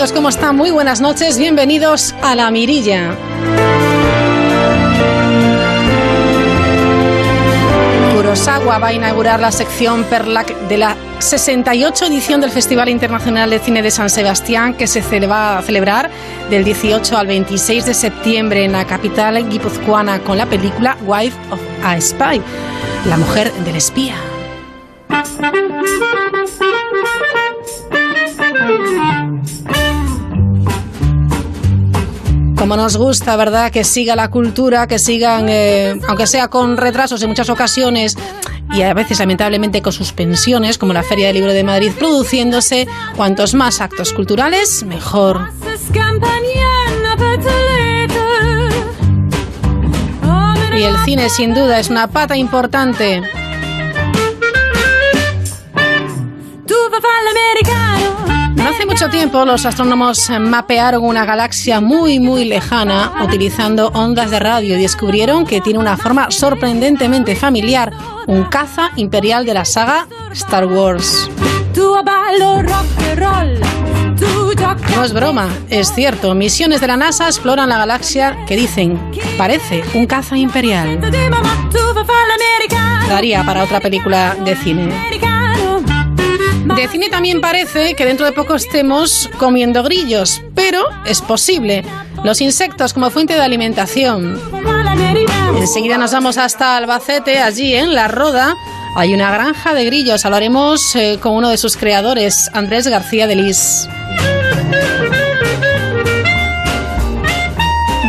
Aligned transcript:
¿Cómo 0.00 0.30
están? 0.30 0.56
Muy 0.56 0.70
buenas 0.70 1.02
noches. 1.02 1.36
Bienvenidos 1.36 2.14
a 2.22 2.34
La 2.34 2.50
Mirilla. 2.50 3.14
Kurosawa 8.14 8.78
va 8.78 8.86
a 8.88 8.92
inaugurar 8.94 9.40
la 9.40 9.52
sección 9.52 10.04
Perlac 10.04 10.56
de 10.68 10.78
la 10.78 10.96
68 11.18 12.06
edición 12.06 12.40
del 12.40 12.50
Festival 12.50 12.88
Internacional 12.88 13.50
de 13.50 13.58
Cine 13.58 13.82
de 13.82 13.90
San 13.90 14.08
Sebastián 14.08 14.72
que 14.72 14.86
se 14.86 15.02
va 15.26 15.58
a 15.58 15.62
celebrar 15.62 16.10
del 16.48 16.64
18 16.64 17.18
al 17.18 17.26
26 17.26 17.84
de 17.84 17.92
septiembre 17.92 18.64
en 18.64 18.72
la 18.72 18.86
capital 18.86 19.50
guipuzcoana 19.50 20.20
con 20.20 20.38
la 20.38 20.46
película 20.46 20.96
Wife 21.04 21.36
of 21.50 21.60
a 21.84 22.00
Spy, 22.00 22.40
la 23.04 23.18
mujer 23.18 23.52
del 23.52 23.76
espía. 23.76 24.29
Como 32.70 32.82
nos 32.84 32.96
gusta, 32.96 33.34
¿verdad? 33.34 33.72
Que 33.72 33.82
siga 33.82 34.14
la 34.14 34.30
cultura, 34.30 34.86
que 34.86 35.00
sigan, 35.00 35.46
eh, 35.48 35.98
aunque 36.06 36.28
sea 36.28 36.46
con 36.46 36.76
retrasos 36.76 37.20
en 37.20 37.28
muchas 37.28 37.50
ocasiones 37.50 38.16
y 38.72 38.82
a 38.82 38.94
veces 38.94 39.18
lamentablemente 39.18 39.82
con 39.82 39.92
suspensiones, 39.92 40.78
como 40.78 40.92
la 40.92 41.02
Feria 41.02 41.26
del 41.26 41.34
Libro 41.34 41.52
de 41.52 41.64
Madrid, 41.64 41.90
produciéndose 41.98 42.86
cuantos 43.16 43.54
más 43.54 43.80
actos 43.80 44.12
culturales, 44.12 44.84
mejor. 44.84 45.50
Y 50.72 50.82
el 50.84 50.96
cine 51.04 51.28
sin 51.28 51.52
duda 51.52 51.80
es 51.80 51.90
una 51.90 52.06
pata 52.06 52.36
importante. 52.36 53.20
Mucho 58.90 59.08
tiempo 59.08 59.44
los 59.44 59.64
astrónomos 59.66 60.28
mapearon 60.40 61.04
una 61.04 61.24
galaxia 61.24 61.80
muy 61.80 62.18
muy 62.18 62.44
lejana 62.44 63.12
utilizando 63.24 63.86
ondas 63.94 64.32
de 64.32 64.40
radio 64.40 64.76
y 64.76 64.82
descubrieron 64.82 65.46
que 65.46 65.60
tiene 65.60 65.78
una 65.78 65.96
forma 65.96 66.32
sorprendentemente 66.32 67.36
familiar, 67.36 67.92
un 68.26 68.44
caza 68.44 68.90
imperial 68.96 69.46
de 69.46 69.54
la 69.54 69.64
saga 69.64 70.08
Star 70.32 70.66
Wars. 70.66 71.30
No 74.96 75.04
es 75.04 75.12
broma, 75.12 75.48
es 75.68 75.94
cierto. 75.94 76.34
Misiones 76.34 76.80
de 76.80 76.88
la 76.88 76.96
NASA 76.96 77.26
exploran 77.26 77.68
la 77.68 77.78
galaxia 77.78 78.44
que 78.48 78.56
dicen 78.56 78.98
parece 79.38 79.84
un 79.94 80.06
caza 80.06 80.36
imperial. 80.36 81.00
Daría 83.08 83.44
para 83.44 83.62
otra 83.62 83.78
película 83.78 84.34
de 84.44 84.56
cine. 84.56 85.39
De 86.64 86.88
cine 86.88 87.08
también 87.08 87.40
parece 87.40 87.94
que 87.94 88.04
dentro 88.04 88.26
de 88.26 88.32
poco 88.32 88.54
estemos 88.54 89.30
comiendo 89.38 89.82
grillos, 89.82 90.42
pero 90.54 90.84
es 91.06 91.22
posible. 91.22 91.84
Los 92.22 92.40
insectos 92.40 92.92
como 92.92 93.10
fuente 93.10 93.34
de 93.34 93.40
alimentación. 93.40 94.40
Enseguida 95.56 95.98
nos 95.98 96.12
vamos 96.12 96.38
hasta 96.38 96.76
Albacete, 96.76 97.40
allí 97.40 97.74
en 97.74 97.94
La 97.94 98.08
Roda. 98.08 98.54
Hay 98.96 99.14
una 99.14 99.30
granja 99.30 99.74
de 99.74 99.84
grillos. 99.86 100.24
Hablaremos 100.24 100.94
eh, 100.96 101.18
con 101.20 101.34
uno 101.34 101.48
de 101.48 101.56
sus 101.56 101.76
creadores, 101.76 102.50
Andrés 102.52 102.86
García 102.86 103.26
de 103.26 103.36
Lis. 103.36 103.88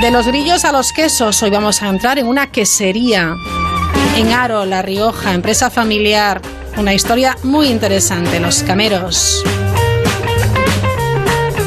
De 0.02 0.12
los 0.12 0.28
grillos 0.28 0.66
a 0.66 0.72
los 0.72 0.92
quesos, 0.92 1.42
hoy 1.44 1.52
vamos 1.52 1.82
a 1.82 1.88
entrar 1.88 2.20
en 2.20 2.28
una 2.28 2.52
quesería 2.52 3.36
en 4.18 4.32
Aro, 4.34 4.66
La 4.66 4.82
Rioja, 4.82 5.34
empresa 5.34 5.70
familiar. 5.70 6.42
Una 6.78 6.94
historia 6.94 7.38
muy 7.44 7.68
interesante, 7.68 8.40
los 8.40 8.64
cameros. 8.64 9.44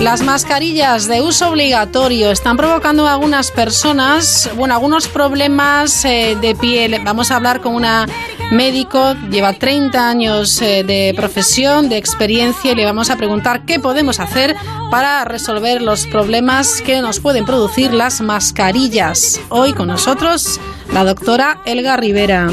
Las 0.01 0.23
mascarillas 0.23 1.07
de 1.07 1.23
uso 1.23 1.49
obligatorio 1.49 2.31
están 2.31 2.57
provocando 2.57 3.07
a 3.07 3.13
algunas 3.13 3.51
personas, 3.51 4.51
bueno, 4.57 4.75
algunos 4.75 5.09
problemas 5.09 6.05
eh, 6.05 6.37
de 6.41 6.55
piel. 6.55 7.01
Vamos 7.05 7.31
a 7.31 7.37
hablar 7.37 7.61
con 7.61 7.75
una 7.75 8.07
médico, 8.51 9.15
lleva 9.31 9.55
30 9.55 10.09
años 10.09 10.61
eh, 10.61 10.85
de 10.85 11.15
profesión, 11.17 11.89
de 11.89 11.97
experiencia 11.97 12.73
y 12.73 12.75
le 12.75 12.85
vamos 12.85 13.09
a 13.11 13.17
preguntar 13.17 13.65
qué 13.65 13.81
podemos 13.81 14.21
hacer 14.21 14.55
para 14.91 15.25
resolver 15.25 15.81
los 15.81 16.07
problemas 16.07 16.83
que 16.83 17.01
nos 17.01 17.21
pueden 17.21 17.47
producir 17.47 17.93
las 17.93 18.21
mascarillas. 18.21 19.41
Hoy 19.49 19.73
con 19.73 19.89
nosotros 19.89 20.61
la 20.93 21.05
doctora 21.05 21.63
Elga 21.65 21.97
Rivera. 21.97 22.51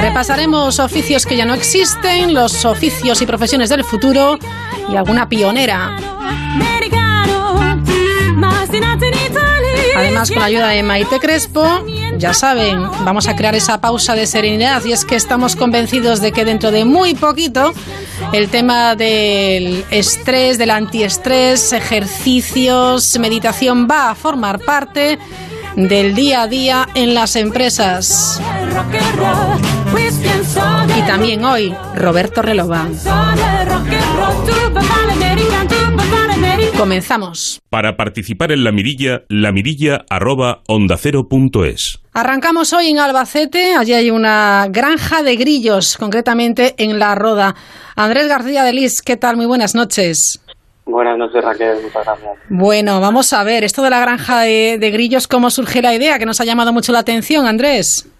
Repasaremos 0.00 0.78
oficios 0.80 1.26
que 1.26 1.36
ya 1.36 1.44
no 1.44 1.54
existen, 1.54 2.34
los 2.34 2.64
oficios 2.64 3.20
y 3.22 3.26
profesiones 3.26 3.68
del 3.68 3.84
futuro 3.84 4.38
y 4.90 4.96
alguna 4.96 5.28
pionera. 5.28 5.96
Además, 9.96 10.30
con 10.30 10.40
la 10.40 10.46
ayuda 10.46 10.68
de 10.68 10.82
Maite 10.82 11.20
Crespo, 11.20 11.84
ya 12.18 12.34
saben, 12.34 12.82
vamos 13.04 13.28
a 13.28 13.36
crear 13.36 13.54
esa 13.54 13.80
pausa 13.80 14.14
de 14.14 14.26
serenidad 14.26 14.84
y 14.84 14.92
es 14.92 15.04
que 15.04 15.14
estamos 15.14 15.56
convencidos 15.56 16.20
de 16.20 16.32
que 16.32 16.44
dentro 16.44 16.70
de 16.70 16.84
muy 16.84 17.14
poquito 17.14 17.72
el 18.32 18.48
tema 18.48 18.96
del 18.96 19.84
estrés, 19.90 20.58
del 20.58 20.70
antiestrés, 20.70 21.72
ejercicios, 21.72 23.18
meditación 23.18 23.86
va 23.88 24.10
a 24.10 24.14
formar 24.14 24.58
parte 24.60 25.18
del 25.76 26.14
día 26.14 26.42
a 26.42 26.48
día 26.48 26.88
en 26.94 27.14
las 27.14 27.36
empresas. 27.36 28.40
Y 30.96 31.02
también 31.02 31.44
hoy, 31.44 31.74
Roberto 31.94 32.42
Relova. 32.42 32.86
Comenzamos. 36.76 37.60
Para 37.70 37.96
participar 37.96 38.52
en 38.52 38.64
la 38.64 38.72
mirilla, 38.72 39.22
la 39.28 39.52
mirilla 39.52 40.04
arroba 40.10 40.62
onda 40.66 40.96
cero 40.96 41.28
punto 41.28 41.64
es. 41.64 42.00
Arrancamos 42.12 42.72
hoy 42.72 42.88
en 42.88 42.98
Albacete, 42.98 43.74
allí 43.74 43.92
hay 43.92 44.10
una 44.10 44.66
granja 44.70 45.22
de 45.22 45.36
grillos, 45.36 45.96
concretamente 45.96 46.74
en 46.78 46.98
La 46.98 47.14
Roda. 47.14 47.54
Andrés 47.96 48.28
García 48.28 48.64
de 48.64 48.72
Lis, 48.72 49.02
¿qué 49.02 49.16
tal? 49.16 49.36
Muy 49.36 49.46
buenas 49.46 49.74
noches. 49.74 50.40
Buenas 50.86 51.16
noches, 51.16 51.42
Raquel. 51.42 51.76
Muchas 51.82 52.04
gracias. 52.04 52.38
Bueno, 52.48 53.00
vamos 53.00 53.32
a 53.32 53.42
ver, 53.42 53.64
esto 53.64 53.82
de 53.82 53.90
la 53.90 54.00
granja 54.00 54.40
de, 54.40 54.78
de 54.78 54.90
grillos, 54.90 55.26
¿cómo 55.26 55.50
surge 55.50 55.80
la 55.80 55.94
idea? 55.94 56.18
Que 56.18 56.26
nos 56.26 56.40
ha 56.40 56.44
llamado 56.44 56.72
mucho 56.72 56.92
la 56.92 56.98
atención, 56.98 57.46
Andrés. 57.46 58.10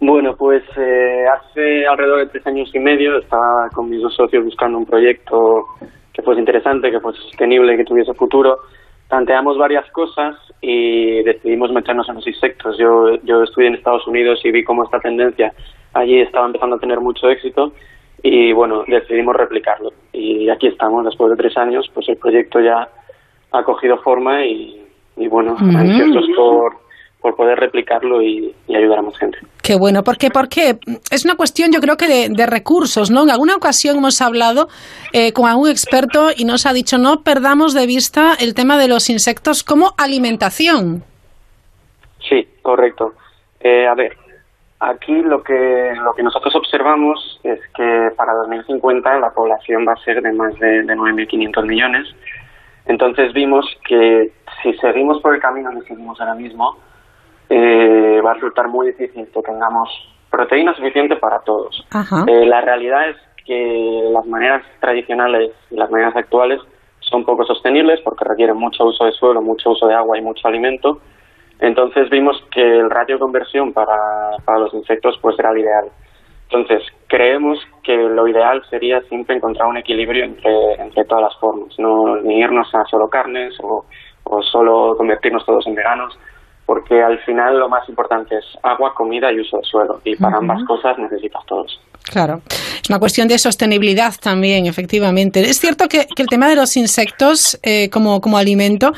Bueno, 0.00 0.36
pues 0.36 0.62
eh, 0.76 1.24
hace 1.26 1.86
alrededor 1.86 2.20
de 2.20 2.26
tres 2.26 2.46
años 2.46 2.70
y 2.72 2.78
medio 2.78 3.18
estaba 3.18 3.68
con 3.74 3.90
mis 3.90 4.00
dos 4.00 4.14
socios 4.14 4.44
buscando 4.44 4.78
un 4.78 4.86
proyecto 4.86 5.66
que 6.12 6.22
fuese 6.22 6.40
interesante, 6.40 6.90
que 6.90 7.00
fuese 7.00 7.20
sostenible, 7.22 7.76
que 7.76 7.84
tuviese 7.84 8.14
futuro. 8.14 8.58
Planteamos 9.08 9.58
varias 9.58 9.90
cosas 9.90 10.36
y 10.60 11.22
decidimos 11.24 11.72
meternos 11.72 12.08
en 12.08 12.14
los 12.16 12.26
insectos. 12.26 12.78
Yo, 12.78 13.16
yo 13.24 13.42
estudié 13.42 13.68
en 13.68 13.74
Estados 13.74 14.06
Unidos 14.06 14.40
y 14.44 14.52
vi 14.52 14.62
cómo 14.62 14.84
esta 14.84 15.00
tendencia 15.00 15.52
allí 15.94 16.20
estaba 16.20 16.46
empezando 16.46 16.76
a 16.76 16.80
tener 16.80 17.00
mucho 17.00 17.28
éxito 17.28 17.72
y 18.22 18.52
bueno, 18.52 18.84
decidimos 18.86 19.36
replicarlo. 19.36 19.90
Y 20.12 20.48
aquí 20.50 20.68
estamos, 20.68 21.04
después 21.04 21.30
de 21.30 21.36
tres 21.36 21.56
años, 21.56 21.88
pues 21.94 22.08
el 22.08 22.16
proyecto 22.16 22.60
ya 22.60 22.88
ha 23.52 23.62
cogido 23.62 23.98
forma 23.98 24.44
y, 24.44 24.82
y 25.16 25.28
bueno, 25.28 25.56
ansiosos 25.58 26.26
por, 26.36 26.76
por 27.20 27.36
poder 27.36 27.58
replicarlo 27.58 28.22
y, 28.22 28.54
y, 28.66 28.76
ayudar 28.76 29.00
a 29.00 29.02
más 29.02 29.18
gente. 29.18 29.38
Qué 29.62 29.76
bueno, 29.76 30.02
porque 30.02 30.30
porque 30.30 30.78
es 31.10 31.24
una 31.24 31.34
cuestión 31.36 31.70
yo 31.72 31.80
creo 31.80 31.96
que 31.96 32.08
de, 32.08 32.28
de 32.30 32.46
recursos, 32.46 33.10
¿no? 33.10 33.22
En 33.22 33.30
alguna 33.30 33.56
ocasión 33.56 33.98
hemos 33.98 34.20
hablado 34.20 34.68
eh, 35.12 35.32
con 35.32 35.46
algún 35.46 35.68
experto 35.68 36.28
y 36.36 36.44
nos 36.44 36.66
ha 36.66 36.72
dicho 36.72 36.98
no 36.98 37.22
perdamos 37.22 37.74
de 37.74 37.86
vista 37.86 38.34
el 38.40 38.54
tema 38.54 38.78
de 38.78 38.88
los 38.88 39.10
insectos 39.10 39.64
como 39.64 39.90
alimentación. 39.98 41.02
Sí, 42.28 42.46
correcto. 42.62 43.12
Eh, 43.60 43.86
a 43.86 43.94
ver, 43.94 44.16
aquí 44.80 45.22
lo 45.22 45.42
que 45.42 45.92
lo 46.02 46.14
que 46.14 46.22
nosotros 46.22 46.54
observamos 46.54 47.40
es 47.42 47.60
que 47.74 48.10
para 48.16 48.32
2050 48.34 49.18
la 49.18 49.30
población 49.30 49.86
va 49.86 49.92
a 49.92 50.04
ser 50.04 50.22
de 50.22 50.32
más 50.32 50.54
de, 50.58 50.82
de 50.82 50.94
9.500 50.94 51.66
millones. 51.66 52.06
Entonces 52.86 53.32
vimos 53.34 53.66
que 53.86 54.32
si 54.62 54.72
seguimos 54.74 55.20
por 55.20 55.34
el 55.34 55.40
camino 55.40 55.70
que 55.70 55.86
seguimos 55.86 56.20
ahora 56.20 56.34
mismo, 56.34 56.76
eh, 57.48 58.20
va 58.24 58.32
a 58.32 58.34
resultar 58.34 58.68
muy 58.68 58.88
difícil 58.88 59.26
que 59.32 59.42
tengamos 59.42 59.88
proteína 60.30 60.74
suficiente 60.74 61.16
para 61.16 61.40
todos. 61.40 61.86
Eh, 62.26 62.46
la 62.46 62.60
realidad 62.60 63.10
es 63.10 63.16
que 63.44 64.10
las 64.12 64.26
maneras 64.26 64.62
tradicionales 64.80 65.52
y 65.70 65.76
las 65.76 65.90
maneras 65.90 66.14
actuales 66.16 66.60
son 67.00 67.24
poco 67.24 67.44
sostenibles 67.44 68.00
porque 68.02 68.24
requieren 68.24 68.56
mucho 68.56 68.84
uso 68.84 69.04
de 69.06 69.12
suelo, 69.12 69.40
mucho 69.40 69.70
uso 69.70 69.86
de 69.86 69.94
agua 69.94 70.18
y 70.18 70.22
mucho 70.22 70.46
alimento. 70.46 71.00
Entonces 71.60 72.08
vimos 72.10 72.42
que 72.52 72.62
el 72.62 72.90
ratio 72.90 73.16
de 73.16 73.20
conversión 73.20 73.72
para, 73.72 74.36
para 74.44 74.60
los 74.60 74.74
insectos 74.74 75.18
pues 75.20 75.38
era 75.38 75.50
el 75.50 75.58
ideal. 75.58 75.88
Entonces, 76.50 76.82
creemos 77.08 77.58
que 77.82 77.94
lo 77.94 78.26
ideal 78.26 78.62
sería 78.70 79.02
siempre 79.02 79.36
encontrar 79.36 79.68
un 79.68 79.76
equilibrio 79.76 80.24
entre, 80.24 80.74
entre 80.74 81.04
todas 81.04 81.24
las 81.24 81.36
formas, 81.38 81.78
no 81.78 82.16
ni 82.16 82.38
irnos 82.38 82.74
a 82.74 82.84
solo 82.86 83.10
carnes 83.10 83.54
o, 83.60 83.84
o 84.24 84.42
solo 84.42 84.94
convertirnos 84.96 85.44
todos 85.44 85.66
en 85.66 85.74
veganos, 85.74 86.18
porque 86.64 87.02
al 87.02 87.18
final 87.20 87.58
lo 87.58 87.68
más 87.68 87.86
importante 87.88 88.36
es 88.36 88.46
agua, 88.62 88.94
comida 88.94 89.30
y 89.30 89.40
uso 89.40 89.58
de 89.58 89.64
suelo, 89.64 90.00
y 90.04 90.16
para 90.16 90.38
ambas 90.38 90.64
cosas 90.64 90.98
necesitas 90.98 91.44
todos. 91.44 91.80
Claro, 92.10 92.40
es 92.82 92.88
una 92.88 92.98
cuestión 92.98 93.28
de 93.28 93.38
sostenibilidad 93.38 94.14
también, 94.18 94.66
efectivamente. 94.66 95.40
Es 95.40 95.60
cierto 95.60 95.88
que, 95.88 96.06
el 96.16 96.26
tema 96.26 96.48
de 96.48 96.56
los 96.56 96.76
insectos 96.76 97.58
eh, 97.62 97.90
como, 97.90 98.22
como 98.22 98.38
alimento, 98.38 98.92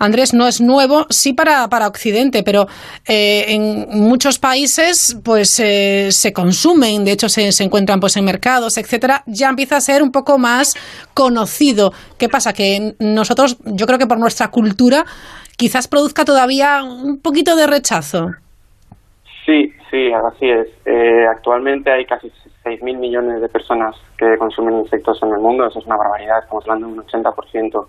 Andrés, 0.00 0.34
no 0.34 0.48
es 0.48 0.60
nuevo, 0.60 1.06
sí 1.08 1.32
para, 1.32 1.68
para 1.68 1.86
Occidente, 1.86 2.42
pero 2.42 2.66
eh, 3.06 3.44
en 3.48 3.86
muchos 3.90 4.40
países 4.40 5.16
pues 5.24 5.60
eh, 5.60 6.08
se 6.10 6.32
consumen, 6.32 7.04
de 7.04 7.12
hecho 7.12 7.28
se, 7.28 7.52
se, 7.52 7.62
encuentran 7.62 8.00
pues 8.00 8.16
en 8.16 8.24
mercados, 8.24 8.78
etcétera, 8.78 9.22
ya 9.26 9.48
empieza 9.48 9.76
a 9.76 9.80
ser 9.80 10.02
un 10.02 10.10
poco 10.10 10.36
más 10.36 10.74
conocido. 11.14 11.92
¿Qué 12.18 12.28
pasa? 12.28 12.52
Que 12.52 12.94
nosotros, 12.98 13.58
yo 13.64 13.86
creo 13.86 13.98
que 13.98 14.06
por 14.08 14.18
nuestra 14.18 14.48
cultura, 14.48 15.04
quizás 15.56 15.86
produzca 15.86 16.24
todavía 16.24 16.82
un 16.82 17.20
poquito 17.20 17.54
de 17.54 17.68
rechazo. 17.68 18.30
Sí, 19.46 19.72
sí, 19.88 20.10
así 20.12 20.46
es. 20.46 20.68
actualmente 21.30 21.92
hay 21.92 22.04
casi 22.04 22.28
6.000 22.66 22.98
millones 22.98 23.40
de 23.40 23.48
personas 23.48 23.94
que 24.18 24.36
consumen 24.38 24.78
insectos 24.80 25.22
en 25.22 25.30
el 25.30 25.38
mundo, 25.38 25.66
eso 25.66 25.78
es 25.78 25.86
una 25.86 25.96
barbaridad, 25.96 26.42
estamos 26.42 26.64
hablando 26.64 26.88
de 26.88 26.92
un 26.94 27.06
80% 27.06 27.86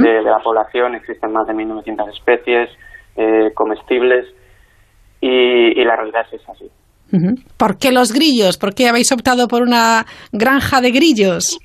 de, 0.00 0.22
la 0.22 0.38
población, 0.38 0.94
existen 0.94 1.32
más 1.32 1.46
de 1.48 1.54
1.900 1.54 2.08
especies 2.10 2.70
eh, 3.16 3.50
comestibles 3.54 4.26
y, 5.20 5.84
la 5.84 5.96
realidad 5.96 6.26
es 6.30 6.48
así. 6.48 6.70
¿Por 7.58 7.78
qué 7.78 7.92
los 7.92 8.12
grillos? 8.12 8.56
¿Por 8.56 8.74
qué 8.74 8.88
habéis 8.88 9.12
optado 9.12 9.46
por 9.48 9.62
una 9.62 10.06
granja 10.32 10.80
de 10.80 10.92
grillos? 10.92 11.58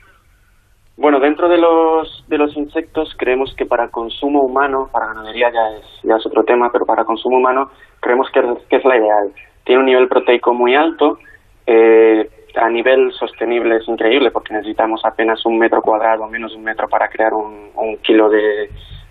Bueno, 0.98 1.20
dentro 1.20 1.48
de 1.48 1.58
los, 1.58 2.26
de 2.28 2.38
los 2.40 2.58
insectos 2.58 3.14
creemos 3.18 3.54
que 3.56 3.66
para 3.66 3.90
consumo 3.90 4.42
humano, 4.42 4.90
para 4.92 5.08
ganadería 5.08 5.52
ya 5.54 5.78
es, 5.78 5.86
ya 6.04 6.16
es 6.16 6.26
otro 6.26 6.44
tema, 6.44 6.70
pero 6.74 6.86
para 6.86 7.06
consumo 7.06 7.38
humano 7.38 7.70
creemos 8.00 8.28
que, 8.34 8.42
que 8.68 8.78
es 8.78 8.84
la 8.84 8.98
ideal. 8.98 9.32
Tiene 9.64 9.82
un 9.82 9.86
nivel 9.86 10.08
proteico 10.08 10.54
muy 10.54 10.76
alto, 10.76 11.20
eh, 11.68 12.30
a 12.60 12.70
nivel 12.70 13.12
sostenible 13.14 13.78
es 13.78 13.88
increíble 13.88 14.32
porque 14.32 14.54
necesitamos 14.54 15.02
apenas 15.06 15.46
un 15.46 15.58
metro 15.58 15.82
cuadrado, 15.82 16.28
menos 16.28 16.52
de 16.52 16.58
un 16.58 16.64
metro 16.64 16.88
para 16.88 17.08
crear 17.08 17.34
un, 17.34 17.98
kilo 18.02 18.30
de, 18.30 18.70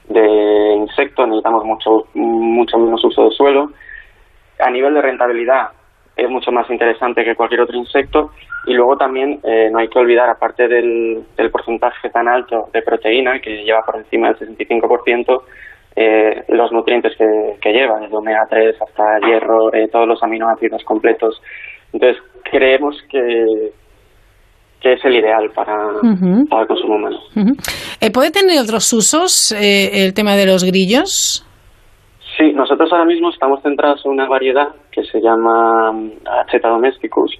de 0.09 0.75
insecto, 0.75 1.27
necesitamos 1.27 1.65
mucho, 1.65 2.07
mucho 2.15 2.79
menos 2.79 3.05
uso 3.05 3.25
de 3.25 3.31
suelo. 3.31 3.71
A 4.59 4.71
nivel 4.71 4.95
de 4.95 5.03
rentabilidad 5.03 5.71
es 6.17 6.31
mucho 6.31 6.51
más 6.51 6.69
interesante 6.71 7.25
que 7.25 7.35
cualquier 7.35 7.61
otro 7.61 7.77
insecto 7.77 8.31
y 8.67 8.75
luego 8.75 8.97
también 8.97 9.39
eh, 9.45 9.69
no 9.71 9.79
hay 9.79 9.89
que 9.89 9.99
olvidar, 9.99 10.29
aparte 10.29 10.67
del, 10.67 11.25
del, 11.37 11.51
porcentaje 11.51 12.11
tan 12.11 12.27
alto 12.27 12.69
de 12.73 12.83
proteína, 12.83 13.39
que 13.41 13.63
lleva 13.63 13.83
por 13.83 13.97
encima 13.97 14.33
del 14.33 14.57
65%, 14.57 15.43
eh, 15.95 16.45
los 16.49 16.73
nutrientes 16.73 17.17
que, 17.17 17.57
que 17.61 17.73
lleva, 17.73 18.01
desde 18.01 18.17
omega 18.17 18.45
3 18.51 18.77
hasta 18.83 19.21
hierro, 19.21 19.73
eh, 19.73 19.89
todos 19.89 20.09
los 20.09 20.23
aminoácidos 20.23 20.83
completos. 20.85 21.41
Entonces, 21.97 22.23
creemos 22.51 22.95
que, 23.11 23.71
que 24.83 24.93
es 24.93 25.05
el 25.05 25.17
ideal 25.17 25.51
para, 25.55 25.75
para 26.51 26.63
el 26.63 26.69
consumo 26.69 26.97
humano. 26.97 27.19
Eh, 28.03 28.11
¿Puede 28.13 28.31
tener 28.31 28.61
otros 28.61 28.93
usos 28.93 29.53
eh, 29.53 30.05
el 30.05 30.13
tema 30.13 30.37
de 30.37 30.45
los 30.45 30.63
grillos? 30.63 31.43
Sí, 32.37 32.53
nosotros 32.53 32.93
ahora 32.93 33.07
mismo 33.07 33.31
estamos 33.31 33.63
centrados 33.63 34.05
en 34.05 34.13
una 34.13 34.29
variedad 34.29 34.69
que 34.93 35.05
se 35.05 35.21
llama 35.23 35.91
Acheta 36.45 36.69
domesticus. 36.69 37.35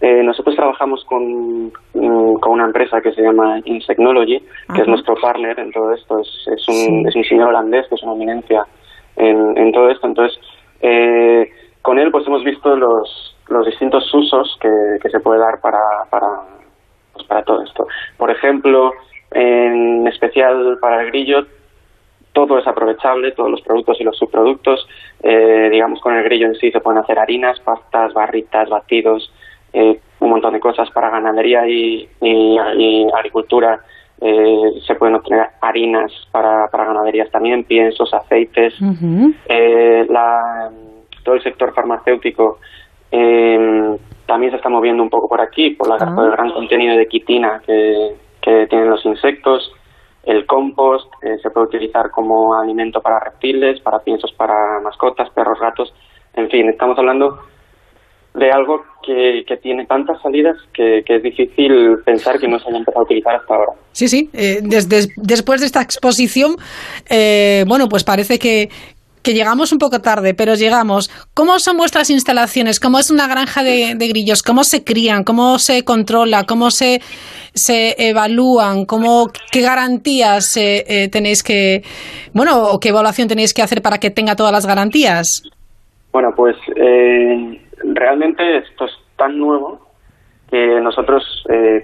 Eh, 0.00 0.24
nosotros 0.24 0.56
trabajamos 0.56 1.04
con, 1.04 1.66
mm, 1.66 2.40
con 2.40 2.54
una 2.54 2.64
empresa 2.64 3.00
que 3.00 3.12
se 3.12 3.22
llama 3.22 3.60
Insecnology, 3.64 4.40
que 4.74 4.82
es 4.82 4.88
nuestro 4.88 5.14
partner 5.14 5.60
en 5.60 5.70
todo 5.70 5.92
esto. 5.92 6.18
Es, 6.18 6.28
es, 6.52 6.68
un, 6.68 7.06
es 7.06 7.14
un 7.14 7.22
señor 7.22 7.50
holandés 7.50 7.86
que 7.88 7.94
es 7.94 8.02
una 8.02 8.14
eminencia 8.14 8.64
en, 9.14 9.56
en 9.56 9.70
todo 9.70 9.90
esto. 9.90 10.08
Entonces, 10.08 10.36
con 11.82 12.00
él 12.00 12.10
pues 12.10 12.26
hemos 12.26 12.42
visto 12.42 12.74
los, 12.74 13.31
los 13.52 13.66
distintos 13.66 14.12
usos 14.12 14.58
que, 14.60 15.08
se 15.08 15.20
puede 15.20 15.40
dar 15.40 15.60
para, 15.60 15.78
para, 16.10 16.26
pues 17.12 17.26
para 17.26 17.42
todo 17.44 17.62
esto. 17.62 17.86
Por 18.16 18.30
ejemplo, 18.30 18.92
en 19.30 20.06
especial 20.06 20.78
para 20.80 21.02
el 21.02 21.08
grillo, 21.08 21.46
todo 22.32 22.58
es 22.58 22.66
aprovechable, 22.66 23.32
todos 23.32 23.50
los 23.50 23.60
productos 23.60 24.00
y 24.00 24.04
los 24.04 24.16
subproductos. 24.16 24.86
Eh, 25.22 25.68
digamos, 25.70 26.00
con 26.00 26.16
el 26.16 26.24
grillo 26.24 26.46
en 26.46 26.54
sí 26.54 26.70
se 26.70 26.80
pueden 26.80 27.00
hacer 27.00 27.18
harinas, 27.18 27.60
pastas, 27.60 28.12
barritas, 28.14 28.68
batidos, 28.68 29.32
eh, 29.72 30.00
un 30.20 30.30
montón 30.30 30.54
de 30.54 30.60
cosas 30.60 30.90
para 30.90 31.10
ganadería 31.10 31.66
y, 31.68 32.08
agricultura. 33.14 33.80
Eh, 34.24 34.80
se 34.86 34.94
pueden 34.94 35.16
obtener 35.16 35.48
harinas 35.60 36.12
para, 36.30 36.68
para 36.68 36.84
ganaderías 36.84 37.30
también, 37.30 37.64
piensos, 37.64 38.14
aceites. 38.14 38.74
la, 38.80 40.70
todo 41.24 41.34
el 41.34 41.42
sector 41.42 41.74
farmacéutico 41.74 42.58
eh, 43.12 43.96
también 44.26 44.50
se 44.50 44.56
está 44.56 44.70
moviendo 44.70 45.02
un 45.02 45.10
poco 45.10 45.28
por 45.28 45.40
aquí, 45.40 45.70
por, 45.70 45.88
la, 45.88 45.96
ah. 46.00 46.24
el 46.24 46.30
gran 46.30 46.50
contenido 46.52 46.96
de 46.96 47.06
quitina 47.06 47.60
que, 47.64 48.16
tienen 48.68 48.90
los 48.90 49.04
insectos. 49.04 49.72
El 50.24 50.46
compost 50.46 51.12
eh, 51.22 51.36
se 51.42 51.50
puede 51.50 51.66
utilizar 51.66 52.10
como 52.10 52.54
alimento 52.54 53.00
para 53.00 53.20
reptiles, 53.20 53.80
para 53.80 53.98
piensos 54.00 54.32
para 54.32 54.80
mascotas, 54.82 55.30
perros, 55.30 55.58
gatos. 55.60 55.92
En 56.34 56.48
fin, 56.48 56.68
estamos 56.68 56.98
hablando 56.98 57.38
de 58.34 58.50
algo 58.50 58.82
que, 59.02 59.44
que 59.46 59.56
tiene 59.58 59.84
tantas 59.84 60.20
salidas 60.22 60.56
que, 60.72 61.02
es 61.06 61.22
difícil 61.22 61.98
pensar 62.04 62.38
que 62.38 62.48
no 62.48 62.58
se 62.58 62.68
haya 62.68 62.78
empezado 62.78 63.00
a 63.00 63.04
utilizar 63.04 63.34
hasta 63.34 63.54
ahora. 63.54 63.72
Sí, 63.92 64.08
sí. 64.08 64.30
Eh, 64.32 64.60
desde, 64.62 65.12
después 65.16 65.60
de 65.60 65.66
esta 65.66 65.82
exposición, 65.82 66.56
eh, 67.10 67.64
bueno, 67.66 67.88
pues 67.88 68.04
parece 68.04 68.38
que, 68.38 68.68
que 69.22 69.34
llegamos 69.34 69.72
un 69.72 69.78
poco 69.78 70.00
tarde, 70.00 70.34
pero 70.34 70.54
llegamos. 70.54 71.10
¿Cómo 71.34 71.58
son 71.58 71.76
vuestras 71.76 72.10
instalaciones? 72.10 72.80
¿Cómo 72.80 72.98
es 72.98 73.10
una 73.10 73.28
granja 73.28 73.62
de, 73.62 73.94
grillos? 73.94 74.42
¿Cómo 74.42 74.64
se 74.64 74.84
crían? 74.84 75.24
¿Cómo 75.24 75.58
se 75.58 75.84
controla? 75.84 76.44
¿Cómo 76.44 76.70
se, 76.70 77.00
se 77.54 77.94
evalúan? 78.08 78.84
¿Cómo, 78.84 79.28
¿Qué 79.52 79.60
garantías 79.62 80.56
eh, 80.56 80.84
eh, 80.88 81.08
tenéis 81.08 81.42
que, 81.42 81.82
bueno, 82.34 82.68
o 82.68 82.80
qué 82.80 82.88
evaluación 82.88 83.28
tenéis 83.28 83.54
que 83.54 83.62
hacer 83.62 83.82
para 83.82 83.98
que 83.98 84.10
tenga 84.10 84.36
todas 84.36 84.52
las 84.52 84.66
garantías? 84.66 85.42
Bueno, 86.12 86.34
pues 86.36 86.56
eh, 86.76 87.60
realmente 87.94 88.58
esto 88.58 88.84
es 88.84 88.92
tan 89.16 89.38
nuevo 89.38 89.80
que 90.50 90.80
nosotros, 90.82 91.24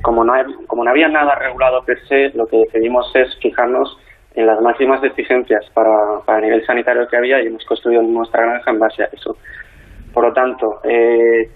como, 0.03 0.25
no 0.25 0.35
como 0.67 0.85
no 0.85 0.91
había 0.91 1.09
nada 1.09 1.35
regulado 1.37 1.83
per 1.87 2.07
se, 2.07 2.29
lo 2.37 2.47
que 2.47 2.59
decidimos 2.59 3.11
es 3.15 3.35
fijarnos 3.41 3.97
en 4.35 4.47
las 4.47 4.61
máximas 4.61 5.03
exigencias 5.03 5.65
para, 5.75 6.21
para 6.25 6.39
el 6.39 6.45
nivel 6.45 6.67
sanitario 6.67 7.09
que 7.09 7.17
había 7.17 7.43
y 7.43 7.47
hemos 7.47 7.65
construido 7.65 8.03
nuestra 8.03 8.43
granja 8.43 8.71
en 8.71 8.79
base 8.79 9.03
a 9.03 9.09
eso. 9.13 9.37
Por 10.13 10.25
lo 10.25 10.33
tanto, 10.33 10.81
eh, 10.85 11.51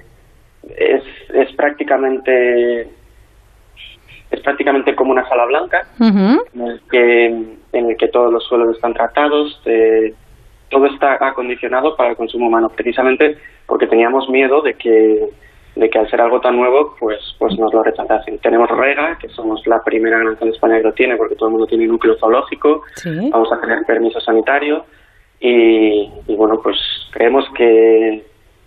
es, 0.76 1.02
es 1.32 1.52
prácticamente 1.54 2.88
es 4.32 4.40
prácticamente 4.40 4.94
como 4.94 5.12
una 5.12 5.28
sala 5.28 5.44
blanca 5.44 5.86
en, 6.00 6.62
el 6.62 6.80
que, 6.90 7.26
en 7.26 7.90
el 7.90 7.96
que 7.98 8.08
todos 8.08 8.32
los 8.32 8.42
suelos 8.44 8.74
están 8.74 8.94
tratados, 8.94 9.60
eh, 9.66 10.14
todo 10.70 10.86
está 10.86 11.18
acondicionado 11.20 11.94
para 11.96 12.10
el 12.10 12.16
consumo 12.16 12.46
humano, 12.46 12.70
precisamente 12.70 13.36
porque 13.66 13.86
teníamos 13.86 14.28
miedo 14.30 14.62
de 14.62 14.74
que 14.74 15.28
de 15.74 15.88
que 15.88 15.98
al 15.98 16.10
ser 16.10 16.20
algo 16.20 16.40
tan 16.40 16.56
nuevo, 16.56 16.94
pues, 16.98 17.20
pues 17.38 17.58
nos 17.58 17.72
lo 17.72 17.82
rechazasen. 17.82 18.38
Tenemos 18.38 18.68
Rega, 18.70 19.16
que 19.18 19.28
somos 19.28 19.66
la 19.66 19.82
primera 19.82 20.18
granja 20.18 20.44
en 20.44 20.52
España 20.52 20.76
que 20.76 20.84
lo 20.84 20.92
tiene, 20.92 21.16
porque 21.16 21.34
todo 21.34 21.48
el 21.48 21.52
mundo 21.52 21.66
tiene 21.66 21.86
núcleo 21.86 22.16
zoológico, 22.18 22.82
vamos 23.30 23.50
a 23.52 23.60
tener 23.60 23.84
permiso 23.86 24.20
sanitario. 24.20 24.84
Y, 25.40 26.08
bueno, 26.36 26.60
pues 26.62 26.76
creemos 27.10 27.44
que, 27.56 28.22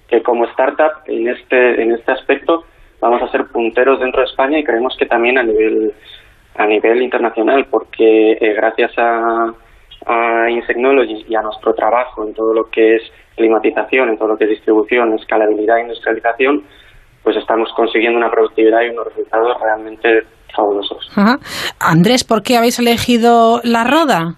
que 0.10 0.22
como 0.24 0.46
startup 0.46 1.04
en 1.06 1.30
este, 1.30 1.82
en 1.82 1.92
este 1.94 2.12
aspecto 2.12 2.66
vamos 3.00 3.22
a 3.22 3.32
ser 3.32 3.46
punteros 3.46 4.00
dentro 4.00 4.22
de 4.22 4.28
España 4.28 4.60
y 4.60 4.64
creemos 4.64 4.96
que 4.98 5.06
también 5.06 5.38
a 5.38 5.44
nivel, 5.44 5.94
a 6.56 6.66
nivel 6.66 7.02
internacional, 7.02 7.68
porque 7.70 8.34
eh, 8.34 8.54
gracias 8.56 8.92
a, 8.98 9.54
a 10.06 10.50
Insecnology 10.50 11.26
y 11.30 11.36
a 11.36 11.42
nuestro 11.42 11.74
trabajo 11.74 12.26
en 12.26 12.34
todo 12.34 12.54
lo 12.54 12.70
que 12.70 12.96
es 12.96 13.04
climatización, 13.36 14.10
en 14.10 14.18
todo 14.18 14.30
lo 14.30 14.38
que 14.38 14.46
es 14.46 14.50
distribución, 14.52 15.14
escalabilidad 15.14 15.78
e 15.78 15.82
industrialización, 15.84 16.64
pues 17.25 17.36
estamos 17.38 17.67
consiguiendo 17.75 18.20
una 18.20 18.29
productividad 18.29 18.84
y 18.84 18.89
unos 18.89 19.08
resultados 19.08 19.60
realmente 19.60 20.22
fabulosos. 20.55 21.12
Andrés, 21.79 22.24
¿por 22.24 22.44
qué 22.44 22.55
habéis 22.55 22.77
elegido 22.79 23.60
la 23.63 23.84
roda? 23.84 24.36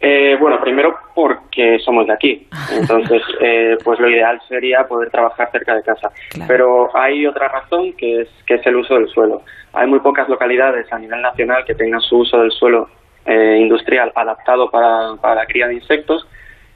Eh, 0.00 0.34
bueno, 0.40 0.58
primero 0.60 0.96
porque 1.14 1.78
somos 1.78 2.06
de 2.06 2.14
aquí, 2.14 2.48
entonces 2.72 3.22
eh, 3.40 3.76
pues 3.84 4.00
lo 4.00 4.10
ideal 4.10 4.40
sería 4.48 4.84
poder 4.88 5.10
trabajar 5.10 5.50
cerca 5.52 5.76
de 5.76 5.82
casa. 5.82 6.08
Pero 6.48 6.88
hay 6.96 7.26
otra 7.26 7.48
razón 7.48 7.92
que 7.92 8.22
es 8.22 8.28
que 8.46 8.54
es 8.54 8.66
el 8.66 8.76
uso 8.76 8.94
del 8.94 9.08
suelo. 9.08 9.42
Hay 9.74 9.86
muy 9.86 10.00
pocas 10.00 10.28
localidades 10.28 10.90
a 10.90 10.98
nivel 10.98 11.20
nacional 11.20 11.64
que 11.66 11.74
tengan 11.74 12.00
su 12.00 12.16
uso 12.16 12.38
del 12.38 12.50
suelo 12.50 12.88
eh, 13.26 13.58
industrial 13.60 14.10
adaptado 14.16 14.70
para, 14.70 15.14
para 15.20 15.34
la 15.36 15.46
cría 15.46 15.68
de 15.68 15.74
insectos 15.74 16.26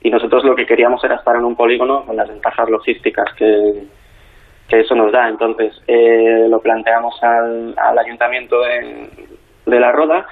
y 0.02 0.10
nosotros 0.10 0.44
lo 0.44 0.54
que 0.54 0.66
queríamos 0.66 1.02
era 1.02 1.16
estar 1.16 1.34
en 1.34 1.44
un 1.44 1.56
polígono 1.56 2.04
con 2.04 2.14
las 2.14 2.28
ventajas 2.28 2.68
logísticas 2.70 3.26
que, 3.36 3.86
que 4.68 4.80
eso 4.80 4.94
nos 4.94 5.12
da. 5.12 5.28
Entonces 5.28 5.72
lo 5.86 6.60
planteamos 6.60 7.22
al, 7.22 7.74
al 7.76 7.98
ayuntamiento 7.98 8.60
de, 8.62 9.08
de 9.66 9.80
La 9.80 9.92
Roda 9.92 10.26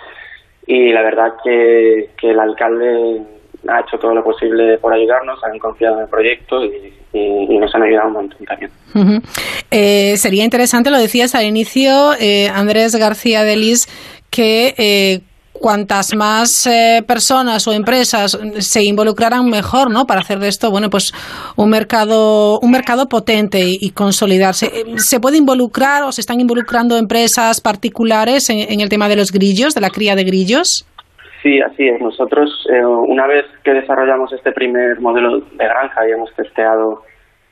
y 0.67 0.93
la 0.93 1.03
verdad 1.03 1.35
que, 1.43 2.11
que 2.17 2.31
el 2.31 2.41
alcalde 2.41 3.23
ha 3.69 3.81
hecho 3.81 3.99
todo 3.99 4.15
lo 4.15 4.23
posible 4.23 4.79
por 4.79 4.93
ayudarnos, 4.93 5.43
han 5.45 5.59
confiado 5.59 5.97
en 5.97 6.03
el 6.03 6.09
proyecto 6.09 6.65
y, 6.65 6.93
nos 7.15 7.73
han 7.77 7.83
ayudado 7.85 8.09
un 8.09 8.13
montón 8.15 8.45
también. 8.45 8.71
Eh, 9.71 10.17
sería 10.17 10.43
interesante, 10.43 10.91
lo 10.91 10.99
decías 10.99 11.37
al 11.37 11.45
inicio, 11.45 12.13
eh, 12.21 12.49
Andrés 12.49 12.97
García 12.97 13.45
Delis, 13.45 13.87
que 14.31 14.75
eh, 14.77 15.21
cuantas 15.65 16.15
más 16.15 16.67
eh, 16.67 17.03
personas 17.09 17.67
o 17.67 17.73
empresas 17.73 18.39
se 18.59 18.85
involucraran 18.85 19.49
mejor, 19.49 19.91
¿no? 19.91 20.05
Para 20.05 20.21
hacer 20.21 20.37
de 20.39 20.49
esto, 20.49 20.71
bueno, 20.71 20.91
pues 20.91 21.15
un 21.57 21.71
mercado, 21.71 22.61
un 22.61 22.71
mercado 22.71 23.09
potente 23.09 23.61
y, 23.65 23.91
consolidarse. 23.93 24.67
Eh, 24.67 24.99
¿Se 24.99 25.21
puede 25.21 25.39
involucrar 25.39 26.03
o 26.03 26.13
se 26.13 26.21
están 26.21 26.39
involucrando 26.39 26.99
empresas 26.99 27.63
particulares 27.63 28.51
en, 28.51 28.79
el 28.79 28.91
tema 28.91 29.09
de 29.09 29.17
los 29.17 29.33
grillos, 29.33 29.75
de 29.75 29.81
la 29.81 29.89
cría 29.89 30.15
de 30.15 30.25
grillos? 30.25 30.85
Sí, 31.43 31.59
así 31.63 31.89
es. 31.89 31.99
Nosotros, 31.99 32.51
eh, 32.71 32.85
una 32.85 33.27
vez 33.27 33.47
que 33.65 33.73
desarrollamos 33.73 34.35
este 34.35 34.53
primer 34.53 35.01
modelo 35.01 35.41
de 35.41 35.65
granja 35.65 36.07
y 36.07 36.13
hemos 36.13 36.31
testeado 36.35 37.05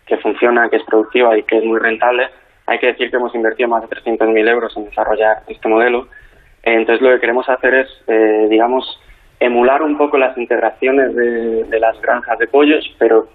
que 0.04 0.18
funciona, 0.18 0.68
que 0.68 0.76
es 0.76 0.84
productiva 0.84 1.38
y 1.38 1.44
que 1.44 1.56
es 1.56 1.64
muy 1.64 1.80
rentable, 1.80 2.28
hay 2.66 2.78
que 2.78 2.88
decir 2.88 3.10
que 3.10 3.16
hemos 3.16 3.34
invertido 3.34 3.70
más 3.70 3.88
de 3.88 3.88
300.000 3.88 4.50
euros 4.50 4.76
en 4.76 4.84
desarrollar 4.84 5.38
este 5.48 5.66
modelo 5.66 6.08
entonces 6.62 7.02
lo 7.02 7.10
que 7.10 7.20
queremos 7.20 7.48
hacer 7.48 7.74
es, 7.74 7.88
eh, 8.06 8.46
digamos, 8.48 9.00
emular 9.40 9.82
un 9.82 9.96
poco 9.96 10.16
las 10.16 10.36
integraciones 10.38 11.14
de, 11.14 11.80
las 11.80 12.00
granjas 12.00 12.38
de 12.38 12.46
pollos, 12.46 12.84
pero 12.98 13.26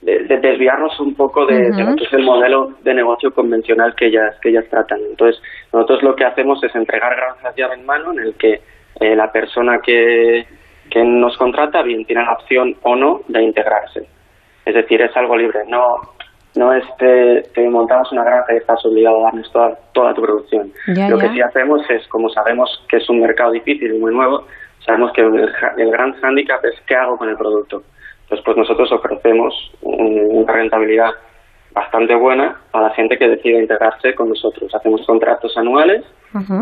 de, 0.00 0.24
desviarnos 0.38 0.98
un 0.98 1.14
poco 1.14 1.46
de, 1.46 1.70
lo 1.70 1.94
que 1.94 2.04
es 2.04 2.12
el 2.12 2.24
modelo 2.24 2.72
de 2.82 2.94
negocio 2.94 3.30
convencional 3.32 3.94
que 3.94 4.06
ellas, 4.06 4.36
que 4.40 4.48
ellas 4.48 4.64
tratan. 4.68 4.98
Entonces, 5.10 5.40
nosotros 5.72 6.02
lo 6.02 6.16
que 6.16 6.24
hacemos 6.24 6.62
es 6.64 6.74
entregar 6.74 7.14
granjas 7.14 7.54
llave 7.56 7.74
en 7.74 7.86
mano 7.86 8.12
en 8.12 8.18
el 8.18 8.34
que 8.34 8.60
eh, 9.00 9.14
la 9.14 9.30
persona 9.30 9.78
que, 9.78 10.44
que 10.90 11.04
nos 11.04 11.36
contrata 11.36 11.82
bien 11.82 12.04
tiene 12.04 12.24
la 12.24 12.32
opción 12.32 12.76
o 12.82 12.96
no 12.96 13.20
de 13.28 13.42
integrarse. 13.42 14.06
Es 14.64 14.74
decir, 14.74 15.00
es 15.02 15.16
algo 15.16 15.36
libre. 15.36 15.60
No, 15.68 15.96
no 16.54 16.72
es 16.72 16.84
te, 16.98 17.68
montamos 17.68 18.12
una 18.12 18.24
granja 18.24 18.52
y 18.52 18.56
estás 18.58 18.84
obligado 18.84 19.20
a 19.20 19.22
darnos 19.24 19.50
toda, 19.52 19.78
toda 19.92 20.14
tu 20.14 20.22
producción. 20.22 20.72
Lo 20.86 21.18
que 21.18 21.28
sí 21.30 21.40
hacemos 21.40 21.82
es, 21.88 22.06
como 22.08 22.28
sabemos 22.28 22.84
que 22.88 22.98
es 22.98 23.08
un 23.08 23.20
mercado 23.20 23.52
difícil 23.52 23.94
y 23.94 23.98
muy 23.98 24.14
nuevo, 24.14 24.44
sabemos 24.84 25.12
que 25.12 25.22
el, 25.22 25.90
gran 25.90 26.12
hándicap 26.20 26.64
es 26.64 26.74
qué 26.86 26.94
hago 26.94 27.16
con 27.16 27.28
el 27.28 27.36
producto. 27.36 27.82
Entonces, 28.24 28.44
pues 28.44 28.56
nosotros 28.56 28.92
ofrecemos 28.92 29.72
una 29.80 30.52
rentabilidad 30.52 31.10
bastante 31.72 32.14
buena 32.14 32.60
a 32.72 32.80
la 32.82 32.90
gente 32.90 33.16
que 33.16 33.28
decide 33.28 33.60
integrarse 33.60 34.14
con 34.14 34.28
nosotros. 34.28 34.74
Hacemos 34.74 35.06
contratos 35.06 35.56
anuales 35.56 36.04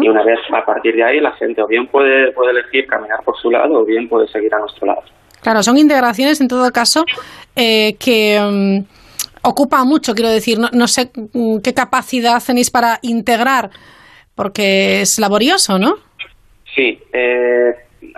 y 0.00 0.08
una 0.08 0.22
vez 0.22 0.38
a 0.52 0.64
partir 0.64 0.96
de 0.96 1.04
ahí 1.04 1.20
la 1.20 1.32
gente 1.32 1.62
o 1.62 1.66
bien 1.66 1.86
puede, 1.86 2.32
puede 2.32 2.50
elegir 2.50 2.86
caminar 2.86 3.22
por 3.24 3.36
su 3.36 3.50
lado 3.50 3.80
o 3.80 3.84
bien 3.84 4.08
puede 4.08 4.28
seguir 4.28 4.54
a 4.54 4.58
nuestro 4.58 4.86
lado. 4.86 5.02
Claro, 5.42 5.62
son 5.62 5.78
integraciones 5.78 6.40
en 6.40 6.48
todo 6.48 6.70
caso 6.70 7.04
eh, 7.56 7.96
que... 7.98 8.38
Mm, 8.40 8.99
ocupa 9.42 9.84
mucho, 9.84 10.14
quiero 10.14 10.30
decir, 10.30 10.58
no, 10.58 10.86
sé 10.86 11.10
mm, 11.32 11.58
qué 11.62 11.74
capacidad 11.74 12.42
tenéis 12.44 12.70
para 12.70 12.98
integrar, 13.02 13.70
porque 14.34 15.02
es 15.02 15.18
laborioso, 15.18 15.78
¿no? 15.78 15.94
Sí, 16.74 16.98
eh, 17.12 17.74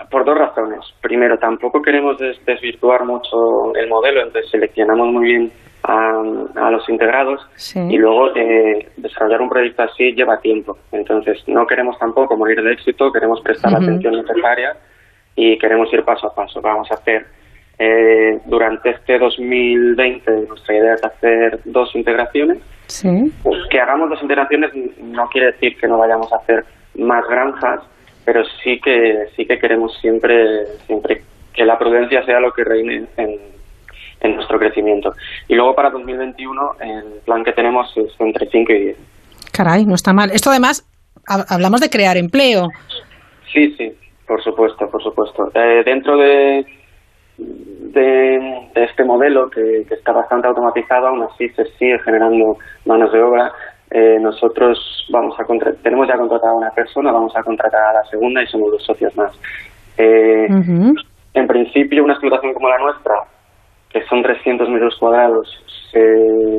por 0.09 0.25
dos 0.25 0.37
razones. 0.37 0.79
Primero, 1.01 1.37
tampoco 1.37 1.81
queremos 1.81 2.17
desvirtuar 2.45 3.05
mucho 3.05 3.73
el 3.75 3.87
modelo, 3.87 4.21
entonces 4.21 4.49
seleccionamos 4.51 5.07
muy 5.07 5.25
bien 5.25 5.51
a, 5.83 6.71
los 6.71 6.87
integrados 6.87 7.41
y 7.75 7.97
luego 7.97 8.33
eh, 8.35 8.89
desarrollar 8.95 9.41
un 9.41 9.49
proyecto 9.49 9.83
así 9.83 10.13
lleva 10.13 10.39
tiempo. 10.39 10.77
Entonces, 10.91 11.43
no 11.47 11.65
queremos 11.67 11.97
tampoco 11.99 12.37
morir 12.37 12.61
de 12.61 12.73
éxito, 12.73 13.11
queremos 13.11 13.41
prestar 13.41 13.71
la 13.71 13.79
atención 13.79 14.15
necesaria 14.15 14.77
y 15.35 15.57
queremos 15.57 15.91
ir 15.93 16.03
paso 16.03 16.27
a 16.27 16.35
paso. 16.35 16.61
Vamos 16.61 16.89
a 16.91 16.95
hacer 16.95 17.25
eh, 17.79 18.39
durante 18.45 18.91
este 18.91 19.17
2020 19.17 20.31
nuestra 20.47 20.75
idea 20.75 20.93
es 20.95 21.03
hacer 21.03 21.59
dos 21.65 21.95
integraciones. 21.95 22.59
Pues 23.43 23.59
que 23.69 23.79
hagamos 23.79 24.09
dos 24.09 24.21
integraciones 24.21 24.71
no 25.01 25.27
quiere 25.29 25.53
decir 25.53 25.77
que 25.77 25.87
no 25.87 25.97
vayamos 25.97 26.31
a 26.31 26.37
hacer 26.37 26.65
más 26.95 27.27
granjas, 27.27 27.81
pero 28.25 28.43
sí 28.63 28.79
que 28.79 29.27
sí 29.35 29.45
que 29.45 29.57
queremos 29.57 29.97
siempre 29.99 30.65
siempre 30.85 31.23
que 31.53 31.65
la 31.65 31.77
prudencia 31.79 32.23
sea 32.25 32.39
lo 32.39 32.51
que 32.51 32.63
reine 32.63 33.05
en, 33.17 33.39
en 34.21 34.35
nuestro 34.35 34.59
crecimiento. 34.59 35.13
Y 35.47 35.55
luego 35.55 35.75
para 35.75 35.89
2021 35.89 36.75
el 36.81 37.21
plan 37.25 37.43
que 37.43 37.53
tenemos 37.53 37.91
es 37.97 38.13
entre 38.19 38.47
5 38.47 38.71
y 38.71 38.79
10. 38.79 38.97
Caray, 39.51 39.85
no 39.85 39.95
está 39.95 40.13
mal. 40.13 40.31
Esto 40.31 40.49
además 40.49 40.87
hablamos 41.27 41.81
de 41.81 41.89
crear 41.89 42.17
empleo. 42.17 42.69
Sí, 43.51 43.73
sí, 43.77 43.93
por 44.27 44.43
supuesto, 44.43 44.89
por 44.89 45.01
supuesto. 45.03 45.51
Eh, 45.53 45.83
dentro 45.85 46.17
de 46.17 46.65
de, 47.37 48.69
este 48.75 49.03
modelo 49.03 49.49
que, 49.49 49.85
está 49.89 50.11
bastante 50.11 50.47
automatizado, 50.47 51.07
aún 51.07 51.23
así 51.23 51.49
se 51.49 51.65
sigue 51.77 51.99
generando 51.99 52.57
manos 52.85 53.11
de 53.11 53.21
obra. 53.21 53.51
Eh, 53.91 54.17
nosotros 54.19 55.07
vamos 55.11 55.39
a 55.39 55.45
tenemos 55.83 56.07
ya 56.07 56.17
contratada 56.17 56.51
a 56.51 56.57
una 56.57 56.71
persona, 56.71 57.11
vamos 57.11 57.35
a 57.35 57.43
contratar 57.43 57.83
a 57.83 57.93
la 57.93 58.03
segunda 58.05 58.41
y 58.41 58.47
somos 58.47 58.71
dos 58.71 58.83
socios 58.83 59.15
más. 59.15 59.31
Eh, 59.97 60.47
en 61.33 61.47
principio, 61.47 62.03
una 62.03 62.13
explotación 62.13 62.53
como 62.53 62.69
la 62.69 62.79
nuestra, 62.79 63.13
que 63.89 64.03
son 64.05 64.23
300 64.23 64.69
metros 64.69 64.95
cuadrados, 64.97 65.47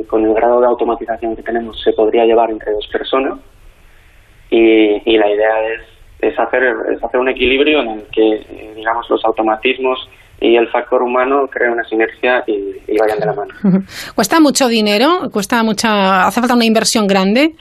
con 0.07 0.23
el 0.23 0.33
grado 0.33 0.61
de 0.61 0.67
automatización 0.67 1.35
que 1.35 1.43
tenemos, 1.43 1.81
se 1.81 1.91
podría 1.91 2.25
llevar 2.25 2.49
entre 2.49 2.71
dos 2.71 2.87
personas. 2.87 3.37
Y, 4.49 5.01
y 5.11 5.17
la 5.17 5.29
idea 5.29 5.67
es, 5.73 5.81
es, 6.21 6.39
hacer, 6.39 6.63
es 6.93 7.03
hacer 7.03 7.19
un 7.19 7.27
equilibrio 7.27 7.81
en 7.81 7.89
el 7.89 8.03
que, 8.13 8.73
digamos, 8.75 9.09
los 9.09 9.25
automatismos 9.25 10.09
y 10.39 10.55
el 10.55 10.67
factor 10.69 11.01
humano 11.01 11.47
crea 11.47 11.71
una 11.71 11.83
sinergia 11.83 12.43
y, 12.47 12.97
vayan 12.97 13.19
de 13.19 13.25
la 13.25 13.33
mano. 13.33 13.53
¿Cuesta 14.15 14.39
mucho 14.39 14.67
dinero? 14.67 15.29
¿Cuesta 15.31 15.63
mucha, 15.63 16.27
¿Hace 16.27 16.41
falta 16.41 16.55
una 16.55 16.65
inversión 16.65 17.07
grande? 17.07 17.53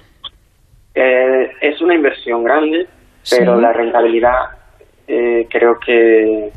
Eh, 0.95 1.51
es 1.61 1.81
una 1.81 1.95
inversión 1.95 2.45
grande, 2.45 2.87
pero 3.31 3.61
la 3.61 3.73
rentabilidad 3.73 4.35
eh, 5.07 5.47
creo 5.51 5.79
que, 5.85 6.51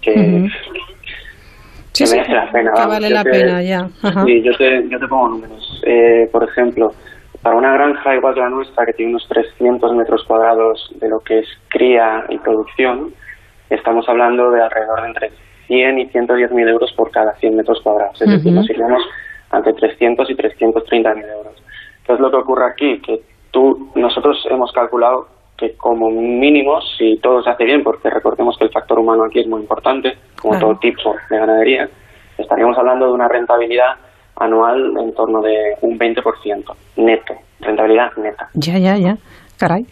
que, 0.00 0.10
merece 0.12 2.32
la 2.32 2.50
pena. 2.50 2.72
vale 2.72 3.10
la 3.10 3.24
pena, 3.24 3.62
ya. 3.62 3.88
Sí, 4.24 4.42
yo 4.42 4.56
te, 4.56 4.88
yo 4.88 4.98
te 4.98 5.06
pongo 5.06 5.28
números. 5.28 5.82
Eh, 5.86 6.28
por 6.32 6.48
ejemplo, 6.48 6.94
para 7.42 7.56
una 7.56 7.74
granja 7.74 8.16
igual 8.16 8.34
que 8.34 8.40
la 8.40 8.48
nuestra, 8.48 8.86
que 8.86 8.94
tiene 8.94 9.12
unos 9.12 9.28
300 9.28 9.94
metros 9.94 10.24
cuadrados 10.24 10.90
de 10.98 11.08
lo 11.08 11.20
que 11.20 11.40
es 11.40 11.48
cría 11.68 12.24
y 12.30 12.38
producción, 12.38 13.12
estamos 13.70 14.08
hablando 14.08 14.50
de 14.50 14.62
alrededor 14.62 15.02
de 15.02 15.08
entre 15.08 15.30
100 15.66 15.98
y 15.98 16.06
110 16.06 16.52
mil 16.52 16.68
euros 16.68 16.92
por 16.92 17.10
cada 17.10 17.34
100 17.34 17.56
metros 17.56 17.80
cuadrados. 17.82 18.20
Es 18.20 18.28
decir, 18.28 18.52
nos 18.52 18.68
iríamos 18.68 19.02
entre 19.52 19.72
300 19.72 20.30
y 20.30 20.34
330 20.34 21.14
mil 21.14 21.24
euros. 21.24 21.54
Entonces, 22.00 22.20
lo 22.20 22.30
que 22.30 22.36
ocurre 22.36 22.66
aquí, 22.66 23.00
que 23.00 23.20
tú, 23.50 23.90
nosotros 23.94 24.46
hemos 24.50 24.72
calculado 24.72 25.28
que 25.56 25.74
como 25.76 26.10
mínimo, 26.10 26.80
si 26.98 27.16
todo 27.18 27.42
se 27.42 27.50
hace 27.50 27.64
bien, 27.64 27.82
porque 27.82 28.10
recordemos 28.10 28.58
que 28.58 28.64
el 28.64 28.70
factor 28.70 28.98
humano 28.98 29.24
aquí 29.24 29.40
es 29.40 29.46
muy 29.46 29.60
importante, 29.60 30.18
como 30.40 30.58
todo 30.58 30.76
tipo 30.76 31.14
de 31.30 31.38
ganadería, 31.38 31.88
estaríamos 32.36 32.76
hablando 32.76 33.06
de 33.06 33.12
una 33.12 33.28
rentabilidad 33.28 33.94
anual 34.36 34.96
en 34.98 35.14
torno 35.14 35.40
de 35.40 35.76
un 35.82 35.98
20% 35.98 36.74
neto, 36.96 37.34
rentabilidad 37.60 38.10
neta. 38.16 38.48
Ya, 38.54 38.78
ya, 38.78 38.96
ya. 38.96 39.16
Caray. 39.56 39.86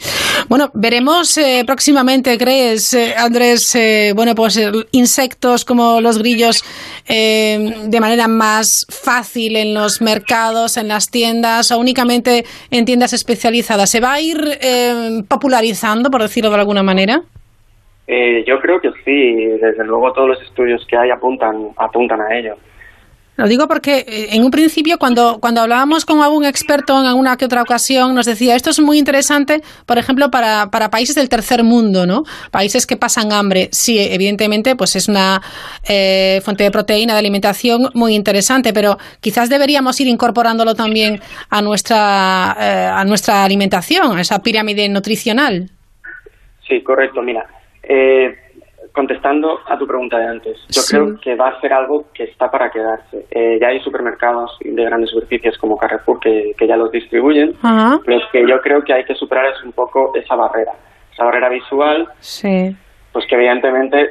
Bueno, 0.48 0.70
veremos 0.74 1.36
eh, 1.38 1.62
próximamente, 1.66 2.36
¿crees, 2.36 2.92
eh, 2.94 3.14
Andrés? 3.16 3.74
Eh, 3.74 4.12
bueno, 4.14 4.34
pues 4.34 4.60
insectos 4.90 5.64
como 5.64 6.00
los 6.00 6.18
grillos 6.18 6.64
de 7.08 7.98
manera 8.00 8.26
más 8.28 8.86
fácil 8.88 9.56
en 9.56 9.74
los 9.74 10.00
mercados, 10.00 10.76
en 10.76 10.88
las 10.88 11.10
tiendas 11.10 11.70
o 11.70 11.78
únicamente 11.78 12.44
en 12.70 12.84
tiendas 12.84 13.12
especializadas. 13.12 13.90
¿Se 13.90 14.00
va 14.00 14.14
a 14.14 14.20
ir 14.20 14.38
popularizando, 15.28 16.10
por 16.10 16.22
decirlo 16.22 16.50
de 16.50 16.56
alguna 16.56 16.82
manera? 16.82 17.22
yo 18.46 18.60
creo 18.60 18.80
que 18.80 18.90
sí. 19.04 19.58
Desde 19.60 19.84
luego 19.84 20.12
todos 20.12 20.28
los 20.28 20.42
estudios 20.42 20.86
que 20.86 20.96
hay 20.96 21.10
apuntan, 21.10 21.68
apuntan 21.76 22.20
a 22.20 22.38
ello. 22.38 22.56
Lo 23.36 23.48
digo 23.48 23.66
porque 23.66 24.04
eh, 24.06 24.28
en 24.32 24.44
un 24.44 24.50
principio 24.50 24.98
cuando, 24.98 25.38
cuando 25.40 25.62
hablábamos 25.62 26.04
con 26.04 26.20
algún 26.20 26.44
experto 26.44 26.98
en 27.00 27.06
alguna 27.06 27.36
que 27.38 27.46
otra 27.46 27.62
ocasión 27.62 28.14
nos 28.14 28.26
decía 28.26 28.54
esto 28.54 28.68
es 28.68 28.78
muy 28.78 28.98
interesante, 28.98 29.62
por 29.86 29.96
ejemplo, 29.96 30.30
para, 30.30 30.70
para 30.70 30.90
países 30.90 31.14
del 31.14 31.30
tercer 31.30 31.64
mundo, 31.64 32.06
¿no? 32.06 32.24
Países 32.50 32.86
que 32.86 32.96
pasan 32.96 33.32
hambre. 33.32 33.68
Sí, 33.72 33.98
evidentemente, 33.98 34.76
pues 34.76 34.96
es 34.96 35.08
una 35.08 35.40
eh, 35.88 36.40
fuente 36.44 36.64
de 36.64 36.70
proteína, 36.70 37.14
de 37.14 37.20
alimentación 37.20 37.88
muy 37.94 38.14
interesante, 38.14 38.74
pero 38.74 38.98
quizás 39.20 39.48
deberíamos 39.48 39.98
ir 40.00 40.08
incorporándolo 40.08 40.74
también 40.74 41.20
a 41.48 41.62
nuestra, 41.62 42.54
eh, 42.60 42.90
a 42.92 43.04
nuestra 43.04 43.44
alimentación, 43.44 44.18
a 44.18 44.20
esa 44.20 44.42
pirámide 44.42 44.88
nutricional. 44.90 45.70
Sí, 46.68 46.82
correcto. 46.82 47.22
Mira, 47.22 47.46
eh, 47.82 48.36
contestando 48.92 49.60
a 49.66 49.78
tu 49.78 49.86
pregunta 49.86 50.18
de 50.18 50.26
antes, 50.26 50.58
yo 50.68 50.82
creo 50.88 51.20
que 51.20 51.34
va 51.34 51.48
a 51.48 51.60
ser 51.60 51.72
algo 51.72 52.04
que 52.12 52.24
está 52.24 52.50
para 52.50 52.70
quedarse. 52.70 53.26
Eh, 53.30 53.58
ya 53.60 53.68
hay 53.68 53.80
supermercados 53.80 54.58
de 54.60 54.84
grandes 54.84 55.10
superficies 55.10 55.56
como 55.58 55.76
Carrefour 55.76 56.20
que, 56.20 56.54
ya 56.66 56.76
los 56.76 56.92
distribuyen, 56.92 57.54
pero 58.04 58.18
es 58.18 58.24
que 58.30 58.46
yo 58.46 58.60
creo 58.60 58.82
que 58.82 58.92
hay 58.92 59.04
que 59.04 59.14
superar 59.14 59.46
es 59.46 59.64
un 59.64 59.72
poco 59.72 60.12
esa 60.14 60.36
barrera, 60.36 60.72
esa 61.12 61.24
barrera 61.24 61.48
visual, 61.48 62.08
pues 63.12 63.26
que 63.26 63.34
evidentemente 63.34 64.10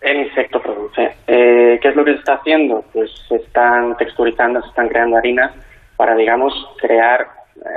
el 0.00 0.26
insecto 0.26 0.60
produce. 0.60 1.16
Eh, 1.26 1.78
¿Qué 1.80 1.88
es 1.88 1.96
lo 1.96 2.04
que 2.04 2.12
se 2.12 2.18
está 2.18 2.34
haciendo? 2.34 2.84
Pues 2.92 3.10
se 3.28 3.36
están 3.36 3.96
texturizando, 3.96 4.60
se 4.62 4.68
están 4.68 4.88
creando 4.88 5.16
harinas 5.16 5.52
para, 5.96 6.14
digamos, 6.14 6.52
crear 6.80 7.26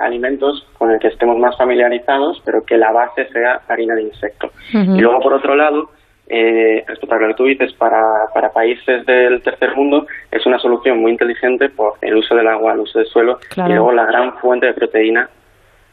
alimentos 0.02 0.68
con 0.78 0.92
el 0.92 1.00
que 1.00 1.08
estemos 1.08 1.38
más 1.38 1.58
familiarizados, 1.58 2.42
pero 2.46 2.64
que 2.64 2.78
la 2.78 2.92
base 2.92 3.28
sea 3.30 3.62
harina 3.68 3.96
de 3.96 4.04
insecto. 4.04 4.52
Y 4.74 5.02
luego, 5.02 5.20
por 5.20 5.34
otro 5.34 5.56
lado, 5.56 5.90
eh, 6.28 6.84
respecto 6.88 7.16
a 7.16 7.20
lo 7.20 7.28
que 7.30 7.34
tú 7.34 7.46
dices, 7.46 7.74
para, 7.74 8.28
para 8.34 8.52
países 8.52 9.06
del 9.06 9.42
tercer 9.42 9.76
mundo 9.76 10.08
es 10.32 10.46
una 10.46 10.60
solución 10.60 11.00
muy 11.00 11.12
inteligente 11.12 11.70
por 11.70 11.96
el 12.02 12.16
uso 12.16 12.36
del 12.36 12.48
agua, 12.48 12.74
el 12.74 12.80
uso 12.80 13.00
del 13.00 13.08
suelo 13.08 13.40
y 13.56 13.62
luego 13.62 13.92
la 13.92 14.06
gran 14.06 14.38
fuente 14.38 14.68
de 14.68 14.74
proteína 14.74 15.30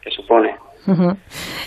que 0.00 0.10
supone. 0.10 0.54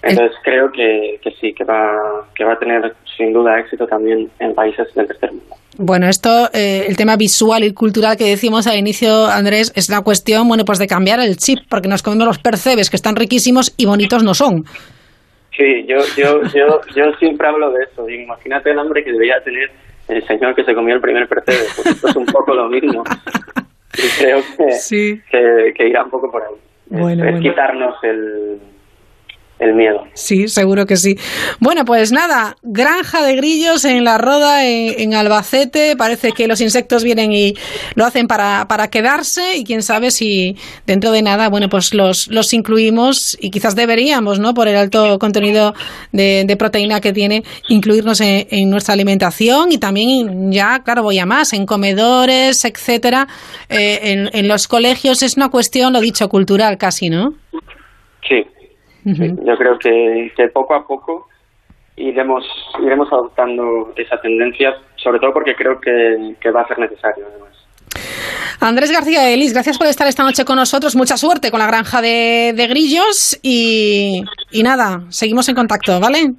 Entonces 0.02 0.38
creo 0.44 0.72
que, 0.72 1.20
que 1.22 1.32
sí, 1.40 1.54
que 1.54 1.64
va, 1.64 2.26
que 2.34 2.44
va 2.44 2.54
a 2.54 2.60
tener 2.60 2.96
sin 3.18 3.34
duda 3.34 3.60
éxito 3.60 3.86
también 3.86 4.32
en 4.40 4.56
países 4.56 4.88
del 4.96 5.08
tercer 5.08 5.32
mundo. 5.32 5.56
Bueno, 5.78 6.08
esto, 6.08 6.50
eh, 6.54 6.86
el 6.88 6.98
tema 6.98 7.16
visual 7.16 7.64
y 7.64 7.74
cultural 7.74 8.18
que 8.18 8.26
decimos 8.26 8.68
al 8.68 8.78
inicio, 8.78 9.28
Andrés, 9.28 9.72
es 9.76 9.90
la 9.90 10.02
cuestión, 10.02 10.48
bueno, 10.48 10.66
pues 10.66 10.80
de 10.80 10.88
cambiar 10.88 11.20
el 11.20 11.38
chip, 11.38 11.60
porque 11.70 11.88
nos 11.88 12.04
comemos 12.04 12.28
los 12.28 12.40
percebes 12.40 12.90
que 12.90 12.98
están 12.98 13.16
riquísimos 13.16 13.74
y 13.78 13.86
bonitos 13.86 14.24
no 14.24 14.34
son. 14.34 14.64
Sí, 15.56 15.86
yo, 15.86 15.98
yo, 16.18 16.42
yo, 16.54 16.82
yo 16.96 17.14
siempre 17.20 17.48
hablo 17.48 17.72
de 17.72 17.84
eso. 17.84 18.10
imagínate 18.10 18.72
el 18.72 18.80
hambre 18.80 19.04
que 19.04 19.12
debería 19.12 19.42
tener 19.44 19.70
el 20.08 20.26
señor 20.26 20.56
que 20.56 20.64
se 20.64 20.74
comió 20.74 20.96
el 20.96 21.02
primer 21.02 21.28
percebe. 21.28 21.66
Pues 21.76 21.88
esto 21.88 22.08
es 22.08 22.16
un 22.16 22.26
poco 22.26 22.54
lo 22.54 22.70
mismo. 22.70 23.04
Y 23.94 24.24
creo 24.24 24.42
que, 25.30 25.74
que, 25.76 25.88
irá 25.88 26.04
un 26.04 26.10
poco 26.10 26.32
por 26.32 26.42
ahí. 26.42 26.56
Bueno, 26.88 27.26
es, 27.26 27.42
quitarnos 27.42 27.96
el, 28.04 28.60
el 29.62 29.76
miedo. 29.76 30.04
Sí, 30.14 30.48
seguro 30.48 30.88
que 30.88 30.98
sí. 30.98 31.18
Bueno, 31.60 31.86
pues 31.86 32.12
nada, 32.12 32.58
granja 32.64 33.22
de 33.22 33.36
grillos 33.36 33.86
en 33.86 34.04
la 34.04 34.18
Roda, 34.18 34.66
en, 34.66 35.14
Albacete. 35.14 35.96
Parece 35.96 36.32
que 36.32 36.48
los 36.48 36.62
insectos 36.62 37.04
vienen 37.04 37.32
y 37.32 37.54
lo 37.94 38.06
hacen 38.06 38.28
para, 38.28 38.68
para, 38.68 38.90
quedarse 38.90 39.58
y 39.58 39.64
quién 39.64 39.84
sabe 39.84 40.10
si 40.10 40.56
dentro 40.88 41.12
de 41.12 41.22
nada, 41.22 41.48
bueno, 41.50 41.70
pues 41.70 41.94
los, 41.94 42.28
los 42.28 42.54
incluimos 42.54 43.38
y 43.40 43.52
quizás 43.52 43.76
deberíamos, 43.76 44.40
¿no? 44.40 44.56
Por 44.56 44.68
el 44.68 44.76
alto 44.76 45.20
contenido 45.20 45.76
de, 46.12 46.56
proteína 46.58 47.00
que 47.00 47.14
tiene, 47.14 47.44
incluirnos 47.70 48.20
en, 48.22 48.70
nuestra 48.70 48.96
alimentación 48.96 49.72
y 49.72 49.78
también 49.78 50.52
ya, 50.52 50.82
claro, 50.84 51.04
voy 51.04 51.20
a 51.20 51.26
más, 51.28 51.54
en 51.54 51.68
comedores, 51.68 52.66
etcétera. 52.66 53.28
Eh, 53.70 54.00
en, 54.04 54.30
en 54.34 54.48
los 54.48 54.68
colegios 54.68 55.22
es 55.22 55.38
una 55.38 55.50
cuestión, 55.50 55.94
lo 55.94 56.02
dicho, 56.02 56.28
cultural 56.30 56.80
casi, 56.80 57.10
¿no? 57.10 57.36
Sí, 58.28 58.44
yo 59.06 59.56
creo 59.58 59.78
que, 59.80 60.48
poco 60.54 60.76
a 60.76 60.86
poco 60.86 61.28
iremos, 61.96 62.44
iremos 62.82 63.08
adoptando 63.12 63.94
esa 63.96 64.18
tendencia, 64.18 64.74
sobre 64.96 65.20
todo 65.20 65.32
porque 65.34 65.54
creo 65.56 65.80
que, 65.80 66.52
va 66.52 66.62
a 66.62 66.68
ser 66.68 66.80
necesario 66.80 67.26
además. 67.30 67.50
Andrés 68.60 68.92
García 68.92 69.30
Elis, 69.30 69.54
gracias 69.54 69.78
por 69.78 69.88
estar 69.88 70.08
esta 70.08 70.24
noche 70.24 70.46
con 70.46 70.56
nosotros. 70.56 70.96
Mucha 70.96 71.18
suerte 71.18 71.50
con 71.52 71.60
la 71.60 71.68
granja 71.68 72.02
de, 72.02 72.68
grillos 72.70 73.40
y, 73.42 74.24
nada, 74.64 75.02
seguimos 75.10 75.50
en 75.50 75.56
contacto, 75.56 76.00
¿vale? 76.00 76.32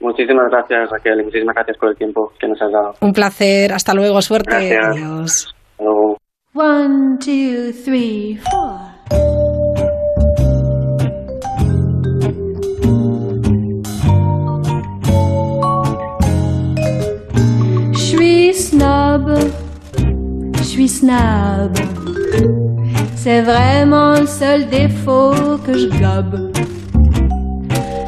Muchísimas 0.00 0.50
gracias, 0.50 0.90
Raquel, 0.90 1.20
y 1.20 1.24
muchísimas 1.24 1.54
gracias 1.54 1.78
por 1.78 1.88
el 1.88 1.96
tiempo 1.96 2.32
que 2.38 2.46
nos 2.46 2.60
has 2.60 2.70
dado. 2.70 2.94
Un 3.00 3.12
placer, 3.12 3.72
hasta 3.72 3.94
luego, 3.94 4.20
suerte. 4.20 4.76
Adiós. 4.76 5.54
One, 6.58 7.18
two, 7.18 7.70
three, 7.84 8.38
four. 8.50 9.45
Suis 20.76 20.88
snob. 20.88 21.72
C'est 23.16 23.40
vraiment 23.40 24.20
le 24.20 24.26
seul 24.26 24.68
défaut 24.68 25.56
que 25.64 25.72
je 25.72 25.88
gobe. 25.88 26.52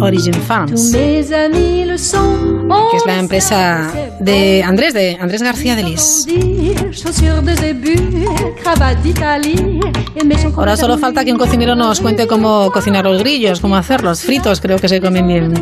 Origin 0.00 0.34
Farms, 0.34 0.92
que 0.92 1.20
es 1.20 1.30
la 3.06 3.18
empresa 3.18 3.92
de 4.20 4.62
Andrés, 4.62 4.94
de 4.94 5.16
Andrés 5.20 5.42
García 5.42 5.76
de 5.76 5.82
Lis. 5.82 6.26
Ahora 10.56 10.76
solo 10.76 10.98
falta 10.98 11.24
que 11.24 11.32
un 11.32 11.38
cocinero 11.38 11.74
nos 11.74 12.00
cuente 12.00 12.26
cómo 12.26 12.70
cocinar 12.72 13.04
los 13.04 13.18
grillos, 13.18 13.60
cómo 13.60 13.76
hacerlos, 13.76 14.22
fritos, 14.22 14.60
creo 14.60 14.78
que 14.78 14.88
se 14.88 15.00
comen 15.00 15.26
bien. 15.26 15.54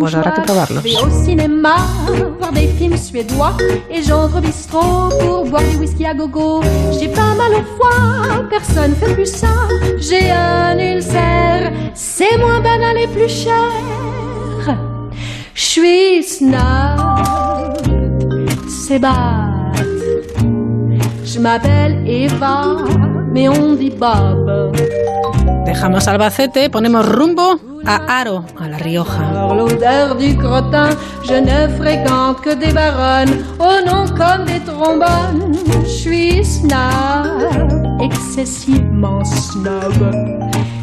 Pues 0.00 0.14
habrá 0.14 0.32
que 0.34 0.40
probarlos. 0.42 0.82
J'ai 6.98 7.08
pas 7.08 7.34
mal 7.34 7.52
au 7.52 7.62
foie, 7.76 8.42
personne 8.50 8.94
fait 8.96 9.14
plus 9.14 9.26
ça. 9.32 9.54
J'ai 9.98 10.30
un 10.30 10.76
ulcère, 10.76 11.72
c'est 11.94 12.36
moins 12.38 12.60
banal 12.60 12.96
et 12.98 13.06
plus 13.06 13.28
cher. 13.28 13.70
Je 15.54 15.62
suis 15.62 16.22
snob, 16.24 16.58
c'est 18.68 18.98
bad. 18.98 19.86
Je 21.24 21.38
m'appelle 21.38 22.02
Eva, 22.06 22.76
mais 23.32 23.48
on 23.48 23.74
dit 23.74 23.90
Bob. 23.90 24.72
Dejamos 25.72 26.06
Albacete, 26.06 26.68
ponemos 26.68 27.08
rumbo 27.08 27.58
a 27.86 28.20
Aro, 28.20 28.44
a 28.60 28.68
La 28.68 28.76
Rioja. 28.76 29.54
L'odeur 29.56 30.16
du 30.16 30.36
crottin, 30.36 30.90
je 31.24 31.32
ne 31.32 31.66
fréquente 31.78 32.42
que 32.42 32.54
des 32.54 32.74
baronnes, 32.74 33.42
oh 33.58 33.80
non 33.86 34.04
comme 34.08 34.44
des 34.44 34.60
trombones. 34.60 35.56
Je 35.84 35.88
suis 35.88 36.44
snob, 36.44 38.02
excessivement 38.02 39.24
snob. 39.24 40.12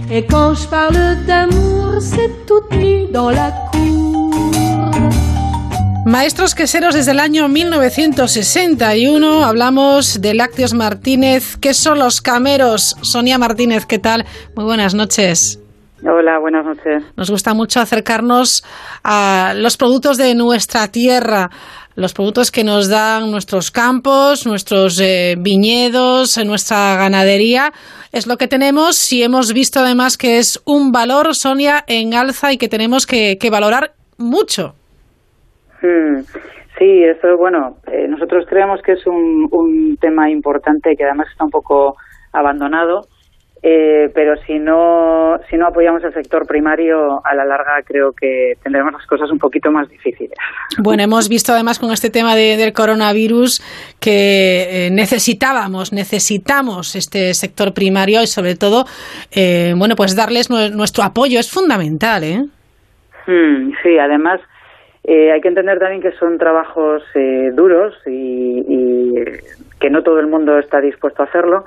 Et 0.10 0.26
quand 0.26 0.56
je 0.56 0.68
parle 0.68 1.24
d'amour, 1.28 2.02
c'est 2.02 2.48
toute 2.48 2.72
nue 2.72 3.06
dans 3.14 3.30
la 3.30 3.52
cour. 3.72 4.10
Maestros 6.06 6.56
queseros 6.56 6.96
desde 6.96 7.12
el 7.12 7.20
año 7.20 7.50
1961 7.50 9.44
hablamos 9.44 10.22
de 10.22 10.34
Lácteos 10.34 10.74
Martínez. 10.74 11.58
¿Qué 11.58 11.74
son 11.74 12.00
los 12.00 12.22
cameros? 12.22 12.96
Sonia 13.02 13.38
Martínez, 13.38 13.86
¿qué 13.86 14.00
tal? 14.00 14.26
Muy 14.56 14.64
buenas 14.64 14.96
noches. 14.96 15.60
Hola, 16.02 16.40
buenas 16.40 16.66
noches. 16.66 17.04
Nos 17.18 17.30
gusta 17.30 17.54
mucho 17.54 17.82
acercarnos 17.82 18.64
a 19.04 19.54
los 19.58 19.76
productos 19.76 20.18
de 20.18 20.34
nuestra 20.36 20.88
tierra, 20.88 21.50
los 21.96 22.14
productos 22.14 22.50
que 22.50 22.64
nos 22.64 22.88
dan 22.88 23.30
nuestros 23.30 23.70
campos, 23.70 24.48
nuestros 24.48 25.00
eh, 25.02 25.36
viñedos, 25.38 26.38
nuestra 26.46 26.96
ganadería. 26.96 27.74
Es 28.14 28.26
lo 28.26 28.38
que 28.38 28.48
tenemos 28.48 29.12
y 29.12 29.22
hemos 29.24 29.52
visto 29.52 29.82
además 29.82 30.18
que 30.18 30.40
es 30.40 30.62
un 30.64 30.94
valor, 30.94 31.36
Sonia, 31.36 31.84
en 31.88 32.14
alza 32.14 32.54
y 32.54 32.58
que 32.58 32.70
tenemos 32.70 33.06
que 33.06 33.38
valorar 33.52 33.94
mucho. 34.18 34.79
Mm, 35.82 36.22
sí, 36.78 37.04
eso, 37.04 37.38
bueno, 37.38 37.78
eh, 37.92 38.08
nosotros 38.08 38.46
creemos 38.48 38.82
que 38.82 38.94
es 38.94 39.06
un, 39.08 39.48
un 39.52 39.98
tema 39.98 40.30
importante 40.30 40.96
que 40.98 41.04
además 41.04 41.28
está 41.32 41.46
un 41.46 41.52
poco 41.52 41.96
abandonado. 42.34 43.02
Eh, 43.62 44.08
pero 44.16 44.38
si 44.48 44.58
no, 44.58 45.38
si 45.50 45.58
no 45.58 45.68
apoyamos 45.68 46.02
el 46.06 46.14
sector 46.14 46.48
primario, 46.48 47.20
a 47.26 47.36
la 47.36 47.44
larga 47.44 47.82
creo 47.86 48.12
que 48.14 48.54
tendremos 48.64 48.94
las 48.94 49.06
cosas 49.06 49.30
un 49.32 49.38
poquito 49.38 49.70
más 49.70 49.90
difíciles. 49.90 50.32
Bueno, 50.82 51.04
hemos 51.04 51.28
visto 51.28 51.52
además 51.52 51.78
con 51.78 51.92
este 51.92 52.10
tema 52.10 52.38
del 52.38 52.72
coronavirus 52.72 53.60
que 54.00 54.86
eh, 54.88 54.92
necesitábamos, 54.92 55.92
necesitamos 55.92 56.96
este 56.96 57.34
sector 57.34 57.74
primario 57.74 58.22
y 58.22 58.28
sobre 58.28 58.56
todo, 58.56 58.86
bueno, 59.76 59.96
pues 59.98 60.16
darles 60.16 60.50
nuestro 60.50 61.04
apoyo 61.04 61.38
es 61.38 61.52
fundamental, 61.52 62.24
¿eh? 62.24 62.40
Hmm, 63.28 63.72
sí, 63.84 63.98
además 64.00 64.40
hay 65.12 65.42
que 65.42 65.48
entender 65.48 65.80
también 65.80 66.02
que 66.02 66.12
son 66.14 66.38
trabajos 66.38 67.04
duros 67.54 67.96
y, 68.06 68.64
y 68.68 69.14
que 69.80 69.90
no 69.90 70.04
todo 70.04 70.20
el 70.20 70.28
mundo 70.28 70.58
está 70.60 70.80
dispuesto 70.82 71.24
a 71.24 71.26
hacerlo 71.26 71.66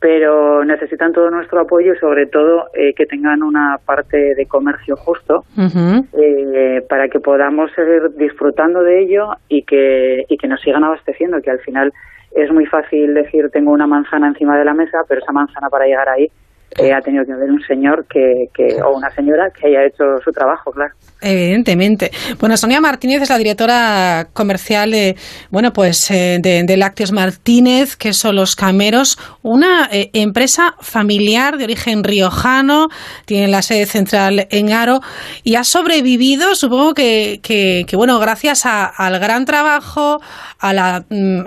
pero 0.00 0.64
necesitan 0.64 1.12
todo 1.12 1.30
nuestro 1.30 1.60
apoyo 1.60 1.92
y 1.92 1.98
sobre 1.98 2.26
todo 2.26 2.68
eh, 2.74 2.94
que 2.94 3.06
tengan 3.06 3.42
una 3.42 3.78
parte 3.84 4.34
de 4.34 4.46
comercio 4.46 4.96
justo 4.96 5.44
eh, 5.56 6.84
para 6.88 7.08
que 7.08 7.18
podamos 7.18 7.72
seguir 7.72 8.14
disfrutando 8.16 8.82
de 8.82 9.00
ello 9.02 9.30
y 9.48 9.62
que, 9.62 10.24
y 10.28 10.36
que 10.36 10.46
nos 10.46 10.60
sigan 10.60 10.84
abasteciendo, 10.84 11.40
que 11.42 11.50
al 11.50 11.58
final 11.60 11.92
es 12.36 12.52
muy 12.52 12.66
fácil 12.66 13.14
decir 13.14 13.50
tengo 13.50 13.72
una 13.72 13.88
manzana 13.88 14.28
encima 14.28 14.56
de 14.56 14.64
la 14.64 14.74
mesa, 14.74 14.98
pero 15.08 15.20
esa 15.20 15.32
manzana 15.32 15.68
para 15.68 15.86
llegar 15.86 16.08
ahí 16.08 16.30
eh, 16.76 16.92
ha 16.92 17.00
tenido 17.00 17.24
que 17.24 17.32
haber 17.32 17.50
un 17.50 17.62
señor 17.62 18.06
que, 18.08 18.46
que, 18.54 18.80
o 18.82 18.96
una 18.96 19.10
señora 19.10 19.50
que 19.50 19.68
haya 19.68 19.86
hecho 19.86 20.04
su 20.22 20.30
trabajo, 20.32 20.70
claro. 20.70 20.92
Evidentemente. 21.20 22.12
Bueno, 22.38 22.56
Sonia 22.56 22.80
Martínez 22.80 23.22
es 23.22 23.30
la 23.30 23.38
directora 23.38 24.28
comercial 24.32 24.92
de, 24.92 25.16
bueno, 25.50 25.72
pues 25.72 26.08
eh, 26.12 26.38
de, 26.40 26.76
Lácteos 26.76 27.10
Martínez, 27.10 27.96
que 27.96 28.12
son 28.12 28.36
los 28.36 28.54
cameros, 28.54 29.18
una 29.42 29.88
eh, 29.90 30.10
empresa 30.12 30.76
familiar 30.80 31.56
de 31.56 31.64
origen 31.64 32.04
riojano, 32.04 32.86
tiene 33.24 33.48
la 33.48 33.62
sede 33.62 33.86
central 33.86 34.46
en 34.50 34.72
Aro 34.72 35.00
y 35.42 35.56
ha 35.56 35.64
sobrevivido, 35.64 36.54
supongo 36.54 36.94
que, 36.94 37.40
que, 37.42 37.96
bueno, 37.96 38.20
gracias 38.20 38.64
al 38.64 39.18
gran 39.18 39.44
trabajo, 39.44 40.20
a 40.60 40.72
la, 40.72 41.04
mm, 41.08 41.40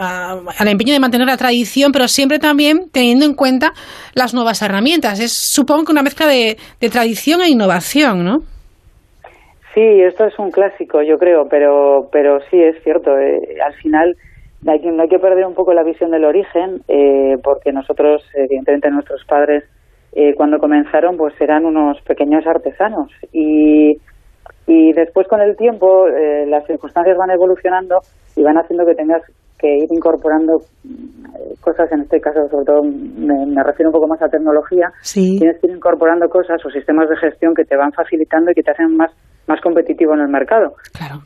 al 0.58 0.68
empeño 0.68 0.92
de 0.92 1.00
mantener 1.00 1.28
la 1.28 1.38
tradición, 1.38 1.94
pero 1.94 2.10
siempre 2.10 2.40
también 2.40 2.90
teniendo 2.92 3.26
en 3.26 3.36
cuenta 3.36 3.72
las 4.14 4.34
nuevas 4.34 4.62
herramientas. 4.62 5.11
Es, 5.20 5.52
supongo 5.54 5.86
que 5.86 5.92
una 5.92 6.04
mezcla 6.04 6.28
de, 6.28 6.56
tradición 6.90 7.42
e 7.42 7.50
innovación, 7.50 8.24
¿no? 8.24 8.40
Sí, 9.74 9.82
esto 9.82 10.26
es 10.26 10.38
un 10.38 10.52
clásico, 10.52 11.02
yo 11.02 11.18
creo, 11.18 11.48
pero, 11.50 12.10
pero 12.12 12.40
sí 12.50 12.62
es 12.62 12.82
cierto. 12.84 13.18
Eh, 13.18 13.58
al 13.66 13.74
final 13.76 14.16
hay 14.68 14.82
que, 14.82 14.92
no 14.92 15.04
hay 15.04 15.10
que 15.10 15.20
perder 15.20 15.46
un 15.46 15.56
poco 15.56 15.74
la 15.74 15.84
visión 15.84 16.12
del 16.12 16.26
origen, 16.26 16.82
eh, 16.88 17.38
porque 17.42 17.72
nosotros, 17.72 18.22
evidentemente, 18.36 18.90
nuestros 18.90 19.24
padres, 19.26 19.64
eh, 20.14 20.34
cuando 20.36 20.60
comenzaron, 20.60 21.16
pues 21.16 21.34
eran 21.40 21.66
unos 21.66 22.02
pequeños 22.02 22.46
artesanos. 22.46 23.12
Y, 23.32 23.96
y 24.68 24.94
después, 24.94 25.28
con 25.28 25.42
el 25.42 25.56
tiempo, 25.56 26.06
las 26.48 26.66
circunstancias 26.68 27.18
van 27.18 27.32
evolucionando 27.32 28.00
y 28.36 28.44
van 28.44 28.58
haciendo 28.58 28.86
que 28.86 28.96
tengas 28.96 29.22
que 29.62 29.78
ir 29.78 29.88
incorporando 29.92 30.62
cosas, 31.62 31.92
en 31.92 32.02
este 32.02 32.20
caso, 32.20 32.50
sobre 32.50 32.66
todo 32.66 32.84
me, 32.84 33.64
refiero 33.64 33.90
un 33.90 33.94
poco 33.94 34.08
más 34.08 34.22
a 34.22 34.30
tecnología. 34.30 34.92
Tienes 35.38 35.60
que 35.60 35.68
ir 35.68 35.76
incorporando 35.76 36.28
cosas 36.28 36.60
o 36.66 36.70
sistemas 36.70 37.08
de 37.10 37.18
gestión 37.18 37.54
que 37.54 37.64
te 37.64 37.78
van 37.78 37.94
facilitando 37.94 38.52
y 38.52 38.56
que 38.56 38.64
te 38.64 38.72
hacen 38.72 38.98
más 38.98 39.12
más 39.48 39.60
competitivo 39.62 40.14
en 40.14 40.22
el 40.22 40.28
mercado. 40.28 40.76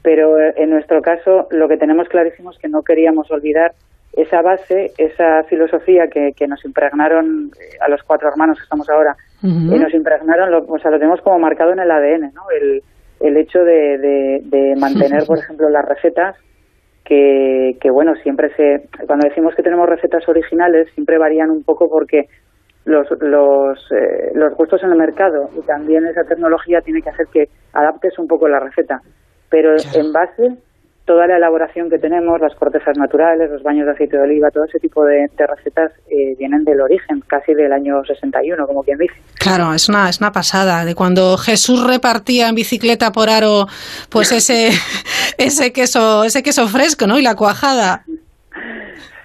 Pero 0.01 0.39
eh, 0.39 0.53
en 0.57 0.71
nuestro 0.71 1.01
caso 1.01 1.47
lo 1.51 1.67
que 1.67 1.77
tenemos 1.77 2.07
clarísimo 2.07 2.51
es 2.51 2.57
que 2.57 2.69
no 2.69 2.81
queríamos 2.81 3.29
olvidar 3.29 3.73
esa 4.13 4.41
base, 4.41 4.93
esa 4.97 5.43
filosofía 5.43 6.07
que, 6.07 6.31
que 6.35 6.47
nos 6.47 6.63
impregnaron 6.63 7.51
eh, 7.59 7.77
a 7.85 7.89
los 7.89 8.01
cuatro 8.03 8.29
hermanos 8.29 8.57
que 8.57 8.63
estamos 8.63 8.89
ahora, 8.89 9.15
y 9.43 9.77
nos 9.77 9.93
impregnaron, 9.93 10.49
lo, 10.49 10.65
o 10.65 10.79
sea, 10.79 10.89
lo 10.89 10.97
tenemos 10.97 11.21
como 11.21 11.37
marcado 11.37 11.71
en 11.71 11.79
el 11.79 11.91
ADN, 11.91 12.33
¿no? 12.33 12.49
El, 12.59 12.81
el 13.19 13.37
hecho 13.37 13.59
de, 13.59 14.41
de, 14.41 14.75
mantener, 14.75 15.23
por 15.27 15.37
ejemplo, 15.37 15.69
las 15.69 15.85
recetas 15.85 16.35
que, 17.05 17.77
que, 17.79 17.91
bueno, 17.91 18.15
siempre 18.23 18.49
se, 18.55 18.89
cuando 19.05 19.27
decimos 19.27 19.53
que 19.55 19.63
tenemos 19.63 19.87
recetas 19.87 20.27
originales, 20.27 20.89
siempre 20.93 21.17
varían 21.17 21.51
un 21.51 21.63
poco 21.63 21.87
porque 21.87 22.27
los, 22.85 23.07
los, 23.21 23.79
eh, 23.91 24.31
los 24.33 24.53
gustos 24.55 24.83
en 24.83 24.91
el 24.91 24.97
mercado 24.97 25.49
y 25.57 25.61
también 25.65 26.05
esa 26.07 26.23
tecnología 26.23 26.81
tiene 26.81 27.01
que 27.01 27.09
hacer 27.09 27.27
que 27.31 27.45
adaptes 27.73 28.17
un 28.17 28.27
poco 28.27 28.47
la 28.47 28.59
receta. 28.59 29.01
Pero 29.49 29.75
en 29.93 30.11
base, 30.11 30.57
toda 31.05 31.27
la 31.27 31.37
elaboración 31.37 31.89
que 31.89 31.99
tenemos, 31.99 32.41
las 32.41 32.55
cortezas 32.55 32.97
naturales, 32.97 33.49
los 33.51 33.61
baños 33.61 33.85
de 33.85 33.91
aceite 33.93 34.17
de 34.17 34.23
oliva, 34.23 34.49
todo 34.49 34.65
ese 34.65 34.79
tipo 34.79 35.05
de, 35.05 35.29
recetas 35.37 35.91
eh, 36.09 36.35
vienen 36.37 36.63
del 36.63 36.81
origen, 36.81 37.21
casi 37.27 37.53
del 37.53 37.71
año 37.71 38.03
61, 38.03 38.65
como 38.65 38.83
quien 38.83 38.97
dice. 38.97 39.13
Claro, 39.39 39.73
es 39.73 39.87
una, 39.87 40.09
es 40.09 40.19
una 40.19 40.31
pasada, 40.31 40.83
de 40.83 40.95
cuando 40.95 41.37
Jesús 41.37 41.85
repartía 41.87 42.49
en 42.49 42.55
bicicleta 42.55 43.11
por 43.11 43.29
aro, 43.29 43.67
pues 44.09 44.31
ese, 44.31 44.69
ese, 45.37 45.71
queso, 45.71 46.23
ese 46.23 46.41
queso 46.41 46.67
fresco, 46.67 47.05
¿no? 47.05 47.19
Y 47.19 47.21
la 47.21 47.35
cuajada. 47.35 48.03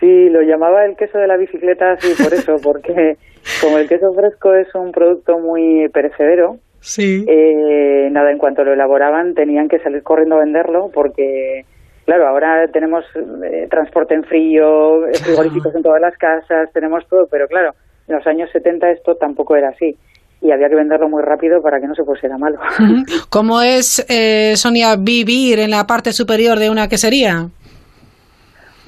Sí, 0.01 0.29
lo 0.31 0.43
llamaba 0.43 0.85
el 0.85 0.97
queso 0.97 1.19
de 1.19 1.27
la 1.27 1.37
bicicleta, 1.37 1.97
sí, 1.99 2.13
por 2.23 2.33
eso, 2.35 2.57
porque 2.63 3.17
como 3.63 3.79
el 3.79 3.89
queso 3.89 4.13
fresco 4.15 4.55
es 4.55 4.75
un 4.75 4.93
producto 4.93 5.39
muy 5.39 5.89
perecedero, 5.89 6.59
sí. 6.81 7.25
Eh, 7.29 8.09
nada, 8.11 8.31
en 8.31 8.39
cuanto 8.39 8.65
lo 8.65 8.73
elaboraban 8.73 9.35
tenían 9.35 9.69
que 9.69 9.79
salir 9.79 10.03
corriendo 10.03 10.37
a 10.37 10.41
venderlo 10.41 10.91
porque, 10.93 11.65
claro, 12.05 12.29
ahora 12.29 12.67
tenemos 12.73 13.05
eh, 13.45 13.67
transporte 13.71 14.15
en 14.15 14.25
frío, 14.25 15.03
frigoríficos 15.23 15.75
en 15.75 15.83
todas 15.83 16.01
las 16.01 16.17
casas, 16.17 16.71
tenemos 16.73 17.07
todo, 17.09 17.27
pero 17.31 17.47
claro, 17.47 17.73
en 18.09 18.17
los 18.17 18.27
años 18.27 18.51
70 18.53 18.91
esto 18.91 19.15
tampoco 19.17 19.57
era 19.57 19.69
así 19.69 19.97
y 20.43 20.51
había 20.51 20.69
que 20.69 20.75
venderlo 20.75 21.09
muy 21.09 21.23
rápido 21.23 21.61
para 21.63 21.81
que 21.81 21.87
no 21.87 21.95
se 21.95 22.03
pusiera 22.03 22.39
malo. 22.39 22.59
¿Cómo 23.31 23.61
es, 23.61 24.05
eh, 24.09 24.57
Sonia, 24.57 24.97
vivir 24.97 25.59
en 25.59 25.71
la 25.71 25.87
parte 25.87 26.13
superior 26.13 26.59
de 26.59 26.71
una 26.71 26.89
quesería? 26.89 27.49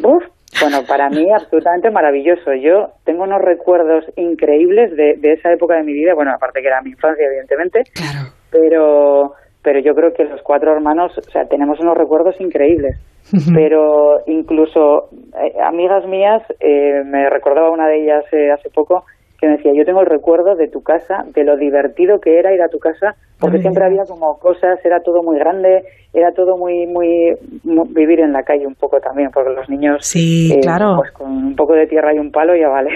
Uf, 0.03 0.25
bueno, 0.61 0.85
para 0.87 1.09
mí 1.09 1.27
absolutamente 1.33 1.91
maravilloso. 1.91 2.55
Yo 2.55 2.93
tengo 3.05 3.25
unos 3.25 3.41
recuerdos 3.41 4.05
increíbles 4.17 4.95
de, 4.97 5.17
esa 5.23 5.53
época 5.53 5.77
de 5.77 5.85
mi 5.85 5.93
vida, 5.93 6.15
bueno, 6.15 6.33
aparte 6.33 6.61
que 6.61 6.69
era 6.69 6.83
mi 6.83 6.91
infancia, 6.91 7.27
evidentemente, 7.27 7.83
claro. 7.95 8.31
pero, 8.51 9.33
pero 9.63 9.81
yo 9.81 9.95
creo 9.95 10.13
que 10.13 10.25
los 10.25 10.43
cuatro 10.43 10.73
hermanos, 10.73 11.17
o 11.17 11.31
sea, 11.31 11.47
tenemos 11.47 11.81
unos 11.81 11.97
recuerdos 11.97 12.41
increíbles. 12.41 12.99
pero 13.55 14.21
incluso 14.27 15.09
eh, 15.41 15.55
amigas 15.63 16.05
mías, 16.07 16.43
eh, 16.61 17.03
me 17.05 17.31
recordaba 17.31 17.71
una 17.71 17.87
de 17.87 18.03
ellas 18.03 18.25
eh, 18.33 18.51
hace 18.51 18.69
poco, 18.69 19.05
que 19.43 19.49
me 19.49 19.57
decía, 19.57 19.73
yo 19.75 19.85
tengo 19.85 20.03
el 20.03 20.07
recuerdo 20.07 20.55
de 20.55 20.69
tu 20.69 20.83
casa, 20.83 21.25
de 21.35 21.43
lo 21.43 21.57
divertido 21.57 22.21
que 22.21 22.39
era 22.39 22.55
ir 22.55 22.63
a 22.63 22.69
tu 22.69 22.79
casa, 22.79 23.17
porque 23.41 23.59
siempre 23.59 23.85
había 23.85 24.05
como 24.05 24.39
cosas, 24.39 24.79
era 24.85 25.01
todo 25.01 25.21
muy 25.25 25.37
grande, 25.37 25.83
era 26.15 26.31
todo 26.31 26.57
muy, 26.57 26.87
muy, 26.87 27.35
vivir 27.89 28.21
en 28.21 28.33
la 28.33 28.45
calle 28.45 28.67
un 28.67 28.77
poco 28.77 29.01
también, 29.01 29.31
porque 29.33 29.51
los 29.51 29.69
niños, 29.69 29.97
sí, 30.03 30.53
eh, 30.53 30.61
claro. 30.61 30.95
pues 30.97 31.11
con 31.11 31.29
un 31.29 31.57
poco 31.57 31.73
de 31.73 31.89
tierra 31.89 32.15
y 32.15 32.19
un 32.19 32.31
palo 32.31 32.53
ya 32.55 32.69
vale. 32.69 32.91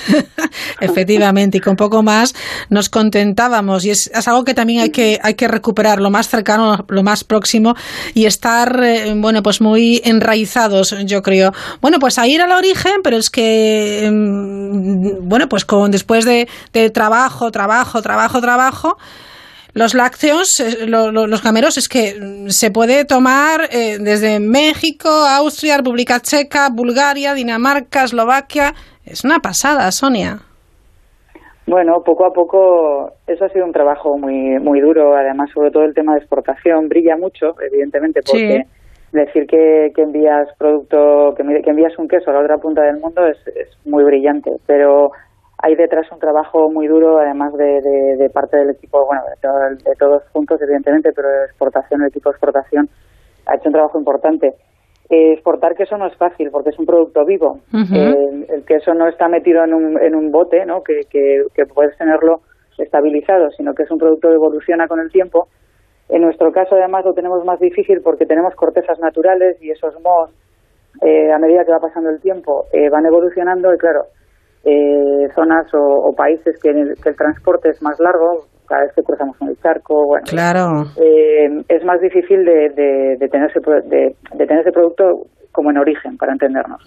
Efectivamente, 0.80 1.58
y 1.58 1.60
con 1.60 1.76
poco 1.76 2.02
más 2.02 2.34
nos 2.70 2.88
contentábamos, 2.88 3.84
y 3.84 3.90
es, 3.90 4.10
algo 4.26 4.44
que 4.44 4.54
también 4.54 4.80
hay 4.80 4.90
que, 4.90 5.18
hay 5.22 5.34
que 5.34 5.46
recuperar, 5.46 6.00
lo 6.00 6.10
más 6.10 6.28
cercano, 6.28 6.86
lo 6.88 7.02
más 7.04 7.22
próximo, 7.22 7.74
y 8.14 8.26
estar, 8.26 8.82
eh, 8.82 9.14
bueno, 9.16 9.42
pues 9.44 9.60
muy 9.60 10.00
enraizados, 10.04 10.96
yo 11.06 11.22
creo. 11.22 11.52
Bueno, 11.80 11.98
pues 12.00 12.18
a 12.18 12.26
ir 12.26 12.40
al 12.40 12.50
origen, 12.50 13.02
pero 13.04 13.16
es 13.16 13.30
que, 13.30 14.08
mm, 14.10 15.28
bueno, 15.28 15.48
pues 15.48 15.64
con 15.68 15.90
después 15.90 16.24
de, 16.24 16.48
de 16.72 16.90
trabajo, 16.90 17.50
trabajo, 17.52 18.00
trabajo, 18.00 18.40
trabajo, 18.40 18.96
los 19.74 19.94
lácteos, 19.94 20.58
eh, 20.60 20.86
los 20.86 21.42
cameros, 21.42 21.76
es 21.76 21.88
que 21.88 22.48
se 22.48 22.70
puede 22.70 23.04
tomar 23.04 23.60
eh, 23.70 23.98
desde 24.00 24.40
México, 24.40 25.08
Austria, 25.08 25.76
República 25.76 26.20
Checa, 26.20 26.68
Bulgaria, 26.72 27.34
Dinamarca, 27.34 28.04
Eslovaquia. 28.04 28.72
Es 29.04 29.24
una 29.24 29.38
pasada, 29.40 29.92
Sonia. 29.92 30.38
Bueno, 31.66 32.02
poco 32.02 32.24
a 32.24 32.32
poco 32.32 33.12
eso 33.26 33.44
ha 33.44 33.48
sido 33.50 33.66
un 33.66 33.72
trabajo 33.72 34.16
muy 34.16 34.58
muy 34.58 34.80
duro. 34.80 35.14
Además, 35.14 35.50
sobre 35.52 35.70
todo 35.70 35.84
el 35.84 35.94
tema 35.94 36.14
de 36.14 36.20
exportación 36.20 36.88
brilla 36.88 37.16
mucho, 37.18 37.54
evidentemente, 37.60 38.20
porque 38.24 38.62
decir 39.12 39.46
que, 39.46 39.92
que, 39.94 40.02
envías 40.02 40.48
producto, 40.58 41.34
que, 41.36 41.44
que, 41.62 41.70
envías 41.70 41.98
un 41.98 42.08
queso 42.08 42.30
a 42.30 42.34
la 42.34 42.40
otra 42.40 42.56
punta 42.56 42.82
del 42.82 42.98
mundo 42.98 43.26
es, 43.26 43.36
es 43.48 43.68
muy 43.84 44.02
brillante. 44.02 44.50
Pero 44.66 45.12
hay 45.60 45.74
detrás 45.74 46.10
un 46.12 46.20
trabajo 46.20 46.70
muy 46.70 46.86
duro, 46.86 47.18
además 47.18 47.52
de, 47.54 47.80
de, 48.16 48.30
parte 48.30 48.56
del 48.56 48.70
equipo, 48.70 49.04
bueno, 49.06 49.22
de, 49.26 49.94
todos 49.98 50.22
juntos, 50.32 50.60
evidentemente, 50.62 51.10
pero 51.14 51.28
de 51.28 51.46
exportación, 51.46 52.02
el 52.02 52.08
equipo 52.08 52.30
de 52.30 52.34
exportación 52.34 52.88
ha 53.46 53.56
hecho 53.56 53.68
un 53.68 53.72
trabajo 53.72 53.98
importante. 53.98 54.54
Eh, 55.10 55.32
exportar 55.32 55.74
queso 55.74 55.96
no 55.96 56.06
es 56.06 56.16
fácil 56.16 56.50
porque 56.52 56.70
es 56.70 56.78
un 56.78 56.86
producto 56.86 57.24
vivo. 57.24 57.60
el, 57.72 58.64
queso 58.66 58.94
no 58.94 59.08
está 59.08 59.26
metido 59.26 59.64
en 59.64 59.74
un, 59.74 60.00
en 60.00 60.14
un 60.14 60.30
bote, 60.30 60.64
¿no? 60.64 60.82
Que, 60.82 61.00
que, 61.10 61.42
que, 61.54 61.66
puedes 61.66 61.96
tenerlo 61.96 62.40
estabilizado, 62.76 63.50
sino 63.56 63.74
que 63.74 63.82
es 63.82 63.90
un 63.90 63.98
producto 63.98 64.28
que 64.28 64.34
evoluciona 64.34 64.86
con 64.86 65.00
el 65.00 65.10
tiempo. 65.10 65.48
En 66.08 66.22
nuestro 66.22 66.52
caso, 66.52 66.76
además, 66.76 67.04
lo 67.04 67.14
tenemos 67.14 67.44
más 67.44 67.58
difícil 67.58 68.00
porque 68.02 68.26
tenemos 68.26 68.54
cortezas 68.54 68.98
naturales 69.00 69.60
y 69.60 69.70
esos 69.70 69.94
mohos, 70.02 70.30
eh, 71.02 71.32
a 71.32 71.38
medida 71.38 71.64
que 71.64 71.72
va 71.72 71.80
pasando 71.80 72.10
el 72.10 72.20
tiempo, 72.20 72.66
eh, 72.72 72.88
van 72.90 73.06
evolucionando 73.06 73.74
y, 73.74 73.78
claro, 73.78 74.04
eh, 74.68 75.28
zonas 75.34 75.66
o, 75.72 76.12
países 76.16 76.58
que 76.60 76.70
el, 76.70 76.94
que 77.02 77.10
el, 77.10 77.16
transporte 77.16 77.70
es 77.70 77.80
más 77.82 77.98
largo, 78.00 78.46
cada 78.66 78.82
vez 78.82 78.92
que 78.94 79.02
cruzamos 79.02 79.36
un 79.40 79.56
charco, 79.56 80.06
bueno, 80.06 80.24
claro. 80.28 80.84
Eh, 81.00 81.62
es 81.68 81.84
más 81.84 82.00
difícil 82.00 82.44
de, 82.44 83.16
de, 83.18 83.28
tener 83.28 83.50
ese, 83.50 83.60
de, 83.88 84.14
tener 84.36 84.60
ese 84.60 84.72
producto 84.72 85.26
como 85.52 85.70
en 85.70 85.78
origen, 85.78 86.16
para 86.18 86.32
entendernos. 86.32 86.80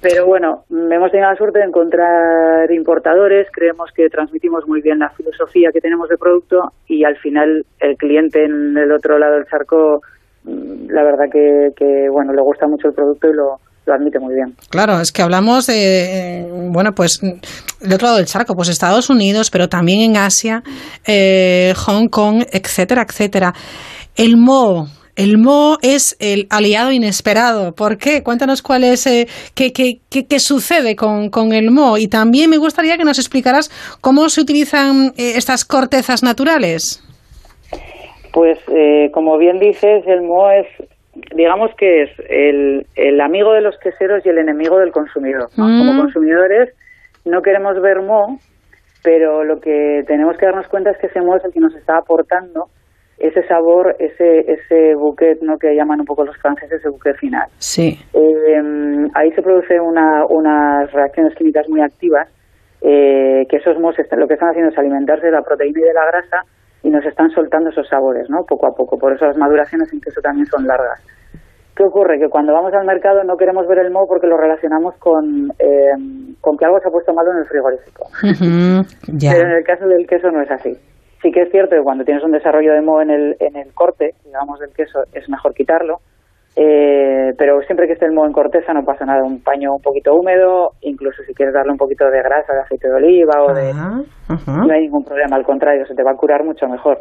Pero 0.00 0.26
bueno, 0.26 0.64
hemos 0.70 1.10
tenido 1.10 1.30
la 1.30 1.36
suerte 1.36 1.58
de 1.58 1.64
encontrar 1.64 2.70
importadores, 2.70 3.48
creemos 3.50 3.90
que 3.92 4.08
transmitimos 4.08 4.68
muy 4.68 4.82
bien 4.82 5.00
la 5.00 5.10
filosofía 5.10 5.70
que 5.72 5.80
tenemos 5.80 6.08
de 6.08 6.18
producto 6.18 6.72
y 6.86 7.04
al 7.04 7.16
final 7.16 7.64
el 7.80 7.96
cliente 7.96 8.44
en 8.44 8.76
el 8.76 8.92
otro 8.92 9.18
lado 9.18 9.34
del 9.34 9.46
charco, 9.46 10.02
mm, 10.44 10.90
la 10.90 11.02
verdad 11.02 11.24
que, 11.32 11.70
que 11.74 12.08
bueno, 12.10 12.32
le 12.32 12.42
gusta 12.42 12.68
mucho 12.68 12.88
el 12.88 12.94
producto 12.94 13.28
y 13.28 13.32
lo, 13.32 13.58
lo 13.88 13.94
admite 13.94 14.18
muy 14.20 14.34
bien. 14.34 14.54
Claro, 14.70 15.00
es 15.00 15.10
que 15.10 15.22
hablamos 15.22 15.66
de, 15.66 16.46
bueno, 16.70 16.92
pues 16.94 17.20
del 17.20 17.92
otro 17.92 18.06
lado 18.06 18.18
del 18.18 18.26
charco, 18.26 18.54
pues 18.54 18.68
Estados 18.68 19.10
Unidos, 19.10 19.50
pero 19.50 19.68
también 19.68 20.00
en 20.02 20.16
Asia, 20.16 20.62
eh, 21.06 21.72
Hong 21.86 22.08
Kong, 22.08 22.44
etcétera, 22.52 23.04
etcétera. 23.08 23.54
El 24.14 24.36
Mo, 24.36 24.88
el 25.16 25.38
Mo 25.38 25.78
es 25.80 26.16
el 26.20 26.46
aliado 26.50 26.92
inesperado. 26.92 27.74
¿Por 27.74 27.96
qué? 27.96 28.22
Cuéntanos 28.22 28.62
cuál 28.62 28.84
es, 28.84 29.06
eh, 29.06 29.26
qué, 29.54 29.72
qué, 29.72 30.00
qué, 30.10 30.38
sucede 30.38 30.94
con, 30.94 31.30
con, 31.30 31.52
el 31.52 31.70
Mo. 31.70 31.96
Y 31.96 32.08
también 32.08 32.50
me 32.50 32.58
gustaría 32.58 32.98
que 32.98 33.04
nos 33.04 33.18
explicaras 33.18 33.70
cómo 34.00 34.28
se 34.28 34.42
utilizan 34.42 35.14
eh, 35.16 35.32
estas 35.36 35.64
cortezas 35.64 36.22
naturales. 36.22 37.02
Pues, 38.32 38.58
como 39.12 39.38
bien 39.38 39.58
dices, 39.58 40.04
el 40.06 40.22
Mo 40.22 40.50
es 40.50 40.66
digamos 41.34 41.70
que 41.76 42.02
es 42.02 42.10
el, 42.28 42.86
el, 42.96 43.20
amigo 43.20 43.52
de 43.52 43.60
los 43.60 43.78
queseros 43.78 44.24
y 44.24 44.28
el 44.28 44.38
enemigo 44.38 44.78
del 44.78 44.92
consumidor. 44.92 45.48
Como 45.54 45.68
mm. 45.68 45.98
consumidores 45.98 46.74
no 47.24 47.42
queremos 47.42 47.80
ver 47.80 48.02
mo, 48.02 48.38
pero 49.02 49.44
lo 49.44 49.60
que 49.60 50.02
tenemos 50.06 50.36
que 50.36 50.46
darnos 50.46 50.68
cuenta 50.68 50.90
es 50.90 50.98
que 50.98 51.06
ese 51.06 51.20
mo 51.20 51.36
es 51.36 51.44
el 51.44 51.52
que 51.52 51.60
nos 51.60 51.74
está 51.74 51.98
aportando 51.98 52.66
ese 53.18 53.42
sabor, 53.48 53.96
ese 53.98 54.52
ese 54.52 54.94
bouquet, 54.94 55.40
¿no? 55.42 55.58
que 55.58 55.74
llaman 55.74 56.00
un 56.00 56.06
poco 56.06 56.24
los 56.24 56.36
franceses 56.38 56.84
el 56.84 56.92
bouquet 56.92 57.16
final. 57.16 57.48
Sí. 57.58 57.98
Eh, 58.14 58.62
ahí 59.14 59.32
se 59.32 59.42
produce 59.42 59.80
una, 59.80 60.24
unas 60.26 60.90
reacciones 60.92 61.34
químicas 61.34 61.68
muy 61.68 61.80
activas, 61.80 62.28
eh, 62.80 63.44
que 63.48 63.56
esos 63.56 63.78
mos 63.80 63.96
lo 64.16 64.28
que 64.28 64.34
están 64.34 64.50
haciendo 64.50 64.70
es 64.70 64.78
alimentarse 64.78 65.26
de 65.26 65.32
la 65.32 65.42
proteína 65.42 65.80
y 65.80 65.82
de 65.82 65.94
la 65.94 66.06
grasa 66.06 66.44
y 66.82 66.90
nos 66.90 67.04
están 67.04 67.30
soltando 67.30 67.70
esos 67.70 67.88
sabores, 67.88 68.28
¿no? 68.30 68.44
Poco 68.44 68.66
a 68.66 68.74
poco. 68.74 68.98
Por 68.98 69.12
eso 69.12 69.26
las 69.26 69.36
maduraciones 69.36 69.92
en 69.92 70.00
queso 70.00 70.20
también 70.20 70.46
son 70.46 70.66
largas. 70.66 71.00
¿Qué 71.76 71.84
ocurre? 71.84 72.18
Que 72.18 72.28
cuando 72.28 72.52
vamos 72.52 72.72
al 72.74 72.86
mercado 72.86 73.22
no 73.22 73.36
queremos 73.36 73.66
ver 73.68 73.78
el 73.78 73.92
moho 73.92 74.08
porque 74.08 74.26
lo 74.26 74.36
relacionamos 74.36 74.96
con, 74.98 75.50
eh, 75.58 75.94
con 76.40 76.56
que 76.56 76.64
algo 76.64 76.80
se 76.80 76.88
ha 76.88 76.90
puesto 76.90 77.12
malo 77.14 77.30
en 77.30 77.38
el 77.38 77.46
frigorífico. 77.46 78.06
Pero 78.20 79.48
en 79.48 79.56
el 79.58 79.64
caso 79.64 79.86
del 79.86 80.06
queso 80.06 80.30
no 80.30 80.42
es 80.42 80.50
así. 80.50 80.74
Sí 81.22 81.30
que 81.30 81.42
es 81.42 81.50
cierto 81.50 81.76
que 81.76 81.82
cuando 81.82 82.04
tienes 82.04 82.24
un 82.24 82.32
desarrollo 82.32 82.72
de 82.72 82.80
moho 82.80 83.02
en 83.02 83.10
el, 83.10 83.36
en 83.38 83.56
el 83.56 83.72
corte, 83.74 84.14
digamos, 84.24 84.58
del 84.60 84.70
queso, 84.74 85.02
es 85.12 85.28
mejor 85.28 85.54
quitarlo. 85.54 85.98
Eh, 86.60 87.34
pero 87.38 87.62
siempre 87.62 87.86
que 87.86 87.92
esté 87.92 88.06
el 88.06 88.12
moho 88.12 88.26
en 88.26 88.32
corteza 88.32 88.72
no 88.72 88.82
pasa 88.82 89.04
nada, 89.04 89.22
un 89.22 89.40
paño 89.40 89.74
un 89.76 89.80
poquito 89.80 90.12
húmedo, 90.12 90.72
incluso 90.80 91.22
si 91.22 91.32
quieres 91.32 91.54
darle 91.54 91.70
un 91.70 91.78
poquito 91.78 92.04
de 92.10 92.18
grasa, 92.18 92.52
de 92.52 92.60
aceite 92.62 92.88
de 92.88 92.94
oliva 92.94 93.44
o 93.44 93.54
de... 93.54 93.72
No 93.72 94.74
hay 94.74 94.82
ningún 94.82 95.04
problema, 95.04 95.36
al 95.36 95.44
contrario, 95.44 95.86
se 95.86 95.94
te 95.94 96.02
va 96.02 96.10
a 96.10 96.16
curar 96.16 96.42
mucho 96.44 96.66
mejor. 96.66 96.98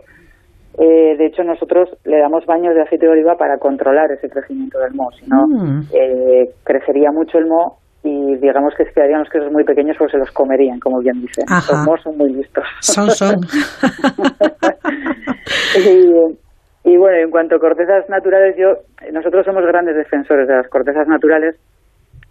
Eh, 0.77 1.17
de 1.17 1.25
hecho, 1.25 1.43
nosotros 1.43 1.89
le 2.05 2.19
damos 2.19 2.45
baños 2.45 2.75
de 2.75 2.83
aceite 2.83 3.07
de 3.07 3.13
oliva 3.13 3.35
para 3.35 3.57
controlar 3.57 4.11
ese 4.11 4.29
crecimiento 4.29 4.77
del 4.77 4.93
moho, 4.93 5.09
si 5.13 5.25
no, 5.27 5.47
mm. 5.47 5.81
eh, 5.91 6.49
crecería 6.63 7.11
mucho 7.11 7.39
el 7.39 7.47
moho 7.47 7.77
y 8.03 8.35
digamos 8.35 8.75
que 8.77 8.85
se 8.85 8.91
quedarían 8.93 9.21
los 9.21 9.29
quesos 9.29 9.51
muy 9.51 9.63
pequeños 9.63 9.97
porque 9.97 10.11
se 10.11 10.19
los 10.19 10.29
comerían, 10.31 10.79
como 10.79 10.99
bien 10.99 11.19
dicen. 11.19 11.45
Los 11.49 11.83
mohos 11.83 11.99
son 12.03 12.15
muy 12.15 12.31
listos. 12.31 12.63
Son, 12.81 13.09
son. 13.09 13.41
y, 15.77 16.13
y 16.87 16.95
bueno, 16.95 17.17
en 17.17 17.29
cuanto 17.29 17.57
a 17.57 17.59
cortezas 17.59 18.07
naturales, 18.07 18.55
yo 18.55 18.77
nosotros 19.11 19.45
somos 19.45 19.61
grandes 19.65 19.93
defensores 19.97 20.47
de 20.47 20.55
las 20.55 20.69
cortezas 20.69 21.05
naturales 21.05 21.57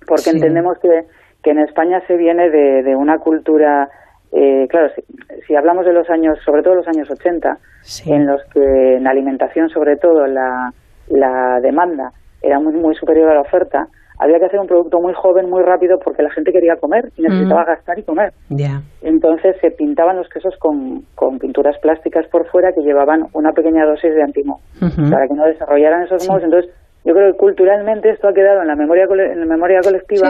porque 0.07 0.31
entendemos 0.31 0.79
que, 0.79 1.03
que 1.43 1.51
en 1.51 1.59
España 1.59 2.01
se 2.07 2.17
viene 2.17 2.49
de, 2.49 2.83
de 2.83 2.97
una 2.97 3.19
cultura, 3.19 3.91
eh, 4.33 4.67
claro, 4.71 4.89
si, 5.47 5.55
hablamos 5.55 5.85
de 5.85 5.93
los 5.93 6.09
años, 6.09 6.39
sobre 6.43 6.63
todo 6.63 6.77
los 6.77 6.89
años 6.89 7.11
80, 7.11 7.59
en 8.07 8.27
los 8.27 8.43
que 8.47 8.97
en 8.97 9.07
alimentación 9.07 9.69
sobre 9.69 9.99
todo 9.99 10.27
la, 10.27 10.73
la 11.09 11.61
demanda 11.61 12.13
era 12.41 12.59
muy, 12.59 12.73
muy 12.73 12.95
superior 12.95 13.29
a 13.29 13.35
la 13.35 13.43
oferta, 13.43 13.89
había 14.19 14.39
que 14.39 14.47
hacer 14.47 14.61
un 14.61 14.67
producto 14.67 14.99
muy 15.01 15.13
joven, 15.15 15.51
muy 15.51 15.63
rápido, 15.63 15.99
porque 16.03 16.23
la 16.23 16.31
gente 16.31 16.53
quería 16.53 16.77
comer 16.77 17.11
y 17.17 17.23
necesitaba 17.23 17.63
mm. 17.63 17.67
gastar 17.67 17.99
y 17.99 18.03
comer. 18.03 18.33
Entonces 19.03 19.57
se 19.61 19.71
pintaban 19.71 20.17
los 20.17 20.29
quesos 20.29 20.55
con, 20.59 21.03
con, 21.15 21.39
pinturas 21.39 21.77
plásticas 21.81 22.27
por 22.29 22.47
fuera 22.49 22.73
que 22.73 22.81
llevaban 22.81 23.25
una 23.35 23.53
pequeña 23.53 23.85
dosis 23.85 24.15
de 24.15 24.23
antimo, 24.23 24.61
para 24.81 25.29
que 25.29 25.35
no 25.35 25.45
desarrollaran 25.45 26.05
esos 26.05 26.27
mohos. 26.29 26.43
Entonces 26.43 26.73
yo 27.05 27.13
creo 27.13 27.33
que 27.33 27.39
culturalmente 27.39 28.11
esto 28.11 28.29
ha 28.29 28.33
quedado 28.33 28.63
en 28.63 28.69
la 28.69 28.75
memoria, 28.75 29.05
en 29.05 29.41
la 29.41 29.47
memoria 29.47 29.81
colectiva. 29.83 30.29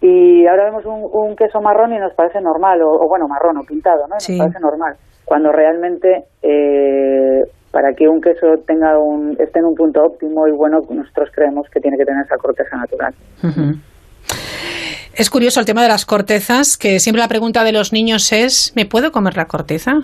y 0.00 0.46
ahora 0.46 0.64
vemos 0.64 0.84
un, 0.86 1.36
queso 1.36 1.60
marrón 1.60 1.92
y 1.92 1.98
nos 1.98 2.14
parece 2.14 2.40
normal, 2.40 2.80
o, 2.82 3.06
bueno, 3.08 3.28
marrón 3.28 3.58
o 3.58 3.62
pintado, 3.62 4.08
¿no? 4.08 4.14
nos 4.14 4.38
parece 4.38 4.60
normal. 4.60 4.96
Cuando 5.24 5.52
realmente 5.52 6.24
eh, 6.40 7.42
para 7.76 7.92
que 7.92 8.08
un 8.08 8.22
queso 8.22 8.56
tenga 8.66 8.98
un, 8.98 9.36
esté 9.38 9.58
en 9.58 9.66
un 9.66 9.74
punto 9.74 10.02
óptimo 10.02 10.48
y 10.48 10.50
bueno, 10.52 10.80
nosotros 10.88 11.28
creemos 11.34 11.68
que 11.70 11.78
tiene 11.78 11.98
que 11.98 12.06
tener 12.06 12.24
esa 12.24 12.38
corteza 12.38 12.74
natural. 12.74 13.14
Es 15.12 15.28
curioso 15.28 15.60
el 15.60 15.66
tema 15.66 15.82
de 15.82 15.88
las 15.88 16.06
cortezas, 16.06 16.78
que 16.78 17.00
siempre 17.00 17.20
la 17.20 17.28
pregunta 17.28 17.64
de 17.64 17.72
los 17.72 17.92
niños 17.92 18.32
es, 18.32 18.72
¿me 18.76 18.86
puedo 18.86 19.12
comer 19.12 19.36
la 19.36 19.44
corteza? 19.44 19.92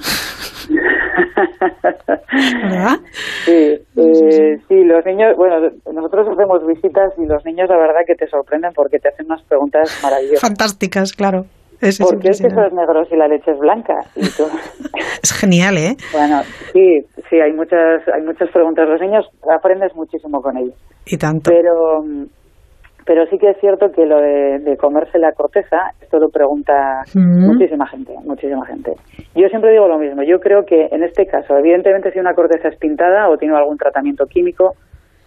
¿Verdad? 2.62 2.98
Sí, 3.46 3.80
eh, 3.96 4.58
sí, 4.68 4.84
los 4.84 5.06
niños, 5.06 5.34
bueno, 5.38 5.70
nosotros 5.94 6.28
hacemos 6.28 6.66
visitas 6.66 7.14
y 7.16 7.24
los 7.24 7.42
niños 7.46 7.70
la 7.70 7.78
verdad 7.78 8.00
que 8.06 8.16
te 8.16 8.28
sorprenden 8.28 8.72
porque 8.74 8.98
te 8.98 9.08
hacen 9.08 9.24
unas 9.24 9.42
preguntas 9.44 9.98
maravillosas. 10.02 10.42
Fantásticas, 10.42 11.14
claro. 11.14 11.46
¿Por 11.98 12.20
qué 12.20 12.28
el 12.28 12.38
queso 12.38 12.62
es 12.64 12.72
negro 12.72 13.04
si 13.06 13.16
la 13.16 13.26
leche 13.26 13.50
es 13.50 13.58
blanca? 13.58 13.94
es 14.14 15.32
genial, 15.32 15.76
¿eh? 15.78 15.96
Bueno, 16.12 16.42
sí, 16.72 17.00
sí, 17.28 17.40
hay 17.40 17.52
muchas, 17.52 18.06
hay 18.08 18.22
muchas 18.22 18.48
preguntas. 18.50 18.88
Los 18.88 19.00
niños 19.00 19.26
aprendes 19.52 19.92
muchísimo 19.96 20.40
con 20.40 20.56
ellos. 20.56 20.76
Y 21.06 21.18
tanto. 21.18 21.50
Pero, 21.50 22.04
pero 23.04 23.26
sí 23.26 23.36
que 23.38 23.50
es 23.50 23.56
cierto 23.58 23.90
que 23.90 24.06
lo 24.06 24.20
de, 24.20 24.76
comerse 24.76 25.18
la 25.18 25.32
corteza, 25.32 25.90
esto 26.00 26.18
lo 26.18 26.28
pregunta 26.28 27.02
mm. 27.14 27.46
muchísima 27.46 27.88
gente, 27.88 28.14
muchísima 28.24 28.64
gente. 28.64 28.92
Yo 29.34 29.48
siempre 29.48 29.72
digo 29.72 29.88
lo 29.88 29.98
mismo. 29.98 30.22
Yo 30.22 30.38
creo 30.38 30.64
que 30.64 30.86
en 30.92 31.02
este 31.02 31.26
caso, 31.26 31.56
evidentemente, 31.58 32.12
si 32.12 32.20
una 32.20 32.34
corteza 32.34 32.68
es 32.68 32.78
pintada 32.78 33.28
o 33.28 33.36
tiene 33.36 33.56
algún 33.56 33.76
tratamiento 33.76 34.26
químico, 34.26 34.74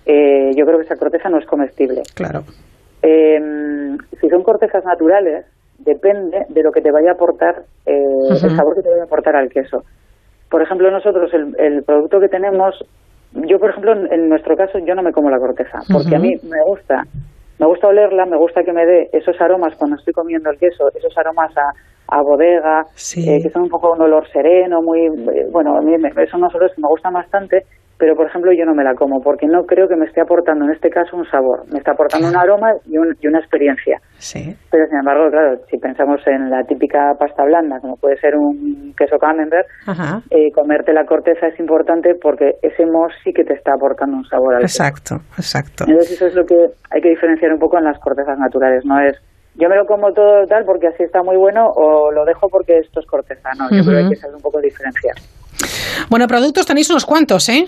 eh, 0.05 0.51
yo 0.55 0.65
creo 0.65 0.77
que 0.77 0.85
esa 0.85 0.95
corteza 0.95 1.27
no 1.27 1.37
es 1.37 1.45
comestible. 1.45 2.03
Claro. 2.15 2.43
Eh, 3.01 3.39
si 4.21 4.29
son 4.29 4.41
cortezas 4.41 4.85
naturales, 4.85 5.45
depende 5.79 6.45
de 6.49 6.63
lo 6.63 6.71
que 6.71 6.81
te 6.81 6.91
vaya 6.91 7.11
a 7.11 7.13
aportar, 7.13 7.63
eh, 7.85 7.93
el 8.29 8.55
sabor 8.55 8.75
que 8.75 8.81
te 8.81 8.89
vaya 8.89 9.03
a 9.03 9.05
aportar 9.05 9.35
al 9.35 9.49
queso. 9.49 9.83
Por 10.49 10.61
ejemplo, 10.61 10.89
nosotros 10.91 11.31
el, 11.33 11.83
producto 11.83 12.19
que 12.19 12.27
tenemos, 12.27 12.75
yo 13.33 13.59
por 13.59 13.71
ejemplo, 13.71 13.93
en, 13.93 14.29
nuestro 14.29 14.55
caso, 14.55 14.79
yo 14.79 14.95
no 14.95 15.03
me 15.03 15.11
como 15.11 15.29
la 15.29 15.39
corteza, 15.39 15.79
porque 15.91 16.15
a 16.15 16.19
mí 16.19 16.35
me 16.43 16.61
gusta, 16.65 17.03
me 17.59 17.67
gusta 17.67 17.87
olerla, 17.87 18.25
me 18.25 18.37
gusta 18.37 18.63
que 18.63 18.71
me 18.71 18.85
dé 18.85 19.09
esos 19.11 19.39
aromas 19.41 19.75
cuando 19.75 19.97
estoy 19.97 20.13
comiendo 20.13 20.49
el 20.49 20.57
queso, 20.57 20.89
esos 20.95 21.17
aromas 21.17 21.51
a, 21.57 21.71
a 22.07 22.21
bodega, 22.21 22.85
eh, 23.17 23.41
que 23.41 23.49
son 23.49 23.63
un 23.63 23.69
poco 23.69 23.91
un 23.91 24.01
olor 24.01 24.29
sereno, 24.31 24.81
muy, 24.81 25.07
eh, 25.07 25.47
bueno, 25.51 25.77
a 25.77 25.81
mí 25.81 25.97
me, 25.97 26.11
son 26.27 26.41
unos 26.41 26.53
olores 26.55 26.75
que 26.75 26.81
me 26.81 26.87
gustan 26.87 27.13
bastante, 27.13 27.63
pero 27.97 28.15
por 28.15 28.27
ejemplo 28.27 28.51
yo 28.51 28.65
no 28.65 28.73
me 28.73 28.83
la 28.83 28.93
como 28.93 29.21
porque 29.21 29.47
no 29.47 29.63
creo 29.63 29.87
que 29.87 29.95
me 29.95 30.05
esté 30.05 30.21
aportando 30.21 30.65
en 30.65 30.71
este 30.71 30.89
caso 30.89 31.15
un 31.15 31.25
sabor, 31.25 31.63
me 31.71 31.79
está 31.79 31.91
aportando 31.91 32.27
un 32.27 32.35
aroma 32.35 32.71
y, 32.85 32.97
una 32.97 33.39
experiencia. 33.39 33.99
Sí. 34.17 34.55
Pero 34.71 34.85
sin 34.87 34.99
embargo, 34.99 35.29
claro, 35.31 35.57
si 35.69 35.77
pensamos 35.77 36.21
en 36.27 36.49
la 36.49 36.63
típica 36.63 37.13
pasta 37.17 37.43
blanda, 37.43 37.79
como 37.79 37.95
puede 37.95 38.17
ser 38.17 38.35
un 38.35 38.93
queso 38.97 39.17
camembert, 39.17 39.67
eh, 40.29 40.51
comerte 40.53 40.93
la 40.93 41.05
corteza 41.05 41.47
es 41.47 41.59
importante 41.59 42.15
porque 42.21 42.53
ese 42.61 42.85
mousse 42.85 43.15
sí 43.23 43.33
que 43.33 43.43
te 43.43 43.53
está 43.53 43.73
aportando 43.73 44.17
un 44.17 44.25
sabor 44.25 44.55
al 44.55 44.61
Exacto, 44.61 45.15
exacto. 45.37 45.85
Entonces 45.87 46.13
eso 46.13 46.27
es 46.27 46.35
lo 46.35 46.45
que 46.45 46.55
hay 46.91 47.01
que 47.01 47.09
diferenciar 47.09 47.51
un 47.53 47.59
poco 47.59 47.77
en 47.77 47.85
las 47.85 47.99
cortezas 47.99 48.37
naturales, 48.37 48.83
no 48.85 48.99
es 48.99 49.15
yo 49.57 49.69
me 49.69 49.77
lo 49.77 49.85
como 49.85 50.11
todo 50.11 50.45
tal 50.47 50.65
porque 50.65 50.87
así 50.87 51.03
está 51.03 51.23
muy 51.23 51.37
bueno 51.37 51.67
o 51.75 52.11
lo 52.11 52.25
dejo 52.25 52.49
porque 52.49 52.77
esto 52.79 52.99
es 52.99 53.05
corteza, 53.05 53.49
no, 53.57 53.69
yo 53.71 53.83
creo 53.85 53.99
que 53.99 54.03
hay 54.03 54.09
que 54.09 54.15
saber 54.17 54.35
un 54.35 54.41
poco 54.41 54.59
diferenciar. 54.59 55.15
Bueno, 56.09 56.27
productos 56.27 56.65
tenéis 56.65 56.89
unos 56.89 57.05
cuantos, 57.05 57.49
¿eh? 57.49 57.65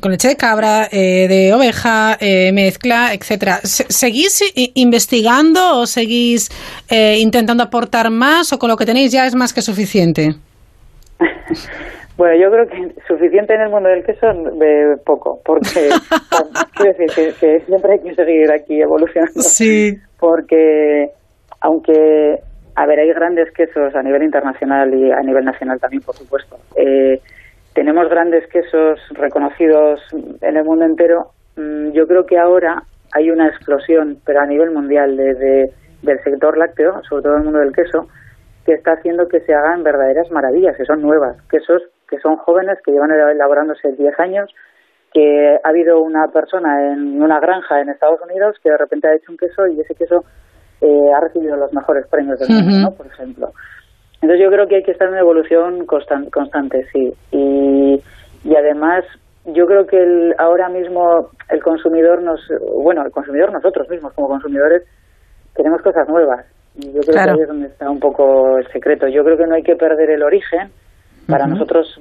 Con 0.00 0.12
leche 0.12 0.28
de 0.28 0.36
cabra, 0.36 0.86
eh, 0.92 1.26
de 1.28 1.52
oveja, 1.54 2.16
eh, 2.20 2.52
mezcla, 2.52 3.12
etcétera. 3.14 3.60
¿Seguís 3.62 4.42
investigando 4.74 5.78
o 5.78 5.86
seguís 5.86 6.50
eh, 6.90 7.18
intentando 7.18 7.62
aportar 7.62 8.10
más 8.10 8.52
o 8.52 8.58
con 8.58 8.68
lo 8.68 8.76
que 8.76 8.84
tenéis 8.84 9.12
ya 9.12 9.26
es 9.26 9.34
más 9.34 9.52
que 9.52 9.62
suficiente? 9.62 10.34
Bueno, 12.18 12.34
yo 12.34 12.50
creo 12.50 12.66
que 12.66 13.00
suficiente 13.06 13.54
en 13.54 13.60
el 13.60 13.68
mundo 13.70 13.88
del 13.88 14.04
queso 14.04 14.26
de 14.26 14.96
poco, 15.06 15.40
porque 15.44 15.88
quiero 16.74 16.92
decir 16.98 17.32
que, 17.38 17.60
siempre 17.60 17.92
hay 17.92 18.00
que 18.00 18.12
seguir 18.16 18.50
aquí 18.50 18.82
evolucionando. 18.82 19.40
Sí. 19.40 19.96
Porque 20.18 21.10
aunque 21.60 22.40
A 22.74 22.86
ver, 22.86 22.98
hay 22.98 23.08
grandes 23.12 23.52
quesos 23.52 23.94
a 23.94 24.02
nivel 24.02 24.24
internacional 24.24 24.92
y 24.94 25.12
a 25.12 25.20
nivel 25.20 25.44
nacional 25.44 25.78
también, 25.78 26.02
por 26.02 26.16
supuesto. 26.16 26.56
Eh, 26.76 27.20
tenemos 27.78 28.08
grandes 28.08 28.44
quesos 28.48 28.98
reconocidos 29.10 30.00
en 30.12 30.56
el 30.56 30.64
mundo 30.64 30.84
entero. 30.84 31.30
Mm, 31.54 31.92
yo 31.92 32.08
creo 32.08 32.26
que 32.26 32.36
ahora 32.36 32.82
hay 33.12 33.30
una 33.30 33.46
explosión, 33.46 34.18
pero 34.26 34.40
a 34.40 34.46
nivel 34.46 34.72
mundial, 34.72 35.16
desde 35.16 35.70
del 36.02 36.18
sector 36.24 36.58
lácteo, 36.58 37.00
sobre 37.08 37.22
todo 37.22 37.36
el 37.36 37.44
mundo 37.44 37.60
del 37.60 37.72
queso, 37.72 38.08
que 38.66 38.72
está 38.72 38.94
haciendo 38.94 39.28
que 39.28 39.38
se 39.42 39.54
hagan 39.54 39.84
verdaderas 39.84 40.28
maravillas, 40.32 40.76
que 40.76 40.84
son 40.86 41.02
nuevas, 41.02 41.36
quesos 41.48 41.80
que 42.08 42.18
son 42.18 42.36
jóvenes, 42.38 42.78
que 42.84 42.90
llevan 42.90 43.12
elaborándose 43.12 43.92
10 43.92 44.18
años, 44.18 44.50
que 45.12 45.56
ha 45.62 45.68
habido 45.68 46.02
una 46.02 46.26
persona 46.32 46.92
en 46.92 47.22
una 47.22 47.38
granja 47.38 47.80
en 47.80 47.90
Estados 47.90 48.18
Unidos 48.28 48.56
que 48.60 48.70
de 48.70 48.76
repente 48.76 49.06
ha 49.06 49.14
hecho 49.14 49.30
un 49.30 49.38
queso 49.38 49.68
y 49.68 49.80
ese 49.80 49.94
queso 49.94 50.24
eh, 50.80 51.12
ha 51.14 51.20
recibido 51.20 51.54
los 51.54 51.72
mejores 51.72 52.08
premios 52.08 52.40
del 52.40 52.48
mundo, 52.50 52.92
por 52.96 53.06
ejemplo. 53.06 53.52
Entonces 54.20 54.44
yo 54.44 54.50
creo 54.50 54.66
que 54.66 54.76
hay 54.76 54.82
que 54.82 54.90
estar 54.90 55.06
en 55.06 55.14
una 55.14 55.20
evolución 55.22 55.86
constante, 55.86 56.84
sí. 56.92 57.12
Y, 57.30 58.02
y 58.44 58.56
además 58.56 59.04
yo 59.46 59.66
creo 59.66 59.86
que 59.86 59.96
el, 59.96 60.34
ahora 60.38 60.68
mismo 60.68 61.30
el 61.48 61.62
consumidor 61.62 62.22
nos, 62.22 62.40
bueno, 62.82 63.04
el 63.04 63.12
consumidor 63.12 63.52
nosotros 63.52 63.88
mismos 63.88 64.12
como 64.14 64.28
consumidores 64.28 64.82
tenemos 65.54 65.80
cosas 65.82 66.08
nuevas. 66.08 66.44
Y 66.74 66.92
yo 66.92 67.00
creo 67.00 67.24
que 67.24 67.30
ahí 67.30 67.40
es 67.40 67.48
donde 67.48 67.68
está 67.68 67.90
un 67.90 67.98
poco 68.00 68.58
el 68.58 68.66
secreto. 68.68 69.08
Yo 69.08 69.24
creo 69.24 69.36
que 69.36 69.46
no 69.46 69.54
hay 69.54 69.62
que 69.62 69.76
perder 69.76 70.10
el 70.10 70.22
origen. 70.22 70.70
Para 71.26 71.46
nosotros 71.46 72.00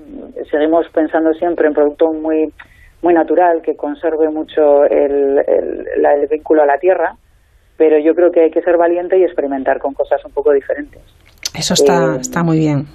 seguimos 0.49 0.87
pensando 0.93 1.33
siempre 1.33 1.67
en 1.67 1.73
producto 1.73 2.13
muy 2.13 2.53
muy 3.01 3.13
natural 3.13 3.61
que 3.61 3.75
conserve 3.75 4.29
mucho 4.29 4.85
el, 4.85 5.37
el 5.47 6.27
vínculo 6.29 6.63
a 6.63 6.65
la 6.65 6.77
tierra, 6.79 7.13
pero 7.77 7.99
yo 7.99 8.15
creo 8.15 8.31
que 8.31 8.41
hay 8.41 8.51
que 8.51 8.61
ser 8.61 8.77
valiente 8.77 9.17
y 9.19 9.23
experimentar 9.23 9.79
con 9.79 9.93
cosas 9.93 10.23
un 10.25 10.31
poco 10.31 10.51
diferentes. 10.51 11.01
Eso 11.57 11.73
está, 11.73 12.15
eh, 12.15 12.17
está 12.21 12.43
muy 12.43 12.59
bien. 12.59 12.85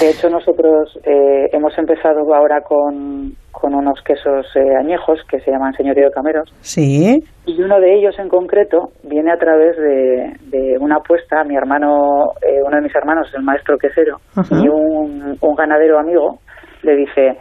De 0.00 0.10
hecho, 0.10 0.28
nosotros 0.28 0.98
eh, 1.04 1.48
hemos 1.52 1.76
empezado 1.78 2.34
ahora 2.34 2.60
con, 2.60 3.32
con 3.50 3.74
unos 3.74 4.00
quesos 4.02 4.46
eh, 4.54 4.76
añejos 4.78 5.20
que 5.30 5.40
se 5.40 5.50
llaman 5.50 5.72
Señorío 5.74 6.06
de 6.06 6.10
Cameros. 6.10 6.50
Sí. 6.60 7.16
Y 7.46 7.62
uno 7.62 7.80
de 7.80 7.94
ellos 7.94 8.18
en 8.18 8.28
concreto 8.28 8.90
viene 9.04 9.32
a 9.32 9.38
través 9.38 9.76
de, 9.76 10.34
de 10.50 10.78
una 10.78 10.96
apuesta. 10.96 11.42
Mi 11.44 11.56
hermano, 11.56 12.32
uno 12.66 12.76
de 12.76 12.82
mis 12.82 12.94
hermanos, 12.94 13.28
el 13.34 13.42
maestro 13.42 13.78
quesero, 13.78 14.18
y 14.50 14.68
un, 14.68 15.36
un 15.40 15.54
ganadero 15.54 15.98
amigo, 15.98 16.38
le 16.82 16.96
dice: 16.96 17.38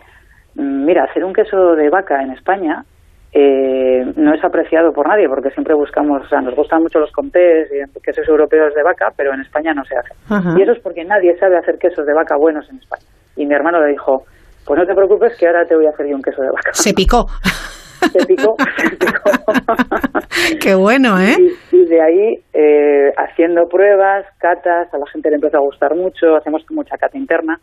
mm, 0.55 0.85
Mira, 0.85 1.03
hacer 1.03 1.25
un 1.25 1.33
queso 1.33 1.75
de 1.75 1.89
vaca 1.89 2.21
en 2.21 2.31
España 2.31 2.83
eh, 3.33 4.13
no 4.15 4.33
es 4.33 4.43
apreciado 4.43 4.91
por 4.93 5.07
nadie 5.07 5.27
porque 5.27 5.51
siempre 5.51 5.75
buscamos, 5.75 6.23
o 6.25 6.29
sea, 6.29 6.41
nos 6.41 6.55
gustan 6.55 6.81
mucho 6.81 6.99
los 6.99 7.11
comtés 7.11 7.69
y 7.71 7.99
quesos 7.99 8.27
europeos 8.27 8.73
de 8.73 8.83
vaca, 8.83 9.11
pero 9.15 9.33
en 9.33 9.41
España 9.41 9.73
no 9.73 9.83
se 9.85 9.95
hace. 9.97 10.13
Y 10.57 10.61
eso 10.61 10.71
es 10.71 10.79
porque 10.79 11.03
nadie 11.03 11.37
sabe 11.37 11.57
hacer 11.57 11.77
quesos 11.77 12.05
de 12.05 12.13
vaca 12.13 12.35
buenos 12.37 12.69
en 12.69 12.77
España. 12.77 13.03
Y 13.35 13.45
mi 13.45 13.53
hermano 13.53 13.81
le 13.81 13.91
dijo, 13.91 14.23
pues 14.65 14.79
no 14.79 14.85
te 14.85 14.95
preocupes 14.95 15.37
que 15.37 15.47
ahora 15.47 15.65
te 15.65 15.75
voy 15.75 15.85
a 15.85 15.89
hacer 15.89 16.07
yo 16.07 16.15
un 16.15 16.21
queso 16.21 16.41
de 16.41 16.49
vaca. 16.49 16.73
Se 16.73 16.93
picó. 16.93 17.27
Se 18.11 18.25
picó, 18.27 18.55
se 18.77 18.95
picó. 18.95 19.31
Qué 20.61 20.75
bueno, 20.75 21.19
¿eh? 21.19 21.35
Y, 21.71 21.85
de 21.85 22.01
ahí, 22.01 22.43
eh, 22.53 23.11
haciendo 23.17 23.67
pruebas, 23.67 24.23
catas, 24.37 24.93
a 24.93 24.97
la 24.99 25.05
gente 25.07 25.29
le 25.31 25.37
empezó 25.37 25.57
a 25.57 25.61
gustar 25.61 25.95
mucho, 25.95 26.35
hacemos 26.35 26.63
mucha 26.69 26.95
cata 26.95 27.17
interna 27.17 27.59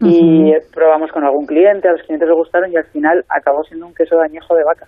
y 0.00 0.52
probamos 0.74 1.10
con 1.10 1.24
algún 1.24 1.46
cliente, 1.46 1.88
a 1.88 1.92
los 1.92 2.02
clientes 2.02 2.28
les 2.28 2.36
gustaron 2.36 2.70
y 2.70 2.76
al 2.76 2.84
final 2.86 3.24
acabó 3.28 3.64
siendo 3.64 3.86
un 3.86 3.94
queso 3.94 4.16
de 4.16 4.24
añejo 4.26 4.54
de 4.54 4.64
vaca 4.64 4.86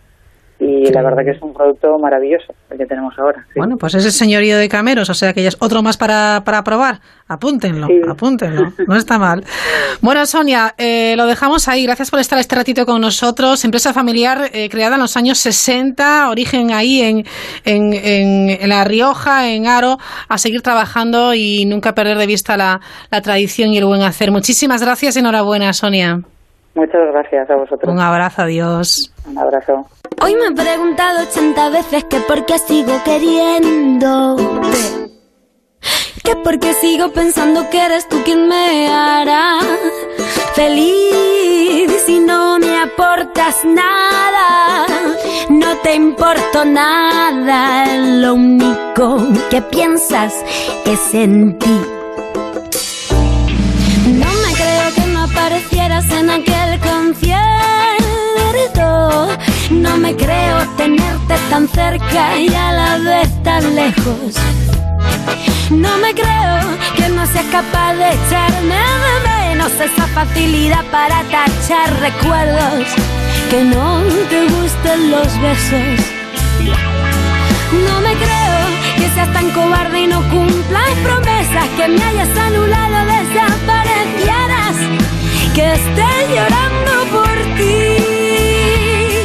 y 0.61 0.91
la 0.91 1.03
verdad 1.03 1.23
que 1.25 1.31
es 1.31 1.43
un 1.43 1.55
producto 1.55 1.97
maravilloso 1.99 2.53
el 2.71 2.79
que 2.79 2.87
tenemos 2.87 3.15
ahora. 3.17 3.47
Bueno, 3.55 3.77
pues 3.79 3.95
es 3.95 4.05
el 4.05 4.11
señorío 4.11 4.59
de 4.59 4.69
Cameros, 4.69 5.09
o 5.09 5.15
sea 5.15 5.33
que 5.33 5.43
ya 5.43 5.49
es 5.49 5.57
otro 5.61 5.83
más 5.83 5.97
para, 5.97 6.43
para 6.45 6.63
probar. 6.65 6.97
Apúntenlo, 7.29 7.87
apúntenlo, 8.11 8.73
no 8.89 8.97
está 8.97 9.19
mal. 9.19 9.45
Bueno, 10.01 10.27
Sonia, 10.27 10.75
eh, 10.77 11.15
lo 11.17 11.27
dejamos 11.27 11.69
ahí. 11.69 11.85
Gracias 11.85 12.11
por 12.11 12.19
estar 12.19 12.39
este 12.39 12.57
ratito 12.57 12.87
con 12.87 13.01
nosotros. 13.01 13.65
Empresa 13.65 13.93
familiar 13.93 14.51
eh, 14.53 14.69
creada 14.69 14.97
en 14.97 15.03
los 15.03 15.17
años 15.17 15.39
60, 15.39 16.29
origen 16.31 16.73
ahí 16.73 17.03
en, 17.03 17.25
en, 17.65 17.93
en, 17.93 18.69
La 18.69 18.83
Rioja, 18.85 19.49
en 19.51 19.67
Aro, 19.67 19.99
a 20.29 20.39
seguir 20.39 20.63
trabajando 20.63 21.35
y 21.35 21.67
nunca 21.67 21.93
perder 21.93 22.19
de 22.19 22.27
vista 22.27 22.57
la, 22.57 22.81
la 23.11 23.21
tradición 23.21 23.71
y 23.71 23.79
el 23.79 23.85
buen 23.85 24.03
hacer. 24.03 24.33
Muchísimas 24.33 24.83
gracias 24.83 25.17
y 25.17 25.21
enhorabuena, 25.21 25.73
Sonia. 25.73 26.21
Muchas 26.75 27.01
gracias 27.13 27.51
a 27.51 27.57
vosotros. 27.57 27.93
Un 27.93 28.01
abrazo, 28.01 28.43
adiós. 28.43 29.13
Un 29.27 29.39
abrazo. 29.39 29.87
Hoy 30.21 30.35
me 30.35 30.47
he 30.47 30.53
preguntado 30.53 31.23
80 31.23 31.69
veces 31.71 32.05
que 32.05 32.21
por 32.21 32.45
qué 32.47 32.59
sigo 32.59 33.03
queriéndote. 33.05 34.43
Que 36.25 36.35
por 36.37 36.59
qué 36.59 36.75
sigo 36.75 37.13
pensando 37.13 37.71
que 37.71 37.81
eres 37.81 38.09
tú 38.09 38.23
quien 38.25 38.49
me 38.49 38.89
hará 38.89 39.61
feliz 40.55 41.91
si 42.05 42.19
no 42.19 42.59
me 42.59 42.81
aportas 42.81 43.65
nada. 43.65 44.87
No 45.49 45.77
te 45.79 45.95
importo 45.95 46.65
nada, 46.65 47.87
lo 47.97 48.35
único 48.35 49.29
que 49.51 49.63
piensas 49.63 50.35
es 50.85 51.15
en 51.15 51.59
ti. 51.59 51.81
No 54.07 54.31
me 54.43 54.53
creo 54.55 54.95
que 54.97 55.07
no 55.13 55.23
aparecieras 55.25 56.11
en 56.11 56.31
aquel 56.31 56.81
no 59.99 60.07
me 60.07 60.17
creo 60.17 60.59
tenerte 60.77 61.35
tan 61.51 61.67
cerca 61.67 62.39
y 62.39 62.55
a 62.55 62.73
la 62.73 62.99
vez 62.99 63.43
tan 63.43 63.75
lejos. 63.75 64.35
No 65.71 65.99
me 65.99 66.15
creo 66.15 66.61
que 66.97 67.09
no 67.09 67.27
seas 67.27 67.47
capaz 67.51 67.95
de 67.95 68.09
echarme 68.13 68.77
de 68.77 69.29
menos 69.29 69.73
esa 69.73 70.07
facilidad 70.15 70.85
para 70.93 71.25
tachar 71.25 71.91
recuerdos. 72.01 72.87
Que 73.51 73.65
no 73.65 74.03
te 74.31 74.41
gusten 74.55 75.11
los 75.11 75.29
besos. 75.41 75.99
No 77.89 78.01
me 78.01 78.13
creo 78.25 78.61
que 78.99 79.09
seas 79.15 79.33
tan 79.33 79.51
cobarde 79.51 80.03
y 80.03 80.07
no 80.07 80.21
cumplas 80.31 80.95
promesas. 81.03 81.69
Que 81.77 81.89
me 81.89 82.03
hayas 82.05 82.39
anulado, 82.39 82.99
desaparecieras. 83.17 84.77
Que 85.55 85.73
esté 85.73 86.11
llorando 86.35 86.93
por 87.11 87.57
ti. 87.57 88.18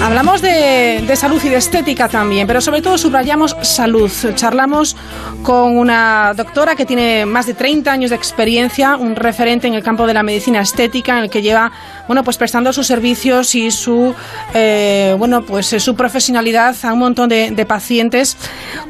Hablamos 0.03 0.41
de, 0.41 1.09
salud 1.15 1.41
y 1.45 1.47
de 1.47 1.55
estética 1.55 2.09
también, 2.09 2.45
pero 2.45 2.59
sobre 2.59 2.81
todo 2.81 2.97
subrayamos 2.97 3.55
salud. 3.61 4.11
Charlamos 4.35 4.97
con 5.43 5.77
una 5.77 6.33
doctora 6.35 6.75
que 6.75 6.85
tiene 6.85 7.25
más 7.25 7.45
de 7.45 7.53
30 7.53 7.89
años 7.89 8.09
de 8.09 8.17
experiencia, 8.17 8.97
un 8.97 9.15
referente 9.15 9.65
en 9.65 9.75
el 9.75 9.81
campo 9.81 10.05
de 10.05 10.13
la 10.13 10.21
medicina 10.21 10.59
estética, 10.59 11.17
en 11.17 11.23
el 11.23 11.29
que 11.29 11.41
lleva, 11.41 11.71
bueno, 12.05 12.21
pues 12.25 12.35
prestando 12.35 12.73
sus 12.73 12.85
servicios 12.85 13.55
y 13.55 13.71
su, 13.71 14.13
eh, 14.53 15.15
bueno, 15.17 15.45
pues 15.45 15.67
su 15.67 15.95
profesionalidad 15.95 16.75
a 16.83 16.91
un 16.91 16.99
montón 16.99 17.29
de, 17.29 17.51
de, 17.51 17.65
pacientes 17.65 18.35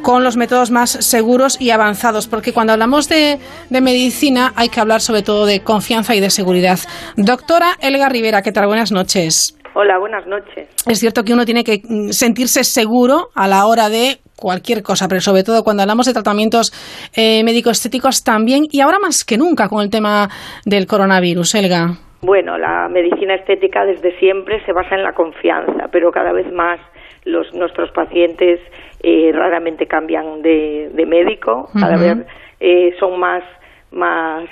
con 0.02 0.24
los 0.24 0.36
métodos 0.36 0.72
más 0.72 0.90
seguros 0.90 1.58
y 1.62 1.70
avanzados, 1.70 2.26
porque 2.26 2.54
cuando 2.54 2.74
hablamos 2.74 3.08
de, 3.08 3.38
de 3.70 3.82
medicina 3.82 4.52
hay 4.56 4.70
que 4.70 4.80
hablar 4.80 5.00
sobre 5.00 5.22
todo 5.22 5.46
de 5.46 5.62
confianza 5.62 6.16
y 6.16 6.22
de 6.22 6.32
seguridad. 6.32 6.80
Doctora 7.18 7.78
Elga 7.82 8.10
Rivera, 8.10 8.42
¿qué 8.42 8.52
tal? 8.52 8.66
Buenas 8.66 8.92
noches. 8.92 9.54
Hola, 9.76 9.98
buenas 9.98 10.28
noches. 10.28 10.70
Es 10.88 11.00
cierto 11.00 11.24
que 11.24 11.34
uno 11.34 11.46
tiene 11.46 11.64
que 11.64 11.82
mm, 11.84 12.10
sentirse 12.10 12.64
seguro 12.64 13.30
a 13.36 13.48
la 13.48 13.66
hora 13.66 13.90
de 13.90 14.18
cualquier 14.38 14.84
cosa, 14.84 15.08
pero 15.08 15.20
sobre 15.20 15.44
todo 15.44 15.64
cuando 15.64 15.82
hablamos 15.82 16.06
de 16.06 16.14
tratamientos 16.14 16.72
eh, 17.16 17.44
médico-estéticos 17.44 18.24
también 18.24 18.66
y 18.70 18.82
ahora 18.82 19.00
más 19.00 19.24
que 19.26 19.38
nunca 19.38 19.70
con 19.70 19.82
el 19.82 19.90
tema 19.90 20.30
del 20.66 20.86
coronavirus, 20.86 21.56
Elga. 21.56 21.88
Bueno, 22.22 22.58
la 22.58 22.88
medicina 22.88 23.34
estética 23.34 23.84
desde 23.84 24.18
siempre 24.20 24.64
se 24.66 24.74
basa 24.74 24.96
en 24.96 25.04
la 25.04 25.14
confianza, 25.14 25.88
pero 25.92 26.12
cada 26.12 26.32
vez 26.32 26.52
más 26.54 26.80
los, 27.26 27.52
nuestros 27.54 27.92
pacientes 27.92 28.60
eh, 29.02 29.32
raramente 29.34 29.88
cambian 29.88 30.42
de, 30.42 30.92
médico, 31.08 31.70
cada 31.80 31.98
vez 31.98 32.26
eh, 32.60 32.94
son 33.00 33.20
más, 33.20 33.44
más 33.92 34.46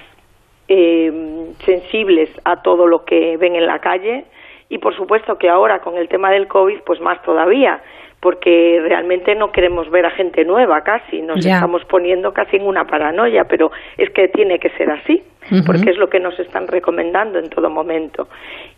sensibles 1.65 2.29
a 2.45 2.61
todo 2.61 2.87
lo 2.87 3.03
que 3.03 3.35
ven 3.37 3.55
en 3.55 3.67
la 3.67 3.79
calle 3.79 4.25
y 4.71 4.77
por 4.77 4.95
supuesto 4.95 5.37
que 5.37 5.49
ahora 5.49 5.81
con 5.81 5.97
el 5.97 6.07
tema 6.07 6.31
del 6.31 6.47
COVID 6.47 6.79
pues 6.85 7.01
más 7.01 7.21
todavía 7.23 7.81
porque 8.21 8.79
realmente 8.83 9.35
no 9.35 9.51
queremos 9.51 9.89
ver 9.89 10.05
a 10.05 10.11
gente 10.11 10.45
nueva 10.45 10.81
casi, 10.83 11.21
nos 11.21 11.43
estamos 11.43 11.83
poniendo 11.85 12.31
casi 12.33 12.57
en 12.57 12.67
una 12.67 12.85
paranoia, 12.85 13.45
pero 13.45 13.71
es 13.97 14.11
que 14.11 14.27
tiene 14.27 14.59
que 14.59 14.69
ser 14.77 14.91
así, 14.91 15.23
porque 15.65 15.89
es 15.89 15.97
lo 15.97 16.07
que 16.07 16.19
nos 16.19 16.39
están 16.39 16.67
recomendando 16.67 17.39
en 17.39 17.49
todo 17.49 17.71
momento. 17.71 18.27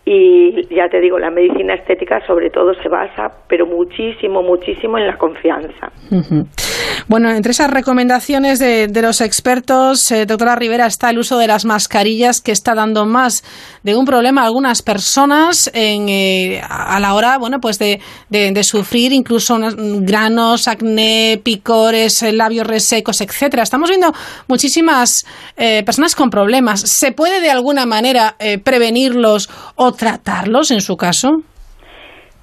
Y 0.06 0.68
ya 0.76 0.90
te 0.90 1.00
digo, 1.00 1.18
la 1.18 1.32
medicina 1.32 1.76
estética 1.76 2.20
sobre 2.28 2.50
todo 2.50 2.74
se 2.74 2.90
basa, 2.90 3.32
pero 3.48 3.66
muchísimo, 3.66 4.44
muchísimo 4.44 4.98
en 4.98 5.08
la 5.08 5.18
confianza. 5.18 5.92
Bueno, 7.08 7.32
entre 7.32 7.52
esas 7.52 7.70
recomendaciones 7.70 8.60
de, 8.60 9.02
los 9.02 9.22
expertos, 9.22 10.12
eh, 10.12 10.26
doctora 10.26 10.56
Rivera, 10.56 10.88
está 10.88 11.10
el 11.10 11.20
uso 11.20 11.38
de 11.38 11.48
las 11.48 11.64
mascarillas 11.66 12.42
que 12.42 12.52
está 12.52 12.76
dando 12.76 13.06
más 13.06 13.44
de 13.84 13.96
un 13.96 14.06
problema 14.06 14.42
a 14.42 14.46
algunas 14.46 14.82
personas 14.82 15.72
en, 15.74 16.10
eh, 16.10 16.62
a 16.68 17.00
la 17.00 17.14
hora, 17.14 17.38
bueno, 17.38 17.60
pues 17.60 17.80
de, 17.80 18.00
sufrir 18.64 19.12
incluso 19.12 19.58
granos, 20.02 20.68
acné, 20.68 21.40
picores, 21.44 22.24
eh, 22.24 22.32
labios 22.32 22.68
resecos, 22.68 23.22
etcétera. 23.22 23.64
Estamos 23.64 23.90
viendo 23.90 24.12
muchísimas 24.48 25.26
personas 25.56 26.16
con 26.16 26.30
problemas. 26.30 26.82
¿Se 26.82 27.12
puede 27.12 27.42
de 27.42 27.52
alguna 27.52 27.86
manera 27.86 28.36
prevenirlos 28.64 29.50
o 29.76 29.93
tratarlos 29.94 30.72
en 30.72 30.82
su 30.82 30.98
caso? 30.98 31.44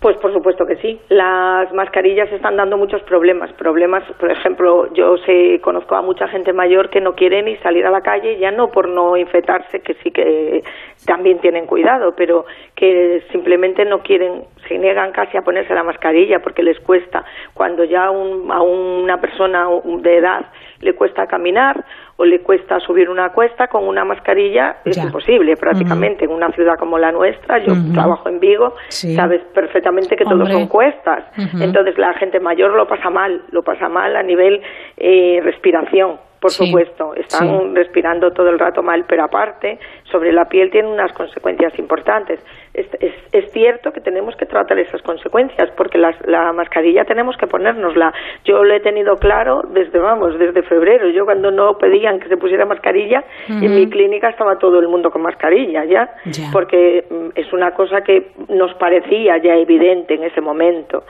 Pues 0.01 0.17
por 0.17 0.33
supuesto 0.33 0.65
que 0.65 0.77
sí. 0.77 0.99
Las 1.11 1.71
mascarillas 1.75 2.33
están 2.33 2.57
dando 2.57 2.79
muchos 2.79 3.03
problemas. 3.03 3.53
Problemas, 3.53 4.03
por 4.19 4.33
ejemplo, 4.33 4.91
yo 4.95 5.19
sé, 5.27 5.61
conozco 5.61 5.95
a 5.95 6.01
mucha 6.01 6.27
gente 6.27 6.55
mayor 6.55 6.89
que 6.89 7.03
no 7.03 7.13
quiere 7.13 7.43
ni 7.43 7.57
salir 7.59 7.85
a 7.85 7.91
la 7.91 8.01
calle, 8.01 8.39
ya 8.39 8.51
no 8.51 8.69
por 8.69 8.89
no 8.89 9.19
infectarse, 9.19 9.81
que 9.81 9.93
sí 10.03 10.11
que 10.11 10.63
también 11.05 11.39
tienen 11.41 11.67
cuidado, 11.67 12.15
pero 12.17 12.47
que 12.75 13.23
simplemente 13.31 13.85
no 13.85 13.99
quieren, 13.99 14.45
se 14.67 14.79
niegan 14.79 15.13
casi 15.13 15.37
a 15.37 15.43
ponerse 15.43 15.75
la 15.75 15.85
mascarilla 15.85 16.39
porque 16.43 16.63
les 16.63 16.81
cuesta. 16.81 17.23
Cuando 17.53 17.85
ya 17.85 18.05
a 18.05 18.63
una 18.63 19.21
persona 19.21 19.67
de 19.85 20.17
edad 20.17 20.47
le 20.81 20.95
cuesta 20.95 21.27
caminar 21.27 21.85
o 22.21 22.25
le 22.27 22.41
cuesta 22.41 22.79
subir 22.81 23.09
una 23.09 23.31
cuesta 23.31 23.69
con 23.69 23.89
una 23.89 24.05
mascarilla, 24.05 24.77
es 24.85 24.99
imposible 24.99 25.57
prácticamente. 25.57 26.27
En 26.27 26.33
una 26.33 26.51
ciudad 26.53 26.77
como 26.79 26.99
la 26.99 27.11
nuestra, 27.11 27.65
yo 27.65 27.73
trabajo 27.95 28.29
en 28.29 28.39
Vigo, 28.41 28.75
sabes 28.91 29.41
perfectamente 29.55 30.17
que 30.17 30.25
todos 30.25 30.47
son 30.51 30.67
cuestas. 30.67 31.25
Entonces 31.59 31.97
la 31.97 32.13
gente 32.13 32.39
mayor 32.39 32.73
lo 32.75 32.87
pasa 32.87 33.09
mal, 33.09 33.41
lo 33.53 33.63
pasa 33.63 33.89
mal 33.89 34.15
a 34.17 34.23
nivel 34.23 34.61
eh, 34.99 35.41
respiración 35.43 36.19
por 36.41 36.51
supuesto, 36.53 37.15
están 37.15 37.75
respirando 37.75 38.33
todo 38.33 38.49
el 38.49 38.59
rato 38.59 38.83
mal, 38.83 39.05
pero 39.07 39.25
aparte, 39.25 39.79
sobre 40.11 40.33
la 40.33 40.47
piel 40.47 40.71
tiene 40.71 40.89
unas 40.89 41.13
consecuencias 41.13 41.79
importantes. 41.79 42.41
Es, 42.73 42.87
es, 43.33 43.51
cierto 43.53 43.93
que 43.93 44.01
tenemos 44.01 44.37
que 44.37 44.47
tratar 44.47 44.79
esas 44.79 45.03
consecuencias, 45.03 45.71
porque 45.77 45.99
la 45.99 46.53
mascarilla 46.53 47.05
tenemos 47.05 47.37
que 47.37 47.49
ponérnosla. 47.49 48.13
Yo 48.45 48.63
lo 48.63 48.75
he 48.75 48.81
tenido 48.81 49.17
claro 49.17 49.63
desde, 49.71 49.99
vamos, 49.99 50.39
desde 50.39 50.63
febrero. 50.63 51.09
Yo 51.09 51.25
cuando 51.25 51.51
no 51.51 51.79
pedían 51.79 52.21
que 52.21 52.29
se 52.29 52.37
pusiera 52.37 52.65
mascarilla, 52.67 53.25
en 53.49 53.75
mi 53.75 53.89
clínica 53.89 54.29
estaba 54.29 54.57
todo 54.59 54.79
el 54.79 54.89
mundo 54.89 55.11
con 55.11 55.23
mascarilla, 55.23 55.85
¿ya? 55.85 56.11
Porque 56.53 57.05
mm, 57.11 57.31
es 57.35 57.53
una 57.53 57.73
cosa 57.73 58.03
que 58.03 58.29
nos 58.49 58.73
parecía 58.75 59.39
ya 59.39 59.57
evidente 59.57 60.15
en 60.15 60.25
ese 60.25 60.41
momento. 60.41 61.05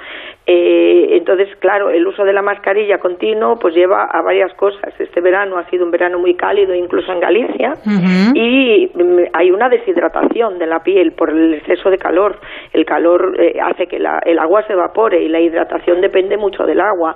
Eh, 0.47 1.17
entonces, 1.17 1.49
claro, 1.61 1.91
el 1.91 2.07
uso 2.07 2.25
de 2.25 2.33
la 2.33 2.43
mascarilla 2.43 2.99
continuo 2.99 3.59
pues 3.59 3.75
lleva 3.75 4.05
a 4.05 4.23
varias 4.23 4.53
cosas. 4.55 4.93
Este 4.99 5.21
verano 5.21 5.59
ha 5.59 5.69
sido 5.71 5.85
un 5.85 5.91
verano 5.91 6.19
muy 6.19 6.35
cálido, 6.35 6.75
incluso 6.75 7.13
en 7.13 7.21
Galicia, 7.21 7.75
y 8.35 8.91
mm, 8.95 9.21
hay 9.33 9.51
una 9.51 9.69
deshidratación 9.69 10.59
de 10.59 10.67
la 10.67 10.83
piel 10.83 11.13
por 11.13 11.31
el 11.31 11.50
exceso 11.55 11.91
de 11.91 11.99
calor. 11.99 12.39
El 12.73 12.85
calor 12.85 13.35
eh, 13.39 13.59
hace 13.63 13.87
que 13.87 13.97
el 13.97 14.39
agua 14.39 14.63
se 14.67 14.73
evapore 14.73 15.23
y 15.23 15.29
la 15.29 15.41
hidratación 15.41 16.01
depende 16.01 16.37
mucho 16.37 16.65
del 16.65 16.81
agua. 16.81 17.15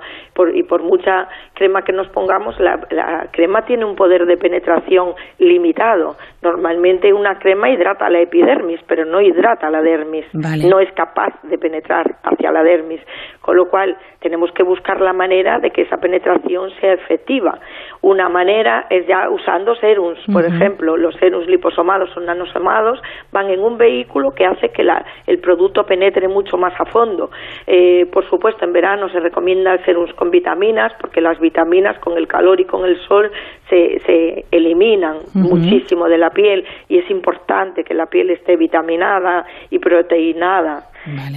y 0.53 0.63
por 0.63 0.83
mucha 0.83 1.27
crema 1.53 1.83
que 1.83 1.93
nos 1.93 2.07
pongamos, 2.09 2.59
la, 2.59 3.27
crema 3.31 3.65
tiene 3.65 3.85
un 3.85 3.95
poder 3.95 4.25
de 4.25 4.37
penetración 4.37 5.13
limitado. 5.39 6.15
Normalmente 6.41 7.13
una 7.13 7.39
crema 7.39 7.69
hidrata 7.69 8.09
la 8.09 8.19
epidermis, 8.19 8.79
pero 8.87 9.05
no 9.05 9.21
hidrata 9.21 9.69
la 9.69 9.81
dermis. 9.81 10.25
No 10.33 10.79
es 10.79 10.91
capaz 10.93 11.33
de 11.43 11.57
penetrar 11.57 12.17
hacia 12.23 12.51
la 12.51 12.63
dermis. 12.63 13.01
Con 13.41 13.57
lo 13.57 13.69
cual, 13.69 13.95
tenemos 14.19 14.51
que 14.53 14.63
buscar 14.63 15.01
la 15.01 15.13
manera 15.13 15.59
de 15.59 15.69
que 15.69 15.83
esa 15.83 15.97
penetración 15.97 16.71
sea 16.81 16.93
efectiva. 16.93 17.59
Una 18.01 18.27
manera 18.27 18.87
es 18.89 19.05
ya 19.07 19.29
usando 19.29 19.75
serums, 19.75 20.19
por 20.31 20.45
ejemplo, 20.45 20.97
los 20.97 21.15
serums 21.17 21.47
liposomados 21.47 22.15
o 22.17 22.19
nanosomados 22.21 22.99
van 23.31 23.49
en 23.49 23.59
un 23.61 23.77
vehículo 23.77 24.24
que 24.33 24.45
hace 24.45 24.69
que 24.69 24.85
el 25.27 25.39
producto 25.39 25.85
penetre 25.85 26.27
mucho 26.27 26.57
más 26.57 26.73
a 26.79 26.85
fondo. 26.85 27.29
Eh, 27.67 28.05
por 28.11 28.27
supuesto, 28.29 28.65
en 28.65 28.73
verano 28.73 29.09
se 29.09 29.19
recomienda 29.19 29.77
serums 29.85 30.13
con 30.13 30.31
vitaminas 30.31 30.93
porque 30.99 31.21
las 31.21 31.39
vitaminas 31.39 31.97
con 31.99 32.17
el 32.17 32.27
calor 32.27 32.59
y 32.59 32.65
con 32.65 32.85
el 32.85 32.99
sol 33.07 33.31
se, 33.69 33.99
se 34.05 34.45
eliminan 34.51 35.17
muchísimo 35.33 36.07
de 36.07 36.17
la 36.17 36.29
piel 36.29 36.65
y 36.87 36.97
es 36.97 37.09
importante 37.09 37.83
que 37.83 37.93
la 37.93 38.05
piel 38.07 38.29
esté 38.29 38.55
vitaminada 38.55 39.45
y 39.69 39.79
proteinada. 39.79 40.89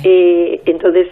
Eh, 0.02 0.62
entonces, 0.64 1.08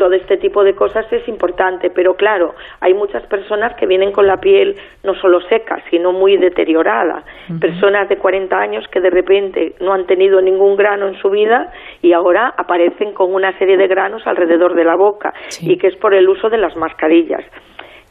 todo 0.00 0.14
este 0.14 0.38
tipo 0.38 0.64
de 0.64 0.74
cosas 0.74 1.04
es 1.12 1.28
importante, 1.28 1.90
pero 1.90 2.14
claro, 2.14 2.54
hay 2.80 2.94
muchas 2.94 3.22
personas 3.26 3.74
que 3.74 3.84
vienen 3.84 4.12
con 4.12 4.26
la 4.26 4.38
piel 4.38 4.74
no 5.04 5.14
solo 5.16 5.42
seca, 5.42 5.76
sino 5.90 6.10
muy 6.10 6.38
deteriorada. 6.38 7.22
Personas 7.60 8.08
de 8.08 8.16
40 8.16 8.58
años 8.58 8.88
que 8.88 8.98
de 8.98 9.10
repente 9.10 9.74
no 9.78 9.92
han 9.92 10.06
tenido 10.06 10.40
ningún 10.40 10.74
grano 10.74 11.06
en 11.06 11.16
su 11.20 11.28
vida 11.28 11.70
y 12.00 12.14
ahora 12.14 12.54
aparecen 12.56 13.12
con 13.12 13.34
una 13.34 13.52
serie 13.58 13.76
de 13.76 13.88
granos 13.88 14.26
alrededor 14.26 14.74
de 14.74 14.84
la 14.84 14.96
boca 14.96 15.34
y 15.60 15.76
que 15.76 15.88
es 15.88 15.96
por 15.96 16.14
el 16.14 16.26
uso 16.26 16.48
de 16.48 16.56
las 16.56 16.74
mascarillas 16.76 17.44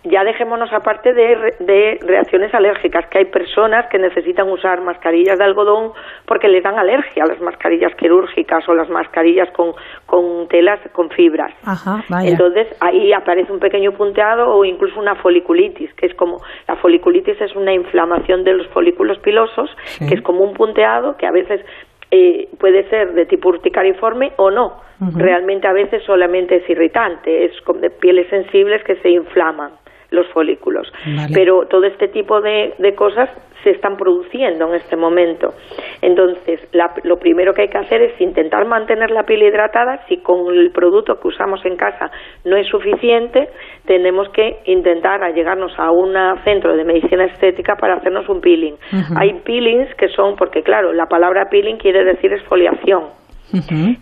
ya 0.03 0.23
dejémonos 0.23 0.71
aparte 0.71 1.13
de, 1.13 1.99
reacciones 2.01 2.53
alérgicas, 2.53 3.05
que 3.07 3.19
hay 3.19 3.25
personas 3.25 3.87
que 3.87 3.99
necesitan 3.99 4.49
usar 4.49 4.81
mascarillas 4.81 5.37
de 5.37 5.43
algodón 5.43 5.91
porque 6.25 6.47
les 6.47 6.63
dan 6.63 6.79
alergia 6.79 7.23
a 7.23 7.27
las 7.27 7.41
mascarillas 7.41 7.93
quirúrgicas 7.95 8.67
o 8.69 8.73
las 8.73 8.89
mascarillas 8.89 9.49
con, 9.51 9.73
con 10.05 10.47
telas 10.47 10.79
con 10.93 11.09
fibras. 11.09 11.53
Entonces 12.23 12.67
ahí 12.79 13.11
aparece 13.11 13.51
un 13.51 13.59
pequeño 13.59 13.91
punteado 13.91 14.55
o 14.55 14.63
incluso 14.63 14.99
una 14.99 15.15
foliculitis, 15.15 15.93
que 15.95 16.05
es 16.05 16.15
como 16.15 16.41
la 16.67 16.77
foliculitis 16.77 17.39
es 17.41 17.53
una 17.55 17.73
inflamación 17.73 18.45
de 18.45 18.53
los 18.53 18.67
folículos 18.67 19.19
pilosos, 19.19 19.69
que 19.99 20.15
es 20.15 20.21
como 20.21 20.43
un 20.43 20.53
punteado 20.53 21.17
que 21.17 21.27
a 21.27 21.31
veces 21.31 21.59
eh, 22.11 22.47
puede 22.57 22.89
ser 22.89 23.13
de 23.13 23.25
tipo 23.25 23.49
urticariforme 23.49 24.31
o 24.37 24.49
no. 24.49 24.87
Realmente 25.15 25.65
a 25.65 25.71
veces 25.71 26.03
solamente 26.03 26.57
es 26.57 26.69
irritante, 26.69 27.45
es 27.45 27.61
como 27.61 27.79
de 27.79 27.89
pieles 27.89 28.29
sensibles 28.29 28.83
que 28.83 28.97
se 28.97 29.09
inflaman 29.09 29.71
los 30.11 30.27
folículos. 30.27 30.91
Pero 31.33 31.67
todo 31.69 31.85
este 31.85 32.07
tipo 32.07 32.41
de, 32.41 32.73
cosas 32.95 33.29
se 33.63 33.71
están 33.71 33.97
produciendo 33.97 34.67
en 34.69 34.75
este 34.75 34.95
momento. 34.95 35.53
Entonces, 36.01 36.61
lo 37.03 37.17
primero 37.17 37.53
que 37.53 37.63
hay 37.63 37.67
que 37.67 37.77
hacer 37.77 38.01
es 38.01 38.19
intentar 38.21 38.65
mantener 38.65 39.11
la 39.11 39.23
piel 39.23 39.43
hidratada. 39.43 40.05
Si 40.07 40.17
con 40.17 40.55
el 40.55 40.71
producto 40.71 41.19
que 41.19 41.27
usamos 41.27 41.63
en 41.65 41.75
casa 41.75 42.09
no 42.45 42.55
es 42.55 42.67
suficiente, 42.67 43.49
tenemos 43.85 44.29
que 44.29 44.59
intentar 44.65 45.21
llegarnos 45.33 45.73
a 45.77 45.91
un 45.91 46.15
centro 46.43 46.75
de 46.75 46.83
medicina 46.83 47.25
estética 47.25 47.75
para 47.75 47.95
hacernos 47.95 48.27
un 48.29 48.41
peeling. 48.41 48.75
Hay 49.17 49.33
peelings 49.41 49.93
que 49.95 50.07
son, 50.09 50.35
porque 50.35 50.63
claro, 50.63 50.93
la 50.93 51.07
palabra 51.07 51.49
peeling 51.49 51.77
quiere 51.77 52.03
decir 52.03 52.33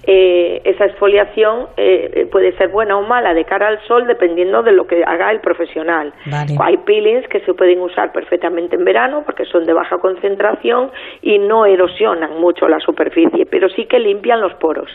Eh, 0.03 0.61
esa 0.65 0.85
exfoliación 0.85 1.67
eh, 1.77 2.27
puede 2.31 2.55
ser 2.57 2.69
buena 2.69 2.97
o 2.97 3.03
mala 3.03 3.33
de 3.33 3.45
cara 3.45 3.67
al 3.67 3.79
sol 3.87 4.05
dependiendo 4.07 4.63
de 4.63 4.71
lo 4.73 4.85
que 4.87 5.03
haga 5.05 5.31
el 5.31 5.39
profesional. 5.39 6.13
Hay 6.59 6.77
peelings 6.77 7.27
que 7.27 7.39
se 7.41 7.53
pueden 7.53 7.81
usar 7.81 8.11
perfectamente 8.11 8.75
en 8.75 8.83
verano 8.83 9.23
porque 9.25 9.45
son 9.45 9.65
de 9.65 9.73
baja 9.73 9.97
concentración 9.97 10.91
y 11.21 11.39
no 11.39 11.65
erosionan 11.65 12.39
mucho 12.39 12.67
la 12.67 12.79
superficie, 12.79 13.45
pero 13.45 13.69
sí 13.69 13.85
que 13.85 13.99
limpian 13.99 14.41
los 14.41 14.53
poros. 14.55 14.89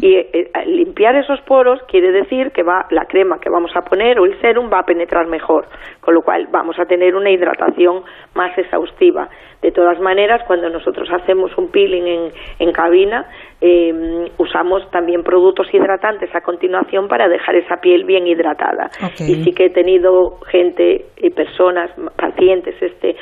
Y 0.00 0.14
eh, 0.14 0.50
limpiar 0.66 1.16
esos 1.16 1.40
poros 1.42 1.80
quiere 1.88 2.12
decir 2.12 2.50
que 2.52 2.62
va 2.62 2.86
la 2.90 3.06
crema 3.06 3.38
que 3.40 3.50
vamos 3.50 3.70
a 3.74 3.82
poner 3.82 4.18
o 4.18 4.24
el 4.24 4.38
serum 4.40 4.70
va 4.72 4.80
a 4.80 4.86
penetrar 4.86 5.26
mejor, 5.26 5.66
con 6.00 6.14
lo 6.14 6.22
cual 6.22 6.48
vamos 6.50 6.78
a 6.78 6.84
tener 6.86 7.14
una 7.14 7.30
hidratación 7.30 8.02
más 8.34 8.56
exhaustiva. 8.58 9.28
De 9.62 9.72
todas 9.72 9.98
maneras, 9.98 10.42
cuando 10.46 10.68
nosotros 10.68 11.08
hacemos 11.10 11.56
un 11.56 11.70
peeling 11.70 12.06
en, 12.06 12.30
en 12.58 12.72
cabina, 12.72 13.26
eh, 13.60 14.30
usamos 14.38 14.82
también 14.90 15.22
productos 15.22 15.66
hidratantes 15.72 16.34
a 16.34 16.42
continuación 16.42 17.08
para 17.08 17.26
dejar 17.26 17.56
esa 17.56 17.76
piel 17.76 18.04
bien 18.04 18.26
hidratada. 18.26 18.90
Y 19.20 19.44
sí 19.44 19.52
que 19.52 19.66
he 19.66 19.70
tenido 19.70 20.38
gente 20.50 21.06
y 21.16 21.30
personas, 21.30 21.90
pacientes, 22.16 22.74
este 22.80 23.16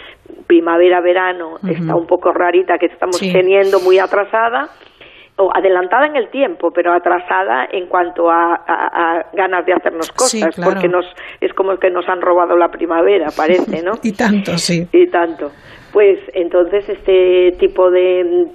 primavera-verano, 0.47 1.57
está 1.68 1.95
un 1.95 2.07
poco 2.07 2.32
rarita 2.32 2.78
que 2.78 2.87
estamos 2.87 3.20
teniendo 3.20 3.80
muy 3.80 3.99
atrasada 3.99 4.68
o 5.37 5.51
adelantada 5.53 6.07
en 6.07 6.16
el 6.16 6.28
tiempo, 6.30 6.70
pero 6.72 6.93
atrasada 6.93 7.66
en 7.70 7.87
cuanto 7.87 8.30
a, 8.30 9.24
ganas 9.32 9.66
de 9.66 9.72
hacernos 9.72 10.11
cosas, 10.12 10.55
porque 10.62 10.89
nos 10.89 11.07
es 11.41 11.53
como 11.55 11.76
que 11.76 11.91
nos 11.91 12.09
han 12.09 12.20
robado 12.20 12.57
la 12.57 12.68
primavera, 12.68 13.28
parece, 13.37 13.82
¿no? 13.82 13.93
y 14.03 14.12
tanto, 14.12 14.57
sí. 14.59 14.87
Y 14.93 15.09
tanto 15.09 15.51
pues 15.95 16.18
entonces 16.34 16.88
este 16.88 17.53
tipo 17.61 17.88
de, 17.88 18.49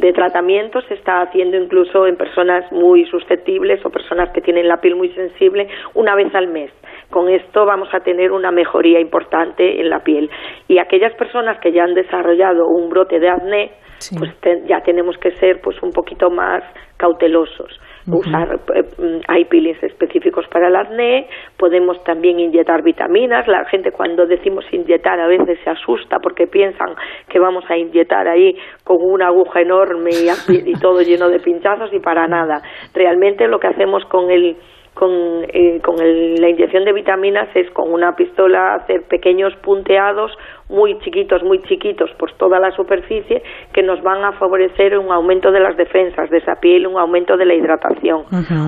de 0.00 0.12
tratamiento 0.12 0.80
se 0.82 0.94
está 0.94 1.22
haciendo 1.22 1.56
incluso 1.56 2.08
en 2.08 2.16
personas 2.16 2.70
muy 2.72 3.06
susceptibles 3.06 3.80
o 3.86 3.90
personas 3.90 4.30
que 4.34 4.40
tienen 4.40 4.66
la 4.66 4.80
piel 4.80 4.96
muy 4.96 5.10
sensible 5.14 5.68
una 5.94 6.16
vez 6.16 6.34
al 6.34 6.48
mes 6.48 6.72
con 7.10 7.28
esto 7.28 7.66
vamos 7.66 7.88
a 7.92 8.00
tener 8.00 8.32
una 8.32 8.50
mejoría 8.50 9.00
importante 9.00 9.80
en 9.80 9.90
la 9.90 10.00
piel. 10.00 10.30
Y 10.68 10.78
aquellas 10.78 11.12
personas 11.14 11.58
que 11.60 11.72
ya 11.72 11.82
han 11.82 11.94
desarrollado 11.94 12.68
un 12.68 12.88
brote 12.88 13.18
de 13.18 13.28
acné, 13.28 13.72
pues 14.16 14.32
ya 14.66 14.80
tenemos 14.80 15.18
que 15.18 15.32
ser 15.32 15.60
pues 15.60 15.76
un 15.82 15.90
poquito 15.90 16.30
más 16.30 16.62
cautelosos. 16.96 17.78
Usar, 18.06 18.60
eh, 18.74 19.20
hay 19.28 19.44
peelings 19.44 19.82
específicos 19.82 20.46
para 20.48 20.68
el 20.68 20.76
acné, 20.76 21.28
podemos 21.58 22.02
también 22.04 22.40
inyectar 22.40 22.82
vitaminas. 22.82 23.46
La 23.46 23.64
gente 23.66 23.92
cuando 23.92 24.26
decimos 24.26 24.64
inyectar 24.72 25.20
a 25.20 25.26
veces 25.26 25.58
se 25.62 25.70
asusta 25.70 26.18
porque 26.18 26.46
piensan 26.46 26.94
que 27.28 27.38
vamos 27.38 27.64
a 27.68 27.76
inyectar 27.76 28.26
ahí 28.26 28.56
con 28.84 28.98
una 29.00 29.28
aguja 29.28 29.60
enorme 29.60 30.10
y, 30.12 30.70
y 30.70 30.72
todo 30.80 31.00
lleno 31.06 31.28
de 31.28 31.40
pinchazos 31.40 31.92
y 31.92 32.00
para 32.00 32.26
nada. 32.26 32.62
Realmente 32.94 33.46
lo 33.48 33.58
que 33.58 33.68
hacemos 33.68 34.04
con 34.06 34.30
el 34.30 34.56
con, 34.94 35.10
eh, 35.48 35.80
con 35.82 35.96
la 35.96 36.48
inyección 36.48 36.84
de 36.84 36.92
vitaminas 36.92 37.48
es 37.54 37.70
con 37.70 37.92
una 37.92 38.16
pistola 38.16 38.74
hacer 38.74 39.02
pequeños 39.08 39.54
punteados 39.62 40.32
muy 40.70 40.98
chiquitos, 41.00 41.42
muy 41.42 41.60
chiquitos 41.62 42.10
por 42.12 42.32
toda 42.32 42.58
la 42.58 42.70
superficie 42.72 43.42
que 43.72 43.82
nos 43.82 44.02
van 44.02 44.24
a 44.24 44.32
favorecer 44.32 44.96
un 44.96 45.10
aumento 45.10 45.50
de 45.50 45.60
las 45.60 45.76
defensas 45.76 46.30
de 46.30 46.38
esa 46.38 46.56
piel, 46.56 46.86
un 46.86 46.98
aumento 46.98 47.36
de 47.36 47.44
la 47.44 47.54
hidratación. 47.54 48.22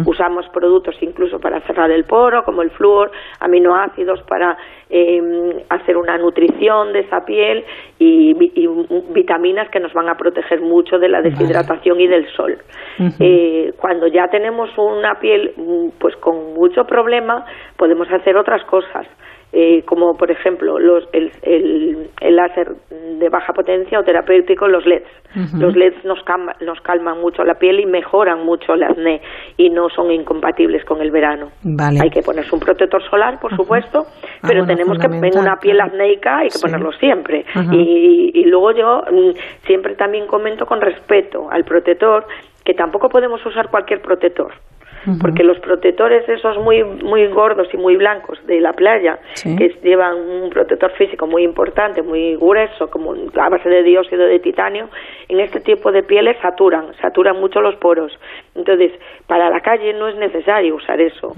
Usamos 0.05 0.47
productos 0.53 0.97
incluso 1.01 1.39
para 1.39 1.61
cerrar 1.61 1.91
el 1.91 2.05
poro, 2.05 2.45
como 2.45 2.63
el 2.63 2.71
flúor, 2.71 3.11
aminoácidos 3.41 4.23
para 4.23 4.57
em, 4.91 5.53
hacer 5.69 5.97
una 5.97 6.19
nutrición 6.19 6.93
de 6.93 7.01
esa 7.01 7.25
piel 7.25 7.65
y, 7.99 8.35
vitaminas 9.15 9.69
que 9.71 9.81
nos 9.81 9.93
van 9.93 10.09
a 10.09 10.17
proteger 10.17 10.61
mucho 10.61 10.99
de 10.99 11.09
la 11.09 11.23
deshidratación 11.23 12.01
y 12.01 12.07
del 12.09 12.27
sol. 12.35 12.59
Eh, 13.21 13.73
cuando 13.81 14.07
ya 14.07 14.29
tenemos 14.29 14.71
una 14.77 15.19
piel 15.19 15.53
mm, 15.57 15.99
pues 15.99 16.17
con 16.17 16.55
mucho 16.55 16.85
problema, 16.85 17.45
podemos 17.77 18.11
hacer 18.11 18.37
otras 18.37 18.65
cosas. 18.65 19.07
Eh, 19.55 19.83
como 19.85 20.15
por 20.17 20.31
ejemplo 20.31 20.79
los, 20.79 21.05
el, 21.13 21.31
el, 21.43 22.37
láser 22.37 22.73
de 22.89 23.29
baja 23.29 23.53
potencia 23.53 24.01
o 24.01 24.03
terapéutico, 24.03 24.67
los 24.67 24.87
LEDs. 24.87 25.05
Los 25.59 25.77
LEDs 25.77 26.03
nos, 26.07 26.21
nos 26.63 26.81
calman 26.81 27.21
mucho 27.21 27.45
la 27.45 27.55
piel 27.55 27.81
y 27.81 27.85
mejoran 27.85 28.47
mucho 28.47 28.73
el 28.73 28.83
acné 28.83 29.21
y 29.59 29.69
no 29.69 29.91
son 29.91 30.11
incompatibles 30.11 30.87
con 30.87 31.03
el 31.03 31.11
verano. 31.11 31.51
Hay 32.01 32.09
que 32.09 32.23
ponerse 32.23 32.55
un 32.55 32.61
protector 32.61 33.03
solar, 33.11 33.41
por 33.41 33.55
supuesto, 33.55 34.07
ah, 34.07 34.49
pero 34.49 34.65
tenemos 34.65 34.97
que 34.99 35.07
en 35.07 35.39
una 35.39 35.57
piel 35.57 35.83
acnéica 35.83 36.39
hay 36.39 36.49
que 36.49 36.59
ponerlo 36.59 36.91
siempre. 36.93 37.45
Y, 37.73 38.31
y 38.33 38.45
luego 38.45 38.73
yo 38.73 39.03
mm, 39.11 39.67
siempre 39.67 39.97
también 39.97 40.27
comento 40.27 40.65
con 40.65 40.81
respeto 40.81 41.51
al 41.51 41.65
protector 41.65 42.25
que 42.65 42.73
tampoco 42.73 43.09
podemos 43.11 43.45
usar 43.45 43.69
cualquier 43.71 44.01
protector 44.01 44.53
porque 45.21 45.43
los 45.43 45.59
protectores 45.59 46.29
esos 46.29 46.59
muy 46.59 46.85
muy 46.85 47.27
gordos 47.29 47.69
y 47.73 47.77
muy 47.77 47.97
blancos 47.97 48.39
de 48.47 48.61
la 48.61 48.73
playa 48.73 49.19
que 49.43 49.75
llevan 49.83 50.17
un 50.17 50.51
protector 50.51 50.93
físico 50.93 51.27
muy 51.27 51.43
importante 51.43 52.03
muy 52.03 52.37
grueso 52.37 52.89
como 52.91 53.13
a 53.13 53.49
base 53.49 53.69
de 53.69 53.83
dióxido 53.83 54.27
de 54.27 54.39
titanio 54.39 54.89
en 55.29 55.41
este 55.41 55.61
tipo 55.61 55.91
de 55.91 56.03
pieles 56.03 56.37
saturan 56.41 56.93
saturan 57.01 57.39
mucho 57.41 57.61
los 57.61 57.75
poros. 57.77 58.13
Entonces 58.55 58.93
para 59.27 59.51
la 59.51 59.61
calle 59.61 59.93
no 59.95 60.09
es 60.09 60.17
necesario 60.17 60.77
usar 60.77 61.01
eso. 61.01 61.33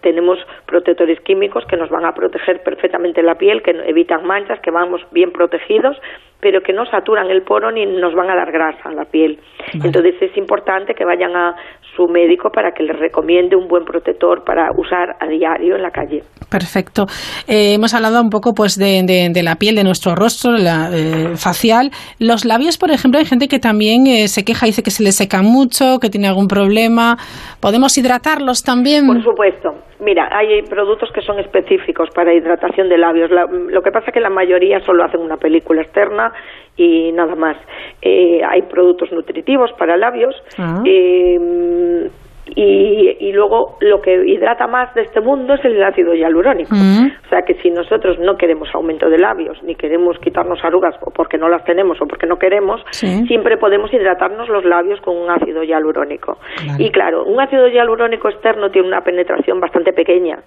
Tenemos 0.00 0.38
protectores 0.66 1.20
químicos 1.20 1.64
que 1.66 1.76
nos 1.76 1.90
van 1.90 2.04
a 2.04 2.12
proteger 2.12 2.62
perfectamente 2.62 3.22
la 3.22 3.36
piel 3.36 3.62
que 3.62 3.70
evitan 3.70 4.26
manchas 4.26 4.60
que 4.60 4.70
vamos 4.70 5.00
bien 5.12 5.32
protegidos 5.32 5.96
pero 6.40 6.62
que 6.62 6.72
no 6.72 6.86
saturan 6.86 7.30
el 7.30 7.42
poro 7.42 7.70
ni 7.70 7.84
nos 7.84 8.14
van 8.14 8.30
a 8.30 8.36
dar 8.36 8.52
grasa 8.52 8.88
a 8.88 8.92
la 8.92 9.04
piel. 9.04 9.38
Entonces 9.72 10.14
es 10.20 10.36
importante 10.36 10.94
que 10.94 11.04
vayan 11.04 11.34
a 11.34 11.56
su 11.98 12.06
médico 12.06 12.50
para 12.50 12.70
que 12.70 12.84
les 12.84 12.96
recomiende 12.96 13.56
un 13.56 13.66
buen 13.66 13.84
protector 13.84 14.44
para 14.44 14.70
usar 14.76 15.16
a 15.18 15.26
diario 15.26 15.74
en 15.74 15.82
la 15.82 15.90
calle. 15.90 16.22
Perfecto. 16.48 17.06
Eh, 17.48 17.74
hemos 17.74 17.92
hablado 17.92 18.22
un 18.22 18.30
poco 18.30 18.54
pues 18.54 18.78
de, 18.78 19.02
de, 19.34 19.42
la 19.42 19.56
piel, 19.56 19.74
de 19.74 19.82
nuestro 19.82 20.14
rostro, 20.14 20.52
la 20.52 20.90
eh, 20.94 21.36
facial. 21.36 21.90
Los 22.20 22.44
labios, 22.44 22.78
por 22.78 22.90
ejemplo, 22.90 23.18
hay 23.18 23.26
gente 23.26 23.48
que 23.48 23.58
también 23.58 24.06
eh, 24.06 24.28
se 24.28 24.44
queja, 24.44 24.66
dice 24.66 24.82
que 24.84 24.92
se 24.92 25.02
les 25.02 25.16
seca 25.16 25.42
mucho, 25.42 25.98
que 26.00 26.08
tiene 26.08 26.28
algún 26.28 26.46
problema. 26.46 27.16
¿Podemos 27.60 27.98
hidratarlos 27.98 28.62
también? 28.62 29.06
Por 29.06 29.22
supuesto. 29.24 29.74
Mira, 30.00 30.28
hay 30.30 30.62
productos 30.62 31.10
que 31.12 31.22
son 31.22 31.40
específicos 31.40 32.08
para 32.14 32.32
hidratación 32.32 32.88
de 32.88 32.98
labios. 32.98 33.30
lo 33.30 33.82
que 33.82 33.90
pasa 33.90 34.06
es 34.06 34.14
que 34.14 34.20
la 34.20 34.30
mayoría 34.30 34.78
solo 34.86 35.04
hacen 35.04 35.20
una 35.20 35.36
película 35.36 35.82
externa 35.82 36.32
y 36.78 37.12
nada 37.12 37.34
más. 37.34 37.56
Eh, 38.00 38.40
hay 38.48 38.62
productos 38.62 39.12
nutritivos 39.12 39.70
para 39.72 39.96
labios. 39.98 40.34
Ah. 40.56 40.82
Eh, 40.86 42.08
y, 42.54 43.32
luego 43.32 43.76
lo 43.80 44.00
que 44.00 44.26
hidrata 44.26 44.66
más 44.66 44.94
de 44.94 45.02
este 45.02 45.20
mundo 45.20 45.54
es 45.54 45.64
el 45.64 45.82
ácido 45.82 46.14
hialurónico. 46.14 46.74
Mm. 46.74 47.10
O 47.26 47.28
sea 47.28 47.42
que 47.42 47.54
si 47.56 47.70
nosotros 47.70 48.18
no 48.18 48.36
queremos 48.36 48.68
aumento 48.74 49.08
de 49.10 49.18
labios, 49.18 49.62
ni 49.62 49.74
queremos 49.74 50.18
quitarnos 50.18 50.64
arrugas 50.64 50.94
o 51.02 51.10
porque 51.10 51.36
no 51.36 51.48
las 51.48 51.62
tenemos 51.64 52.00
o 52.00 52.06
porque 52.06 52.26
no 52.26 52.38
queremos, 52.38 52.80
siempre 52.90 53.58
podemos 53.58 53.92
hidratarnos 53.92 54.48
los 54.48 54.64
labios 54.64 55.00
con 55.02 55.16
un 55.16 55.30
ácido 55.30 55.62
hialurónico. 55.62 56.38
Y 56.78 56.90
claro, 56.90 57.24
un 57.24 57.38
ácido 57.40 57.68
hialurónico 57.68 58.28
externo 58.28 58.70
tiene 58.70 58.88
una 58.88 59.02
penetración 59.02 59.60
bastante 59.60 59.92
pequeña 59.92 60.38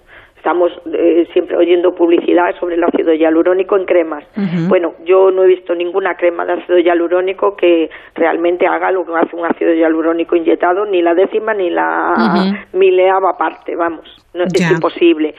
estamos 0.42 0.72
eh, 0.92 1.24
siempre 1.32 1.56
oyendo 1.56 1.94
publicidad 1.94 2.52
sobre 2.58 2.74
el 2.74 2.82
ácido 2.82 3.14
hialurónico 3.14 3.76
en 3.76 3.84
cremas. 3.84 4.24
Bueno, 4.66 4.94
yo 5.04 5.30
no 5.30 5.44
he 5.44 5.46
visto 5.46 5.72
ninguna 5.72 6.16
crema 6.16 6.44
de 6.44 6.54
ácido 6.54 6.78
hialurónico 6.80 7.54
que 7.54 7.88
realmente 8.16 8.66
haga 8.66 8.90
lo 8.90 9.06
que 9.06 9.12
hace 9.14 9.36
un 9.36 9.46
ácido 9.46 9.72
hialurónico 9.72 10.34
inyectado, 10.34 10.84
ni 10.84 11.00
la 11.00 11.14
décima 11.14 11.54
ni 11.54 11.70
la 11.70 12.66
mileava 12.72 13.38
parte, 13.38 13.76
vamos, 13.76 14.04
no, 14.34 14.42
es 14.42 14.70
imposible. 14.72 15.32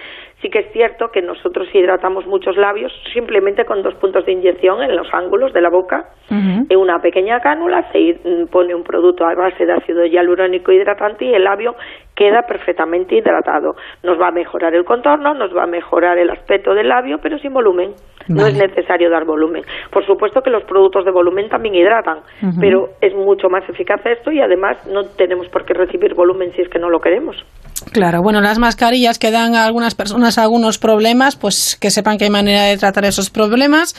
Sí 0.43 0.49
que 0.49 0.59
es 0.59 0.73
cierto 0.73 1.07
que 1.07 1.21
nosotros 1.21 1.69
hidratamos 1.73 2.27
muchos 2.27 2.57
labios 2.57 2.91
simplemente 3.13 3.63
con 3.63 3.81
dos 3.81 3.95
puntos 3.95 4.25
de 4.25 4.33
inyección 4.33 4.83
en 4.83 4.93
los 4.93 5.07
ángulos 5.13 5.53
de 5.53 5.61
la 5.61 5.69
boca. 5.69 6.09
En 6.29 6.77
una 6.77 6.99
pequeña 6.99 7.39
cánula 7.39 7.89
se 7.93 8.19
pone 8.51 8.75
un 8.75 8.83
producto 8.83 9.25
a 9.25 9.35
base 9.35 9.65
de 9.65 9.71
ácido 9.71 10.05
hialurónico 10.05 10.73
hidratante 10.73 11.23
y 11.23 11.33
el 11.33 11.45
labio 11.45 11.75
queda 12.13 12.41
perfectamente 12.41 13.15
hidratado. 13.15 13.77
Nos 14.03 14.19
va 14.19 14.27
a 14.27 14.31
mejorar 14.31 14.75
el 14.75 14.83
contorno, 14.83 15.33
nos 15.33 15.55
va 15.55 15.63
a 15.63 15.67
mejorar 15.67 16.17
el 16.17 16.29
aspecto 16.29 16.73
del 16.73 16.89
labio, 16.89 17.19
pero 17.23 17.39
sin 17.39 17.53
volumen. 17.53 17.93
No 18.27 18.45
es 18.45 18.57
necesario 18.57 19.09
dar 19.09 19.23
volumen. 19.23 19.63
Por 19.91 20.05
supuesto 20.05 20.41
que 20.41 20.49
los 20.49 20.63
productos 20.63 21.05
de 21.05 21.11
volumen 21.11 21.47
también 21.47 21.75
hidratan, 21.75 22.19
pero 22.59 22.89
es 22.99 23.13
mucho 23.15 23.49
más 23.49 23.67
eficaz 23.69 24.05
esto 24.05 24.29
y 24.29 24.41
además 24.41 24.85
no 24.87 25.05
tenemos 25.05 25.47
por 25.47 25.63
qué 25.63 25.73
recibir 25.73 26.13
volumen 26.15 26.51
si 26.53 26.61
es 26.61 26.67
que 26.67 26.79
no 26.79 26.89
lo 26.89 26.99
queremos. 26.99 27.45
Claro, 27.91 28.21
bueno, 28.21 28.41
las 28.41 28.59
mascarillas 28.59 29.19
que 29.19 29.31
dan 29.31 29.55
a 29.55 29.65
algunas 29.65 29.95
personas 29.95 30.37
algunos 30.37 30.77
problemas, 30.79 31.35
pues 31.35 31.77
que 31.79 31.89
sepan 31.89 32.17
que 32.17 32.25
hay 32.25 32.29
manera 32.29 32.63
de 32.63 32.77
tratar 32.77 33.05
esos 33.05 33.29
problemas, 33.29 33.93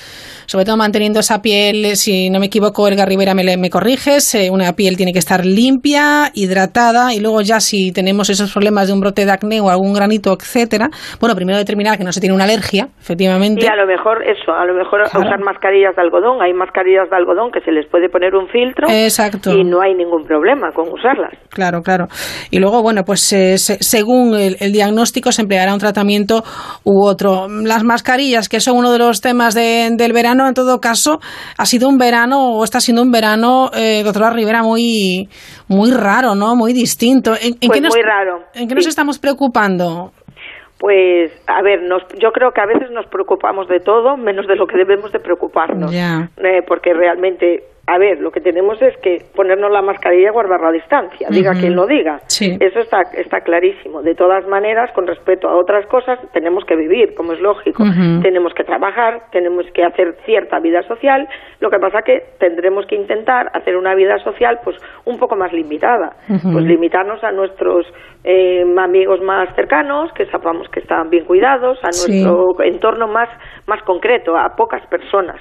sobre 0.47 0.65
todo 0.65 0.77
manteniendo 0.77 1.21
esa 1.21 1.43
piel, 1.43 1.97
si 1.97 2.31
no 2.31 2.41
me 2.41 2.47
equivoco, 2.47 2.89
Elga 2.89 3.05
Rivera 3.05 3.35
me, 3.35 3.57
me 3.57 3.71
corriges, 3.71 4.35
eh, 4.35 4.51
una 4.51 4.73
piel 4.73 4.97
tiene 4.97 5.13
que 5.13 5.19
estar 5.19 5.45
limpia, 5.45 6.31
hidratada 6.35 7.13
y 7.15 7.21
luego 7.21 7.43
ya 7.43 7.61
si 7.61 7.93
tenemos 7.93 8.31
esos 8.31 8.53
problemas 8.53 8.89
de 8.89 8.95
un 8.95 9.01
brote 9.01 9.25
de 9.25 9.33
acné 9.33 9.61
o 9.61 9.71
algún 9.71 9.93
granito, 9.93 10.33
etcétera, 10.33 10.89
bueno, 11.21 11.35
primero 11.35 11.59
determinar 11.59 11.99
que 11.99 12.05
no 12.05 12.13
se 12.13 12.21
tiene 12.21 12.35
una 12.35 12.45
alergia, 12.45 12.89
efectivamente. 13.01 13.65
Y 13.65 13.69
a 13.69 13.77
lo 13.77 13.87
mejor 13.87 14.23
eso, 14.23 14.53
a 14.53 14.65
lo 14.65 14.75
mejor 14.75 15.03
usar 15.03 15.41
mascarillas 15.41 15.95
de 15.95 16.03
algodón, 16.03 16.43
hay 16.43 16.53
mascarillas 16.53 17.11
de 17.11 17.17
algodón 17.17 17.51
que 17.53 17.61
se 17.61 17.71
les 17.71 17.87
puede 17.89 18.09
poner 18.09 18.35
un 18.35 18.49
filtro 18.49 18.89
Exacto. 18.89 19.53
y 19.53 19.65
no 19.65 19.81
hay 19.81 19.95
ningún 19.95 20.25
problema 20.25 20.73
con 20.73 20.89
usarlas. 20.89 21.33
Claro, 21.51 21.83
claro. 21.83 22.07
Y 22.51 22.59
luego, 22.59 22.83
bueno, 22.83 23.03
pues 23.05 23.33
eh, 23.33 23.57
según 23.81 24.35
el, 24.35 24.73
diagnóstico 24.73 25.33
se 25.33 25.43
empleará 25.43 25.73
un 25.73 25.81
tratamiento 25.81 26.43
u 26.85 27.05
otro. 27.05 27.49
Las 27.49 27.85
mascarillas, 27.85 28.49
que 28.49 28.61
son 28.61 28.77
uno 28.77 28.93
de 28.93 28.99
los 28.99 29.21
temas 29.21 29.55
del 29.55 30.13
verano, 30.13 30.47
en 30.49 30.55
todo 30.55 30.81
caso, 30.81 31.21
ha 31.57 31.67
sido 31.67 31.89
un 31.89 31.99
verano 31.99 32.57
o 32.57 32.65
está 32.65 32.81
siendo 32.81 33.03
un 33.03 33.11
verano, 33.11 33.71
eh, 33.75 34.03
doctora 34.05 34.31
Rivera, 34.31 34.63
muy, 34.63 35.29
muy 35.69 35.91
raro, 35.91 36.35
¿no? 36.35 36.57
Muy 36.57 36.73
distinto. 36.73 37.33
¿En, 37.41 37.55
pues 37.61 37.81
muy 37.81 38.03
raro. 38.03 38.45
¿En 38.55 38.69
qué 38.69 38.75
nos 38.75 38.87
estamos 38.87 39.19
preocupando? 39.19 40.13
Pues, 40.79 41.33
a 41.47 41.63
ver, 41.63 41.83
nos, 41.83 42.03
yo 42.21 42.31
creo 42.33 42.51
que 42.51 42.61
a 42.61 42.67
veces 42.67 42.91
nos 42.91 43.07
preocupamos 43.07 43.69
de 43.69 43.81
todo 43.81 44.17
menos 44.17 44.47
de 44.47 44.57
lo 44.57 44.67
que 44.67 44.77
debemos 44.77 45.13
de 45.13 45.21
preocuparnos, 45.21 45.95
eh, 45.95 46.63
porque 46.67 46.93
realmente 46.93 47.63
a 47.87 47.99
ver, 47.99 48.21
lo 48.21 48.31
que 48.31 48.41
tenemos 48.41 48.81
es 48.81 48.97
que 49.03 49.19
ponernos 49.35 49.71
la 49.71 49.83
mascarilla 49.83 50.29
y 50.29 50.33
guardar 50.33 50.61
la 50.61 50.73
distancia, 50.73 51.29
diga 51.31 51.53
quien 51.53 51.77
lo 51.77 51.87
diga. 51.87 52.21
Eso 52.59 52.81
está, 52.81 53.03
está 53.15 53.41
clarísimo. 53.41 54.01
De 54.03 54.15
todas 54.15 54.47
maneras, 54.47 54.91
con 54.95 55.07
respecto 55.07 55.49
a 55.49 55.57
otras 55.57 55.87
cosas, 55.87 56.19
tenemos 56.33 56.65
que 56.65 56.77
vivir, 56.77 57.15
como 57.15 57.35
es 57.35 57.41
lógico. 57.41 57.85
Tenemos 58.23 58.55
que 58.55 58.65
trabajar, 58.65 59.25
tenemos 59.33 59.67
que 59.75 59.85
hacer 59.85 60.17
cierta 60.25 60.61
vida 60.61 60.83
social. 60.89 61.29
Lo 61.61 61.69
que 61.69 61.79
pasa 61.79 62.01
que 62.03 62.23
tendremos 62.39 62.87
que 62.87 62.97
intentar 62.97 63.51
hacer 63.53 63.77
una 63.77 63.95
vida 63.95 64.17
social 64.19 64.61
pues 64.65 64.77
un 65.05 65.19
poco 65.19 65.37
más 65.37 65.53
limitada. 65.53 66.17
Pues 66.27 66.65
limitarnos 66.65 67.23
a 67.23 67.33
nuestros 67.33 67.87
eh, 68.25 68.65
amigos 68.79 69.21
más 69.21 69.55
cercanos, 69.55 70.11
que 70.13 70.25
sepamos 70.27 70.69
que 70.69 70.81
están 70.81 71.11
bien 71.11 71.27
cuidados, 71.27 71.79
a 71.83 71.89
nuestro 71.89 72.63
entorno 72.65 73.09
más, 73.09 73.29
más 73.67 73.83
concreto, 73.83 74.37
a 74.37 74.57
pocas 74.57 74.87
personas. 74.87 75.37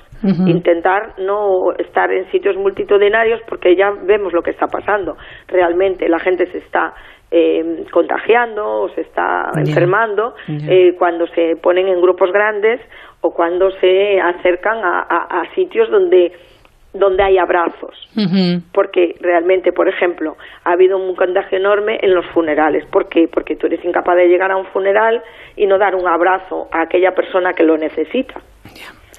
Intentar 0.46 1.14
no 1.20 1.74
estar 1.78 2.12
en 2.12 2.30
sitios 2.34 2.58
multitudinarios 2.58 3.40
porque 3.48 3.78
ya 3.78 3.92
vemos 3.92 4.34
lo 4.34 4.44
que 4.44 4.52
está 4.52 4.68
pasando. 4.68 5.16
Realmente 5.48 6.10
la 6.10 6.20
gente 6.20 6.48
se 6.48 6.58
está 6.58 6.94
eh, 7.32 7.86
contagiando 7.92 8.82
o 8.82 8.90
se 8.90 9.02
está 9.02 9.52
enfermando 9.56 10.36
eh, 10.50 10.96
cuando 11.00 11.28
se 11.28 11.56
ponen 11.56 11.88
en 11.88 12.02
grupos 12.02 12.34
grandes 12.34 12.82
o 13.22 13.34
cuando 13.34 13.72
se 13.80 14.20
acercan 14.20 14.80
a 14.84 15.44
sitios 15.56 15.90
donde 15.90 16.34
donde 16.94 17.24
hay 17.24 17.38
abrazos. 17.38 18.10
Porque 18.72 19.16
realmente, 19.20 19.72
por 19.72 19.88
ejemplo, 19.88 20.38
ha 20.64 20.74
habido 20.74 20.98
un 20.98 21.16
contagio 21.16 21.58
enorme 21.58 22.00
en 22.02 22.14
los 22.14 22.26
funerales. 22.28 22.86
¿Por 22.86 23.10
qué? 23.10 23.28
Porque 23.28 23.56
tú 23.56 23.68
eres 23.68 23.84
incapaz 23.84 24.16
de 24.16 24.28
llegar 24.28 24.52
a 24.52 24.58
un 24.58 24.66
funeral 24.68 25.22
y 25.56 25.66
no 25.66 25.78
dar 25.78 25.96
un 25.96 26.08
abrazo 26.08 26.68
a 26.72 26.82
aquella 26.82 27.12
persona 27.12 27.54
que 27.54 27.64
lo 27.64 27.78
necesita. 27.78 28.40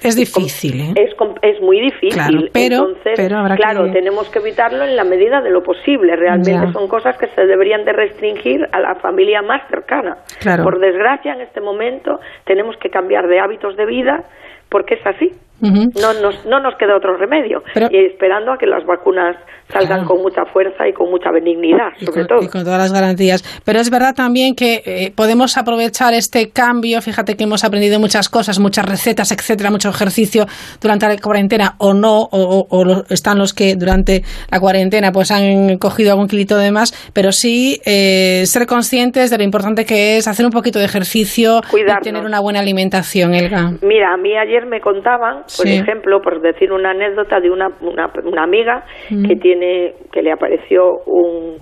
Es 0.01 0.15
difícil, 0.15 0.81
¿eh? 0.81 0.93
Es, 0.95 1.15
es 1.41 1.61
muy 1.61 1.79
difícil. 1.79 2.49
pero, 2.53 2.87
Entonces, 2.87 3.15
claro, 3.57 3.91
tenemos 3.91 4.29
que 4.29 4.39
evitarlo 4.39 4.83
en 4.83 4.95
la 4.95 5.03
medida 5.03 5.41
de 5.41 5.49
lo 5.49 5.63
posible. 5.63 6.15
Realmente 6.15 6.71
son 6.73 6.87
cosas 6.87 7.17
que 7.17 7.27
se 7.27 7.45
deberían 7.45 7.85
de 7.85 7.93
restringir 7.93 8.67
a 8.71 8.79
la 8.79 8.95
familia 8.95 9.41
más 9.41 9.61
cercana. 9.69 10.17
Por 10.63 10.79
desgracia, 10.79 11.33
en 11.33 11.41
este 11.41 11.61
momento 11.61 12.19
tenemos 12.45 12.75
que 12.77 12.89
cambiar 12.89 13.27
de 13.27 13.39
hábitos 13.39 13.75
de 13.77 13.85
vida 13.85 14.23
porque 14.69 14.95
es 14.95 15.05
así 15.05 15.31
no, 15.71 16.13
nos, 16.21 16.45
no 16.45 16.59
nos 16.59 16.75
queda 16.75 16.95
otro 16.95 17.17
remedio. 17.17 17.63
y 17.91 18.05
esperando 18.05 18.53
a 18.53 18.57
que 18.57 18.65
las 18.65 18.85
vacunas 18.85 19.35
salgan 19.69 20.05
con 20.05 20.21
mucha 20.21 20.45
fuerza 20.45 20.87
y 20.87 20.93
con 20.93 21.09
mucha 21.09 21.31
benignidad, 21.31 21.89
sobre 21.99 22.25
todo. 22.25 22.41
Y 22.41 22.47
con 22.47 22.63
todas 22.63 22.79
las 22.79 22.93
garantías. 22.93 23.43
Pero 23.65 23.79
es 23.79 23.89
verdad 23.89 24.13
también 24.15 24.55
que 24.55 24.81
eh, 24.85 25.13
podemos 25.15 25.57
aprovechar 25.57 26.13
este 26.13 26.51
cambio. 26.51 27.01
Fíjate 27.01 27.35
que 27.35 27.45
hemos 27.45 27.63
aprendido 27.63 27.99
muchas 27.99 28.29
cosas, 28.29 28.59
muchas 28.59 28.85
recetas, 28.85 29.31
etcétera, 29.31 29.71
mucho 29.71 29.89
ejercicio 29.89 30.45
durante 30.81 31.07
la 31.07 31.17
cuarentena 31.17 31.75
o 31.79 31.93
no, 31.93 32.27
o, 32.31 33.03
están 33.09 33.39
los 33.39 33.53
que 33.53 33.75
durante 33.75 34.23
la 34.51 34.59
cuarentena 34.59 35.11
pues 35.11 35.31
han 35.31 35.77
cogido 35.77 36.11
algún 36.11 36.27
kilito 36.27 36.57
de 36.57 36.71
más, 36.71 36.93
pero 37.13 37.31
sí 37.31 37.81
eh, 37.85 38.43
ser 38.45 38.67
conscientes 38.67 39.31
de 39.31 39.37
lo 39.37 39.43
importante 39.43 39.85
que 39.85 40.17
es 40.17 40.27
hacer 40.27 40.45
un 40.45 40.51
poquito 40.51 40.79
de 40.79 40.85
ejercicio 40.85 41.61
y 41.73 42.03
tener 42.03 42.23
una 42.23 42.39
buena 42.39 42.59
alimentación, 42.59 43.33
Elga. 43.33 43.71
Mira, 43.81 44.13
a 44.13 44.17
mí 44.17 44.35
ayer 44.37 44.65
me 44.65 44.79
contaban 44.79 45.43
por 45.57 45.67
ejemplo, 45.67 46.21
por 46.21 46.41
decir 46.41 46.71
una 46.71 46.91
anécdota 46.91 47.39
de 47.39 47.49
una, 47.49 47.69
una, 47.81 48.43
amiga 48.43 48.83
que 49.09 49.35
tiene 49.35 49.93
que 50.11 50.21
le 50.21 50.31
apareció 50.31 50.83
un 51.05 51.57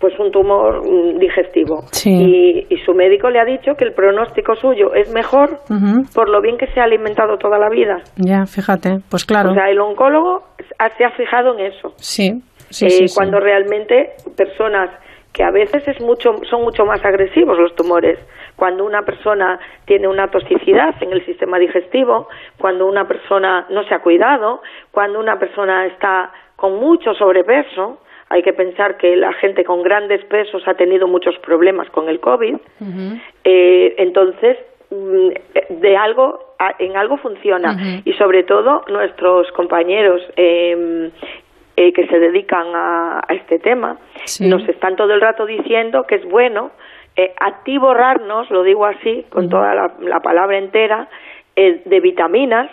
pues 0.00 0.18
un 0.18 0.30
tumor 0.30 0.82
digestivo 1.18 1.84
y, 2.04 2.66
y, 2.68 2.76
su 2.84 2.92
médico 2.92 3.30
le 3.30 3.40
ha 3.40 3.44
dicho 3.44 3.72
que 3.78 3.84
el 3.84 3.94
pronóstico 3.94 4.54
suyo 4.54 4.92
es 4.92 5.10
mejor 5.14 5.60
por 6.14 6.28
lo 6.28 6.42
bien 6.42 6.58
que 6.58 6.66
se 6.66 6.80
ha 6.80 6.84
alimentado 6.84 7.38
toda 7.38 7.58
la 7.58 7.70
vida. 7.70 8.02
Ya, 8.16 8.44
fíjate, 8.44 8.98
pues 9.08 9.24
claro. 9.24 9.52
O 9.52 9.54
sea, 9.54 9.70
el 9.70 9.80
oncólogo 9.80 10.42
se 10.58 11.04
ha 11.04 11.10
fijado 11.12 11.58
en 11.58 11.66
eso. 11.66 11.94
Sí. 11.96 12.42
sí, 12.68 12.86
eh, 12.86 13.06
cuando 13.14 13.40
realmente 13.40 14.10
personas 14.36 14.90
que 15.32 15.42
a 15.42 15.50
veces 15.50 15.86
es 15.88 16.00
mucho, 16.00 16.30
son 16.48 16.62
mucho 16.62 16.84
más 16.84 17.04
agresivos 17.04 17.58
los 17.58 17.74
tumores. 17.74 18.18
Cuando 18.56 18.84
una 18.84 19.02
persona 19.02 19.58
tiene 19.84 20.08
una 20.08 20.30
toxicidad 20.30 20.94
en 21.02 21.12
el 21.12 21.24
sistema 21.26 21.58
digestivo, 21.58 22.28
cuando 22.58 22.86
una 22.86 23.06
persona 23.06 23.66
no 23.70 23.84
se 23.84 23.94
ha 23.94 24.00
cuidado, 24.00 24.62
cuando 24.90 25.18
una 25.18 25.38
persona 25.38 25.86
está 25.86 26.32
con 26.56 26.76
mucho 26.76 27.14
sobrepeso, 27.14 28.00
hay 28.28 28.42
que 28.42 28.52
pensar 28.52 28.96
que 28.96 29.16
la 29.16 29.32
gente 29.34 29.64
con 29.64 29.82
grandes 29.82 30.24
pesos 30.24 30.66
ha 30.66 30.74
tenido 30.74 31.06
muchos 31.06 31.36
problemas 31.38 31.88
con 31.90 32.08
el 32.08 32.20
COVID. 32.20 32.56
Eh, 33.44 33.94
entonces, 33.98 34.56
mm, 34.90 35.28
de 35.80 35.96
algo 35.96 36.54
en 36.78 36.96
algo 36.96 37.16
funciona. 37.18 37.76
Y 38.04 38.12
sobre 38.14 38.44
todo 38.44 38.84
nuestros 38.88 39.50
compañeros 39.52 40.22
eh, 40.36 41.10
eh, 41.76 41.92
que 41.92 42.06
se 42.06 42.18
dedican 42.18 42.68
a, 42.74 43.20
este 43.30 43.58
tema 43.58 43.98
nos 44.40 44.68
están 44.68 44.96
todo 44.96 45.12
el 45.12 45.20
rato 45.20 45.44
diciendo 45.44 46.04
que 46.04 46.16
es 46.16 46.24
bueno 46.24 46.70
eh, 47.16 47.34
atiborrarnos, 47.38 48.50
lo 48.50 48.62
digo 48.62 48.86
así, 48.86 49.24
con 49.30 49.48
toda 49.48 49.74
la, 49.74 50.20
palabra 50.20 50.58
entera, 50.58 51.08
eh, 51.56 51.82
de 51.84 52.00
vitaminas, 52.00 52.70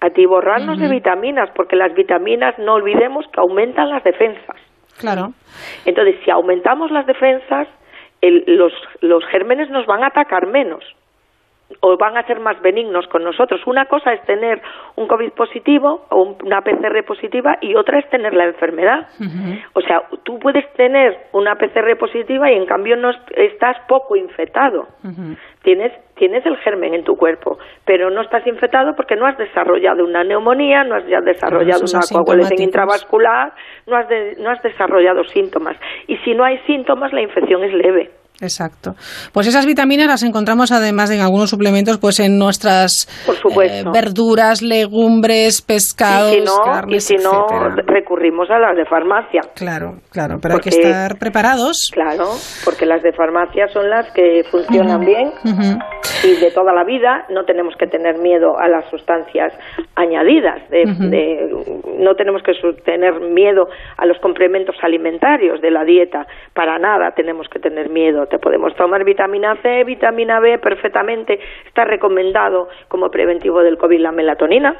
atiborrarnos 0.00 0.78
de 0.78 0.88
vitaminas, 0.88 1.50
porque 1.54 1.76
las 1.76 1.94
vitaminas 1.94 2.58
no 2.58 2.74
olvidemos 2.74 3.26
que 3.28 3.40
aumentan 3.40 3.90
las 3.90 4.02
defensas. 4.02 4.56
Claro. 4.98 5.32
Entonces, 5.84 6.16
si 6.24 6.30
aumentamos 6.30 6.90
las 6.90 7.06
defensas, 7.06 7.68
los, 8.22 8.72
los 9.00 9.24
gérmenes 9.26 9.70
nos 9.70 9.86
van 9.86 10.02
a 10.02 10.08
atacar 10.08 10.46
menos 10.46 10.84
o 11.80 11.96
van 11.96 12.16
a 12.16 12.26
ser 12.26 12.40
más 12.40 12.60
benignos 12.60 13.06
con 13.06 13.22
nosotros. 13.22 13.60
Una 13.66 13.86
cosa 13.86 14.12
es 14.12 14.22
tener 14.24 14.60
un 14.96 15.06
COVID 15.06 15.32
positivo 15.32 16.06
o 16.10 16.36
una 16.44 16.62
PCR 16.62 17.04
positiva 17.06 17.58
y 17.60 17.74
otra 17.74 18.00
es 18.00 18.08
tener 18.10 18.34
la 18.34 18.46
enfermedad. 18.46 19.08
O 19.74 19.80
sea, 19.80 20.02
tú 20.24 20.38
puedes 20.38 20.70
tener 20.74 21.16
una 21.32 21.54
PCR 21.54 21.96
positiva 21.98 22.50
y 22.50 22.56
en 22.56 22.66
cambio 22.66 22.96
no 22.96 23.10
estás 23.36 23.76
poco 23.88 24.16
infectado. 24.16 24.88
Tienes 25.62 25.92
tienes 26.16 26.44
el 26.44 26.56
germen 26.58 26.92
en 26.92 27.02
tu 27.02 27.16
cuerpo, 27.16 27.58
pero 27.86 28.10
no 28.10 28.20
estás 28.20 28.46
infectado 28.46 28.94
porque 28.94 29.16
no 29.16 29.26
has 29.26 29.38
desarrollado 29.38 30.04
una 30.04 30.22
neumonía, 30.22 30.84
no 30.84 30.96
has 30.96 31.06
desarrollado 31.06 31.80
una 31.90 32.00
coagulación 32.12 32.60
intravascular, 32.60 33.54
no 33.86 33.96
has, 33.96 34.06
no 34.38 34.50
has 34.50 34.62
desarrollado 34.62 35.24
síntomas. 35.24 35.78
Y 36.08 36.18
si 36.18 36.34
no 36.34 36.44
hay 36.44 36.58
síntomas, 36.66 37.14
la 37.14 37.22
infección 37.22 37.64
es 37.64 37.72
leve. 37.72 38.10
Exacto. 38.40 38.94
Pues 39.32 39.46
esas 39.46 39.66
vitaminas 39.66 40.06
las 40.06 40.22
encontramos 40.22 40.72
además 40.72 41.10
en 41.10 41.20
algunos 41.20 41.50
suplementos, 41.50 41.98
pues 41.98 42.20
en 42.20 42.38
nuestras 42.38 43.06
eh, 43.28 43.84
verduras, 43.92 44.62
legumbres, 44.62 45.60
pescados, 45.60 46.32
y 46.32 46.38
si 46.38 46.44
no, 46.44 46.88
y 46.88 47.00
si 47.00 47.16
no 47.16 47.46
recurrimos 47.86 48.50
a 48.50 48.58
las 48.58 48.76
de 48.76 48.86
farmacia. 48.86 49.42
Claro, 49.54 49.96
claro, 50.10 50.38
pero 50.40 50.54
hay 50.54 50.60
que 50.60 50.70
estar 50.70 51.18
preparados. 51.18 51.90
Claro, 51.92 52.28
porque 52.64 52.86
las 52.86 53.02
de 53.02 53.12
farmacia 53.12 53.68
son 53.68 53.90
las 53.90 54.10
que 54.12 54.42
funcionan 54.50 55.00
bien. 55.00 55.32
Y 56.22 56.36
de 56.36 56.50
toda 56.50 56.74
la 56.74 56.84
vida 56.84 57.24
no 57.30 57.44
tenemos 57.44 57.74
que 57.76 57.86
tener 57.86 58.18
miedo 58.18 58.58
a 58.58 58.68
las 58.68 58.88
sustancias 58.90 59.52
añadidas, 59.96 60.60
no 61.98 62.14
tenemos 62.14 62.42
que 62.42 62.52
tener 62.84 63.20
miedo 63.20 63.68
a 63.96 64.06
los 64.06 64.18
complementos 64.18 64.76
alimentarios 64.82 65.60
de 65.60 65.70
la 65.70 65.84
dieta, 65.84 66.26
para 66.52 66.78
nada 66.78 67.12
tenemos 67.12 67.48
que 67.48 67.58
tener 67.58 67.88
miedo 67.90 68.26
te 68.30 68.38
podemos 68.38 68.74
tomar 68.76 69.04
vitamina 69.04 69.56
C, 69.62 69.84
vitamina 69.84 70.40
B 70.40 70.58
perfectamente. 70.58 71.38
Está 71.66 71.84
recomendado 71.84 72.68
como 72.88 73.10
preventivo 73.10 73.62
del 73.62 73.76
COVID 73.76 74.00
la 74.00 74.12
melatonina. 74.12 74.76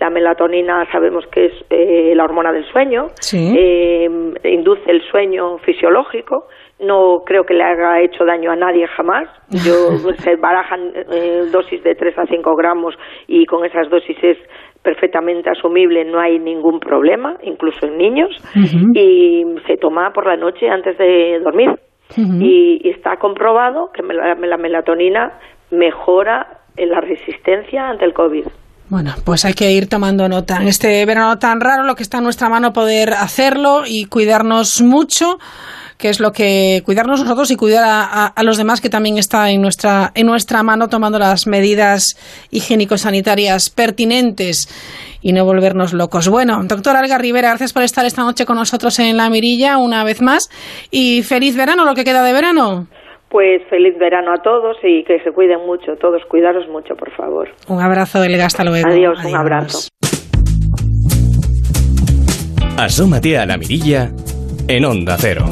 La 0.00 0.10
melatonina 0.10 0.86
sabemos 0.90 1.26
que 1.30 1.46
es 1.46 1.52
eh, 1.70 2.14
la 2.14 2.24
hormona 2.24 2.52
del 2.52 2.64
sueño, 2.72 3.08
eh, 3.34 4.08
induce 4.44 4.90
el 4.90 5.02
sueño 5.10 5.58
fisiológico. 5.58 6.46
No 6.80 7.22
creo 7.24 7.44
que 7.44 7.54
le 7.54 7.62
haya 7.62 8.00
hecho 8.00 8.24
daño 8.24 8.50
a 8.50 8.56
nadie 8.56 8.86
jamás. 8.86 9.28
Yo, 9.50 9.98
se 10.18 10.36
barajan 10.36 10.92
eh, 11.12 11.44
dosis 11.52 11.82
de 11.82 11.94
3 11.94 12.18
a 12.18 12.26
5 12.26 12.56
gramos 12.56 12.94
y 13.26 13.44
con 13.46 13.64
esas 13.64 13.90
dosis 13.90 14.16
es 14.22 14.38
perfectamente 14.82 15.48
asumible, 15.48 16.04
no 16.04 16.20
hay 16.20 16.38
ningún 16.38 16.78
problema, 16.78 17.38
incluso 17.42 17.86
en 17.86 17.96
niños, 17.96 18.28
y 18.94 19.42
se 19.66 19.78
toma 19.78 20.12
por 20.12 20.26
la 20.26 20.36
noche 20.36 20.68
antes 20.68 20.98
de 20.98 21.40
dormir 21.42 21.70
y, 22.16 22.88
está 22.88 23.16
comprobado 23.16 23.90
que 23.92 24.02
la, 24.02 24.34
melatonina 24.34 25.32
mejora 25.70 26.60
la 26.76 27.00
resistencia 27.00 27.88
ante 27.88 28.04
el 28.04 28.12
COVID. 28.12 28.44
Bueno, 28.88 29.14
pues 29.24 29.44
hay 29.44 29.54
que 29.54 29.72
ir 29.72 29.88
tomando 29.88 30.28
nota. 30.28 30.58
En 30.58 30.68
este 30.68 31.04
verano 31.06 31.38
tan 31.38 31.60
raro, 31.60 31.84
lo 31.84 31.94
que 31.94 32.02
está 32.02 32.18
en 32.18 32.24
nuestra 32.24 32.48
mano 32.48 32.72
poder 32.72 33.14
hacerlo 33.14 33.82
y 33.86 34.04
cuidarnos 34.04 34.82
mucho 34.82 35.38
que 35.98 36.08
es 36.08 36.20
lo 36.20 36.32
que 36.32 36.82
cuidarnos 36.84 37.20
nosotros 37.20 37.50
y 37.50 37.56
cuidar 37.56 37.84
a, 38.34 38.42
los 38.42 38.56
demás, 38.56 38.80
que 38.80 38.88
también 38.88 39.18
está 39.18 39.50
en 39.50 39.62
nuestra, 39.62 40.10
en 40.14 40.26
nuestra 40.26 40.62
mano 40.62 40.88
tomando 40.88 41.18
las 41.18 41.46
medidas 41.46 42.16
higiénico-sanitarias 42.50 43.70
pertinentes 43.70 44.68
y 45.22 45.32
no 45.32 45.44
volvernos 45.44 45.92
locos. 45.92 46.28
Bueno, 46.28 46.60
doctora 46.64 47.00
Alga 47.00 47.18
Rivera, 47.18 47.48
gracias 47.48 47.72
por 47.72 47.82
estar 47.82 48.04
esta 48.04 48.22
noche 48.22 48.44
con 48.44 48.56
nosotros 48.56 48.98
en 48.98 49.16
La 49.16 49.30
Mirilla 49.30 49.78
una 49.78 50.04
vez 50.04 50.20
más 50.20 50.50
y 50.90 51.22
feliz 51.22 51.56
verano, 51.56 51.84
lo 51.84 51.94
que 51.94 52.04
queda 52.04 52.22
de 52.22 52.32
verano. 52.32 52.86
Pues 53.30 53.62
feliz 53.68 53.98
verano 53.98 54.32
a 54.32 54.42
todos 54.42 54.76
y 54.84 55.02
que 55.04 55.18
se 55.24 55.32
cuiden 55.32 55.66
mucho, 55.66 55.96
todos 55.96 56.22
cuidaros 56.28 56.68
mucho, 56.68 56.94
por 56.94 57.10
favor. 57.16 57.48
Un 57.66 57.80
abrazo, 57.80 58.22
Elga, 58.22 58.46
hasta 58.46 58.62
luego. 58.62 58.88
Adiós, 58.88 59.18
un 59.24 59.34
abrazo. 59.34 59.88
Asómate 62.76 63.38
a 63.38 63.46
la 63.46 63.56
mirilla 63.56 64.10
en 64.68 64.84
Onda 64.84 65.16
Cero. 65.18 65.46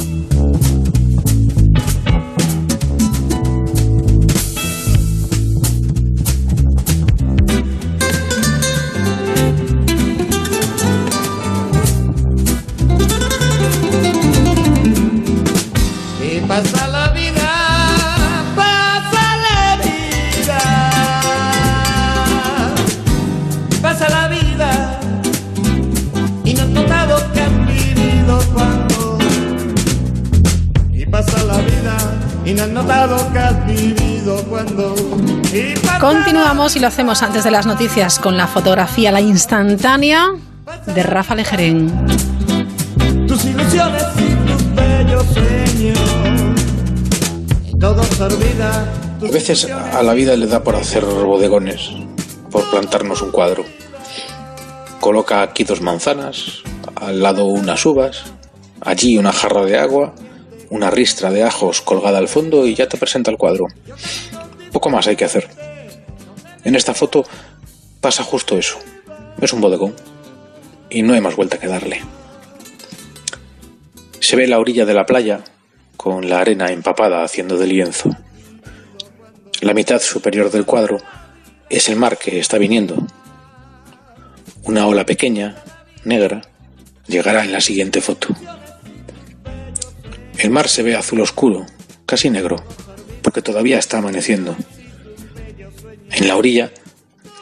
Notado 32.82 33.32
que 33.32 33.38
has 33.38 33.66
vivido 33.66 34.42
cuando... 34.44 34.94
y 35.52 35.74
pasará- 35.74 36.00
Continuamos 36.00 36.76
y 36.76 36.80
lo 36.80 36.88
hacemos 36.88 37.22
antes 37.22 37.44
de 37.44 37.50
las 37.50 37.66
noticias 37.66 38.18
con 38.18 38.36
la 38.36 38.46
fotografía, 38.46 39.12
la 39.12 39.20
instantánea 39.20 40.30
de 40.86 41.02
Rafa 41.02 41.34
Lejerén. 41.34 42.06
tus 43.28 43.44
ilusiones 43.44 44.04
y 44.18 44.34
tus 44.46 44.74
bellos 44.74 45.24
sueños. 45.32 45.98
Todo 47.78 48.02
se 48.02 48.22
olvida. 48.22 48.84
A 49.28 49.30
veces 49.32 49.68
a 49.70 50.02
la 50.02 50.14
vida 50.14 50.34
le 50.36 50.46
da 50.48 50.62
por 50.64 50.74
hacer 50.74 51.04
bodegones, 51.04 51.90
por 52.50 52.68
plantarnos 52.70 53.22
un 53.22 53.30
cuadro. 53.30 53.64
Coloca 55.00 55.42
aquí 55.42 55.62
dos 55.64 55.80
manzanas, 55.80 56.62
al 56.96 57.22
lado 57.22 57.44
unas 57.44 57.84
uvas, 57.86 58.24
allí 58.80 59.18
una 59.18 59.32
jarra 59.32 59.62
de 59.64 59.78
agua, 59.78 60.14
una 60.72 60.90
ristra 60.90 61.30
de 61.30 61.42
ajos 61.42 61.82
colgada 61.82 62.16
al 62.16 62.28
fondo 62.28 62.66
y 62.66 62.74
ya 62.74 62.88
te 62.88 62.96
presenta 62.96 63.30
el 63.30 63.36
cuadro. 63.36 63.66
Poco 64.72 64.88
más 64.88 65.06
hay 65.06 65.16
que 65.16 65.26
hacer. 65.26 65.46
En 66.64 66.74
esta 66.74 66.94
foto 66.94 67.26
pasa 68.00 68.24
justo 68.24 68.56
eso. 68.56 68.78
Es 69.38 69.52
un 69.52 69.60
bodegón. 69.60 69.94
Y 70.88 71.02
no 71.02 71.12
hay 71.12 71.20
más 71.20 71.36
vuelta 71.36 71.58
que 71.58 71.66
darle. 71.66 72.00
Se 74.18 74.34
ve 74.34 74.46
la 74.46 74.58
orilla 74.58 74.86
de 74.86 74.94
la 74.94 75.04
playa 75.04 75.44
con 75.98 76.30
la 76.30 76.40
arena 76.40 76.72
empapada 76.72 77.22
haciendo 77.22 77.58
de 77.58 77.66
lienzo. 77.66 78.08
La 79.60 79.74
mitad 79.74 80.00
superior 80.00 80.50
del 80.50 80.64
cuadro 80.64 80.96
es 81.68 81.90
el 81.90 81.96
mar 81.96 82.16
que 82.16 82.38
está 82.38 82.56
viniendo. 82.56 83.06
Una 84.62 84.86
ola 84.86 85.04
pequeña, 85.04 85.62
negra, 86.04 86.40
llegará 87.06 87.44
en 87.44 87.52
la 87.52 87.60
siguiente 87.60 88.00
foto. 88.00 88.28
El 90.42 90.50
mar 90.50 90.68
se 90.68 90.82
ve 90.82 90.96
azul 90.96 91.20
oscuro, 91.20 91.66
casi 92.04 92.28
negro, 92.28 92.56
porque 93.22 93.42
todavía 93.42 93.78
está 93.78 93.98
amaneciendo. 93.98 94.56
En 96.10 96.26
la 96.26 96.36
orilla 96.36 96.72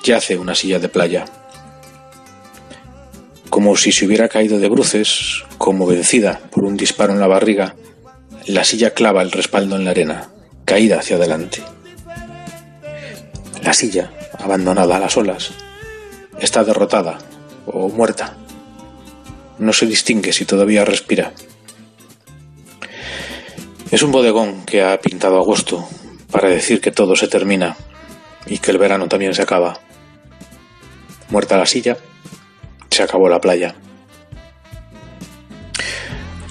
yace 0.04 0.36
una 0.36 0.54
silla 0.54 0.78
de 0.78 0.90
playa. 0.90 1.24
Como 3.48 3.74
si 3.78 3.90
se 3.90 4.04
hubiera 4.04 4.28
caído 4.28 4.58
de 4.58 4.68
bruces, 4.68 5.44
como 5.56 5.86
vencida 5.86 6.42
por 6.50 6.64
un 6.64 6.76
disparo 6.76 7.14
en 7.14 7.20
la 7.20 7.26
barriga, 7.26 7.74
la 8.44 8.64
silla 8.64 8.92
clava 8.92 9.22
el 9.22 9.32
respaldo 9.32 9.76
en 9.76 9.86
la 9.86 9.92
arena, 9.92 10.28
caída 10.66 10.98
hacia 10.98 11.16
adelante. 11.16 11.62
La 13.62 13.72
silla, 13.72 14.12
abandonada 14.38 14.96
a 14.96 15.00
las 15.00 15.16
olas, 15.16 15.52
está 16.38 16.64
derrotada 16.64 17.16
o 17.64 17.88
muerta. 17.88 18.36
No 19.58 19.72
se 19.72 19.86
distingue 19.86 20.34
si 20.34 20.44
todavía 20.44 20.84
respira. 20.84 21.32
Es 23.90 24.04
un 24.04 24.12
bodegón 24.12 24.64
que 24.64 24.82
ha 24.82 25.00
pintado 25.00 25.40
agosto 25.40 25.84
para 26.30 26.48
decir 26.48 26.80
que 26.80 26.92
todo 26.92 27.16
se 27.16 27.26
termina 27.26 27.76
y 28.46 28.58
que 28.58 28.70
el 28.70 28.78
verano 28.78 29.08
también 29.08 29.34
se 29.34 29.42
acaba. 29.42 29.80
Muerta 31.28 31.58
la 31.58 31.66
silla, 31.66 31.96
se 32.88 33.02
acabó 33.02 33.28
la 33.28 33.40
playa. 33.40 33.74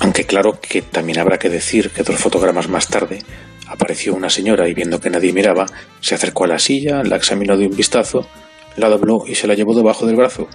Aunque 0.02 0.26
claro 0.26 0.60
que 0.60 0.82
también 0.82 1.20
habrá 1.20 1.38
que 1.40 1.50
decir 1.50 1.92
que 1.92 2.04
dos 2.04 2.18
fotogramas 2.18 2.68
más 2.68 2.90
tarde 2.90 3.20
apareció 3.68 4.16
una 4.16 4.30
señora 4.30 4.68
y 4.68 4.74
viendo 4.74 5.00
que 5.00 5.10
nadie 5.10 5.32
miraba, 5.32 5.66
se 6.02 6.16
acercó 6.16 6.44
a 6.44 6.48
la 6.48 6.60
silla, 6.60 7.04
la 7.04 7.16
examinó 7.16 7.56
de 7.56 7.68
un 7.68 7.76
vistazo, 7.76 8.28
la 8.76 8.90
dobló 8.90 9.24
y 9.26 9.36
se 9.36 9.48
la 9.48 9.54
llevó 9.54 9.74
debajo 9.74 10.06
del 10.06 10.18
brazo. 10.18 10.50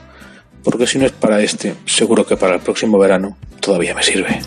Porque 0.62 0.86
si 0.86 0.98
no 0.98 1.06
es 1.06 1.12
para 1.12 1.40
este, 1.40 1.76
seguro 1.86 2.26
que 2.26 2.36
para 2.36 2.56
el 2.56 2.60
próximo 2.60 2.98
verano 2.98 3.38
todavía 3.60 3.94
me 3.94 4.02
sirve. 4.02 4.40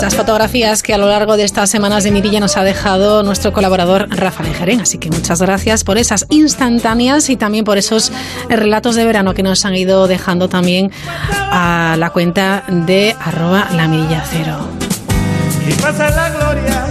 Estas 0.00 0.16
fotografías 0.16 0.82
que 0.82 0.94
a 0.94 0.96
lo 0.96 1.08
largo 1.08 1.36
de 1.36 1.44
estas 1.44 1.68
semanas 1.68 2.04
de 2.04 2.10
Mirilla 2.10 2.40
nos 2.40 2.56
ha 2.56 2.64
dejado 2.64 3.22
nuestro 3.22 3.52
colaborador 3.52 4.08
Rafa 4.08 4.42
Lejerén. 4.42 4.80
Así 4.80 4.96
que 4.96 5.10
muchas 5.10 5.42
gracias 5.42 5.84
por 5.84 5.98
esas 5.98 6.24
instantáneas 6.30 7.28
y 7.28 7.36
también 7.36 7.66
por 7.66 7.76
esos 7.76 8.10
relatos 8.48 8.94
de 8.94 9.04
verano 9.04 9.34
que 9.34 9.42
nos 9.42 9.66
han 9.66 9.74
ido 9.74 10.08
dejando 10.08 10.48
también 10.48 10.90
a 11.28 11.96
la 11.98 12.08
cuenta 12.08 12.64
de 12.66 13.14
arroba 13.20 13.68
la 13.76 13.88
mirilla 13.88 14.24
cero. 14.26 14.70
Y 15.68 15.74
pasa 15.74 16.08
la 16.08 16.30
gloria. 16.30 16.86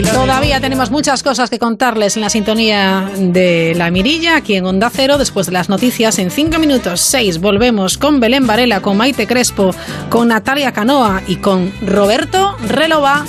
Todavía 0.00 0.58
tenemos 0.58 0.90
muchas 0.90 1.22
cosas 1.22 1.50
que 1.50 1.58
contarles 1.58 2.16
en 2.16 2.22
la 2.22 2.30
sintonía 2.30 3.10
de 3.18 3.74
La 3.76 3.90
Mirilla, 3.90 4.36
aquí 4.36 4.54
en 4.54 4.64
Onda 4.64 4.90
Cero, 4.90 5.18
después 5.18 5.46
de 5.46 5.52
las 5.52 5.68
noticias. 5.68 6.18
En 6.18 6.30
cinco 6.30 6.58
minutos, 6.58 7.02
seis, 7.02 7.38
volvemos 7.38 7.98
con 7.98 8.18
Belén 8.18 8.46
Varela, 8.46 8.80
con 8.80 8.96
Maite 8.96 9.26
Crespo, 9.26 9.74
con 10.08 10.28
Natalia 10.28 10.72
Canoa 10.72 11.22
y 11.26 11.36
con 11.36 11.70
Roberto 11.86 12.56
Relova. 12.68 13.26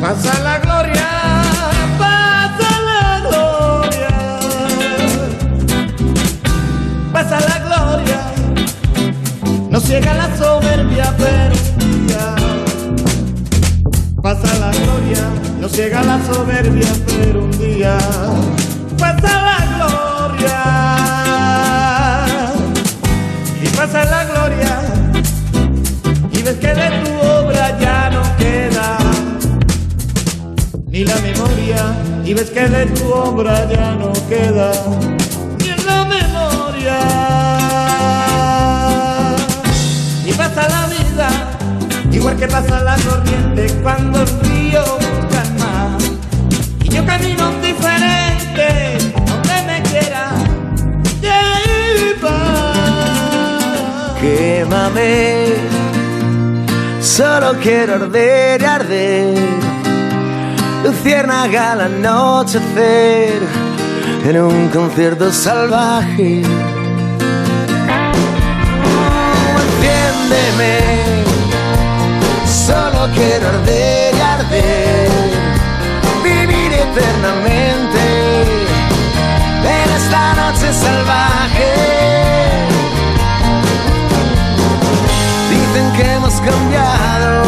Pasa 0.00 0.47
Ciega 9.88 10.12
la 10.12 10.36
soberbia, 10.36 11.14
día. 11.78 12.36
Pasa 14.22 14.58
la 14.58 14.70
gloria, 14.70 15.30
no 15.58 15.66
ciega 15.66 16.02
la 16.02 16.22
soberbia, 16.26 16.88
pero 17.06 17.44
un 17.44 17.50
día. 17.52 17.96
Pasa 18.98 19.42
la 19.48 19.56
gloria. 20.36 20.60
Y 23.62 23.68
pasa 23.68 24.04
la 24.04 24.24
gloria. 24.26 24.78
Y 26.32 26.42
ves 26.42 26.56
que 26.56 26.74
de 26.74 26.90
tu 27.02 27.10
obra 27.26 27.78
ya 27.80 28.10
no 28.10 28.22
queda 28.36 28.98
ni 30.86 31.06
la 31.06 31.16
memoria 31.20 31.96
y 32.26 32.34
ves 32.34 32.50
que 32.50 32.68
de 32.68 32.84
tu 32.86 33.10
obra 33.10 33.66
ya 33.70 33.92
no 33.92 34.12
queda 34.28 35.17
igual 42.28 42.36
que 42.36 42.48
pasa 42.48 42.82
la 42.82 42.96
corriente 42.96 43.66
cuando 43.82 44.20
el 44.20 44.28
río 44.40 44.84
calma 45.30 45.96
y 46.82 46.88
yo 46.90 47.06
camino 47.06 47.50
diferente 47.62 48.98
donde 49.26 49.62
me 49.66 49.82
quiera 49.82 50.32
llevar 51.22 51.62
Quémame, 54.20 55.54
solo 57.00 57.54
quiero 57.62 57.94
arder 57.94 58.60
y 58.60 58.64
arder. 58.64 59.38
Luciérnaga 60.84 61.72
al 61.72 61.80
anochecer 61.82 63.40
en 64.24 64.40
un 64.42 64.68
concierto 64.68 65.32
salvaje. 65.32 66.42
Quiero 73.06 73.48
arder 73.48 74.14
y 74.14 74.20
arder. 74.20 75.08
Vivir 76.24 76.72
eternamente 76.72 78.02
en 79.62 79.90
esta 79.96 80.34
noche 80.34 80.72
salvaje. 80.72 81.74
Dicen 85.50 85.92
que 85.96 86.12
hemos 86.14 86.34
cambiado 86.40 87.44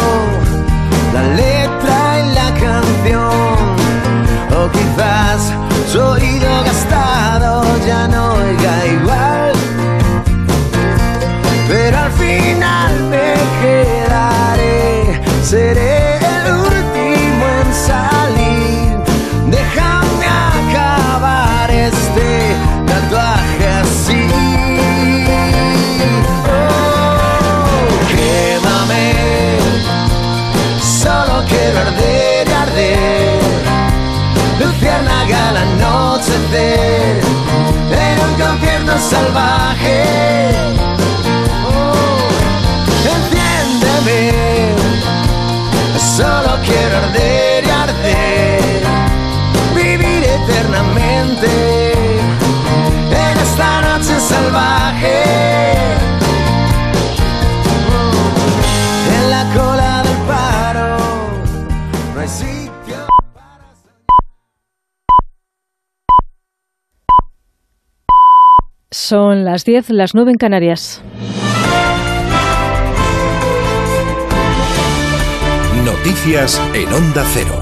la 1.13 1.23
letra 1.23 1.97
y 2.19 2.33
la 2.33 2.49
canción. 2.65 3.57
O 4.57 4.69
quizás 4.71 5.51
su 5.91 5.99
oído 5.99 6.63
gastado 6.63 7.63
ya 7.85 8.07
no 8.07 8.35
oiga 8.35 8.85
igual. 8.85 9.53
Pero 11.67 11.97
al 11.97 12.11
final 12.11 13.00
me 15.53 16.10
las 69.51 69.65
10, 69.65 69.89
las 69.89 70.15
9 70.15 70.31
en 70.31 70.37
Canarias. 70.37 71.03
Noticias 75.83 76.61
en 76.73 76.87
Onda 76.93 77.21
Cero. 77.33 77.61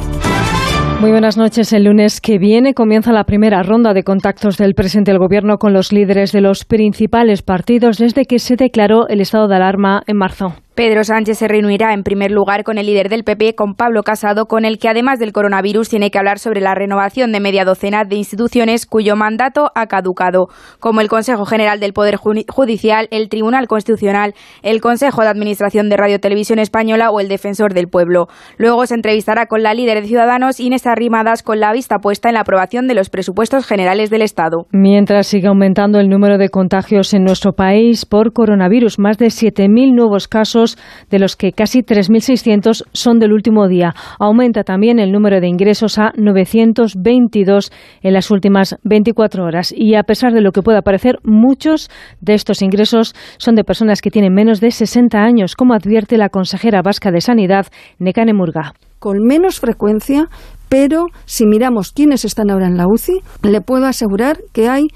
Muy 1.01 1.09
buenas 1.09 1.35
noches. 1.35 1.73
El 1.73 1.85
lunes 1.85 2.21
que 2.21 2.37
viene 2.37 2.75
comienza 2.75 3.11
la 3.11 3.23
primera 3.23 3.63
ronda 3.63 3.95
de 3.95 4.03
contactos 4.03 4.57
del 4.57 4.75
presidente 4.75 5.09
del 5.09 5.17
Gobierno 5.17 5.57
con 5.57 5.73
los 5.73 5.91
líderes 5.91 6.31
de 6.31 6.41
los 6.41 6.63
principales 6.63 7.41
partidos 7.41 7.97
desde 7.97 8.25
que 8.25 8.37
se 8.37 8.55
declaró 8.55 9.07
el 9.07 9.19
estado 9.19 9.47
de 9.47 9.55
alarma 9.55 10.03
en 10.05 10.17
marzo. 10.17 10.53
Pedro 10.80 11.03
Sánchez 11.03 11.39
se 11.39 11.49
reunirá 11.49 11.93
en 11.93 12.03
primer 12.03 12.32
lugar 12.32 12.63
con 12.63 12.77
el 12.77 12.86
líder 12.86 13.09
del 13.09 13.25
PP, 13.25 13.53
con 13.53 13.73
Pablo 13.73 14.01
Casado, 14.01 14.45
con 14.45 14.63
el 14.63 14.80
que 14.80 14.88
además 14.88 15.19
del 15.19 15.34
coronavirus 15.34 15.89
tiene 15.89 16.09
que 16.09 16.17
hablar 16.17 16.39
sobre 16.39 16.61
la 16.61 16.73
renovación 16.73 17.34
de 17.34 17.41
media 17.41 17.65
docena 17.65 18.05
de 18.05 18.15
instituciones 18.15 18.86
cuyo 18.86 19.17
mandato 19.17 19.73
ha 19.75 19.88
caducado, 19.88 20.47
como 20.80 21.01
el 21.01 21.09
Consejo 21.09 21.43
General 21.43 21.82
del 21.82 21.91
Poder 21.91 22.15
Judicial, 22.15 23.09
el 23.11 23.27
Tribunal 23.27 23.67
Constitucional, 23.67 24.36
el 24.63 24.80
Consejo 24.80 25.21
de 25.21 25.27
Administración 25.27 25.89
de 25.89 25.97
Radio 25.97 26.21
Televisión 26.21 26.59
Española 26.59 27.11
o 27.11 27.19
el 27.19 27.27
Defensor 27.27 27.73
del 27.73 27.89
Pueblo. 27.89 28.27
Luego 28.57 28.86
se 28.86 28.95
entrevistará 28.95 29.47
con 29.47 29.63
la 29.63 29.73
líder 29.73 29.99
de 29.99 30.07
Ciudadanos, 30.07 30.61
Inés 30.61 30.88
Arrimadas, 30.88 31.43
con 31.43 31.59
la 31.59 31.73
vista 31.73 31.97
puesta 31.97 32.30
en 32.30 32.36
la 32.36 32.41
aprobación 32.43 32.88
de 32.88 32.93
los 32.93 33.09
presupuestos 33.09 33.67
generales 33.67 34.09
del 34.09 34.21
Estado. 34.21 34.65
Mientras 34.71 35.27
sigue 35.27 35.49
aumentando 35.49 35.99
el 35.99 36.07
número 36.07 36.38
de 36.38 36.47
contagios 36.47 37.13
en 37.13 37.25
nuestro 37.25 37.51
país 37.51 38.05
por 38.05 38.32
coronavirus, 38.32 38.97
más 38.97 39.17
de 39.17 39.25
7.000 39.25 39.93
nuevos 39.93 40.30
casos 40.30 40.68
de 41.09 41.20
los 41.20 41.36
que 41.36 41.51
casi 41.51 41.82
3.600 41.82 42.86
son 42.93 43.20
del 43.20 43.34
último 43.34 43.67
día. 43.67 43.93
Aumenta 44.20 44.63
también 44.63 44.99
el 44.99 45.11
número 45.11 45.39
de 45.39 45.47
ingresos 45.47 45.97
a 45.97 46.11
922 46.15 47.72
en 48.01 48.13
las 48.13 48.32
últimas 48.32 48.78
24 48.84 49.43
horas. 49.43 49.74
Y 49.76 49.95
a 49.95 50.03
pesar 50.03 50.34
de 50.34 50.41
lo 50.41 50.51
que 50.51 50.61
pueda 50.61 50.82
parecer, 50.82 51.20
muchos 51.24 51.89
de 52.22 52.34
estos 52.34 52.61
ingresos 52.61 53.15
son 53.38 53.55
de 53.55 53.63
personas 53.63 54.01
que 54.01 54.11
tienen 54.11 54.34
menos 54.34 54.59
de 54.59 54.72
60 54.72 55.17
años, 55.17 55.55
como 55.55 55.74
advierte 55.74 56.17
la 56.17 56.30
consejera 56.30 56.82
vasca 56.82 57.11
de 57.11 57.22
Sanidad, 57.22 57.67
Nekane 57.99 58.34
Murga. 58.34 58.74
Con 58.99 59.20
menos 59.20 59.59
frecuencia, 59.59 60.28
pero 60.67 61.07
si 61.26 61.45
miramos 61.45 61.91
quiénes 61.91 62.26
están 62.26 62.51
ahora 62.51 62.67
en 62.67 62.78
la 62.78 62.86
UCI, 62.88 63.22
le 63.43 63.61
puedo 63.61 63.86
asegurar 63.86 64.38
que 64.53 64.67
hay 64.67 64.88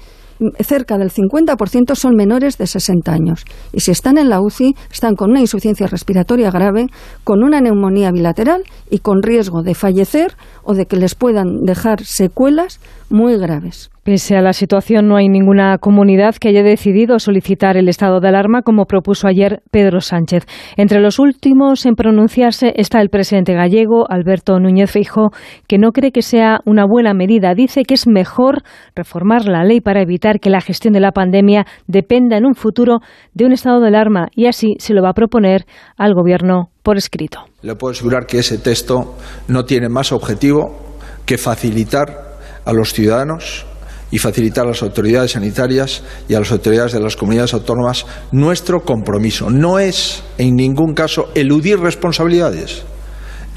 cerca 0.60 0.98
del 0.98 1.10
50% 1.10 1.94
son 1.94 2.14
menores 2.14 2.58
de 2.58 2.66
60 2.66 3.12
años. 3.12 3.44
Y 3.72 3.80
si 3.80 3.90
están 3.90 4.18
en 4.18 4.28
la 4.28 4.40
UCI, 4.40 4.74
están 4.90 5.14
con 5.14 5.30
una 5.30 5.40
insuficiencia 5.40 5.86
respiratoria 5.86 6.50
grave, 6.50 6.86
con 7.24 7.42
una 7.42 7.60
neumonía 7.60 8.10
bilateral 8.10 8.64
y 8.90 8.98
con 8.98 9.22
riesgo 9.22 9.62
de 9.62 9.74
fallecer 9.74 10.36
o 10.62 10.74
de 10.74 10.86
que 10.86 10.96
les 10.96 11.14
puedan 11.14 11.64
dejar 11.64 12.04
secuelas 12.04 12.80
muy 13.08 13.36
graves. 13.36 13.90
Pese 14.04 14.36
a 14.36 14.42
la 14.42 14.52
situación, 14.52 15.08
no 15.08 15.16
hay 15.16 15.30
ninguna 15.30 15.78
comunidad 15.78 16.34
que 16.34 16.48
haya 16.48 16.62
decidido 16.62 17.18
solicitar 17.18 17.78
el 17.78 17.88
estado 17.88 18.20
de 18.20 18.28
alarma, 18.28 18.60
como 18.60 18.84
propuso 18.84 19.26
ayer 19.26 19.62
Pedro 19.70 20.02
Sánchez. 20.02 20.44
Entre 20.76 21.00
los 21.00 21.18
últimos 21.18 21.86
en 21.86 21.94
pronunciarse 21.94 22.74
está 22.76 23.00
el 23.00 23.08
presidente 23.08 23.54
gallego, 23.54 24.04
Alberto 24.10 24.60
Núñez 24.60 24.90
Feijóo, 24.90 25.30
que 25.66 25.78
no 25.78 25.92
cree 25.92 26.12
que 26.12 26.20
sea 26.20 26.60
una 26.66 26.84
buena 26.84 27.14
medida. 27.14 27.54
Dice 27.54 27.84
que 27.84 27.94
es 27.94 28.06
mejor 28.06 28.62
reformar 28.94 29.46
la 29.46 29.64
ley 29.64 29.80
para 29.80 30.02
evitar 30.02 30.38
que 30.38 30.50
la 30.50 30.60
gestión 30.60 30.92
de 30.92 31.00
la 31.00 31.12
pandemia 31.12 31.64
dependa 31.86 32.36
en 32.36 32.44
un 32.44 32.54
futuro 32.54 32.98
de 33.32 33.46
un 33.46 33.52
estado 33.52 33.80
de 33.80 33.88
alarma 33.88 34.28
y 34.34 34.48
así 34.48 34.74
se 34.80 34.92
lo 34.92 35.02
va 35.02 35.08
a 35.08 35.14
proponer 35.14 35.64
al 35.96 36.12
Gobierno 36.12 36.68
por 36.82 36.98
escrito. 36.98 37.38
Le 37.62 37.74
puedo 37.74 37.92
asegurar 37.92 38.26
que 38.26 38.40
ese 38.40 38.58
texto 38.58 39.14
no 39.48 39.64
tiene 39.64 39.88
más 39.88 40.12
objetivo 40.12 40.76
que 41.24 41.38
facilitar 41.38 42.34
a 42.66 42.72
los 42.74 42.92
ciudadanos 42.92 43.66
y 44.14 44.18
facilitar 44.18 44.64
a 44.64 44.68
las 44.68 44.82
autoridades 44.84 45.32
sanitarias 45.32 46.04
y 46.28 46.34
a 46.34 46.38
las 46.38 46.52
autoridades 46.52 46.92
de 46.92 47.00
las 47.00 47.16
comunidades 47.16 47.52
autónomas 47.52 48.06
nuestro 48.30 48.84
compromiso. 48.84 49.50
No 49.50 49.80
es, 49.80 50.22
en 50.38 50.54
ningún 50.54 50.94
caso, 50.94 51.32
eludir 51.34 51.80
responsabilidades, 51.80 52.84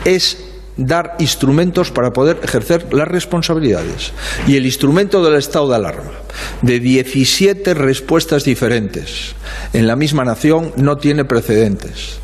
es 0.03 0.43
dar 0.75 1.15
instrumentos 1.19 1.91
para 1.91 2.09
poder 2.09 2.39
ejercer 2.41 2.91
las 2.91 3.07
responsabilidades. 3.07 4.13
Y 4.47 4.55
el 4.55 4.65
instrumento 4.65 5.23
del 5.23 5.35
estado 5.35 5.69
de 5.69 5.75
alarma, 5.75 6.09
de 6.63 6.79
17 6.79 7.75
respuestas 7.75 8.43
diferentes 8.43 9.35
en 9.73 9.85
la 9.85 9.95
misma 9.95 10.23
nación, 10.25 10.71
no 10.75 10.97
tiene 10.97 11.23
precedentes 11.23 12.19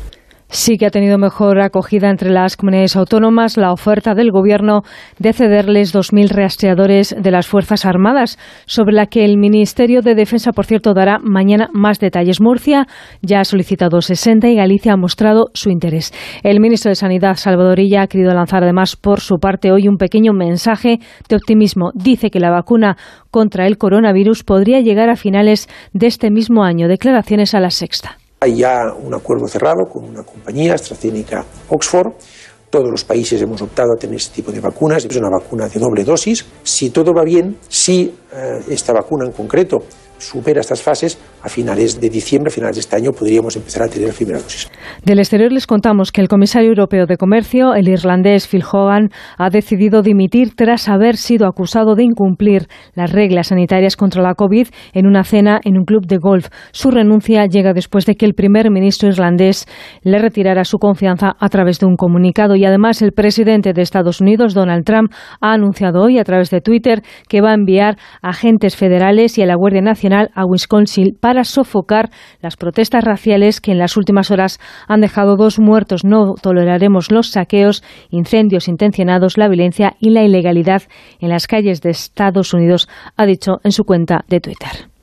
sí 0.48 0.76
que 0.76 0.86
ha 0.86 0.90
tenido 0.90 1.18
mejor 1.18 1.60
acogida 1.60 2.10
entre 2.10 2.30
las 2.30 2.56
comunidades 2.56 2.96
autónomas 2.96 3.56
la 3.56 3.72
oferta 3.72 4.14
del 4.14 4.30
Gobierno 4.30 4.82
de 5.18 5.32
cederles 5.32 5.94
2.000 5.94 6.28
rastreadores 6.30 7.14
de 7.18 7.30
las 7.30 7.46
Fuerzas 7.46 7.84
Armadas, 7.84 8.38
sobre 8.66 8.94
la 8.94 9.06
que 9.06 9.24
el 9.24 9.38
Ministerio 9.38 10.00
de 10.00 10.14
Defensa, 10.14 10.52
por 10.52 10.66
cierto, 10.66 10.94
dará 10.94 11.18
mañana 11.18 11.68
más 11.72 11.98
detalles. 11.98 12.40
Murcia 12.40 12.86
ya 13.22 13.40
ha 13.40 13.44
solicitado 13.44 14.00
60 14.00 14.48
y 14.48 14.56
Galicia 14.56 14.92
ha 14.92 14.96
mostrado 14.96 15.46
su 15.54 15.70
interés. 15.70 16.12
El 16.42 16.60
ministro 16.60 16.90
de 16.90 16.96
Sanidad, 16.96 17.34
Salvadorilla, 17.36 18.02
ha 18.02 18.06
querido 18.06 18.32
lanzar 18.32 18.62
además 18.62 18.96
por 18.96 19.20
su 19.20 19.36
parte 19.36 19.72
hoy 19.72 19.88
un 19.88 19.96
pequeño 19.96 20.32
mensaje 20.32 20.98
de 21.28 21.36
optimismo. 21.36 21.90
Dice 21.94 22.30
que 22.30 22.40
la 22.40 22.50
vacuna 22.50 22.96
contra 23.30 23.66
el 23.66 23.78
coronavirus 23.78 24.44
podría 24.44 24.80
llegar 24.80 25.10
a 25.10 25.16
finales 25.16 25.68
de 25.92 26.06
este 26.06 26.30
mismo 26.30 26.64
año. 26.64 26.88
Declaraciones 26.88 27.54
a 27.54 27.60
la 27.60 27.70
sexta. 27.70 28.18
Hay 28.44 28.56
ya 28.56 28.92
un 28.92 29.14
acuerdo 29.14 29.48
cerrado 29.48 29.86
con 29.90 30.04
una 30.04 30.22
compañía, 30.22 30.74
AstraZeneca 30.74 31.46
Oxford. 31.70 32.12
Todos 32.68 32.90
los 32.90 33.02
países 33.02 33.40
hemos 33.40 33.62
optado 33.62 33.94
a 33.94 33.96
tener 33.96 34.16
este 34.16 34.34
tipo 34.34 34.52
de 34.52 34.60
vacunas. 34.60 35.02
Es 35.02 35.16
una 35.16 35.30
vacuna 35.30 35.66
de 35.66 35.80
doble 35.80 36.04
dosis. 36.04 36.44
Si 36.62 36.90
todo 36.90 37.14
va 37.14 37.24
bien, 37.24 37.56
si 37.68 38.14
eh, 38.34 38.60
esta 38.68 38.92
vacuna 38.92 39.24
en 39.24 39.32
concreto 39.32 39.84
supera 40.18 40.60
estas 40.60 40.82
fases, 40.82 41.16
a 41.44 41.48
finales 41.50 42.00
de 42.00 42.08
diciembre, 42.08 42.48
a 42.48 42.54
finales 42.54 42.76
de 42.76 42.80
este 42.80 42.96
año, 42.96 43.12
podríamos 43.12 43.54
empezar 43.54 43.82
a 43.82 43.88
tener 43.88 44.14
dosis. 44.14 44.70
Del 45.04 45.18
exterior 45.18 45.52
les 45.52 45.66
contamos 45.66 46.10
que 46.10 46.22
el 46.22 46.28
comisario 46.28 46.70
europeo 46.70 47.04
de 47.04 47.18
comercio, 47.18 47.74
el 47.74 47.88
irlandés 47.88 48.48
Phil 48.48 48.64
Hogan, 48.64 49.10
ha 49.36 49.50
decidido 49.50 50.00
dimitir 50.00 50.54
tras 50.56 50.88
haber 50.88 51.18
sido 51.18 51.46
acusado 51.46 51.96
de 51.96 52.04
incumplir 52.04 52.66
las 52.94 53.12
reglas 53.12 53.48
sanitarias 53.48 53.96
contra 53.96 54.22
la 54.22 54.34
COVID 54.34 54.68
en 54.94 55.06
una 55.06 55.22
cena 55.22 55.60
en 55.64 55.76
un 55.76 55.84
club 55.84 56.06
de 56.06 56.16
golf. 56.16 56.48
Su 56.72 56.90
renuncia 56.90 57.44
llega 57.44 57.74
después 57.74 58.06
de 58.06 58.14
que 58.14 58.24
el 58.24 58.32
primer 58.32 58.70
ministro 58.70 59.10
irlandés 59.10 59.66
le 60.02 60.18
retirara 60.18 60.64
su 60.64 60.78
confianza 60.78 61.36
a 61.38 61.48
través 61.50 61.78
de 61.78 61.86
un 61.86 61.96
comunicado 61.96 62.56
y 62.56 62.64
además 62.64 63.02
el 63.02 63.12
presidente 63.12 63.74
de 63.74 63.82
Estados 63.82 64.22
Unidos, 64.22 64.54
Donald 64.54 64.84
Trump, 64.84 65.12
ha 65.42 65.52
anunciado 65.52 66.02
hoy 66.02 66.18
a 66.18 66.24
través 66.24 66.48
de 66.48 66.62
Twitter 66.62 67.02
que 67.28 67.42
va 67.42 67.50
a 67.50 67.54
enviar 67.54 67.98
agentes 68.22 68.76
federales 68.76 69.36
y 69.36 69.42
a 69.42 69.46
la 69.46 69.56
Guardia 69.56 69.82
Nacional 69.82 70.30
a 70.34 70.46
Wisconsin 70.46 71.18
para 71.20 71.33
sofocar 71.42 72.10
las 72.40 72.56
protestas 72.56 73.02
raciales 73.02 73.60
que 73.60 73.72
en 73.72 73.78
las 73.78 73.96
últimas 73.96 74.30
horas 74.30 74.60
han 74.86 75.00
dejado 75.00 75.36
dos 75.36 75.58
muertos. 75.58 76.04
No 76.04 76.34
toleraremos 76.40 77.10
los 77.10 77.32
saqueos, 77.32 77.82
incendios 78.10 78.68
intencionados, 78.68 79.36
la 79.36 79.48
violencia 79.48 79.96
y 79.98 80.10
la 80.10 80.22
ilegalidad 80.22 80.82
en 81.18 81.30
las 81.30 81.48
calles 81.48 81.80
de 81.80 81.90
Estados 81.90 82.54
Unidos, 82.54 82.88
ha 83.16 83.26
dicho 83.26 83.58
en 83.64 83.72
su 83.72 83.84
cuenta 83.84 84.24
de 84.28 84.40
Twitter. 84.40 84.93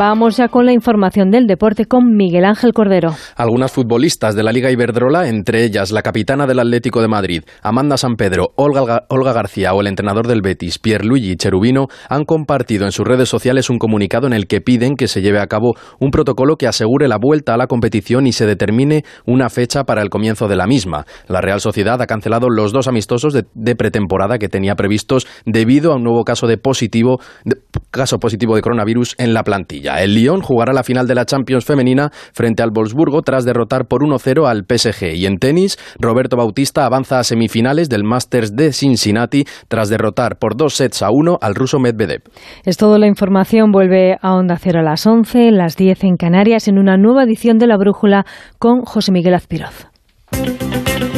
Vamos 0.00 0.38
ya 0.38 0.48
con 0.48 0.64
la 0.64 0.72
información 0.72 1.30
del 1.30 1.46
deporte 1.46 1.84
con 1.84 2.16
Miguel 2.16 2.46
Ángel 2.46 2.72
Cordero. 2.72 3.10
Algunas 3.36 3.70
futbolistas 3.70 4.34
de 4.34 4.42
la 4.42 4.50
Liga 4.50 4.70
Iberdrola, 4.70 5.28
entre 5.28 5.62
ellas 5.62 5.90
la 5.90 6.00
capitana 6.00 6.46
del 6.46 6.58
Atlético 6.58 7.02
de 7.02 7.08
Madrid, 7.08 7.42
Amanda 7.62 7.98
San 7.98 8.14
Pedro, 8.14 8.54
Olga, 8.56 9.04
García 9.10 9.74
o 9.74 9.82
el 9.82 9.88
entrenador 9.88 10.26
del 10.26 10.40
Betis, 10.40 10.78
Pierluigi 10.78 11.36
Cherubino, 11.36 11.88
han 12.08 12.24
compartido 12.24 12.86
en 12.86 12.92
sus 12.92 13.06
redes 13.06 13.28
sociales 13.28 13.68
un 13.68 13.76
comunicado 13.76 14.26
en 14.26 14.32
el 14.32 14.46
que 14.46 14.62
piden 14.62 14.96
que 14.96 15.06
se 15.06 15.20
lleve 15.20 15.38
a 15.38 15.48
cabo 15.48 15.74
un 15.98 16.10
protocolo 16.10 16.56
que 16.56 16.66
asegure 16.66 17.06
la 17.06 17.18
vuelta 17.20 17.52
a 17.52 17.58
la 17.58 17.66
competición 17.66 18.26
y 18.26 18.32
se 18.32 18.46
determine 18.46 19.02
una 19.26 19.50
fecha 19.50 19.84
para 19.84 20.00
el 20.00 20.08
comienzo 20.08 20.48
de 20.48 20.56
la 20.56 20.66
misma. 20.66 21.04
La 21.28 21.42
Real 21.42 21.60
Sociedad 21.60 22.00
ha 22.00 22.06
cancelado 22.06 22.48
los 22.48 22.72
dos 22.72 22.88
amistosos 22.88 23.34
de, 23.34 23.76
pretemporada 23.76 24.38
que 24.38 24.48
tenía 24.48 24.76
previstos 24.76 25.26
debido 25.44 25.92
a 25.92 25.96
un 25.96 26.04
nuevo 26.04 26.24
caso 26.24 26.46
de 26.46 26.56
positivo, 26.56 27.20
caso 27.90 28.16
positivo 28.16 28.56
de 28.56 28.62
coronavirus 28.62 29.14
en 29.18 29.34
la 29.34 29.42
plantilla. 29.42 29.89
Liga. 29.90 30.02
El 30.02 30.14
Lyon 30.14 30.40
jugará 30.40 30.72
la 30.72 30.82
final 30.82 31.06
de 31.06 31.14
la 31.14 31.24
Champions 31.24 31.64
femenina 31.64 32.10
frente 32.32 32.62
al 32.62 32.70
Wolfsburgo 32.70 33.22
tras 33.22 33.44
derrotar 33.44 33.86
por 33.86 34.02
1-0 34.02 34.48
al 34.48 34.64
PSG. 34.64 35.14
Y 35.14 35.26
en 35.26 35.38
tenis, 35.38 35.78
Roberto 35.98 36.36
Bautista 36.36 36.84
avanza 36.84 37.18
a 37.18 37.24
semifinales 37.24 37.88
del 37.88 38.04
Masters 38.04 38.54
de 38.54 38.72
Cincinnati 38.72 39.44
tras 39.68 39.88
derrotar 39.88 40.36
por 40.38 40.56
dos 40.56 40.74
sets 40.74 41.02
a 41.02 41.08
uno 41.10 41.38
al 41.40 41.54
ruso 41.54 41.78
Medvedev. 41.78 42.22
Es 42.64 42.76
toda 42.76 42.98
la 42.98 43.06
información. 43.06 43.72
Vuelve 43.72 44.16
a 44.20 44.34
Onda 44.34 44.56
Cero 44.58 44.80
a 44.80 44.82
las 44.82 45.06
11, 45.06 45.50
las 45.50 45.76
10 45.76 46.04
en 46.04 46.16
Canarias, 46.16 46.68
en 46.68 46.78
una 46.78 46.96
nueva 46.96 47.24
edición 47.24 47.58
de 47.58 47.66
La 47.66 47.76
Brújula 47.76 48.24
con 48.58 48.82
José 48.82 49.12
Miguel 49.12 49.34
Azpiroz. 49.34 49.86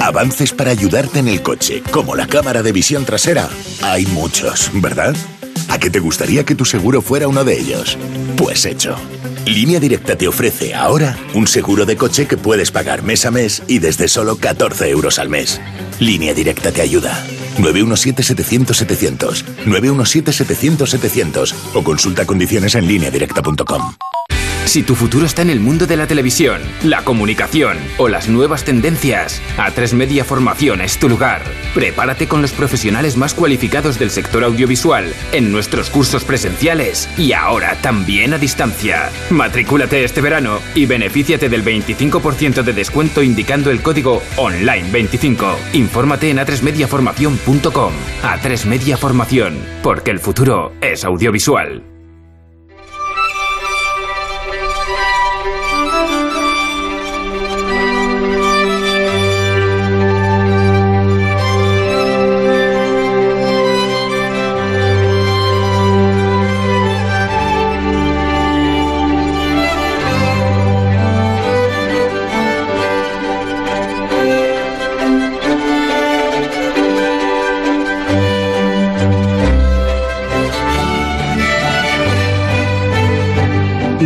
Avances 0.00 0.52
para 0.52 0.70
ayudarte 0.70 1.20
en 1.20 1.28
el 1.28 1.42
coche, 1.42 1.82
como 1.92 2.16
la 2.16 2.26
cámara 2.26 2.62
de 2.62 2.72
visión 2.72 3.04
trasera. 3.04 3.48
Hay 3.82 4.06
muchos, 4.06 4.70
¿verdad? 4.80 5.14
¿A 5.68 5.78
qué 5.78 5.90
te 5.90 6.00
gustaría 6.00 6.44
que 6.44 6.54
tu 6.54 6.64
seguro 6.64 7.02
fuera 7.02 7.28
uno 7.28 7.44
de 7.44 7.58
ellos? 7.58 7.98
Pues 8.36 8.66
hecho. 8.66 8.96
Línea 9.46 9.80
Directa 9.80 10.16
te 10.16 10.28
ofrece 10.28 10.74
ahora 10.74 11.16
un 11.34 11.46
seguro 11.46 11.84
de 11.84 11.96
coche 11.96 12.26
que 12.26 12.36
puedes 12.36 12.70
pagar 12.70 13.02
mes 13.02 13.26
a 13.26 13.30
mes 13.30 13.62
y 13.66 13.78
desde 13.78 14.08
solo 14.08 14.36
14 14.36 14.88
euros 14.88 15.18
al 15.18 15.28
mes. 15.28 15.60
Línea 15.98 16.34
Directa 16.34 16.70
te 16.72 16.82
ayuda. 16.82 17.24
917-700-700. 17.58 19.44
917-700-700. 19.66 21.54
O 21.74 21.82
consulta 21.82 22.24
condiciones 22.24 22.74
en 22.74 22.86
lineadirecta.com. 22.86 23.94
Si 24.64 24.82
tu 24.82 24.94
futuro 24.94 25.26
está 25.26 25.42
en 25.42 25.50
el 25.50 25.60
mundo 25.60 25.86
de 25.86 25.96
la 25.96 26.06
televisión, 26.06 26.62
la 26.82 27.02
comunicación 27.02 27.76
o 27.98 28.08
las 28.08 28.28
nuevas 28.28 28.64
tendencias, 28.64 29.42
A3 29.58 29.92
Media 29.94 30.24
Formación 30.24 30.80
es 30.80 30.98
tu 30.98 31.08
lugar. 31.08 31.42
Prepárate 31.74 32.26
con 32.26 32.40
los 32.40 32.52
profesionales 32.52 33.16
más 33.16 33.34
cualificados 33.34 33.98
del 33.98 34.10
sector 34.10 34.44
audiovisual 34.44 35.12
en 35.32 35.52
nuestros 35.52 35.90
cursos 35.90 36.24
presenciales 36.24 37.08
y 37.18 37.32
ahora 37.32 37.76
también 37.82 38.32
a 38.32 38.38
distancia. 38.38 39.10
Matricúlate 39.30 40.04
este 40.04 40.20
verano 40.20 40.60
y 40.74 40.86
benefíciate 40.86 41.48
del 41.48 41.64
25% 41.64 42.62
de 42.62 42.72
descuento 42.72 43.22
indicando 43.22 43.70
el 43.70 43.82
código 43.82 44.22
ONLINE25. 44.36 45.54
Infórmate 45.74 46.30
en 46.30 46.38
a3mediaformación.com. 46.38 47.92
A3 48.22 48.66
Media 48.66 48.96
Formación, 48.96 49.58
porque 49.82 50.12
el 50.12 50.20
futuro 50.20 50.72
es 50.80 51.04
audiovisual. 51.04 51.91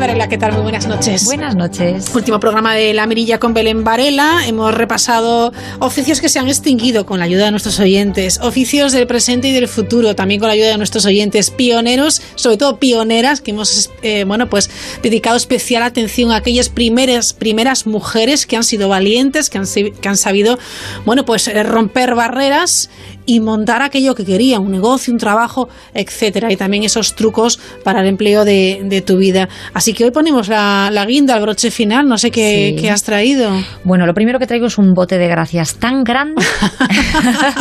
Varela, 0.00 0.30
¿qué 0.30 0.38
tal? 0.38 0.54
Muy 0.54 0.62
buenas 0.62 0.86
noches. 0.86 1.26
Buenas 1.26 1.54
noches. 1.54 2.10
Último 2.14 2.40
programa 2.40 2.74
de 2.74 2.94
La 2.94 3.06
Mirilla 3.06 3.38
con 3.38 3.52
Belén 3.52 3.84
Varela. 3.84 4.46
Hemos 4.46 4.74
repasado 4.74 5.52
oficios 5.78 6.22
que 6.22 6.30
se 6.30 6.38
han 6.38 6.48
extinguido 6.48 7.04
con 7.04 7.18
la 7.18 7.26
ayuda 7.26 7.44
de 7.44 7.50
nuestros 7.50 7.78
oyentes, 7.80 8.40
oficios 8.40 8.92
del 8.92 9.06
presente 9.06 9.48
y 9.48 9.52
del 9.52 9.68
futuro, 9.68 10.16
también 10.16 10.40
con 10.40 10.48
la 10.48 10.54
ayuda 10.54 10.68
de 10.68 10.78
nuestros 10.78 11.04
oyentes, 11.04 11.50
pioneros, 11.50 12.22
sobre 12.34 12.56
todo 12.56 12.78
pioneras, 12.78 13.42
que 13.42 13.50
hemos 13.50 13.90
eh, 14.00 14.24
bueno, 14.24 14.48
pues, 14.48 14.70
dedicado 15.02 15.36
especial 15.36 15.82
atención 15.82 16.32
a 16.32 16.36
aquellas 16.36 16.70
primeras, 16.70 17.34
primeras 17.34 17.86
mujeres 17.86 18.46
que 18.46 18.56
han 18.56 18.64
sido 18.64 18.88
valientes, 18.88 19.50
que 19.50 19.58
han, 19.58 19.66
que 19.66 20.08
han 20.08 20.16
sabido 20.16 20.58
bueno, 21.04 21.26
pues, 21.26 21.46
eh, 21.46 21.62
romper 21.62 22.14
barreras 22.14 22.88
y 23.32 23.38
montar 23.40 23.82
aquello 23.82 24.14
que 24.16 24.24
quería, 24.24 24.58
un 24.58 24.72
negocio, 24.72 25.12
un 25.12 25.18
trabajo, 25.18 25.68
etcétera, 25.94 26.50
y 26.50 26.56
también 26.56 26.82
esos 26.82 27.14
trucos 27.14 27.60
para 27.84 28.00
el 28.00 28.08
empleo 28.08 28.44
de, 28.44 28.80
de 28.84 29.00
tu 29.02 29.18
vida. 29.18 29.48
Así 29.72 29.92
que 29.92 30.04
hoy 30.04 30.10
ponemos 30.10 30.48
la, 30.48 30.88
la, 30.90 31.06
guinda, 31.06 31.36
el 31.36 31.42
broche 31.42 31.70
final, 31.70 32.08
no 32.08 32.18
sé 32.18 32.30
qué, 32.30 32.72
Sí. 32.74 32.82
qué 32.82 32.90
has 32.90 33.04
traído. 33.04 33.50
Bueno, 33.84 34.06
lo 34.06 34.14
primero 34.14 34.38
que 34.40 34.46
traigo 34.46 34.66
es 34.66 34.78
un 34.78 34.92
bote 34.94 35.18
de 35.18 35.28
gracias 35.28 35.76
tan 35.76 36.02
grande. 36.02 36.42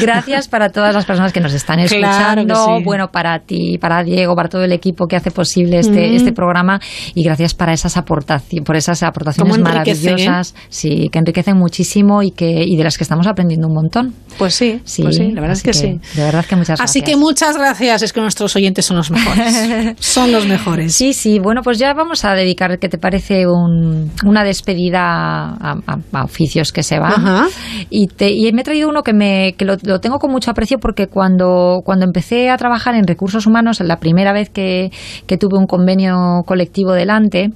gracias 0.00 0.48
para 0.48 0.70
todas 0.70 0.94
las 0.94 1.04
personas 1.04 1.32
que 1.32 1.40
nos 1.40 1.52
están 1.52 1.80
escuchando. 1.80 2.54
sí. 2.54 2.82
Bueno, 2.84 3.08
para 3.08 3.38
ti, 3.40 3.78
para 3.78 4.02
Diego, 4.04 4.34
para 4.34 4.48
todo 4.48 4.64
el 4.64 4.72
equipo 4.72 5.06
que 5.06 5.16
hace 5.16 5.30
posible 5.30 5.78
este, 5.78 6.10
Mm. 6.10 6.14
este 6.14 6.32
programa. 6.32 6.80
Y 7.14 7.22
gracias 7.24 7.54
para 7.54 7.72
esas 7.72 7.96
aportaciones, 7.96 8.64
por 8.66 8.76
esas 8.76 9.02
aportaciones 9.02 9.56
¿eh? 9.56 9.60
maravillosas. 9.60 10.54
Sí, 10.68 11.08
que 11.10 11.18
enriquecen 11.18 11.56
muchísimo 11.56 12.22
y 12.22 12.30
que 12.30 12.64
y 12.64 12.76
de 12.76 12.84
las 12.84 12.96
que 12.98 13.04
estamos 13.04 13.26
aprendiendo 13.26 13.68
un 13.68 13.74
montón. 13.74 14.14
Pues 14.38 14.51
sí, 14.54 14.80
Sí, 14.84 15.02
pues 15.02 15.16
sí, 15.16 15.32
la 15.32 15.40
verdad 15.40 15.56
es 15.56 15.62
que 15.62 15.72
sí. 15.74 16.00
De 16.14 16.22
verdad 16.22 16.44
que 16.44 16.56
muchas 16.56 16.78
gracias. 16.78 16.90
Así 16.90 17.02
que 17.02 17.16
muchas 17.16 17.56
gracias, 17.56 18.02
es 18.02 18.12
que 18.12 18.20
nuestros 18.20 18.54
oyentes 18.56 18.84
son 18.86 18.96
los 18.96 19.10
mejores. 19.10 19.96
son 20.00 20.32
los 20.32 20.46
mejores. 20.46 20.94
Sí, 20.94 21.12
sí, 21.12 21.38
bueno, 21.38 21.62
pues 21.62 21.78
ya 21.78 21.92
vamos 21.94 22.24
a 22.24 22.34
dedicar, 22.34 22.78
¿qué 22.78 22.88
te 22.88 22.98
parece? 22.98 23.46
Un- 23.46 24.10
una 24.24 24.44
despedida 24.44 25.00
a, 25.02 25.76
a- 25.86 25.98
a 26.12 26.24
oficios 26.24 26.72
que 26.72 26.82
se 26.82 26.98
van. 26.98 27.12
Ajá. 27.12 27.46
Y, 27.90 28.06
te- 28.08 28.30
y 28.32 28.52
me 28.52 28.62
he 28.62 28.64
traído 28.64 28.88
uno 28.88 29.02
que, 29.02 29.12
me, 29.12 29.54
que 29.56 29.64
lo, 29.64 29.76
lo 29.82 30.00
tengo 30.00 30.18
con 30.18 30.30
mucho 30.30 30.50
aprecio 30.50 30.78
porque 30.78 31.06
cuando, 31.08 31.80
cuando 31.84 32.04
empecé 32.04 32.50
a 32.50 32.56
trabajar 32.56 32.94
en 32.94 33.06
recursos 33.06 33.46
humanos, 33.46 33.80
la 33.80 33.96
primera 33.98 34.32
vez 34.32 34.50
que, 34.50 34.90
que 35.26 35.36
tuve 35.38 35.58
un 35.58 35.66
convenio 35.66 36.42
colectivo 36.46 36.92
delante, 36.92 37.50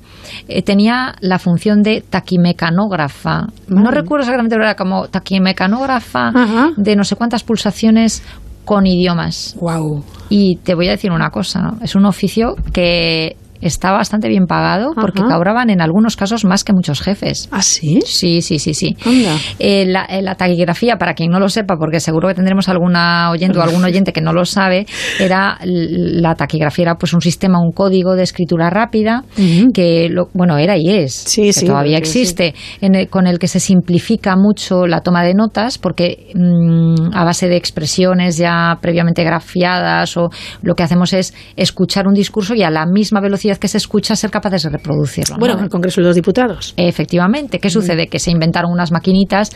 eh, 0.48 0.62
tenía 0.62 1.14
la 1.20 1.38
función 1.38 1.82
de 1.82 2.02
taquimecanógrafa. 2.08 3.46
No 3.68 3.90
recuerdo 3.90 4.22
exactamente, 4.22 4.54
pero 4.54 4.64
era 4.64 4.74
como 4.76 5.08
taquimecanógrafa 5.08 6.28
Ajá. 6.28 6.70
De 6.86 6.96
no 6.96 7.04
sé 7.04 7.16
cuántas 7.16 7.42
pulsaciones 7.42 8.22
con 8.64 8.86
idiomas. 8.86 9.56
Wow. 9.60 10.02
Y 10.28 10.56
te 10.56 10.74
voy 10.74 10.88
a 10.88 10.92
decir 10.92 11.10
una 11.12 11.30
cosa, 11.30 11.60
¿no? 11.60 11.78
Es 11.82 11.94
un 11.94 12.06
oficio 12.06 12.54
que 12.72 13.36
está 13.66 13.92
bastante 13.92 14.28
bien 14.28 14.46
pagado 14.46 14.92
porque 14.94 15.20
Ajá. 15.20 15.34
cobraban 15.34 15.70
en 15.70 15.80
algunos 15.80 16.16
casos 16.16 16.44
más 16.44 16.64
que 16.64 16.72
muchos 16.72 17.00
jefes. 17.00 17.48
¿Ah, 17.50 17.62
sí? 17.62 18.00
Sí, 18.06 18.40
sí, 18.42 18.58
sí, 18.58 18.74
sí. 18.74 18.96
Eh, 19.58 19.84
la, 19.86 20.04
eh, 20.04 20.22
la 20.22 20.34
taquigrafía, 20.34 20.96
para 20.96 21.14
quien 21.14 21.30
no 21.30 21.38
lo 21.40 21.48
sepa, 21.48 21.76
porque 21.78 22.00
seguro 22.00 22.28
que 22.28 22.34
tendremos 22.34 22.68
alguna 22.68 23.30
oyente 23.30 23.58
o 23.58 23.62
algún 23.62 23.84
oyente 23.84 24.12
que 24.12 24.20
no 24.20 24.32
lo 24.32 24.44
sabe, 24.44 24.86
era 25.18 25.58
la 25.62 26.34
taquigrafía 26.34 26.82
era 26.84 26.94
pues 26.96 27.12
un 27.12 27.20
sistema, 27.20 27.58
un 27.60 27.72
código 27.72 28.14
de 28.14 28.22
escritura 28.22 28.70
rápida 28.70 29.24
que 29.72 30.08
lo, 30.10 30.28
bueno 30.34 30.58
era 30.58 30.76
y 30.76 30.88
es, 30.90 31.24
que 31.34 31.52
sí, 31.52 31.66
todavía 31.66 31.96
sí. 31.98 32.02
existe, 32.02 32.54
en 32.80 32.94
el- 32.94 33.08
con 33.08 33.26
el 33.26 33.38
que 33.38 33.48
se 33.48 33.60
simplifica 33.60 34.36
mucho 34.36 34.86
la 34.86 35.00
toma 35.00 35.22
de 35.24 35.34
notas, 35.34 35.78
porque 35.78 36.28
mm, 36.34 37.14
a 37.14 37.24
base 37.24 37.48
de 37.48 37.56
expresiones 37.56 38.36
ya 38.36 38.78
previamente 38.80 39.24
grafiadas 39.24 40.16
o 40.16 40.28
lo 40.62 40.74
que 40.74 40.82
hacemos 40.82 41.12
es 41.12 41.34
escuchar 41.56 42.06
un 42.06 42.14
discurso 42.14 42.54
y 42.54 42.62
a 42.62 42.70
la 42.70 42.86
misma 42.86 43.20
velocidad 43.20 43.55
que 43.58 43.68
se 43.68 43.78
escucha 43.78 44.14
ser 44.16 44.30
capaces 44.30 44.62
de 44.62 44.70
reproducirlo. 44.70 45.36
Bueno, 45.38 45.54
¿no? 45.54 45.60
en 45.60 45.64
el 45.66 45.70
Congreso 45.70 46.00
de 46.00 46.06
los 46.08 46.16
Diputados. 46.16 46.74
Efectivamente. 46.76 47.58
¿Qué 47.58 47.70
sucede? 47.70 48.06
Que 48.08 48.18
se 48.18 48.30
inventaron 48.30 48.70
unas 48.72 48.92
maquinitas 48.92 49.50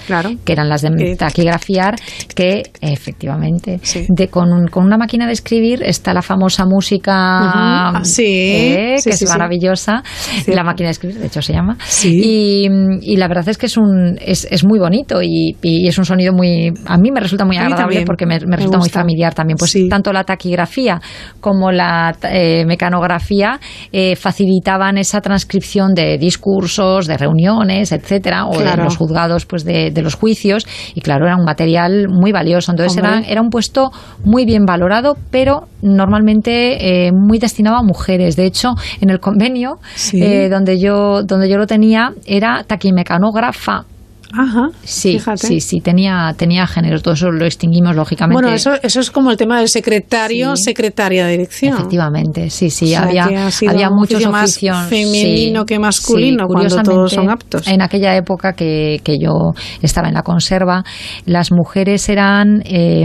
que 0.44 0.52
eran 0.52 0.68
las 0.68 0.82
de 0.82 0.90
Que- 0.96 1.16
taquigrafiar, 1.16 1.96
que 2.34 2.62
efectivamente, 2.80 3.80
de, 4.08 4.28
con, 4.28 4.52
un- 4.52 4.68
con 4.68 4.84
una 4.84 4.96
máquina 4.98 5.26
de 5.26 5.32
escribir 5.32 5.82
está 5.82 6.12
la 6.14 6.22
famosa 6.22 6.64
música. 6.66 7.12
Ah, 7.14 8.00
sí. 8.04 8.24
eh, 8.26 8.96
Sí, 8.98 9.10
que 9.10 9.14
es 9.16 9.28
maravillosa. 9.28 10.02
La 10.46 10.64
máquina 10.64 10.88
de 10.88 10.92
escribir, 10.92 11.18
de 11.18 11.26
hecho, 11.26 11.42
se 11.42 11.52
llama. 11.52 11.76
Y, 12.04 12.66
y 13.02 13.16
la 13.16 13.28
verdad 13.28 13.48
es 13.48 13.58
que 13.58 13.66
es 13.66 13.76
un 13.76 14.16
es, 14.20 14.46
es 14.50 14.64
muy 14.64 14.78
bonito 14.78 15.22
y, 15.22 15.56
y 15.62 15.86
es 15.88 15.96
un 15.98 16.04
sonido 16.04 16.32
muy. 16.32 16.72
A 16.86 16.96
mí 16.98 17.10
me 17.10 17.20
resulta 17.20 17.44
muy 17.44 17.56
agradable 17.56 18.04
porque 18.04 18.26
me, 18.26 18.38
me 18.40 18.46
Me 18.46 18.56
resulta 18.56 18.78
muy 18.78 18.88
familiar 18.88 19.34
también. 19.34 19.56
Pues 19.58 19.74
tanto 19.88 20.12
la 20.12 20.24
taquigrafía 20.24 21.00
como 21.40 21.70
la 21.72 22.14
eh, 22.30 22.64
mecanografía 22.66 23.58
eh, 23.92 24.16
facilitaban 24.16 24.98
esa 24.98 25.20
transcripción 25.20 25.94
de 25.94 26.18
discursos, 26.18 27.06
de 27.06 27.16
reuniones, 27.16 27.92
etcétera, 27.92 28.46
o 28.46 28.58
de 28.58 28.76
los 28.76 28.96
juzgados 28.96 29.46
pues 29.46 29.64
de, 29.64 29.90
de 29.90 30.02
los 30.02 30.14
juicios. 30.14 30.66
Y 30.94 31.00
claro 31.00 31.26
era 31.26 31.36
un 31.36 31.44
material 31.44 32.08
muy 32.08 32.32
valioso. 32.32 32.70
Entonces 32.72 32.96
era, 33.26 33.40
un 33.40 33.50
puesto 33.50 33.90
muy 34.24 34.44
bien 34.44 34.64
valorado 34.64 35.16
pero 35.30 35.62
normalmente 35.82 37.06
eh, 37.06 37.12
muy 37.12 37.38
destinado 37.38 37.76
a 37.76 37.82
mujeres. 37.82 38.36
De 38.36 38.44
hecho 38.46 38.74
en 39.00 39.10
el 39.10 39.20
convenio 39.20 39.78
Sí. 39.94 40.22
eh, 40.22 40.48
donde 40.48 40.78
yo 40.78 41.22
donde 41.22 41.48
yo 41.48 41.56
lo 41.58 41.66
tenía 41.66 42.12
era 42.26 42.64
taquimecanógrafa 42.66 43.84
Ajá. 44.32 44.68
Sí, 44.84 45.12
fíjate. 45.18 45.46
sí, 45.46 45.60
sí, 45.60 45.80
tenía, 45.80 46.32
tenía 46.36 46.66
género, 46.66 47.00
todo 47.00 47.14
eso 47.14 47.30
lo 47.30 47.44
extinguimos 47.44 47.96
lógicamente. 47.96 48.40
Bueno, 48.42 48.54
eso, 48.54 48.72
eso 48.82 49.00
es 49.00 49.10
como 49.10 49.30
el 49.30 49.36
tema 49.36 49.58
del 49.58 49.68
secretario, 49.68 50.56
secretaria 50.56 51.26
de 51.26 51.32
dirección. 51.32 51.74
Efectivamente, 51.74 52.48
sí, 52.50 52.70
sí, 52.70 52.86
O 52.86 52.88
sea, 52.88 53.02
había, 53.02 53.48
había 53.68 53.90
muchos 53.90 54.26
más 54.30 54.58
femenino 54.88 55.60
sí, 55.60 55.66
que 55.66 55.78
masculino, 55.78 56.46
cuando 56.46 56.54
curiosamente, 56.54 56.90
todos 56.90 57.12
son 57.12 57.30
aptos. 57.30 57.66
En 57.66 57.82
aquella 57.82 58.16
época 58.16 58.52
que, 58.52 59.00
que 59.02 59.18
yo 59.18 59.52
estaba 59.82 60.08
en 60.08 60.14
la 60.14 60.22
conserva, 60.22 60.84
las 61.26 61.50
mujeres 61.52 62.08
eran 62.08 62.62
eh, 62.64 63.04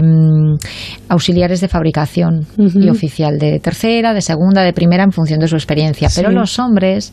auxiliares 1.08 1.60
de 1.60 1.68
fabricación 1.68 2.46
y 2.56 2.88
oficial 2.88 3.38
de 3.38 3.58
tercera, 3.60 4.14
de 4.14 4.20
segunda, 4.20 4.62
de 4.62 4.72
primera 4.72 5.02
en 5.04 5.12
función 5.12 5.38
de 5.40 5.48
su 5.48 5.56
experiencia. 5.56 6.08
Pero 6.14 6.28
Sí. 6.30 6.34
los 6.34 6.58
hombres 6.58 7.12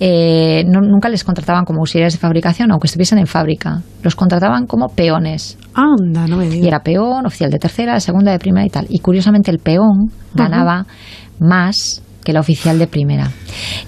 eh, 0.00 0.64
no- 0.66 0.80
nunca 0.80 1.08
les 1.08 1.24
contrataban 1.24 1.64
como 1.64 1.80
auxiliares 1.80 2.14
de 2.14 2.18
fabricación, 2.18 2.70
aunque 2.72 2.86
estuviesen 2.86 3.18
en 3.18 3.26
fábrica. 3.26 3.43
Los 4.02 4.14
contrataban 4.14 4.66
como 4.66 4.88
peones. 4.88 5.58
Anda, 5.74 6.26
no 6.26 6.36
me 6.36 6.48
digas. 6.48 6.64
Y 6.64 6.68
era 6.68 6.80
peón, 6.80 7.26
oficial 7.26 7.50
de 7.50 7.58
tercera, 7.58 7.94
de 7.94 8.00
segunda, 8.00 8.32
de 8.32 8.38
primera 8.38 8.66
y 8.66 8.70
tal. 8.70 8.86
Y 8.88 8.98
curiosamente 8.98 9.50
el 9.50 9.58
peón 9.58 10.10
ganaba 10.34 10.86
más 11.38 12.02
que 12.24 12.32
la 12.32 12.40
oficial 12.40 12.78
de 12.78 12.86
primera. 12.86 13.30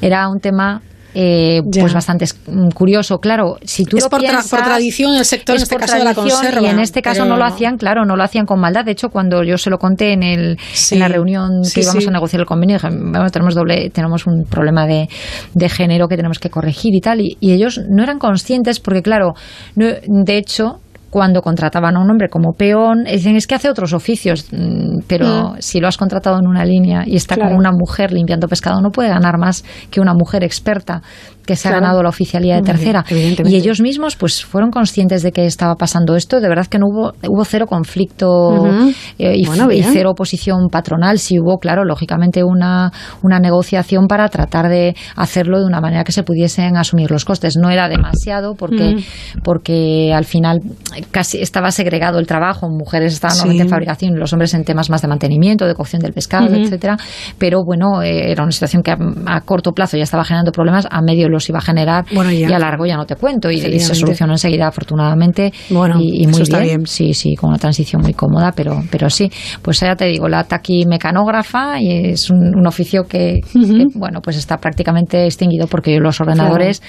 Era 0.01 0.29
un 0.29 0.41
tema 0.41 0.83
eh, 1.15 1.61
pues 1.73 1.93
bastante 1.95 2.27
mm, 2.47 2.69
curioso. 2.71 3.19
Claro, 3.19 3.57
si 3.65 3.85
tú 3.85 3.97
Es 3.97 4.05
lo 4.05 4.11
por, 4.11 4.21
tra- 4.21 4.29
piensas, 4.29 4.49
por 4.49 4.63
tradición 4.63 5.17
el 5.17 5.25
sector, 5.25 5.55
en 5.55 5.57
es 5.57 5.63
este 5.65 5.77
caso 5.77 5.97
de 5.97 6.05
la 6.05 6.15
conserva. 6.15 6.61
Y 6.63 6.67
en 6.67 6.79
este 6.81 7.03
caso 7.03 7.25
no 7.25 7.37
lo 7.37 7.45
hacían, 7.45 7.77
claro, 7.77 8.05
no 8.05 8.17
lo 8.17 8.23
hacían 8.23 8.47
con 8.47 8.61
maldad. 8.61 8.85
De 8.85 8.93
hecho, 8.93 9.09
cuando 9.09 9.43
yo 9.43 9.57
se 9.59 9.71
lo 9.71 9.79
conté 9.79 10.13
en, 10.13 10.23
el, 10.23 10.59
en 10.91 10.99
la 10.99 11.09
reunión 11.09 11.65
Sí, 11.65 11.75
que 11.75 11.81
íbamos 11.83 12.03
sí. 12.05 12.09
a 12.09 12.13
negociar 12.13 12.41
el 12.41 12.47
convenio, 12.47 12.77
dije, 12.77 12.89
bueno, 12.91 13.31
tenemos 13.31 13.55
doble, 13.55 13.91
tenemos 13.91 14.27
un 14.27 14.45
problema 14.45 14.87
de, 14.87 15.09
de 15.55 15.69
género 15.69 16.09
que 16.09 16.17
tenemos 16.17 16.39
que 16.39 16.51
corregir 16.51 16.95
y 16.95 17.01
tal. 17.01 17.21
Y, 17.21 17.37
y 17.41 17.53
ellos 17.53 17.81
no 17.89 18.03
eran 18.03 18.19
conscientes 18.19 18.81
porque, 18.81 19.03
claro, 19.03 19.35
no- 19.75 19.87
de 20.07 20.37
hecho, 20.37 20.81
cuando 21.11 21.41
contrataban 21.41 21.97
a 21.97 22.01
un 22.01 22.11
hombre 22.11 22.29
como 22.29 22.53
peón, 22.53 23.05
dicen 23.05 23.37
es 23.37 23.47
que 23.47 23.55
hace 23.55 23.71
otros 23.71 23.93
oficios, 23.93 24.47
mm, 24.53 24.99
pero 25.07 25.27
Mm. 25.55 25.57
si 25.61 25.81
lo 25.81 25.89
has 25.89 25.97
contratado 25.97 26.39
en 26.39 26.47
una 26.47 26.65
línea 26.65 27.05
y 27.07 27.17
está 27.17 27.37
Claro. 27.37 27.51
con 27.51 27.59
una 27.59 27.71
mujer 27.73 28.13
limpiando 28.13 28.49
pescado, 28.49 28.81
no 28.81 28.91
puede 28.91 29.09
ganar 29.09 29.39
más 29.39 29.65
que 29.91 30.01
una 30.01 30.15
mujer 30.15 30.43
experta 30.45 31.03
que 31.47 31.57
se 31.57 31.69
ha 31.69 31.71
Claro. 31.71 31.83
ganado 31.85 32.03
la 32.03 32.09
oficialidad 32.09 32.57
de 32.57 32.63
tercera. 32.63 33.05
Y 33.11 33.55
ellos 33.57 33.81
mismos 33.81 34.17
pues 34.17 34.45
fueron 34.45 34.71
conscientes 34.71 35.23
de 35.23 35.33
que 35.33 35.47
estaba 35.47 35.75
pasando 35.77 36.17
esto, 36.17 36.41
de 36.41 36.49
verdad 36.49 36.67
que 36.67 36.79
no 36.79 36.87
hubo, 36.89 37.13
hubo 37.29 37.45
cero 37.45 37.67
conflicto 37.67 38.67
eh, 39.19 39.37
y, 39.37 39.47
Bueno, 39.47 39.71
y 39.71 39.83
cero 39.83 40.11
oposición 40.11 40.69
patronal, 40.71 41.19
sí 41.19 41.39
hubo, 41.41 41.59
claro, 41.59 41.85
lógicamente 41.85 42.43
una, 42.45 42.91
una 43.23 43.39
negociación 43.39 44.07
para 44.07 44.29
tratar 44.29 44.69
de 44.69 44.95
hacerlo 45.15 45.61
de 45.61 45.67
una 45.67 45.81
manera 45.81 46.05
que 46.05 46.13
se 46.13 46.23
pudiesen 46.23 46.77
asumir 46.77 47.11
los 47.11 47.25
costes. 47.25 47.57
No 47.57 47.71
era 47.71 47.89
demasiado 47.89 48.55
porque, 48.55 48.97
Mm. 48.97 49.41
porque 49.43 50.13
al 50.15 50.25
final 50.25 50.61
casi 51.11 51.39
estaba 51.41 51.71
segregado 51.71 52.19
el 52.19 52.27
trabajo, 52.27 52.69
mujeres 52.69 53.13
estaban 53.15 53.37
Sí. 53.37 53.61
en 53.61 53.69
fabricación 53.69 54.15
y 54.15 54.19
los 54.19 54.33
hombres 54.33 54.53
en 54.55 54.65
temas 54.65 54.91
más 54.91 55.03
de 55.03 55.09
mantenimiento, 55.09 55.67
de 55.67 55.75
cocción 55.75 56.01
del 56.03 56.13
pescado, 56.13 56.47
Ujú. 56.47 56.57
etcétera, 56.57 56.97
pero 57.39 57.63
bueno, 57.65 58.03
eh, 58.03 58.31
era 58.33 58.43
una 58.43 58.53
situación 58.53 58.83
que 58.83 58.91
a, 58.91 58.97
a 59.27 59.41
corto 59.43 59.73
plazo 59.73 59.97
ya 59.97 60.03
estaba 60.03 60.25
generando 60.25 60.53
problemas, 60.53 60.87
a 60.91 61.01
medio 61.03 61.29
los 61.37 61.49
iba 61.49 61.59
a 61.59 61.63
generar 61.63 62.05
Bueno, 62.13 62.31
y 62.33 62.45
a 62.45 62.59
largo 62.59 62.85
ya 62.87 62.97
no 62.97 63.07
te 63.07 63.17
cuento 63.17 63.51
y, 63.51 63.57
y 63.57 63.81
se 63.81 63.95
solucionó 63.95 64.33
enseguida 64.35 64.67
afortunadamente 64.69 65.53
Bueno, 65.71 65.97
y, 66.01 66.23
y 66.23 66.27
muy 66.27 66.43
bien. 66.43 66.63
bien. 66.63 66.87
Sí, 66.87 67.15
sí, 67.15 67.35
con 67.37 67.51
una 67.51 67.59
transición 67.59 68.03
muy 68.03 68.13
cómoda, 68.15 68.53
pero, 68.57 68.83
pero 68.91 69.09
sí. 69.11 69.31
Pues 69.63 69.81
ya 69.81 69.95
te 69.97 70.07
digo, 70.07 70.29
la 70.29 70.45
taquimecanógrafa 70.45 71.81
y 71.81 72.11
es 72.13 72.31
un, 72.31 72.57
un 72.57 72.67
oficio 72.67 73.05
que, 73.05 73.41
que, 73.53 73.85
bueno, 73.95 74.21
pues 74.21 74.37
está 74.37 74.57
prácticamente 74.59 75.25
extinguido 75.25 75.67
porque 75.67 75.99
los 75.99 76.21
ordenadores 76.21 76.83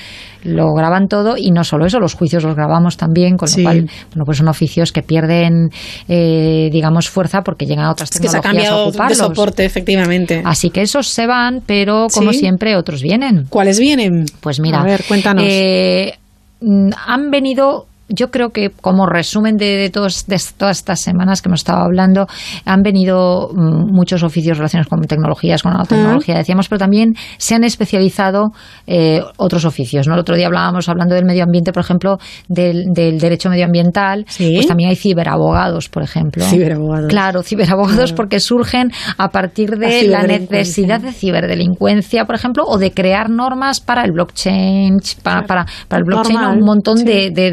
lo 0.44 0.74
graban 0.74 1.08
todo 1.08 1.36
y 1.38 1.52
no 1.52 1.64
solo 1.64 1.86
eso, 1.86 2.00
los 2.00 2.14
juicios 2.14 2.44
los 2.44 2.56
grabamos 2.56 2.98
también, 2.98 3.36
con 3.38 3.48
Sí. 3.48 3.62
lo 3.62 3.70
cual, 3.70 3.90
bueno, 4.12 4.24
pues 4.26 4.38
son 4.38 4.48
oficios 4.48 4.92
que 4.92 5.02
pierden, 5.02 5.70
eh, 6.08 6.70
digamos, 6.72 7.10
fuerza 7.10 7.42
porque 7.42 7.66
llegan 7.66 7.86
a 7.86 7.92
otras 7.92 8.12
Es 8.12 8.20
que 8.20 8.28
se 8.30 8.38
ha 8.38 8.42
tecnologías 8.42 8.72
a 8.72 8.76
cambiado 8.92 9.08
de 9.10 9.16
soporte, 9.16 9.66
efectivamente. 9.66 10.42
Así 10.46 10.70
que 10.70 10.82
esos 10.82 11.08
se 11.08 11.28
van, 11.28 11.62
pero 11.66 12.08
como 12.14 12.32
Sí. 12.34 12.40
siempre 12.40 12.76
otros 12.76 13.02
vienen. 13.02 13.46
¿Cuáles 13.50 13.80
vienen? 13.80 14.26
Pues 14.42 14.60
mira, 14.60 14.82
A 14.82 14.84
ver, 14.84 15.04
cuéntanos. 15.08 15.44
eh, 15.48 16.18
mm, 16.62 16.90
han 17.06 17.32
venido. 17.32 17.88
Yo 18.10 18.30
creo 18.32 18.50
que 18.50 18.70
como 18.70 19.06
resumen 19.06 19.58
de, 19.58 19.78
de 19.78 19.90
todos, 19.90 20.26
de 20.28 20.38
todas 20.58 20.78
estas 20.78 21.02
semanas 21.02 21.42
que 21.42 21.50
hemos 21.50 21.62
estado 21.62 21.84
hablando, 21.84 22.28
han 22.66 22.82
venido 22.82 23.50
mm, 23.54 23.94
muchos 23.94 24.24
oficios 24.24 24.58
relacionados 24.58 24.90
con 24.90 25.02
tecnologías, 25.02 25.64
con 25.64 25.74
nanotecnología, 25.74 26.38
decíamos, 26.38 26.68
pero 26.70 26.80
también 26.80 27.14
se 27.38 27.56
han 27.56 27.64
especializado 27.64 28.52
eh, 28.86 29.22
otros 29.38 29.66
oficios. 29.66 30.08
¿no? 30.08 30.14
El 30.14 30.22
otro 30.22 30.36
día 30.36 30.48
hablábamos, 30.48 30.90
hablando 30.90 31.16
del 31.16 31.26
medio 31.26 31.44
ambiente, 31.44 31.72
por 31.72 31.84
ejemplo, 31.84 32.18
del, 32.48 32.94
del 32.94 33.20
derecho 33.20 33.50
medioambiental, 33.50 34.26
pues 34.26 34.68
también 34.68 34.90
hay 34.90 34.96
ciberabogados, 34.96 35.90
por 35.90 36.04
ejemplo. 36.04 36.44
Ciberabogados. 36.46 37.10
Claro, 37.10 37.44
ciberabogados 37.44 38.14
porque 38.14 38.40
surgen 38.40 38.92
a 39.18 39.30
partir 39.30 39.78
La 39.78 39.88
de 39.88 40.08
la 40.08 40.24
necesidad 40.24 41.02
de 41.02 41.12
ciberdelincuencia, 41.12 42.26
por 42.26 42.36
ejemplo, 42.36 42.64
o 42.66 42.78
de 42.78 42.92
crear 42.92 43.30
normas 43.30 43.80
para 43.80 44.04
el 44.04 44.12
blockchain, 44.12 45.00
para, 45.24 45.44
para, 45.46 45.66
para 45.88 46.00
el 46.00 46.06
blockchain, 46.06 46.36
Normal, 46.36 46.58
un 46.58 46.66
montón 46.66 46.98
sí. 46.98 47.06
de, 47.06 47.32
de 47.32 47.52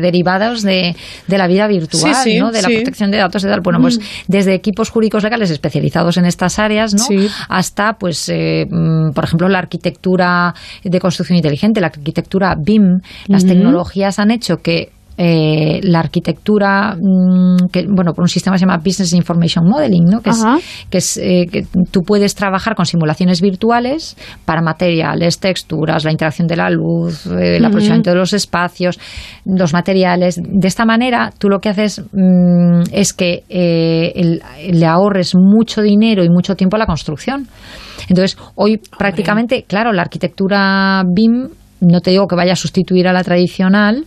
de, 0.63 0.95
de 1.27 1.39
la 1.39 1.47
vida 1.47 1.67
virtual, 1.67 2.15
Sí, 2.17 2.33
sí, 2.33 2.39
¿no? 2.39 2.51
de 2.51 2.63
la 2.63 2.69
sí. 2.69 2.75
protección 2.77 3.11
de 3.11 3.19
datos 3.19 3.43
y 3.45 3.47
tal. 3.47 3.61
Bueno, 3.63 3.81
pues 3.81 3.99
Mm. 3.99 4.03
desde 4.29 4.55
equipos 4.55 4.91
jurídicos 4.91 5.23
legales 5.23 5.51
especializados 5.51 6.17
en 6.17 6.25
estas 6.27 6.59
áreas, 6.59 6.95
¿no? 6.95 7.05
Hasta, 7.49 7.95
pues, 7.95 8.29
eh, 8.29 8.67
mm, 8.71 9.13
por 9.13 9.25
ejemplo, 9.25 9.49
la 9.49 9.59
arquitectura 9.59 10.55
de 10.83 10.99
construcción 11.01 11.37
inteligente, 11.37 11.81
la 11.81 11.89
arquitectura 11.89 12.55
BIM, 12.59 13.01
las 13.29 13.45
tecnologías 13.45 14.19
han 14.19 14.31
hecho 14.31 14.57
que 14.59 14.91
eh, 15.17 15.81
la 15.83 16.01
arquitectura, 16.01 16.97
mm, 16.97 17.69
que, 17.73 17.85
bueno, 17.89 18.13
por 18.13 18.23
un 18.23 18.29
sistema 18.29 18.55
que 18.55 18.59
se 18.61 18.67
llama 18.67 18.79
Business 18.85 19.13
Information 19.13 19.65
Modeling, 19.69 20.05
¿no? 20.05 20.21
que, 20.21 20.31
es, 20.31 20.45
que 20.91 20.99
es 20.99 21.17
eh, 21.19 21.47
que 21.51 21.67
tú 21.91 22.03
puedes 22.03 22.35
trabajar 22.35 22.75
con 22.75 22.85
simulaciones 22.87 23.41
virtuales 23.41 24.17
para 24.45 24.61
materiales, 24.63 25.39
texturas, 25.39 26.05
la 26.05 26.11
interacción 26.13 26.49
de 26.49 26.57
la 26.57 26.71
luz, 26.71 27.27
eh, 27.27 27.57
el 27.57 27.63
Ujú. 27.63 27.67
aprovechamiento 27.69 28.11
de 28.11 28.17
los 28.17 28.33
espacios, 28.33 28.99
los 29.45 29.73
materiales. 29.73 30.41
De 30.43 30.67
esta 30.69 30.85
manera, 30.85 31.33
tú 31.39 31.49
lo 31.49 31.61
que 31.61 31.69
haces 31.69 32.03
mm, 32.13 32.83
es 32.93 33.13
que 33.13 33.45
eh, 33.49 34.13
el- 34.17 34.43
le 34.73 34.87
ahorres 34.87 35.35
mucho 35.35 35.81
dinero 35.83 36.25
y 36.25 36.29
mucho 36.29 36.55
tiempo 36.57 36.77
a 36.77 36.79
la 36.81 36.87
construcción. 36.87 37.47
Entonces, 38.09 38.37
hoy 38.57 38.81
prácticamente, 38.99 39.65
claro, 39.67 39.93
la 39.93 40.03
arquitectura 40.03 41.03
BIM 41.07 41.49
no 41.81 42.01
te 42.01 42.11
digo 42.11 42.27
que 42.27 42.35
vaya 42.37 42.53
a 42.55 42.57
sustituir 42.57 43.07
a 43.09 43.13
la 43.13 43.23
tradicional, 43.23 44.05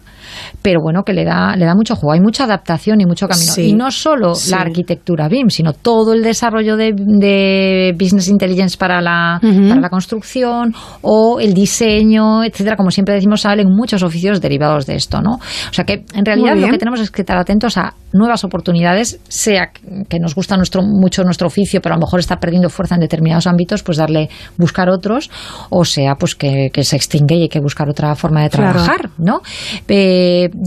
pero 0.61 0.82
bueno, 0.82 1.03
que 1.03 1.13
le 1.13 1.25
da, 1.25 1.55
le 1.55 1.65
da 1.65 1.75
mucho 1.75 1.95
juego. 1.95 2.13
Hay 2.13 2.21
mucha 2.21 2.43
adaptación 2.45 3.01
y 3.01 3.05
mucho 3.05 3.28
camino. 3.28 3.51
Sí, 3.51 3.69
y 3.69 3.73
no 3.73 3.91
solo 3.91 4.36
sí. 4.36 4.51
la 4.51 4.57
arquitectura 4.61 5.28
BIM, 5.28 5.49
sino 5.49 5.73
todo 5.73 6.13
el 6.13 6.23
desarrollo 6.23 6.75
de, 6.78 6.93
de 6.95 7.93
Business 7.99 8.28
Intelligence 8.28 8.78
para 8.78 9.01
la, 9.01 9.39
para 9.41 9.82
la 9.82 9.89
construcción 9.89 10.73
o 11.01 11.39
el 11.39 11.53
diseño, 11.53 12.43
etcétera. 12.43 12.75
Como 12.75 12.91
siempre 12.91 13.15
decimos, 13.15 13.41
salen 13.41 13.67
muchos 13.69 14.03
oficios 14.03 14.41
derivados 14.41 14.86
de 14.86 14.95
esto, 14.95 15.21
¿no? 15.21 15.36
O 15.36 15.73
sea 15.73 15.86
que 15.86 16.03
en 16.13 16.25
realidad 16.25 16.55
lo 16.55 16.67
que 16.69 16.78
tenemos 16.78 16.99
es 16.99 17.11
que 17.11 17.21
estar 17.21 17.38
atentos 17.38 17.78
a 17.78 17.93
nuevas 18.13 18.43
oportunidades, 18.43 19.19
sea 19.28 19.71
que 20.09 20.19
nos 20.19 20.34
gusta 20.34 20.55
nuestro, 20.57 20.82
mucho 20.82 21.23
nuestro 21.23 21.47
oficio, 21.47 21.82
pero 21.82 21.93
a 21.93 21.97
lo 21.97 22.05
mejor 22.05 22.19
está 22.19 22.38
perdiendo 22.38 22.69
fuerza 22.69 22.95
en 22.95 23.01
determinados 23.01 23.47
ámbitos, 23.47 23.84
pues 23.84 23.97
darle, 23.97 24.30
buscar 24.57 24.89
otros, 24.89 25.30
o 25.69 25.86
sea, 25.86 26.15
pues 26.15 26.34
que, 26.36 26.69
que 26.73 26.84
se 26.84 26.95
extingue 26.95 27.36
y 27.36 27.41
hay 27.43 27.49
que 27.49 27.59
buscar 27.59 27.89
otra 27.89 28.15
forma 28.15 28.43
de 28.43 28.49
Claro. 28.49 28.71
trabajar, 28.71 29.09
¿no? 29.17 29.41
Eh, 29.88 30.16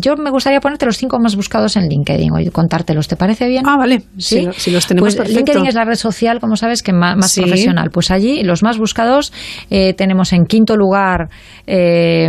yo 0.02 0.16
me 0.16 0.30
gustaría 0.30 0.60
ponerte 0.60 0.86
los 0.86 0.96
cinco 0.96 1.18
más 1.20 1.36
buscados 1.36 1.76
en 1.76 1.88
LinkedIn 1.88 2.30
y 2.40 2.50
contártelos, 2.50 3.08
¿te 3.08 3.16
parece 3.16 3.48
bien? 3.48 3.64
Ah, 3.66 3.76
vale. 3.76 4.02
¿Sí? 4.18 4.38
Si, 4.40 4.42
lo- 4.42 4.52
si 4.52 4.70
los 4.70 4.86
tenemos 4.86 5.06
Pues 5.14 5.16
perfecto. 5.16 5.38
LinkedIn 5.52 5.66
es 5.66 5.74
la 5.74 5.84
red 5.84 5.94
social, 5.96 6.40
como 6.40 6.56
sabes, 6.56 6.82
que 6.82 6.92
más, 6.92 7.16
más 7.16 7.32
Sí. 7.32 7.40
profesional. 7.42 7.90
Pues 7.90 8.10
allí 8.10 8.42
los 8.42 8.62
más 8.62 8.78
buscados 8.78 9.32
eh, 9.70 9.94
tenemos 9.94 10.32
en 10.32 10.44
quinto 10.46 10.76
lugar 10.76 11.28
eh, 11.66 12.28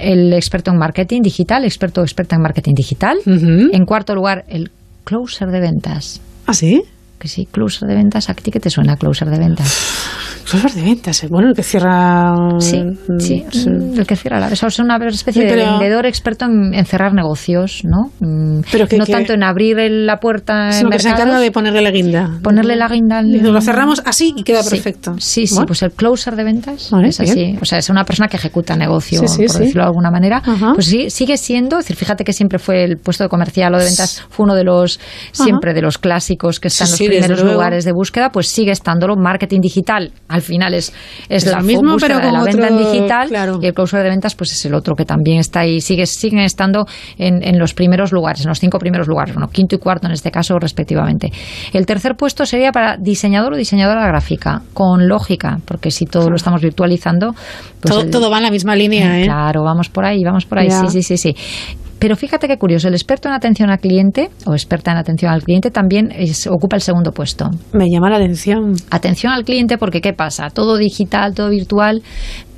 el 0.00 0.32
experto 0.32 0.70
en 0.70 0.78
marketing 0.78 1.22
digital, 1.22 1.64
experto 1.64 2.00
o 2.00 2.04
experta 2.04 2.36
en 2.36 2.42
marketing 2.42 2.74
digital. 2.74 3.18
En 3.26 3.84
cuarto 3.84 4.14
lugar, 4.14 4.44
el 4.48 4.70
closer 5.04 5.48
de 5.48 5.60
ventas. 5.60 6.20
¿Ah, 6.46 6.54
sí? 6.54 6.82
Que 7.18 7.28
sí, 7.28 7.46
closer 7.50 7.88
de 7.88 7.94
ventas. 7.94 8.30
¿A 8.30 8.34
ti 8.34 8.50
qué 8.50 8.60
te 8.60 8.70
suena 8.70 8.96
closer 8.96 9.28
de 9.28 9.38
ventas? 9.38 9.66
closer 10.50 10.72
de 10.72 10.82
ventas, 10.82 11.22
eh, 11.24 11.28
bueno, 11.30 11.48
el 11.48 11.54
que 11.54 11.62
cierra... 11.62 12.34
Sí, 12.60 12.80
mm, 12.82 13.18
sí, 13.20 13.44
el 13.96 14.06
que 14.06 14.16
cierra 14.16 14.40
la... 14.40 14.48
Eso 14.48 14.66
es 14.66 14.78
una 14.78 14.96
especie 15.08 15.42
Sí, 15.42 15.48
de 15.48 15.54
vendedor 15.56 16.06
experto 16.06 16.44
en, 16.46 16.74
en 16.74 16.84
cerrar 16.86 17.12
negocios, 17.14 17.82
¿no? 17.84 18.10
Mm, 18.20 18.60
Pero 18.72 18.86
que- 18.86 18.98
no 18.98 19.04
que- 19.06 19.12
tanto 19.12 19.32
en 19.32 19.42
abrir 19.42 19.78
el- 19.78 20.06
la 20.06 20.18
puerta 20.18 20.66
en 20.68 20.72
Sino 20.72 20.90
que 20.90 20.98
se 20.98 21.08
mercados, 21.08 21.26
encarga 21.28 21.40
de 21.40 21.50
ponerle 21.50 21.82
la 21.82 21.90
guinda. 21.90 22.38
ponerle 22.42 22.76
la 22.76 22.88
guinda 22.88 23.18
al... 23.18 23.34
Y 23.34 23.40
Lo 23.40 23.60
cerramos 23.60 24.02
así 24.04 24.34
y 24.36 24.42
queda 24.42 24.62
Sí. 24.62 24.70
perfecto. 24.70 25.14
Sí, 25.18 25.46
sí, 25.46 25.54
Bueno. 25.54 25.66
pues 25.66 25.82
el 25.82 25.92
closer 25.92 26.36
de 26.36 26.44
ventas 26.44 26.90
Vale, 26.90 27.08
es 27.08 27.20
así. 27.20 27.34
bien. 27.34 27.58
O 27.60 27.64
sea, 27.64 27.78
es 27.78 27.88
una 27.90 28.04
persona 28.04 28.28
que 28.28 28.36
ejecuta 28.36 28.76
negocio, 28.76 29.20
por 29.22 29.36
decirlo 29.38 29.82
de 29.82 29.86
alguna 29.88 30.10
manera. 30.10 30.42
Pues 30.74 30.86
sí, 30.86 31.10
sigue 31.10 31.36
siendo, 31.36 31.78
es 31.78 31.84
decir, 31.84 31.96
fíjate 31.96 32.24
que 32.24 32.32
siempre 32.32 32.58
fue 32.58 32.84
el 32.84 32.96
puesto 32.98 33.24
de 33.24 33.28
comercial 33.28 33.74
o 33.74 33.78
de 33.78 33.84
ventas, 33.84 34.24
fue 34.30 34.44
uno 34.44 34.54
de 34.54 34.64
los, 34.64 34.98
siempre 35.32 35.74
de 35.74 35.82
los 35.82 35.98
clásicos 35.98 36.60
que 36.60 36.68
están 36.68 36.86
en 36.86 36.90
los 36.92 36.98
primeros 37.00 37.42
lugares 37.44 37.84
de 37.84 37.92
búsqueda, 37.92 38.30
pues 38.30 38.48
sigue 38.48 38.72
estándolo. 38.72 39.16
Marketing 39.16 39.60
digital, 39.60 40.12
al 40.38 40.42
final 40.42 40.74
es, 40.74 40.92
es, 41.28 41.44
Es 41.44 41.52
la 41.52 41.60
búsqueda 41.60 41.96
pero 42.00 42.18
de 42.26 42.32
la 42.32 42.38
con 42.40 42.44
venta 42.46 42.68
en 42.68 42.78
digital 42.78 43.28
claro. 43.28 43.58
y 43.62 43.66
el 43.66 43.74
closer 43.74 44.02
de 44.02 44.08
ventas, 44.08 44.34
pues 44.34 44.52
es 44.52 44.64
el 44.64 44.74
otro 44.74 44.94
que 44.94 45.04
también 45.04 45.38
está 45.38 45.60
ahí, 45.60 45.80
sigue, 45.80 46.06
siguen 46.06 46.40
estando 46.40 46.86
en, 47.18 47.42
en 47.42 47.58
los 47.58 47.74
primeros 47.74 48.12
lugares, 48.12 48.42
en 48.42 48.48
los 48.48 48.58
cinco 48.60 48.78
primeros 48.78 49.06
lugares, 49.08 49.34
bueno, 49.34 49.48
quinto 49.50 49.74
y 49.74 49.78
cuarto 49.78 50.06
en 50.06 50.12
este 50.12 50.30
caso, 50.30 50.58
respectivamente. 50.58 51.30
El 51.72 51.84
tercer 51.86 52.14
puesto 52.16 52.46
sería 52.46 52.72
para 52.72 52.96
diseñador 52.96 53.52
o 53.52 53.56
diseñadora 53.56 54.06
gráfica, 54.06 54.62
con 54.72 55.08
lógica, 55.08 55.58
porque 55.64 55.90
si 55.90 56.06
todo 56.06 56.30
lo 56.30 56.36
estamos 56.36 56.62
virtualizando, 56.62 57.32
pues 57.80 57.92
todo, 57.94 58.00
el- 58.02 58.10
todo 58.10 58.30
va 58.30 58.38
en 58.38 58.44
la 58.44 58.50
misma 58.50 58.74
línea, 58.76 59.18
¿eh? 59.20 59.24
Claro, 59.24 59.62
vamos 59.64 59.88
por 59.88 60.04
ahí, 60.04 60.22
vamos 60.24 60.46
por 60.46 60.58
ahí, 60.58 60.68
Ya. 60.68 60.80
sí, 60.86 61.02
sí, 61.02 61.02
sí, 61.02 61.16
sí. 61.18 61.36
Pero 61.98 62.14
fíjate 62.16 62.46
qué 62.46 62.58
curioso, 62.58 62.86
el 62.88 62.94
experto 62.94 63.28
en 63.28 63.34
atención 63.34 63.70
al 63.70 63.78
cliente 63.78 64.30
o 64.46 64.52
experta 64.52 64.92
en 64.92 64.98
atención 64.98 65.32
al 65.32 65.42
cliente 65.42 65.70
también 65.70 66.12
es- 66.12 66.46
ocupa 66.46 66.76
el 66.76 66.82
segundo 66.82 67.10
puesto. 67.12 67.50
Me 67.72 67.86
llama 67.90 68.08
la 68.08 68.16
atención. 68.16 68.74
Atención 68.90 69.32
al 69.32 69.44
cliente 69.44 69.78
porque 69.78 70.00
¿qué 70.00 70.12
pasa? 70.12 70.50
Todo 70.50 70.76
digital, 70.76 71.34
todo 71.34 71.50
virtual, 71.50 72.02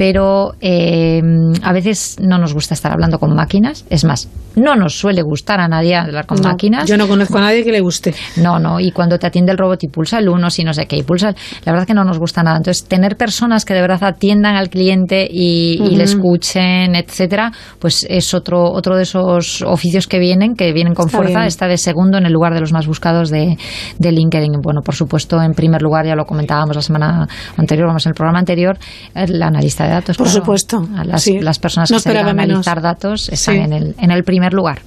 pero 0.01 0.55
eh, 0.63 1.21
a 1.63 1.75
veces 1.75 2.17
no 2.23 2.39
nos 2.39 2.55
gusta 2.55 2.73
estar 2.73 2.91
hablando 2.91 3.19
con 3.19 3.35
máquinas. 3.35 3.85
Es 3.91 4.07
más, 4.07 4.31
no 4.57 4.75
nos 4.75 4.95
suele 4.99 5.21
gustar 5.21 5.61
a 5.61 5.69
nadie 5.69 5.95
hablar 5.95 6.25
con 6.25 6.39
No, 6.41 6.49
máquinas. 6.49 6.89
Yo 6.89 6.97
no 6.97 7.07
conozco 7.07 7.37
a 7.37 7.43
nadie 7.43 7.63
que 7.63 7.71
le 7.71 7.81
guste. 7.81 8.15
No, 8.39 8.59
no, 8.59 8.81
y 8.81 8.93
cuando 8.93 9.19
te 9.19 9.27
atiende 9.27 9.53
el 9.53 9.59
robot 9.59 9.85
y 9.85 9.89
pulsa 9.89 10.19
el 10.21 10.31
uno, 10.31 10.49
si 10.49 10.65
no 10.65 10.73
sé 10.73 10.87
qué, 10.87 10.97
y 10.97 11.03
pulsa, 11.03 11.29
el- 11.29 11.35
la 11.67 11.73
verdad 11.73 11.87
que 11.87 11.93
no 11.93 12.03
nos 12.05 12.19
gusta 12.19 12.43
nada. 12.43 12.57
Entonces, 12.57 12.87
tener 12.89 13.19
personas 13.19 13.67
que 13.67 13.75
de 13.75 13.83
verdad 13.83 14.03
atiendan 14.05 14.57
al 14.57 14.71
cliente 14.71 15.29
y, 15.31 15.77
le 15.95 16.05
escuchen, 16.05 16.95
etcétera, 16.95 17.53
pues 17.79 18.07
es 18.09 18.33
otro, 18.33 18.73
otro 18.73 18.97
de 18.97 19.03
esos 19.03 19.61
oficios 19.61 20.07
que 20.07 20.19
vienen, 20.19 20.55
que 20.55 20.73
vienen 20.73 20.95
con 20.95 21.09
Está 21.09 21.19
fuerza, 21.19 21.41
bien. 21.41 21.47
está 21.49 21.69
de 21.69 21.77
segundo 21.77 22.17
en 22.17 22.25
el 22.25 22.33
lugar 22.33 22.55
de 22.55 22.61
los 22.61 22.73
más 22.73 22.87
buscados 22.87 23.29
de, 23.29 23.59
de 23.99 24.13
LinkedIn. 24.13 24.53
Bueno, 24.63 24.81
por 24.83 24.95
supuesto, 24.95 25.43
en 25.43 25.53
primer 25.53 25.83
lugar, 25.83 26.07
ya 26.07 26.15
lo 26.15 26.25
comentábamos 26.25 26.75
la 26.75 26.81
semana 26.83 27.29
anterior, 27.59 27.89
vamos, 27.89 28.07
en 28.07 28.11
el 28.11 28.15
programa 28.15 28.39
anterior, 28.39 28.79
el 29.15 29.43
analista 29.43 29.85
de 29.85 29.90
datos. 29.91 30.17
Por 30.17 30.27
claro. 30.27 30.41
supuesto, 30.41 30.89
A 30.97 31.05
Las, 31.05 31.23
sí. 31.23 31.41
las 31.41 31.59
personas 31.59 31.91
No 31.91 31.97
que 31.99 32.03
se 32.03 32.09
dedican 32.11 32.39
a 32.39 32.43
analizar 32.43 32.81
datos 32.81 33.29
están 33.29 33.55
Sí. 33.57 33.61
en, 33.61 33.73
el, 33.73 33.95
en 33.99 34.11
el 34.11 34.25
primer 34.25 34.53
lugar. 34.53 34.81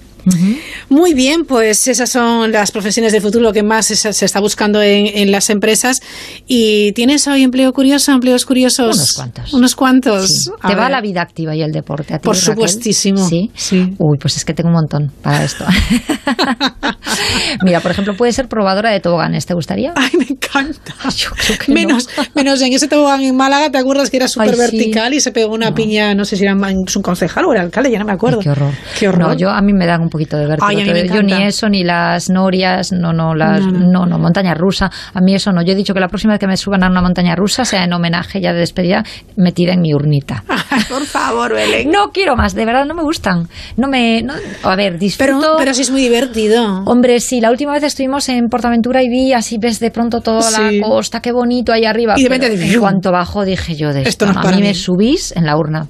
Muy 0.89 1.13
bien, 1.13 1.45
pues 1.45 1.87
esas 1.87 2.09
son 2.09 2.51
las 2.51 2.71
profesiones 2.71 3.11
del 3.11 3.21
futuro, 3.21 3.43
lo 3.43 3.53
que 3.53 3.63
más 3.63 3.87
se, 3.87 3.95
se 3.95 4.25
está 4.25 4.39
buscando 4.39 4.81
en, 4.81 5.07
en 5.07 5.31
las 5.31 5.49
empresas. 5.49 6.01
¿Y 6.47 6.91
tienes 6.93 7.27
hoy 7.27 7.43
empleo 7.43 7.71
curioso, 7.73 8.11
empleos 8.11 8.45
curiosos? 8.45 8.95
Unos 8.95 9.13
cuantos. 9.13 9.53
Unos 9.53 9.75
cuantos. 9.75 10.29
Sí. 10.29 10.51
¿Te 10.67 10.75
va 10.75 10.89
la 10.89 11.01
vida 11.01 11.21
activa 11.21 11.55
y 11.55 11.61
el 11.61 11.71
deporte? 11.71 12.13
¿A 12.13 12.19
ti, 12.19 12.25
Por 12.25 12.35
Raquel? 12.35 12.53
supuestísimo. 12.53 13.27
¿Sí? 13.27 13.49
Uy, 13.97 14.17
pues 14.19 14.37
es 14.37 14.45
que 14.45 14.53
tengo 14.53 14.69
un 14.69 14.75
montón 14.75 15.11
para 15.21 15.43
esto. 15.43 15.65
Mira, 17.63 17.79
por 17.81 17.91
ejemplo, 17.91 18.15
puede 18.15 18.31
ser 18.33 18.47
probadora 18.47 18.91
de 18.91 18.99
toboganes. 18.99 19.45
¿Te 19.45 19.53
gustaría? 19.53 19.93
Ay, 19.95 20.11
me 20.17 20.25
encanta. 20.29 20.93
que 21.65 21.71
menos, 21.71 22.09
menos 22.35 22.61
en 22.61 22.73
ese 22.73 22.87
tobogán 22.87 23.21
en 23.21 23.35
Málaga, 23.35 23.69
¿te 23.69 23.77
acuerdas 23.77 24.09
que 24.09 24.17
era 24.17 24.27
súper 24.27 24.55
sí. 24.55 24.59
vertical 24.59 25.13
y 25.13 25.19
se 25.19 25.31
pegó 25.31 25.53
una 25.53 25.73
piña, 25.73 26.13
no 26.15 26.25
sé 26.25 26.37
si 26.37 26.43
era 26.43 26.53
un 26.53 26.85
concejal 26.85 27.45
o 27.45 27.53
era 27.53 27.61
alcalde, 27.61 27.91
ya 27.91 27.99
no 27.99 28.05
me 28.05 28.13
acuerdo. 28.13 28.39
Ay, 28.39 28.43
qué 28.43 28.49
horror. 28.49 28.73
Qué 28.99 29.07
horror. 29.07 29.27
No, 29.29 29.33
yo 29.33 29.49
a 29.49 29.61
mí 29.61 29.73
me 29.73 29.85
dan 29.85 30.01
un 30.01 30.09
poquito 30.13 30.37
de 30.37 30.47
vértigo. 30.47 30.67
Ay, 30.67 30.77
me 30.85 31.07
Yo 31.07 31.21
ni 31.21 31.33
eso, 31.43 31.67
ni 31.67 31.83
las 31.83 32.29
norias, 32.29 32.91
no, 32.91 33.11
no, 33.11 33.35
las, 33.35 33.65
No, 33.65 33.71
no, 33.71 33.87
no. 33.89 34.05
no, 34.05 34.19
montaña 34.19 34.53
rusa. 34.53 34.89
A 35.13 35.19
mí 35.21 35.35
eso 35.35 35.51
no. 35.51 35.61
Yo 35.61 35.73
he 35.73 35.75
dicho 35.75 35.93
que 35.93 35.99
la 35.99 36.07
próxima 36.07 36.33
vez 36.33 36.39
que 36.39 36.47
me 36.47 36.55
suban 36.57 36.83
a 36.83 36.87
una 36.89 37.01
montaña 37.01 37.35
rusa 37.35 37.65
sea 37.65 37.83
en 37.83 37.91
homenaje 37.93 38.39
ya 38.39 38.53
de 38.53 38.59
despedida 38.59 39.03
metida 39.35 39.73
en 39.73 39.81
mi 39.81 39.93
urnita. 39.93 40.43
Por 40.89 41.03
favor, 41.05 41.53
Belén. 41.53 41.91
No 41.91 42.11
quiero 42.11 42.35
más, 42.35 42.53
de 42.55 42.65
verdad 42.65 42.85
no 42.85 42.93
me 42.93 43.03
gustan. 43.03 43.47
No 43.77 43.87
me, 43.87 44.25
a 44.63 44.75
ver, 44.75 44.97
disfruto. 44.97 45.39
Pero, 45.41 45.55
pero 45.57 45.73
sí 45.73 45.81
es 45.81 45.91
muy 45.91 46.01
divertido. 46.01 46.83
Hombre, 46.85 47.19
sí, 47.19 47.41
la 47.41 47.51
última 47.51 47.73
vez 47.73 47.83
estuvimos 47.83 48.29
en 48.29 48.47
Portaventura 48.47 49.01
y 49.03 49.09
vi 49.09 49.33
así 49.33 49.57
ves 49.59 49.79
de 49.79 49.91
pronto 49.91 50.21
toda 50.21 50.41
Sí. 50.43 50.79
la 50.79 50.87
costa, 50.87 51.19
qué 51.21 51.31
bonito 51.31 51.73
ahí 51.73 51.85
arriba. 51.85 52.13
Y 52.17 52.23
de 52.23 52.29
repente, 52.29 52.53
en 52.73 52.79
cuanto 52.79 53.11
bajo 53.11 53.43
dije 53.45 53.75
yo 53.75 53.91
de 53.93 54.03
Esto 54.03 54.25
a 54.27 54.51
mí 54.51 54.57
mí. 54.57 54.61
me 54.63 54.73
subís 54.73 55.33
en 55.35 55.45
la 55.45 55.57
urna. 55.57 55.87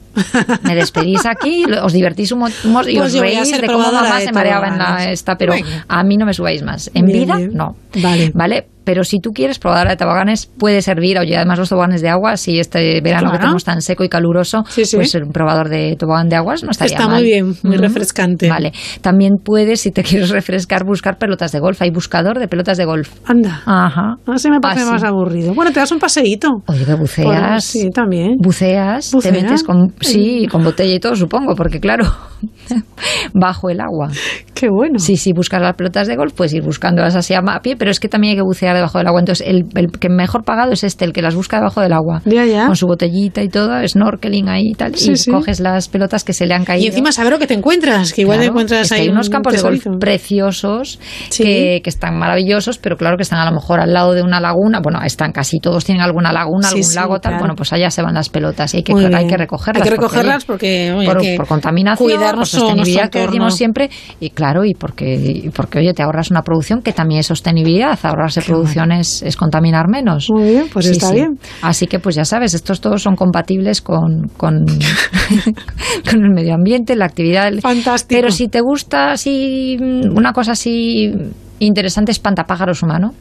Me 0.63 0.75
despedís 0.75 1.25
aquí, 1.25 1.65
os 1.83 1.91
divertís 1.93 2.31
un 2.31 2.39
montón 2.39 2.71
y 2.89 2.97
Pues 2.97 3.13
os 3.15 3.19
reís 3.19 3.51
de 3.51 3.67
cómo 3.67 3.91
se 4.21 4.31
mareaba 4.31 4.67
en 4.67 4.77
la 4.77 5.11
esta, 5.11 5.37
pero 5.37 5.53
a 5.87 6.03
mí 6.03 6.17
no 6.17 6.25
me 6.25 6.33
subáis 6.33 6.63
más. 6.63 6.89
En 6.93 7.05
Bien, 7.05 7.19
vida, 7.19 7.37
bien. 7.37 7.53
no. 7.53 7.75
Vale. 7.95 8.31
¿Vale? 8.33 8.67
Pero 8.83 9.03
si 9.03 9.19
tú 9.19 9.31
quieres 9.31 9.59
probadora 9.59 9.91
de 9.91 9.97
toboganes, 9.97 10.45
puede 10.45 10.81
servir, 10.81 11.17
oye, 11.19 11.35
además 11.37 11.59
los 11.59 11.69
toboganes 11.69 12.01
de 12.01 12.09
agua, 12.09 12.37
si 12.37 12.59
este 12.59 13.01
verano 13.01 13.27
que 13.27 13.37
Claro. 13.37 13.39
tenemos 13.39 13.63
tan 13.63 13.81
seco 13.81 14.03
y 14.03 14.09
caluroso, 14.09 14.63
Sí, 14.67 14.85
sí. 14.85 14.97
pues 14.97 15.13
un 15.15 15.31
probador 15.31 15.69
de 15.69 15.95
tobogán 15.97 16.29
de 16.29 16.35
aguas 16.35 16.63
no 16.63 16.71
estaría 16.71 16.95
Está 16.97 17.07
mal. 17.07 17.15
muy 17.21 17.23
bien, 17.23 17.55
muy 17.63 17.77
refrescante. 17.77 18.49
Vale. 18.49 18.73
También 19.01 19.33
puedes, 19.43 19.81
si 19.81 19.91
te 19.91 20.03
quieres 20.03 20.29
refrescar, 20.29 20.83
buscar 20.85 21.17
pelotas 21.17 21.51
de 21.51 21.59
golf. 21.59 21.81
Hay 21.81 21.91
buscador 21.91 22.39
de 22.39 22.47
pelotas 22.47 22.77
de 22.77 22.85
golf. 22.85 23.09
Anda. 23.25 23.61
Ajá. 23.65 24.15
No 24.27 24.37
se 24.37 24.49
me 24.49 24.59
parece 24.59 24.81
Así. 24.81 24.91
más 24.91 25.03
aburrido. 25.03 25.53
Bueno, 25.53 25.71
te 25.71 25.79
das 25.79 25.91
un 25.91 25.99
paseíto. 25.99 26.49
Oye, 26.67 26.85
que 26.85 26.93
buceas. 26.95 27.63
Sí, 27.63 27.89
también. 27.89 28.35
Buceas, 28.39 29.11
te 29.21 29.31
metes 29.31 29.63
con, 29.63 29.93
sí, 30.01 30.47
con 30.51 30.63
botella 30.63 30.93
y 30.93 30.99
todo, 30.99 31.15
supongo, 31.15 31.55
porque 31.55 31.79
claro, 31.79 32.05
bajo 33.33 33.69
el 33.69 33.79
agua. 33.81 34.09
Qué 34.53 34.67
bueno. 34.69 34.99
Sí, 34.99 35.17
sí, 35.17 35.33
buscas 35.33 35.61
las 35.61 35.75
pelotas 35.75 36.07
de 36.07 36.15
golf, 36.15 36.33
puedes 36.33 36.53
ir 36.53 36.63
buscándolas 36.63 37.15
así 37.15 37.33
a 37.33 37.41
pie, 37.61 37.75
pero 37.77 37.91
es 37.91 37.99
que 37.99 38.07
también 38.09 38.31
hay 38.31 38.37
que 38.37 38.43
bucear 38.43 38.72
debajo 38.73 38.97
del 38.97 39.07
agua. 39.07 39.19
Entonces, 39.19 39.47
el, 39.47 39.65
el 39.75 39.91
que 39.91 40.09
mejor 40.09 40.43
pagado 40.43 40.71
es 40.71 40.83
este, 40.83 41.05
el 41.05 41.13
que 41.13 41.21
las 41.21 41.35
busca 41.35 41.57
debajo 41.57 41.81
del 41.81 41.93
agua. 41.93 42.21
Ya, 42.25 42.45
ya. 42.45 42.67
Con 42.67 42.75
su 42.75 42.87
botellita 42.87 43.41
y 43.41 43.49
todo, 43.49 43.85
snorkeling 43.87 44.49
ahí 44.49 44.69
y 44.71 44.75
tal, 44.75 44.95
Sí, 44.95 45.11
y 45.11 45.17
sí. 45.17 45.31
coges 45.31 45.59
las 45.59 45.87
pelotas 45.89 46.23
que 46.23 46.33
se 46.33 46.45
le 46.45 46.53
han 46.53 46.65
caído. 46.65 46.83
Y 46.85 46.87
encima 46.87 47.11
saber 47.11 47.31
lo 47.33 47.39
que 47.39 47.47
te 47.47 47.53
encuentras, 47.53 48.13
que 48.13 48.21
igual 48.21 48.39
te 48.39 48.45
encuentras 48.45 48.81
es 48.81 48.89
que 48.89 48.95
ahí 48.95 49.01
hay 49.03 49.09
unos 49.09 49.27
un 49.27 49.31
campos 49.33 49.53
de 49.53 49.61
golf 49.61 49.85
preciosos 49.99 50.99
Sí. 51.29 51.43
que, 51.43 51.81
que 51.83 51.89
están 51.89 52.17
maravillosos, 52.17 52.77
pero 52.77 52.97
claro 52.97 53.17
que 53.17 53.23
están 53.23 53.39
a 53.39 53.45
lo 53.45 53.51
mejor 53.51 53.79
al 53.79 53.93
lado 53.93 54.13
de 54.13 54.21
una 54.21 54.39
laguna. 54.39 54.79
Bueno, 54.81 55.01
están 55.03 55.31
casi 55.31 55.59
todos 55.59 55.85
tienen 55.85 56.01
alguna 56.03 56.31
laguna, 56.31 56.67
Sí, 56.67 56.75
algún 56.75 56.83
sí, 56.89 56.95
lago, 56.95 57.13
tal. 57.19 57.21
claro. 57.21 57.39
Bueno, 57.39 57.55
pues 57.55 57.73
allá 57.73 57.89
se 57.89 58.01
van 58.01 58.13
las 58.13 58.29
pelotas 58.29 58.73
y 58.73 58.77
hay 58.77 58.83
que, 58.83 58.93
hay 58.93 59.27
que 59.27 59.37
recogerlas. 59.37 59.83
Hay 59.83 59.89
que 59.89 59.95
recogerlas 59.95 60.45
porque, 60.45 60.93
oye, 60.95 61.05
por, 61.07 61.21
que 61.21 61.35
por 61.37 61.47
contaminación, 61.47 62.35
por 62.35 62.45
sostenibilidad 62.45 63.09
que 63.09 63.19
decimos 63.19 63.55
siempre. 63.55 63.89
Y 64.19 64.29
claro, 64.29 64.65
y 64.65 64.73
porque, 64.73 65.13
y 65.15 65.49
porque 65.49 65.79
oye, 65.79 65.93
te 65.93 66.03
ahorras 66.03 66.31
una 66.31 66.41
producción 66.41 66.81
que 66.81 66.93
también 66.93 67.19
es 67.19 67.27
sostenibilidad. 67.27 67.97
Ahorrarse 68.03 68.41
producción 68.41 68.62
es, 68.99 69.21
es 69.23 69.35
contaminar 69.35 69.87
menos. 69.89 70.27
Muy 70.29 70.49
bien, 70.49 70.65
pues 70.71 70.87
está 70.87 71.11
bien. 71.11 71.39
Así 71.61 71.87
que, 71.87 71.99
pues 71.99 72.15
ya 72.15 72.25
sabes, 72.25 72.53
estos 72.53 72.81
todos 72.81 73.01
son 73.01 73.15
compatibles 73.15 73.81
con, 73.81 74.29
con, 74.37 74.65
con 76.09 76.23
el 76.23 76.31
medio 76.33 76.55
ambiente, 76.55 76.95
la 76.95 77.05
actividad. 77.05 77.51
Fantástico. 77.61 78.19
Pero 78.19 78.31
si 78.31 78.47
te 78.47 78.61
gusta 78.61 79.11
así, 79.11 79.77
mm, 79.79 80.15
una 80.15 80.33
cosa 80.33 80.53
así 80.53 81.11
interesante, 81.59 82.11
espantapájaros 82.11 82.83
humano. 82.83 83.13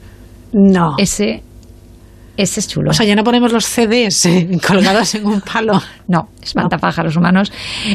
No. 0.52 0.94
Ese, 0.98 1.43
ese 2.36 2.60
es 2.60 2.69
chulo. 2.69 2.90
O 2.90 2.93
sea, 2.94 3.06
ya 3.06 3.14
no 3.14 3.24
ponemos 3.24 3.52
los 3.52 3.64
CDs 3.64 4.27
eh, 4.27 4.48
colgados 4.66 5.14
en 5.14 5.27
un 5.27 5.40
palo. 5.40 5.81
No, 6.09 6.28
espantapájaros 6.43 7.16
humanos. 7.16 7.52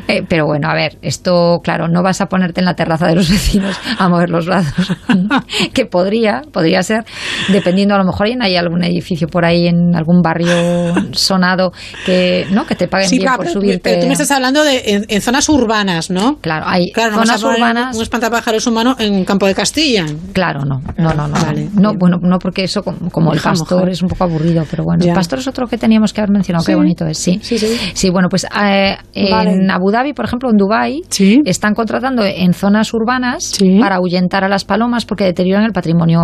Eh, 0.07 0.23
pero 0.27 0.45
bueno, 0.45 0.69
a 0.69 0.73
ver, 0.73 0.97
esto, 1.01 1.59
claro, 1.63 1.87
no 1.87 2.01
vas 2.03 2.21
a 2.21 2.27
ponerte 2.27 2.61
en 2.61 2.65
la 2.65 2.73
terraza 2.75 3.07
de 3.07 3.15
los 3.15 3.29
vecinos 3.29 3.77
a 3.97 4.09
mover 4.09 4.29
los 4.29 4.45
brazos. 4.45 4.93
que 5.73 5.85
podría, 5.85 6.41
podría 6.51 6.81
ser, 6.83 7.05
dependiendo, 7.49 7.95
a 7.95 7.97
lo 7.97 8.05
mejor 8.05 8.27
hay 8.41 8.55
algún 8.55 8.83
edificio 8.83 9.27
por 9.27 9.45
ahí 9.45 9.67
en 9.67 9.95
algún 9.95 10.21
barrio 10.21 10.93
sonado 11.13 11.71
que, 12.05 12.45
¿no? 12.51 12.65
Que 12.65 12.75
te 12.75 12.87
paguen 12.87 13.09
Sí, 13.09 13.17
bien 13.19 13.31
por 13.35 13.45
pero, 13.45 13.51
subirte. 13.53 13.79
pero 13.83 14.01
tú 14.01 14.07
me 14.07 14.13
estás 14.13 14.31
hablando 14.31 14.63
de 14.63 14.81
en, 14.85 15.05
en 15.07 15.21
zonas 15.21 15.47
urbanas, 15.49 16.09
¿no? 16.09 16.37
Claro, 16.39 16.65
hay 16.67 16.91
Claro, 16.91 17.11
no 17.15 17.19
zonas 17.25 17.43
urbanas. 17.43 17.95
Un 17.95 18.03
espantapájaros 18.03 18.65
humano 18.67 18.95
en 18.99 19.13
un 19.13 19.25
campo 19.25 19.45
de 19.45 19.55
Castilla. 19.55 20.05
Claro, 20.33 20.61
no, 20.65 20.81
no, 20.97 21.13
no, 21.13 21.27
no. 21.27 21.33
Vale, 21.33 21.69
no, 21.73 21.93
bueno, 21.95 22.17
no 22.21 22.39
porque 22.39 22.63
eso 22.63 22.83
como, 22.83 23.09
como 23.09 23.33
el 23.33 23.39
pastor 23.39 23.89
es 23.89 24.01
un 24.01 24.09
poco 24.09 24.23
aburrido, 24.25 24.63
pero 24.69 24.83
bueno, 24.83 25.03
Ya. 25.03 25.11
el 25.11 25.15
pastor 25.15 25.39
es 25.39 25.47
otro 25.47 25.67
que 25.67 25.77
teníamos 25.77 26.13
que 26.13 26.21
haber 26.21 26.31
mencionado, 26.31 26.63
Sí. 26.65 26.71
qué 26.71 26.75
bonito 26.75 27.05
es, 27.05 27.17
sí. 27.17 27.39
Sí, 27.41 27.57
sí. 27.57 27.67
Sí, 27.93 28.09
bueno, 28.09 28.27
pues 28.29 28.36
eh, 28.45 28.97
en. 29.13 29.71
Abu 29.71 29.91
Dhabi, 29.91 30.13
por 30.13 30.25
ejemplo, 30.25 30.49
en 30.49 30.57
Dubai 30.57 31.01
están 31.45 31.73
contratando 31.73 32.23
en 32.23 32.53
zonas 32.53 32.93
urbanas 32.93 33.57
para 33.79 33.95
ahuyentar 33.95 34.43
a 34.43 34.47
las 34.49 34.65
palomas 34.65 35.05
porque 35.05 35.23
deterioran 35.23 35.63
el 35.65 35.71
patrimonio 35.73 36.21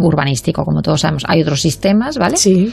urbanístico, 0.00 0.64
como 0.64 0.82
todos 0.82 1.00
sabemos. 1.02 1.24
Hay 1.28 1.42
otros 1.42 1.60
sistemas, 1.60 2.18
¿vale? 2.18 2.36
Sí. 2.36 2.70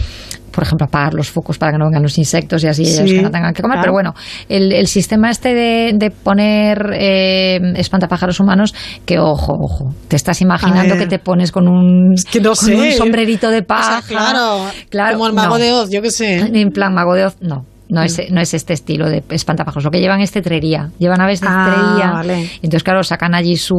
Por 0.51 0.65
ejemplo, 0.65 0.85
apagar 0.85 1.13
los 1.13 1.29
focos 1.29 1.57
para 1.57 1.71
que 1.71 1.77
no 1.77 1.85
vengan 1.85 2.03
los 2.03 2.17
insectos 2.17 2.61
y 2.65 2.67
así 2.67 2.81
ellos 2.83 3.09
que 3.09 3.21
no 3.21 3.31
tengan 3.31 3.53
que 3.53 3.61
comer. 3.61 3.75
claro. 3.75 3.83
Pero 3.83 3.93
bueno, 3.93 4.13
el, 4.49 4.73
el 4.73 4.87
sistema 4.87 5.29
este 5.29 5.53
de, 5.55 5.93
de 5.95 6.11
poner 6.11 6.91
eh, 6.93 7.59
espantapájaros 7.77 8.37
humanos, 8.41 8.75
que 9.05 9.17
ojo, 9.17 9.53
ojo, 9.57 9.93
te 10.09 10.17
estás 10.17 10.41
imaginando 10.41 10.97
que 10.97 11.07
te 11.07 11.19
pones 11.19 11.53
con 11.53 11.69
un, 11.69 12.15
que 12.29 12.41
no 12.41 12.49
con 12.49 12.55
sé. 12.57 12.75
un 12.75 12.91
sombrerito 12.91 13.49
de 13.49 13.59
O 13.59 13.65
paja 13.65 14.01
sea, 14.01 14.17
claro, 14.17 14.65
Claro, 14.89 15.13
como 15.13 15.27
el 15.27 15.33
mago 15.33 15.57
no. 15.57 15.63
de 15.63 15.71
Oz, 15.71 15.89
yo 15.89 16.01
qué 16.01 16.11
sé. 16.11 16.39
En 16.39 16.69
plan 16.71 16.93
mago 16.93 17.13
de 17.13 17.27
Oz, 17.27 17.37
no. 17.39 17.65
No 17.91 18.01
es, 18.01 18.17
Mm. 18.17 18.33
no 18.33 18.41
es 18.41 18.53
este 18.53 18.73
estilo 18.73 19.09
de 19.09 19.23
espantapájaros. 19.29 19.83
Lo 19.83 19.91
que 19.91 19.99
llevan 19.99 20.21
es 20.21 20.31
cetrería. 20.31 20.89
Llevan 20.97 21.21
aves 21.21 21.41
de 21.41 21.47
Ah, 21.49 21.65
cetrería. 21.69 22.11
vale. 22.11 22.49
Entonces, 22.55 22.83
claro, 22.83 23.03
sacan 23.03 23.35
allí 23.35 23.57
su, 23.57 23.75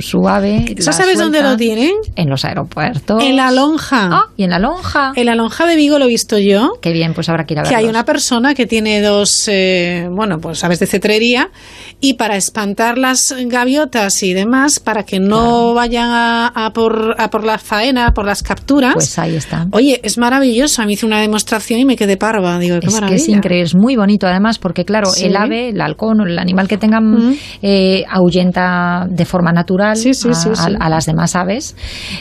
su 0.00 0.26
ave. 0.28 0.64
¿Eso 0.76 0.92
sabes 0.92 1.18
dónde 1.18 1.42
lo 1.42 1.56
tienen? 1.56 1.92
En 2.16 2.28
los 2.30 2.44
aeropuertos. 2.44 3.22
En 3.22 3.36
la 3.36 3.50
lonja. 3.50 4.08
Ah, 4.10 4.24
y 4.36 4.44
en 4.44 4.50
la 4.50 4.58
lonja. 4.58 5.12
En 5.14 5.26
la 5.26 5.34
lonja 5.34 5.66
de 5.66 5.76
Vigo 5.76 5.98
lo 5.98 6.06
he 6.06 6.08
visto 6.08 6.38
yo. 6.38 6.72
Qué 6.80 6.92
bien, 6.92 7.14
pues 7.14 7.28
habrá 7.28 7.44
que 7.44 7.54
ir 7.54 7.60
a 7.60 7.62
Que 7.64 7.68
hay 7.70 7.84
verlos. 7.84 7.90
una 7.90 8.04
persona 8.04 8.54
que 8.54 8.66
tiene 8.66 9.00
dos, 9.02 9.44
eh, 9.48 10.08
bueno, 10.10 10.38
pues 10.38 10.64
aves 10.64 10.78
de 10.80 10.86
cetrería 10.86 11.50
y 12.00 12.14
para 12.14 12.36
espantar 12.36 12.96
las 12.98 13.34
gaviotas 13.46 14.22
y 14.22 14.32
demás, 14.34 14.80
para 14.80 15.04
que 15.04 15.20
no 15.20 15.74
vayan 15.74 16.10
a, 16.10 16.46
a 16.48 16.72
por, 16.72 17.14
a 17.18 17.28
por 17.30 17.44
la 17.44 17.58
faena, 17.58 18.12
por 18.14 18.24
las 18.24 18.42
capturas. 18.42 18.94
Pues 18.94 19.18
ahí 19.18 19.36
está. 19.36 19.66
Oye, 19.72 20.00
es 20.02 20.16
maravilloso. 20.18 20.82
A 20.82 20.86
mí 20.86 20.94
hice 20.94 21.06
una 21.06 21.20
demostración 21.20 21.80
y 21.80 21.84
me 21.84 21.96
quedé 21.96 22.16
parva. 22.16 22.58
Digo, 22.58 22.80
qué 22.80 22.86
Es 22.86 22.94
que 22.94 23.00
maravilla. 23.00 23.22
es 23.22 23.28
increíble, 23.42 23.64
es 23.64 23.74
muy 23.74 23.96
bonito 23.96 24.26
además, 24.26 24.58
porque 24.58 24.84
claro, 24.84 25.06
Sí. 25.10 25.26
el 25.26 25.36
ave, 25.36 25.70
el 25.70 25.80
halcón 25.80 26.20
o 26.20 26.24
el 26.24 26.38
animal 26.38 26.68
que 26.68 26.78
tengan 26.78 27.34
eh, 27.62 28.04
ahuyenta 28.10 29.06
de 29.08 29.24
forma 29.24 29.52
natural 29.52 29.96
Sí, 29.96 30.14
sí, 30.14 30.28
a, 30.78 30.88
las 30.88 31.06
demás 31.06 31.34
aves 31.36 31.76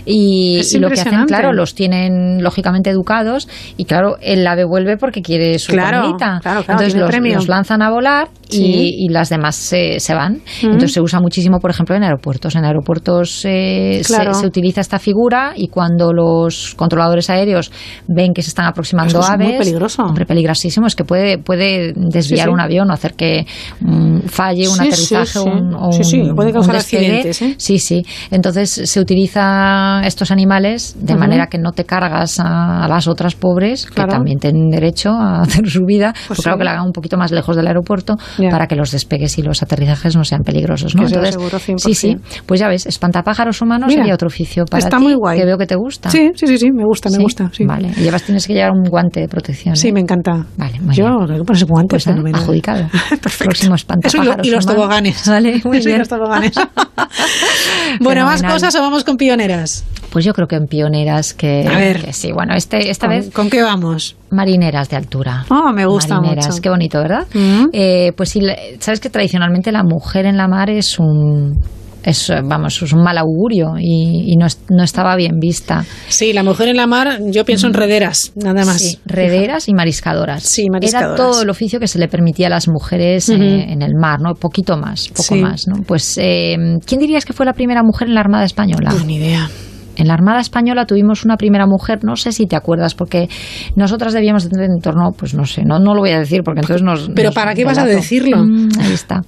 y, 0.05 0.61
lo 0.79 0.89
que 0.89 1.01
hacen, 1.01 1.25
claro, 1.25 1.53
los 1.53 1.75
tienen 1.75 2.43
lógicamente 2.43 2.89
educados 2.89 3.47
y 3.77 3.85
claro, 3.85 4.17
el 4.21 4.45
ave 4.47 4.65
vuelve 4.65 4.97
porque 4.97 5.21
quiere 5.21 5.59
su 5.59 5.71
Claro, 5.73 6.01
comidita. 6.01 6.39
claro, 6.41 6.63
claro, 6.63 6.81
Entonces 6.83 6.95
los, 7.35 7.47
lanzan 7.47 7.81
a 7.81 7.89
volar 7.89 8.27
y, 8.49 9.07
las 9.09 9.29
demás 9.29 9.55
se, 9.55 9.99
se 9.99 10.13
van. 10.13 10.41
Entonces 10.61 10.93
se 10.93 11.01
usa 11.01 11.19
muchísimo, 11.19 11.59
por 11.59 11.71
ejemplo, 11.71 11.95
en 11.95 12.03
aeropuertos. 12.03 12.55
En 12.55 12.65
aeropuertos 12.65 13.43
eh, 13.45 14.01
se- 14.03 14.33
se, 14.33 14.45
utiliza 14.47 14.81
esta 14.81 14.99
figura 14.99 15.53
y 15.55 15.67
cuando 15.67 16.11
los 16.13 16.73
controladores 16.75 17.29
aéreos 17.29 17.71
ven 18.07 18.33
que 18.33 18.41
se 18.41 18.49
están 18.49 18.65
aproximando 18.65 19.19
Eso 19.19 19.31
es 19.31 19.37
muy 19.37 19.45
aves, 19.47 19.57
peligroso. 19.59 20.03
hombre, 20.03 20.25
peligrosísimo, 20.25 20.87
es 20.87 20.95
que 20.95 21.03
puede, 21.11 21.37
puede 21.37 21.91
desviar 21.93 22.45
Sí, 22.45 22.49
sí. 22.49 22.53
un 22.53 22.61
avión 22.61 22.89
o 22.89 22.93
hacer 22.93 23.15
que 23.15 23.45
mm, 23.81 24.19
falle 24.27 24.69
un 24.69 24.75
Sí, 24.75 24.79
aterrizaje 24.87 25.25
sí, 25.25 25.39
o 25.39 25.43
sí. 25.43 25.49
un, 25.49 25.73
o 25.75 26.29
un- 26.29 26.35
puede 26.37 26.53
causar 26.53 26.77
accidentes, 26.77 27.41
¿eh? 27.41 27.55
Sí, 27.57 27.79
sí. 27.79 28.01
Entonces 28.31 28.69
se 28.85 28.99
utiliza 29.01 30.01
estos 30.05 30.31
animales 30.31 30.95
de 31.01 31.15
manera 31.15 31.47
que 31.47 31.57
no 31.57 31.73
te 31.73 31.83
cargas 31.83 32.39
a, 32.39 32.85
a 32.85 32.87
las 32.87 33.07
otras 33.09 33.35
pobres, 33.35 33.85
Claro. 33.87 34.07
que 34.09 34.15
también 34.15 34.39
tienen 34.39 34.69
derecho 34.69 35.09
a 35.09 35.41
hacer 35.41 35.67
su 35.69 35.83
vida, 35.85 36.13
Pues 36.29 36.39
claro 36.39 36.57
que 36.57 36.63
la 36.63 36.71
hagan 36.71 36.85
un 36.85 36.93
poquito 36.93 37.17
más 37.17 37.31
lejos 37.33 37.57
del 37.57 37.67
aeropuerto 37.67 38.15
para 38.49 38.67
que 38.67 38.75
los 38.77 38.91
despegues 38.91 39.37
y 39.37 39.41
los 39.41 39.61
aterrizajes 39.61 40.15
no 40.15 40.23
sean 40.23 40.43
peligrosos. 40.43 40.95
¿no? 40.95 41.03
Entonces, 41.05 41.33
seguro 41.35 41.57
100%. 41.59 41.77
sí, 41.79 41.93
sí. 41.93 42.15
Pues 42.45 42.59
ya 42.61 42.69
ves, 42.69 42.85
espantapájaros 42.85 43.61
humanos 43.61 43.87
Mira, 43.89 44.03
sería 44.03 44.13
otro 44.15 44.27
oficio 44.27 44.63
para 44.63 44.79
está 44.81 44.97
ti, 44.97 45.03
muy 45.03 45.15
guay. 45.15 45.37
que 45.39 45.45
veo 45.45 45.57
que 45.57 45.65
te 45.67 45.75
gusta. 45.75 46.09
Sí, 46.09 46.31
sí, 46.35 46.47
sí, 46.47 46.57
sí, 46.57 46.71
me 46.71 46.85
gusta, 46.85 47.09
me 47.09 47.17
gusta. 47.17 47.51
Vale, 47.65 47.89
y 47.97 48.01
llevas, 48.03 48.23
tienes 48.23 48.47
que 48.47 48.53
llevar 48.53 48.71
un 48.71 48.83
guante 48.83 49.19
de 49.19 49.27
protección. 49.27 49.75
Sí, 49.75 49.89
¿eh? 49.89 49.93
me 49.93 49.99
encanta. 49.99 50.45
Vale, 50.57 50.79
Yo 50.93 51.05
ponerse 51.45 51.65
guantes, 51.65 52.03
Pues 52.03 52.15
fenomenal. 52.15 52.41
adjudicado. 52.41 52.87
Próximo 53.39 53.75
Eso 53.75 54.17
y, 54.21 54.25
lo- 54.25 54.35
y 54.43 54.49
los 54.49 54.65
toboganes. 54.65 55.27
Vale, 55.27 55.61
muy 55.65 55.77
Eso 55.77 55.87
y 55.89 55.91
bien. 55.91 55.99
los 55.99 56.07
toboganes. 56.09 56.53
bueno, 57.99 58.25
¿más 58.25 58.41
cosas 58.43 58.73
o 58.75 58.81
vamos 58.81 59.03
con 59.03 59.17
pioneras? 59.17 59.83
Pues 60.11 60.25
yo 60.25 60.33
creo 60.33 60.47
que 60.47 60.55
en 60.57 60.67
pioneras 60.67 61.33
que, 61.33 61.65
A 61.67 61.77
ver. 61.77 62.03
que 62.03 62.13
sí. 62.13 62.31
Bueno, 62.33 62.53
este, 62.53 62.89
esta 62.89 63.07
¿Con, 63.07 63.15
vez 63.15 63.29
¿Con 63.33 63.49
qué 63.49 63.61
vamos? 63.63 64.15
marineras 64.29 64.89
de 64.89 64.97
altura. 64.97 65.45
Oh, 65.49 65.71
me 65.71 65.85
gusta 65.85 66.15
marineras, 66.15 66.47
mucho. 66.49 66.61
qué 66.61 66.69
bonito, 66.69 66.99
¿verdad? 66.99 67.27
Mm. 67.33 67.65
Eh, 67.71 68.11
pues 68.17 68.29
sí, 68.29 68.41
sabes 68.79 68.99
que 68.99 69.09
tradicionalmente 69.09 69.71
la 69.71 69.83
mujer 69.83 70.25
en 70.25 70.35
la 70.37 70.47
mar 70.47 70.69
es 70.69 70.99
un 70.99 71.61
es, 72.03 72.31
vamos, 72.43 72.81
es 72.81 72.93
un 72.93 73.03
mal 73.03 73.17
augurio 73.17 73.73
y, 73.79 74.31
y 74.33 74.35
no, 74.37 74.47
no 74.69 74.83
estaba 74.83 75.15
bien 75.15 75.39
vista. 75.39 75.85
Sí, 76.07 76.33
la 76.33 76.43
mujer 76.43 76.67
en 76.69 76.77
la 76.77 76.87
mar, 76.87 77.19
yo 77.31 77.45
pienso 77.45 77.67
en 77.67 77.73
rederas, 77.73 78.31
nada 78.35 78.65
más. 78.65 78.81
Sí, 78.81 78.99
rederas 79.05 79.67
y 79.69 79.73
mariscadoras. 79.73 80.43
Sí, 80.43 80.65
mariscadoras. 80.71 81.19
Era 81.19 81.29
todo 81.29 81.41
el 81.41 81.49
oficio 81.49 81.79
que 81.79 81.87
se 81.87 81.99
le 81.99 82.07
permitía 82.07 82.47
a 82.47 82.49
las 82.49 82.67
mujeres 82.67 83.29
eh, 83.29 83.35
en 83.35 83.81
el 83.81 83.93
mar, 83.95 84.19
¿no? 84.21 84.33
Poquito 84.35 84.77
más, 84.77 85.07
poco 85.09 85.21
Sí. 85.23 85.35
más, 85.35 85.67
¿no? 85.67 85.83
Pues, 85.83 86.17
eh, 86.17 86.55
¿quién 86.85 86.99
dirías 86.99 87.25
que 87.25 87.33
fue 87.33 87.45
la 87.45 87.53
primera 87.53 87.83
mujer 87.83 88.07
en 88.07 88.15
la 88.15 88.21
Armada 88.21 88.45
Española? 88.45 88.93
Ni 89.05 89.15
idea. 89.15 89.49
En 89.97 90.07
la 90.07 90.13
Armada 90.13 90.39
Española 90.39 90.85
tuvimos 90.85 91.25
una 91.25 91.37
primera 91.37 91.65
mujer, 91.67 91.99
no 92.03 92.15
sé 92.15 92.31
si 92.31 92.45
te 92.47 92.55
acuerdas, 92.55 92.95
porque 92.95 93.27
nosotras 93.75 94.13
debíamos 94.13 94.43
de 94.43 94.49
tener 94.49 94.69
en 94.69 94.79
torno, 94.81 95.11
pues 95.17 95.33
no 95.33 95.45
sé, 95.45 95.63
no, 95.65 95.79
no 95.79 95.93
lo 95.93 96.01
voy 96.01 96.11
a 96.11 96.19
decir 96.19 96.41
porque 96.43 96.61
entonces 96.61 96.83
nos... 96.83 97.09
Pero 97.15 97.29
nos 97.29 97.35
¿para 97.35 97.53
qué 97.53 97.65
vas 97.65 97.77
a 97.77 97.85
decirlo? 97.85 98.43
Mm, 98.43 98.69
ahí 98.79 98.93
está. 98.93 99.21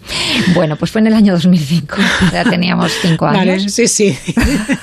Bueno, 0.56 0.76
pues 0.77 0.91
fue 0.91 1.02
en 1.02 1.07
el 1.07 1.14
año 1.14 1.34
2005, 1.34 1.95
ya 2.31 2.44
teníamos 2.44 2.91
cinco 3.02 3.26
años. 3.26 3.40
Vale, 3.45 3.60
sí, 3.69 3.88
sí. 3.88 4.18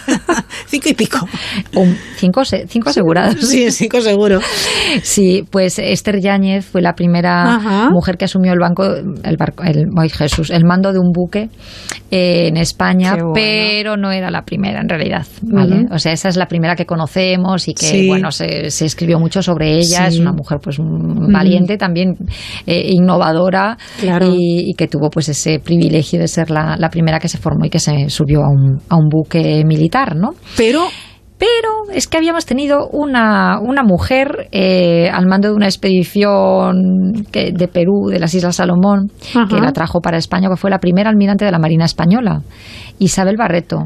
cinco 0.66 0.88
y 0.88 0.94
pico. 0.94 1.26
Un- 1.74 1.96
cinco, 2.16 2.42
cinco 2.44 2.90
asegurados. 2.90 3.40
Sí, 3.40 3.70
cinco 3.70 4.00
seguro. 4.00 4.40
Sí, 5.02 5.44
pues 5.50 5.78
Esther 5.78 6.20
Yáñez 6.20 6.66
fue 6.66 6.82
la 6.82 6.94
primera 6.94 7.56
Ajá. 7.56 7.90
mujer 7.90 8.16
que 8.16 8.24
asumió 8.26 8.52
el 8.52 8.58
banco, 8.58 8.84
el 8.84 9.36
barco, 9.36 9.62
el, 9.64 9.86
ay, 9.96 10.08
Jesús, 10.08 10.50
el 10.50 10.64
mando 10.64 10.92
de 10.92 10.98
un 10.98 11.10
buque 11.12 11.48
eh, 12.10 12.48
en 12.48 12.56
España, 12.56 13.12
bueno. 13.14 13.32
pero 13.34 13.96
no 13.96 14.10
era 14.12 14.30
la 14.30 14.42
primera 14.42 14.80
en 14.80 14.88
realidad, 14.88 15.26
¿vale? 15.42 15.69
O 15.90 15.98
sea, 15.98 16.12
esa 16.12 16.28
es 16.28 16.36
la 16.36 16.46
primera 16.46 16.74
que 16.76 16.86
conocemos 16.86 17.68
y 17.68 17.74
que, 17.74 17.86
Sí. 17.86 18.06
bueno, 18.08 18.30
se, 18.30 18.70
se 18.70 18.86
escribió 18.86 19.18
mucho 19.18 19.42
sobre 19.42 19.74
ella. 19.74 20.08
Sí. 20.10 20.14
Es 20.16 20.18
una 20.18 20.32
mujer, 20.32 20.58
pues, 20.62 20.78
mm, 20.78 21.32
valiente, 21.32 21.76
también 21.76 22.14
eh, 22.66 22.90
innovadora 22.92 23.76
Claro. 24.00 24.26
y, 24.26 24.70
y 24.70 24.74
que 24.74 24.88
tuvo, 24.88 25.10
pues, 25.10 25.28
ese 25.28 25.58
privilegio 25.60 26.18
de 26.20 26.28
ser 26.28 26.50
la, 26.50 26.76
la 26.78 26.88
primera 26.90 27.18
que 27.18 27.28
se 27.28 27.38
formó 27.38 27.64
y 27.66 27.70
que 27.70 27.78
se 27.78 28.08
subió 28.10 28.40
a 28.42 28.48
un, 28.48 28.78
a 28.88 28.96
un 28.96 29.08
buque 29.08 29.62
militar, 29.66 30.16
¿no? 30.16 30.30
Pero 30.56 30.80
Pero 31.38 31.70
es 31.94 32.06
que 32.06 32.18
habíamos 32.18 32.44
tenido 32.44 32.86
una, 32.92 33.58
una 33.62 33.82
mujer 33.82 34.48
eh, 34.52 35.08
al 35.10 35.26
mando 35.26 35.48
de 35.48 35.54
una 35.54 35.64
expedición 35.68 37.24
que- 37.32 37.52
de 37.52 37.66
Perú, 37.68 38.08
de 38.10 38.18
las 38.18 38.34
Islas 38.34 38.56
Salomón, 38.56 39.10
Ajá. 39.34 39.46
que 39.48 39.60
la 39.60 39.72
trajo 39.72 40.00
para 40.00 40.18
España, 40.18 40.48
que 40.50 40.56
fue 40.56 40.68
la 40.70 40.78
primera 40.80 41.08
almirante 41.08 41.46
de 41.46 41.50
la 41.50 41.58
Marina 41.58 41.86
Española, 41.86 42.42
Isabel 42.98 43.36
Barreto. 43.38 43.84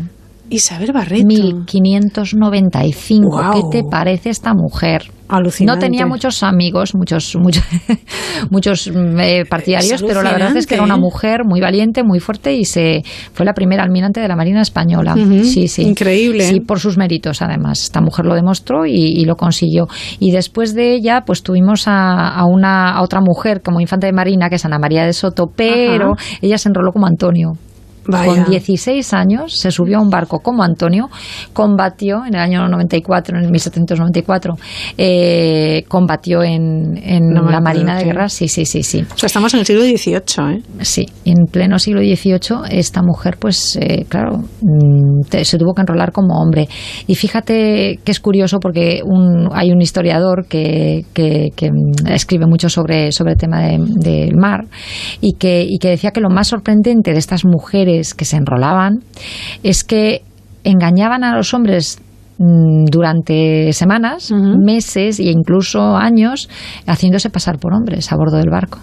Isabel 0.50 0.92
Barreto. 0.92 1.24
1595. 1.26 3.28
Guau. 3.28 3.70
¿Qué 3.70 3.78
te 3.78 3.84
parece 3.88 4.30
esta 4.30 4.52
mujer? 4.54 5.04
Alucinante. 5.26 5.74
No 5.74 5.78
tenía 5.80 6.04
muchos 6.06 6.42
amigos, 6.42 6.94
muchos, 6.94 7.34
muchos, 7.36 7.64
muchos 8.50 8.86
eh, 8.88 9.44
partidarios, 9.48 10.02
pero 10.02 10.22
la 10.22 10.32
verdad 10.32 10.54
es 10.56 10.66
que 10.66 10.74
era 10.74 10.82
una 10.84 10.98
mujer 10.98 11.44
muy 11.46 11.62
valiente, 11.62 12.04
muy 12.04 12.20
fuerte 12.20 12.52
y 12.54 12.66
se 12.66 13.02
fue 13.32 13.46
la 13.46 13.54
primera 13.54 13.82
almirante 13.82 14.20
de 14.20 14.28
la 14.28 14.36
Marina 14.36 14.60
Española. 14.60 15.14
Ujú, 15.14 15.44
Sí, 15.44 15.66
sí. 15.66 15.82
increíble. 15.82 16.44
Sí, 16.44 16.60
por 16.60 16.78
sus 16.78 16.98
méritos, 16.98 17.40
además. 17.40 17.82
Esta 17.82 18.02
mujer 18.02 18.26
lo 18.26 18.34
demostró 18.34 18.84
y, 18.84 18.92
y 18.92 19.24
lo 19.24 19.36
consiguió. 19.36 19.86
Y 20.20 20.30
después 20.30 20.74
de 20.74 20.94
ella, 20.94 21.22
pues 21.26 21.42
tuvimos 21.42 21.88
a, 21.88 22.28
a 22.28 22.44
una 22.44 22.90
a 22.92 23.02
otra 23.02 23.22
mujer 23.22 23.62
como 23.62 23.80
infante 23.80 24.06
de 24.06 24.12
Marina, 24.12 24.50
que 24.50 24.56
es 24.56 24.64
Ana 24.66 24.78
María 24.78 25.06
de 25.06 25.14
Soto, 25.14 25.46
pero 25.56 26.16
ella 26.42 26.58
se 26.58 26.68
enroló 26.68 26.92
como 26.92 27.06
Antonio. 27.06 27.52
Vaya. 28.06 28.44
Con 28.44 28.50
16 28.50 29.12
años 29.14 29.56
se 29.58 29.70
subió 29.70 29.98
a 29.98 30.00
un 30.02 30.10
barco 30.10 30.40
como 30.40 30.62
Antonio, 30.62 31.08
combatió 31.52 32.24
en 32.26 32.34
el 32.34 32.40
año 32.40 32.68
94, 32.68 33.38
en 33.38 33.44
el 33.44 33.50
1794, 33.50 34.54
eh, 34.98 35.84
combatió 35.88 36.42
en, 36.42 36.96
en 37.02 37.28
No 37.28 37.42
me 37.44 37.52
la 37.52 37.60
Marina 37.60 37.96
de. 37.98 38.04
Guerra, 38.04 38.28
sí, 38.28 38.48
sí, 38.48 38.64
sí, 38.64 38.82
sí. 38.82 39.04
O 39.14 39.18
sea, 39.18 39.26
estamos 39.26 39.52
en 39.54 39.60
el 39.60 39.66
siglo 39.66 39.82
XVIII, 39.82 40.56
¿eh? 40.58 40.62
Sí, 40.82 41.06
en 41.24 41.46
pleno 41.50 41.78
siglo 41.78 42.00
XVIII 42.00 42.38
esta 42.70 43.02
mujer, 43.02 43.36
pues 43.38 43.76
eh, 43.76 44.04
claro, 44.08 44.38
mm, 44.62 45.22
te- 45.28 45.44
se 45.44 45.58
tuvo 45.58 45.74
que 45.74 45.82
enrolar 45.82 46.12
como 46.12 46.34
hombre. 46.40 46.68
Y 47.06 47.14
fíjate 47.14 47.98
que 48.04 48.10
es 48.12 48.20
curioso 48.20 48.58
porque 48.60 49.00
un- 49.04 49.48
hay 49.52 49.70
un 49.72 49.80
historiador 49.80 50.46
que, 50.48 51.04
que- 51.12 51.50
que, 51.56 51.70
mm, 51.70 52.08
escribe 52.12 52.46
mucho 52.46 52.68
sobre, 52.68 53.12
sobre 53.12 53.32
el 53.32 53.38
tema 53.38 53.60
de- 53.62 53.78
del 53.96 54.36
mar 54.36 54.64
y 55.20 55.34
que, 55.34 55.64
y 55.68 55.78
que 55.78 55.88
decía 55.90 56.10
que 56.10 56.20
lo 56.20 56.30
más 56.30 56.48
sorprendente 56.48 57.12
de 57.12 57.18
estas 57.18 57.44
mujeres 57.44 57.93
que 58.16 58.24
se 58.24 58.36
enrolaban 58.36 59.00
es 59.62 59.84
que 59.84 60.22
engañaban 60.64 61.24
a 61.24 61.36
los 61.36 61.54
hombres 61.54 62.00
mm, 62.38 62.86
durante 62.86 63.72
semanas, 63.72 64.32
meses 64.32 65.20
e 65.20 65.30
incluso 65.30 65.96
años 65.96 66.48
haciéndose 66.86 67.30
pasar 67.30 67.58
por 67.58 67.74
hombres 67.74 68.10
a 68.12 68.16
bordo 68.16 68.38
del 68.38 68.50
barco. 68.50 68.78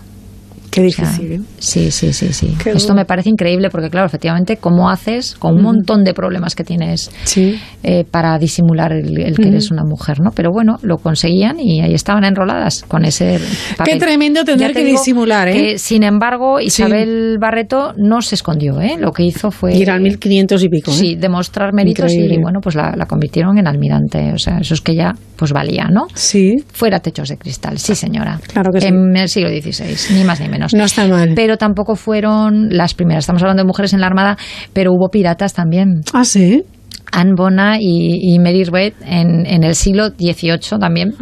Qué 0.72 0.82
difícil, 0.82 1.32
¿eh? 1.34 1.42
Sí, 1.60 1.92
sí, 1.92 2.14
sí, 2.14 2.32
sí. 2.32 2.56
Qué 2.64 2.72
Esto 2.72 2.94
me 2.94 3.04
parece 3.06 3.30
increíble 3.30 3.70
porque, 3.70 3.90
claro, 3.90 4.08
efectivamente, 4.08 4.56
¿cómo 4.58 4.90
haces 4.90 5.36
con 5.36 5.56
un 5.56 5.64
montón 5.64 6.04
de 6.06 6.14
problemas 6.14 6.56
que 6.56 6.64
tienes 6.64 7.12
Sí. 7.26 7.60
eh, 7.84 8.06
para 8.10 8.38
disimular 8.40 8.94
el, 8.94 9.20
el 9.20 9.36
que 9.36 9.50
eres 9.50 9.70
una 9.70 9.84
mujer, 9.84 10.22
¿no? 10.22 10.32
Pero 10.32 10.50
bueno, 10.52 10.78
lo 10.82 10.98
conseguían 10.98 11.60
y 11.60 11.82
ahí 11.82 11.94
estaban 11.94 12.24
enroladas 12.24 12.84
con 12.88 13.04
ese 13.04 13.40
papel. 13.78 13.94
Qué 13.94 14.00
tremendo 14.00 14.46
tener 14.46 14.72
te 14.74 14.80
que 14.82 14.86
disimular, 14.86 15.50
¿eh? 15.50 15.54
que, 15.54 15.78
sin 15.78 16.04
embargo, 16.04 16.62
Isabel 16.62 17.38
Barreto 17.40 17.94
no 17.98 18.22
se 18.22 18.36
escondió, 18.36 18.80
¿eh? 18.80 18.96
Lo 18.98 19.12
que 19.12 19.24
hizo 19.24 19.52
fue... 19.52 19.76
Y 19.76 19.82
eran 19.82 20.02
1500 20.02 20.64
y 20.64 20.70
pico, 20.70 20.92
¿eh? 20.92 20.94
Sí, 20.94 21.16
demostrar 21.16 21.74
méritos 21.74 22.12
Increíble. 22.14 22.36
y, 22.36 22.42
bueno, 22.42 22.60
pues 22.62 22.76
la, 22.76 22.94
la 22.96 23.06
convirtieron 23.06 23.58
en 23.58 23.68
almirante. 23.68 24.32
O 24.34 24.38
sea, 24.38 24.60
eso 24.60 24.74
es 24.74 24.80
que 24.80 24.96
ya, 24.96 25.12
pues 25.36 25.52
valía, 25.52 25.90
¿no? 25.92 26.08
Sí. 26.14 26.56
Fuera 26.72 27.00
techos 27.02 27.28
de 27.28 27.38
cristal, 27.38 27.78
sí 27.78 27.94
señora. 27.94 28.40
Claro 28.54 28.72
que 28.72 28.80
sí. 28.80 28.88
En 28.88 29.18
el 29.18 29.28
siglo 29.28 29.50
XVI, 29.50 30.16
ni 30.16 30.24
más 30.24 30.40
ni 30.40 30.48
menos. 30.48 30.61
No 30.74 30.84
está 30.84 31.08
mal. 31.08 31.34
Pero 31.36 31.58
tampoco 31.58 31.96
fueron 31.96 32.70
las 32.70 32.94
primeras. 32.94 33.24
Estamos 33.24 33.42
hablando 33.42 33.64
de 33.64 33.68
mujeres 33.68 33.94
en 33.94 34.02
la 34.02 34.08
Armada, 34.08 34.38
pero 34.74 34.92
hubo 34.92 35.10
piratas 35.10 35.54
también. 35.54 36.02
Ah, 36.14 36.26
sí. 36.26 36.64
Anne 37.12 37.34
Bona 37.36 37.78
y, 37.80 38.34
y 38.34 38.40
Mary 38.40 38.64
Read 38.64 38.94
en, 39.06 39.46
en, 39.46 39.64
el 39.64 39.76
siglo 39.76 40.10
XVIII 40.12 40.80
también, 40.80 41.14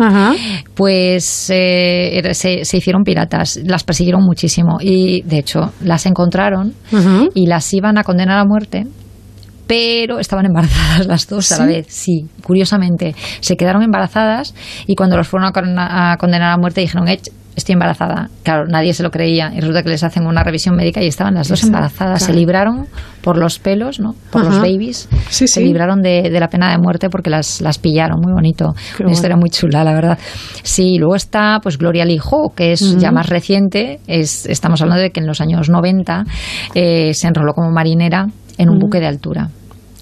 pues 0.76 1.49
eh, 1.49 2.22
se, 2.34 2.64
se, 2.64 2.78
hicieron 2.78 3.03
piratas, 3.03 3.60
las 3.66 3.84
persiguieron 3.84 4.24
muchísimo 4.24 4.78
y 4.80 5.24
de 5.24 5.40
hecho 5.40 5.74
las 5.82 6.06
encontraron 6.06 6.74
y 7.34 7.48
las 7.48 7.74
iban 7.74 7.98
a 7.98 8.03
condenar 8.03 8.38
a 8.38 8.45
muerte 8.45 8.86
pero 9.70 10.18
estaban 10.18 10.48
embarazadas 10.48 11.06
las 11.06 11.28
dos 11.28 11.52
a 11.52 11.60
la 11.60 11.66
vez. 11.68 11.86
Sí, 11.90 12.26
curiosamente. 12.41 13.14
Se 13.40 13.56
quedaron 13.56 13.84
embarazadas 13.84 14.56
y 14.88 14.95
cuando 14.95 15.16
los 15.16 15.28
fueron 15.28 15.52
a, 15.78 16.18
condenar 16.18 16.53
a 16.53 16.57
muerte 16.57 16.82
dijeron, 16.82 17.07
estoy 17.55 17.73
embarazada. 17.73 18.30
Claro, 18.43 18.65
nadie 18.67 18.93
se 18.93 19.03
lo 19.03 19.11
creía 19.11 19.51
y 19.53 19.59
resulta 19.59 19.84
que 19.84 19.89
les 19.89 20.03
hacen 20.03 20.26
una 20.26 20.43
revisión 20.43 20.76
médica 20.76 21.01
y 21.01 21.07
estaban 21.07 21.35
las 21.35 21.47
dos 21.47 21.63
embarazadas. 21.63 22.23
Se 22.23 22.34
libraron 22.34 22.88
por 23.21 23.38
los 23.38 23.59
pelos, 23.59 23.99
¿no? 23.99 24.15
Por 24.31 24.45
los 24.45 24.59
babies. 24.59 25.09
se 25.30 25.61
libraron 25.61 26.01
de, 26.01 26.30
la 26.31 26.47
pena 26.47 26.71
de 26.71 26.77
muerte 26.77 27.09
porque 27.09 27.30
las, 27.30 27.61
las 27.61 27.77
pillaron. 27.77 28.19
Muy 28.21 28.34
bonito. 28.34 28.73
Una 28.99 29.11
historia 29.11 29.35
muy 29.35 29.49
chula, 29.49 29.84
la 29.84 29.93
verdad. 29.93 30.17
Sí, 30.63 30.97
luego 30.97 31.15
está 31.15 31.59
pues 31.61 31.77
Gloria 31.77 32.05
Ho, 32.31 32.53
que 32.55 32.71
es 32.71 32.97
ya 32.97 33.11
más 33.11 33.30
reciente. 33.30 33.99
Es, 34.07 34.45
estamos 34.45 34.81
hablando 34.81 35.01
de 35.01 35.11
que 35.11 35.19
en 35.19 35.27
los 35.27 35.41
años 35.41 35.69
90 35.69 36.23
eh, 36.76 37.13
se 37.13 37.27
enroló 37.27 37.53
como 37.53 37.71
marinera 37.71 38.27
en 38.57 38.69
un 38.69 38.80
buque 38.80 38.99
de 38.99 39.07
altura. 39.07 39.49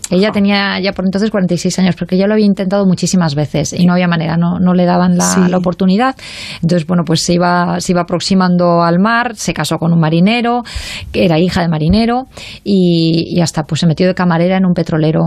Ella 0.09 0.31
tenía 0.31 0.79
ya 0.79 0.93
por 0.93 1.05
entonces 1.05 1.31
46 1.31 1.79
años, 1.79 1.95
porque 1.95 2.17
ya 2.17 2.27
lo 2.27 2.33
había 2.33 2.45
intentado 2.45 2.85
muchísimas 2.85 3.35
veces 3.35 3.73
y 3.73 3.85
no 3.85 3.93
había 3.93 4.07
manera, 4.07 4.37
no, 4.37 4.59
no 4.59 4.73
le 4.73 4.85
daban 4.85 5.17
la, 5.17 5.47
la, 5.49 5.57
oportunidad. 5.57 6.15
Entonces, 6.61 6.87
bueno, 6.87 7.03
pues 7.05 7.21
se 7.23 7.33
iba, 7.33 7.79
se 7.79 7.91
iba 7.91 8.01
aproximando 8.01 8.83
al 8.83 8.99
mar, 8.99 9.35
se 9.35 9.53
casó 9.53 9.77
con 9.77 9.93
un 9.93 9.99
marinero, 9.99 10.63
que 11.11 11.25
era 11.25 11.39
hija 11.39 11.61
de 11.61 11.67
marinero, 11.67 12.23
y, 12.63 13.35
y 13.35 13.41
hasta 13.41 13.63
pues 13.63 13.81
se 13.81 13.87
metió 13.87 14.07
de 14.07 14.13
camarera 14.13 14.57
en 14.57 14.65
un 14.65 14.73
petrolero. 14.73 15.21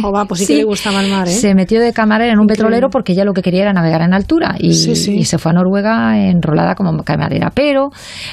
Joba, 0.00 0.24
pues 0.24 0.40
sí, 0.40 0.46
que 0.48 0.56
le 0.56 0.64
gustaba 0.64 1.02
el 1.02 1.10
mar, 1.10 1.28
¿eh? 1.28 1.30
Se 1.30 1.54
metió 1.54 1.80
de 1.80 1.92
camarera 1.92 2.32
en 2.32 2.40
un 2.40 2.46
petrolero 2.46 2.88
porque 2.90 3.12
ella 3.12 3.24
lo 3.24 3.32
que 3.32 3.42
quería 3.42 3.62
era 3.62 3.72
navegar 3.72 4.02
en 4.02 4.14
altura 4.14 4.56
y, 4.58 4.68
y 4.68 5.24
se 5.24 5.38
fue 5.38 5.52
a 5.52 5.54
Noruega 5.54 6.18
enrolada 6.18 6.74
como 6.74 7.02
camarera. 7.02 7.50
Pero 7.54 7.90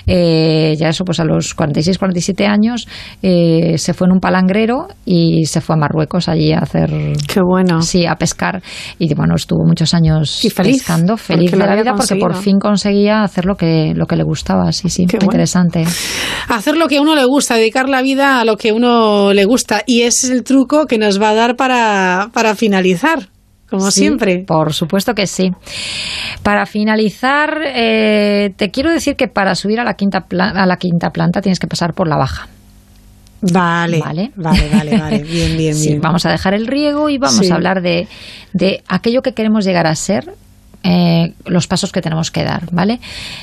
eh, 0.08 0.76
ya 0.78 0.90
eso, 0.90 1.04
pues 1.06 1.20
a 1.20 1.26
los 1.26 1.54
46, 1.54 1.98
47 1.98 2.46
años, 2.46 2.88
eh, 3.22 3.78
se 3.78 3.94
fue 3.94 4.08
en 4.08 4.14
un 4.14 4.20
palangrero 4.20 4.88
y 5.06 5.46
se 5.46 5.59
fue 5.62 5.76
a 5.76 5.80
Marruecos 5.80 6.30
allí 6.30 6.54
a 6.54 6.60
hacer. 6.60 6.90
Qué 7.28 7.42
bueno. 7.42 7.82
Sí, 7.82 8.06
a 8.06 8.16
pescar. 8.16 8.62
Y 8.98 9.14
bueno, 9.14 9.36
estuvo 9.36 9.66
muchos 9.66 9.94
años 9.94 10.42
pescando, 10.56 11.18
feliz 11.18 11.52
de 11.52 11.58
la 11.58 11.76
vida, 11.76 11.94
porque 11.96 12.16
por 12.16 12.36
fin 12.36 12.60
conseguía 12.60 13.24
hacer 13.24 13.46
lo 13.46 13.56
que, 13.56 13.94
lo 13.96 14.06
que 14.06 14.16
le 14.16 14.24
gustaba. 14.24 14.72
Sí, 14.72 14.90
sí, 14.90 15.06
muy 15.06 15.26
interesante. 15.26 15.86
Hacer 16.48 16.78
lo 16.78 16.88
que 16.88 16.98
a 16.98 17.02
uno 17.02 17.16
le 17.16 17.26
gusta, 17.26 17.56
dedicar 17.56 17.90
la 17.90 18.02
vida 18.02 18.40
a 18.40 18.46
lo 18.46 18.58
que 18.58 18.70
a 18.70 18.74
uno 18.74 19.34
le 19.34 19.46
gusta. 19.46 19.84
Y 19.86 20.04
ese 20.04 20.28
es 20.28 20.34
el 20.34 20.44
truco 20.44 20.86
que 20.86 20.98
nos 20.98 21.22
va 21.22 21.30
a 21.30 21.34
dar 21.34 21.56
para, 21.56 22.30
para 22.34 22.56
finalizar 22.56 23.30
como 23.70 23.92
siempre. 23.92 24.44
Por 24.46 24.74
supuesto 24.74 25.14
que 25.14 25.28
sí. 25.28 25.52
Para 26.44 26.66
finalizar, 26.66 27.62
eh, 27.66 28.52
te 28.58 28.72
quiero 28.72 28.92
decir 28.92 29.16
que 29.16 29.28
para 29.28 29.56
subir 29.56 29.80
a 29.80 29.84
la 29.84 29.94
quinta 29.94 30.26
a 30.30 30.66
la 30.66 30.78
quinta 30.78 31.12
planta 31.12 31.42
tienes 31.42 31.60
que 31.60 31.68
pasar 31.68 31.94
por 31.94 32.08
la 32.08 32.18
baja. 32.18 32.48
Vale, 33.42 34.00
vale, 34.00 34.32
vale, 34.36 34.70
vale, 34.70 35.24
bien, 35.24 35.58
bien, 35.58 35.76
bien. 35.80 36.02
Vamos 36.02 36.26
a 36.26 36.32
dejar 36.32 36.54
el 36.54 36.68
riego 36.68 37.10
y 37.10 37.18
vamos 37.18 37.50
a 37.50 37.56
hablar 37.56 37.82
de, 37.82 38.08
de 38.54 38.82
aquello 38.88 39.22
que 39.22 39.34
queremos 39.34 39.66
llegar 39.66 39.88
a 39.88 39.96
ser 39.96 40.34
eh, 40.82 41.34
los 41.46 41.68
pasos 41.68 41.92
que 41.92 42.02
tenemos 42.02 42.32
que 42.32 42.42
dar, 42.46 42.64
¿vale? 42.72 43.02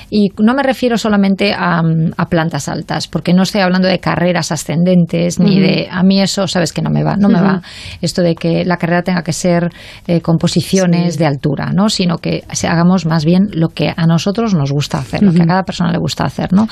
Y 0.08 0.30
no 0.38 0.54
me 0.54 0.62
refiero 0.62 0.96
solamente 0.96 1.52
a, 1.52 1.82
plantas 2.30 2.66
altas, 2.66 3.08
porque 3.08 3.34
no 3.34 3.42
estoy 3.42 3.60
hablando 3.60 3.88
de 3.88 3.98
carreras 3.98 4.52
ascendentes 4.52 5.38
ni 5.38 5.60
de 5.60 5.86
a 5.90 6.02
mí 6.02 6.22
eso, 6.22 6.46
sabes 6.46 6.72
que 6.72 6.80
no 6.80 6.88
me 6.88 7.04
va, 7.04 7.16
no 7.16 7.28
me 7.28 7.40
va 7.40 7.60
esto 8.00 8.22
de 8.22 8.34
que 8.34 8.64
la 8.64 8.78
carrera 8.78 9.02
tenga 9.02 9.22
que 9.22 9.34
ser 9.34 9.68
eh, 10.06 10.22
con 10.22 10.38
posiciones 10.38 11.18
de 11.18 11.26
altura, 11.26 11.72
¿no? 11.74 11.90
Sino 11.90 12.16
que 12.16 12.42
hagamos 12.66 13.04
más 13.04 13.26
bien 13.26 13.48
lo 13.52 13.68
que 13.68 13.92
a 13.94 14.06
nosotros 14.06 14.54
nos 14.54 14.72
gusta 14.72 14.98
hacer, 14.98 15.22
lo 15.22 15.34
que 15.34 15.42
a 15.42 15.46
cada 15.46 15.62
persona 15.62 15.92
le 15.92 15.98
gusta 15.98 16.24
hacer, 16.24 16.54
¿no? 16.54 16.66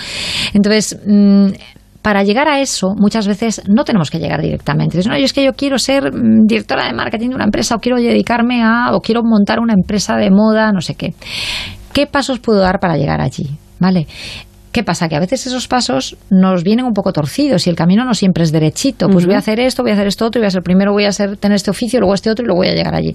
Entonces 0.55 0.99
mm, 1.07 1.49
para 2.05 2.23
llegar 2.23 2.49
a 2.49 2.61
eso, 2.61 2.95
muchas 2.99 3.27
veces 3.27 3.63
no 3.67 3.83
tenemos 3.83 4.11
que 4.11 4.19
llegar 4.19 4.43
directamente. 4.43 5.01
no, 5.09 5.17
yo 5.17 5.25
es 5.25 5.33
que 5.33 5.43
yo 5.43 5.55
quiero 5.55 5.79
ser 5.79 6.13
mm, 6.13 6.45
directora 6.47 6.85
de 6.85 6.93
marketing 6.93 7.31
de 7.31 7.35
una 7.37 7.45
empresa 7.45 7.77
o 7.77 7.79
quiero 7.79 7.97
dedicarme 7.97 8.63
a, 8.63 8.91
o 8.93 9.01
quiero 9.01 9.23
montar 9.25 9.59
una 9.59 9.73
empresa 9.73 10.15
de 10.17 10.31
moda, 10.31 10.71
no 10.71 10.83
sé 10.83 10.97
qué. 10.97 11.15
¿Qué 11.95 12.07
pasos 12.07 12.41
puedo 12.41 12.59
dar 12.59 12.79
para 12.79 12.99
llegar 12.99 13.23
allí? 13.23 13.57
¿Vale? 13.81 14.07
¿Qué 14.71 14.85
pasa? 14.85 15.09
Que 15.09 15.17
a 15.17 15.21
veces 15.21 15.47
esos 15.47 15.67
pasos 15.67 16.19
nos 16.29 16.63
vienen 16.63 16.85
un 16.85 16.93
poco 16.93 17.11
torcidos 17.11 17.67
y 17.67 17.71
el 17.71 17.77
camino 17.77 18.05
no 18.05 18.13
siempre 18.13 18.45
es 18.45 18.53
derechito. 18.53 19.09
Pues 19.09 19.25
voy 19.25 19.37
a 19.37 19.39
hacer 19.39 19.59
esto, 19.59 19.83
voy 19.83 19.93
a 19.93 19.95
hacer 19.95 20.07
esto 20.07 20.27
otro, 20.27 20.41
y 20.41 20.43
voy 20.43 20.49
a 20.49 20.51
ser 20.51 20.63
primero 20.63 20.93
voy 20.93 21.07
a 21.07 21.13
ser, 21.13 21.39
tener 21.39 21.57
este 21.57 21.71
oficio, 21.71 22.01
luego 22.01 22.13
este 22.13 22.29
otro 22.29 22.45
y 22.45 22.49
luego 22.49 22.59
voy 22.59 22.69
a 22.69 22.75
llegar 22.75 22.95
allí 22.95 23.15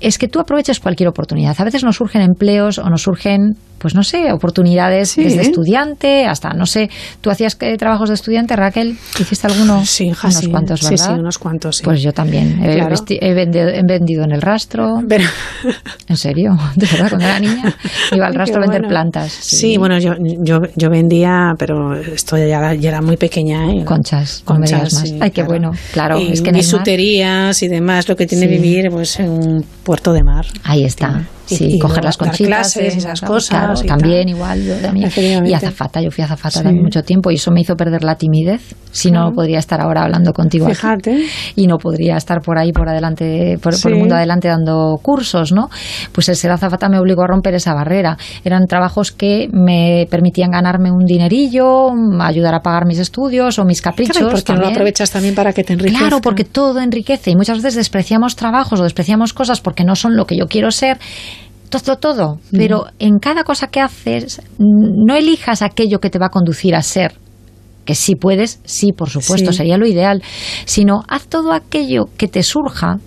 es 0.00 0.16
que 0.16 0.28
tú 0.28 0.40
aproveches 0.40 0.80
cualquier 0.80 1.08
oportunidad. 1.08 1.54
A 1.58 1.64
veces 1.64 1.84
nos 1.84 1.96
surgen 1.96 2.22
empleos 2.22 2.78
o 2.78 2.88
nos 2.88 3.02
surgen, 3.02 3.56
pues 3.80 3.94
no 3.94 4.02
sé, 4.02 4.30
oportunidades 4.30 5.16
desde 5.16 5.40
estudiante 5.40 6.26
hasta, 6.26 6.50
no 6.50 6.66
sé, 6.66 6.90
¿tú 7.22 7.30
hacías 7.30 7.56
trabajos 7.56 8.10
de 8.10 8.14
estudiante, 8.14 8.54
Raquel? 8.54 8.98
¿Hiciste 9.18 9.46
alguno? 9.46 9.84
Sí, 9.86 10.04
unos 10.04 10.48
cuantos, 10.48 10.82
¿verdad? 10.82 10.96
Sí, 10.96 11.12
sí, 11.14 11.18
unos 11.18 11.38
cuantos. 11.38 11.80
Pues 11.82 12.02
yo 12.02 12.12
también. 12.12 12.62
He, 12.62 13.34
vendido, 13.34 14.24
en 14.24 14.32
el 14.32 14.42
rastro. 14.42 15.00
¿En 16.08 16.16
serio? 16.16 16.56
De 16.76 16.86
verdad, 16.86 17.08
cuando 17.08 17.24
era 17.24 17.40
niña 17.40 17.74
iba 18.12 18.26
al 18.26 18.34
rastro 18.34 18.58
a 18.58 18.66
vender 18.66 18.86
plantas. 18.86 19.32
Sí. 19.32 19.78
bueno, 19.78 19.98
yo, 19.98 20.12
yo, 20.18 20.60
yo, 20.76 20.90
vendía, 20.90 21.54
pero 21.58 21.94
esto 21.94 22.36
ya, 22.36 22.74
ya 22.74 22.88
era 22.90 23.00
muy 23.00 23.16
pequeña. 23.16 23.72
¿eh? 23.72 23.84
Conchas, 23.84 24.42
conchas. 24.44 24.92
Más. 24.92 25.14
Ay, 25.20 25.30
qué 25.30 25.42
bueno, 25.42 25.70
claro. 25.92 26.20
Y 26.20 26.32
es 26.32 26.42
que 26.42 26.52
bisuterías 26.52 27.62
y 27.62 27.68
demás, 27.68 28.08
lo 28.08 28.16
que 28.16 28.26
tiene 28.26 28.46
vivir 28.46 28.90
pues 28.90 29.18
en 29.20 29.30
un 29.30 29.64
puerto 29.82 30.12
de 30.12 30.22
mar. 30.22 30.44
Ahí 30.64 30.84
está. 30.84 31.24
Sí, 31.56 31.78
coger 31.78 32.04
las 32.04 32.16
conchitas. 32.16 32.46
Clases, 32.46 32.96
esas 32.96 33.20
cosas. 33.20 33.84
también 33.84 34.28
igual. 34.28 34.62
Yo 34.62 34.76
también. 34.76 35.10
Y 35.46 35.54
azafata, 35.54 36.00
yo 36.00 36.10
fui 36.10 36.24
azafata 36.24 36.62
también 36.62 36.84
mucho 36.84 37.02
tiempo 37.02 37.30
y 37.30 37.34
eso 37.34 37.50
me 37.50 37.60
hizo 37.60 37.76
perder 37.76 38.04
la 38.04 38.16
timidez. 38.16 38.74
Si 38.92 39.10
no, 39.10 39.32
podría 39.32 39.58
estar 39.58 39.80
ahora 39.80 40.02
hablando 40.02 40.32
contigo. 40.32 40.68
Fíjate. 40.68 41.24
y 41.56 41.66
no 41.66 41.78
podría 41.78 42.16
estar 42.16 42.40
por 42.40 42.58
ahí, 42.58 42.72
por 42.72 42.88
adelante, 42.88 43.58
por, 43.62 43.74
el 43.74 43.98
mundo 43.98 44.14
adelante 44.14 44.48
dando 44.48 44.98
cursos, 45.02 45.52
¿no? 45.52 45.68
Pues 46.12 46.28
el 46.28 46.36
ser 46.36 46.50
azafata 46.50 46.88
me 46.88 46.98
obligó 46.98 47.22
a 47.22 47.26
romper 47.26 47.54
esa 47.54 47.74
barrera. 47.74 48.16
Eran 48.44 48.66
trabajos 48.66 49.12
que 49.12 49.48
me 49.52 50.06
permitían 50.10 50.50
ganarme 50.50 50.90
un 50.90 51.04
dinerillo, 51.04 51.90
ayudar 52.20 52.54
a 52.54 52.60
pagar 52.60 52.86
mis 52.86 52.98
estudios 52.98 53.58
o 53.58 53.64
mis 53.64 53.80
caprichos. 53.80 54.16
Claro, 54.16 54.32
porque 54.32 54.52
no 54.52 54.60
lo 54.60 54.68
aprovechas 54.68 55.10
también 55.10 55.34
para 55.34 55.52
que 55.52 55.64
te 55.64 55.74
enriquezca. 55.74 55.98
Claro, 55.98 56.20
porque 56.20 56.44
todo 56.44 56.80
enriquece 56.80 57.30
y 57.30 57.36
muchas 57.36 57.58
veces 57.58 57.76
despreciamos 57.76 58.36
trabajos 58.36 58.80
o 58.80 58.84
despreciamos 58.84 59.32
cosas 59.32 59.60
porque 59.60 59.84
no 59.84 59.94
son 59.94 60.16
lo 60.16 60.24
que 60.26 60.36
yo 60.36 60.46
quiero 60.46 60.70
ser 60.70 60.98
todo, 61.70 61.96
todo. 61.96 62.38
Pero 62.50 62.86
en 62.98 63.18
cada 63.18 63.44
cosa 63.44 63.68
que 63.68 63.80
haces, 63.80 64.42
no 64.58 65.14
elijas 65.14 65.62
aquello 65.62 65.98
que 66.00 66.10
te 66.10 66.18
va 66.18 66.26
a 66.26 66.30
conducir 66.30 66.74
a 66.74 66.82
ser. 66.82 67.14
Que 67.84 67.94
sí 67.94 68.14
puedes, 68.14 68.60
sí, 68.64 68.92
por 68.92 69.08
supuesto, 69.08 69.52
sería 69.52 69.78
lo 69.78 69.86
ideal. 69.86 70.22
Sino 70.66 71.02
haz 71.08 71.26
todo 71.26 71.52
aquello 71.52 72.08
que 72.16 72.28
te 72.28 72.42
surja 72.42 72.98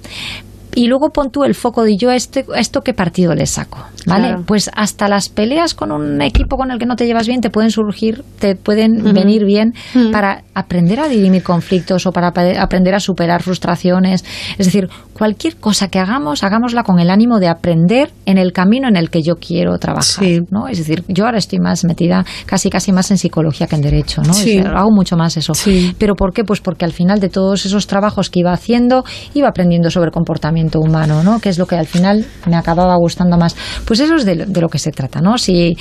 y 0.75 0.87
luego 0.87 1.09
pon 1.09 1.29
tú 1.29 1.43
el 1.43 1.55
foco 1.55 1.83
de 1.83 1.97
yo 1.97 2.09
a, 2.09 2.15
este, 2.15 2.45
esto 2.55 2.81
qué 2.81 2.93
partido 2.93 3.33
le 3.35 3.45
saco, 3.45 3.79
¿vale? 4.05 4.35
Pues 4.45 4.69
hasta 4.73 5.07
las 5.07 5.29
peleas 5.29 5.73
con 5.73 5.91
un 5.91 6.21
equipo 6.21 6.57
con 6.57 6.71
el 6.71 6.79
que 6.79 6.85
no 6.85 6.95
te 6.95 7.05
llevas 7.05 7.27
bien 7.27 7.41
te 7.41 7.49
pueden 7.49 7.71
surgir, 7.71 8.23
te 8.39 8.55
pueden 8.55 9.13
venir 9.13 9.45
bien 9.45 9.73
para 10.11 10.43
aprender 10.53 10.99
a 10.99 11.07
dirimir 11.07 11.43
conflictos 11.43 12.05
o 12.05 12.11
para 12.11 12.33
aprender 12.59 12.95
a 12.95 12.99
superar 12.99 13.43
frustraciones. 13.43 14.23
Es 14.57 14.65
decir, 14.65 14.89
cualquier 15.13 15.57
cosa 15.57 15.89
que 15.89 15.99
hagamos, 15.99 16.43
hagámosla 16.43 16.83
con 16.83 16.99
el 16.99 17.09
ánimo 17.09 17.39
de 17.39 17.47
aprender 17.47 18.11
en 18.25 18.37
el 18.37 18.51
camino 18.51 18.87
en 18.87 18.95
el 18.95 19.09
que 19.09 19.21
yo 19.21 19.35
quiero 19.35 19.77
trabajar, 19.77 20.23
¿no? 20.49 20.67
Es 20.67 20.77
decir, 20.77 21.03
yo 21.07 21.25
ahora 21.25 21.37
estoy 21.37 21.59
más 21.59 21.83
metida 21.85 22.25
casi 22.45 22.69
casi 22.69 22.91
más 22.91 23.11
en 23.11 23.17
psicología 23.17 23.67
que 23.67 23.75
en 23.75 23.81
derecho, 23.81 24.21
¿no? 24.21 24.33
hago 24.75 24.91
mucho 24.91 25.17
más 25.17 25.37
eso. 25.37 25.53
¿Pero 25.97 26.15
por 26.15 26.33
qué? 26.33 26.43
Pues 26.43 26.61
porque 26.61 26.85
al 26.85 26.93
final 26.93 27.19
de 27.19 27.29
todos 27.29 27.65
esos 27.65 27.87
trabajos 27.87 28.29
que 28.29 28.39
iba 28.39 28.51
haciendo, 28.51 29.03
iba 29.33 29.47
aprendiendo 29.47 29.89
sobre 29.89 30.11
comportamiento 30.11 30.62
humano, 30.79 31.23
¿no? 31.23 31.39
Que 31.39 31.49
es 31.49 31.57
lo 31.57 31.65
que 31.65 31.75
al 31.75 31.87
final 31.87 32.25
me 32.47 32.55
acababa 32.55 32.95
gustando 32.97 33.37
más. 33.37 33.55
Pues 33.85 33.99
eso 33.99 34.15
es 34.15 34.25
de, 34.25 34.45
de 34.45 34.61
lo 34.61 34.69
que 34.69 34.79
se 34.79 34.91
trata, 34.91 35.21
¿no? 35.21 35.37
Si 35.37 35.77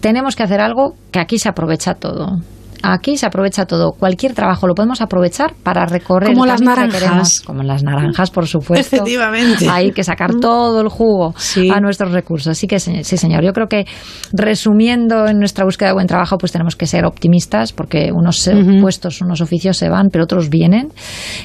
tenemos 0.00 0.36
que 0.36 0.42
hacer 0.42 0.60
algo, 0.60 0.94
que 1.10 1.18
aquí 1.18 1.38
se 1.38 1.48
aprovecha 1.48 1.94
todo 1.94 2.38
aquí 2.82 3.16
se 3.16 3.26
aprovecha 3.26 3.66
todo. 3.66 3.92
Cualquier 3.92 4.34
trabajo 4.34 4.66
lo 4.66 4.74
podemos 4.74 5.00
aprovechar 5.00 5.54
para 5.62 5.86
recorrer 5.86 6.32
como 6.32 6.46
las 6.46 6.60
naranjas, 6.60 7.40
como 7.40 7.62
las 7.62 7.82
naranjas, 7.82 8.30
por 8.30 8.46
supuesto. 8.46 8.96
Efectivamente. 8.96 9.68
Hay 9.68 9.92
que 9.92 10.04
sacar 10.04 10.34
todo 10.40 10.80
el 10.80 10.88
jugo 10.88 11.34
a 11.72 11.80
nuestros 11.80 12.12
recursos. 12.12 12.48
Así 12.48 12.66
que 12.66 12.78
sí, 12.78 13.16
señor. 13.16 13.44
Yo 13.44 13.52
creo 13.52 13.68
que 13.68 13.86
resumiendo 14.32 15.26
en 15.26 15.38
nuestra 15.38 15.64
búsqueda 15.64 15.88
de 15.90 15.94
buen 15.94 16.06
trabajo, 16.06 16.38
pues 16.38 16.52
tenemos 16.52 16.76
que 16.76 16.86
ser 16.86 17.04
optimistas 17.04 17.72
porque 17.72 18.10
unos 18.12 18.48
puestos, 18.80 19.20
unos 19.20 19.40
oficios 19.40 19.76
se 19.76 19.88
van, 19.88 20.08
pero 20.10 20.24
otros 20.24 20.48
vienen. 20.48 20.88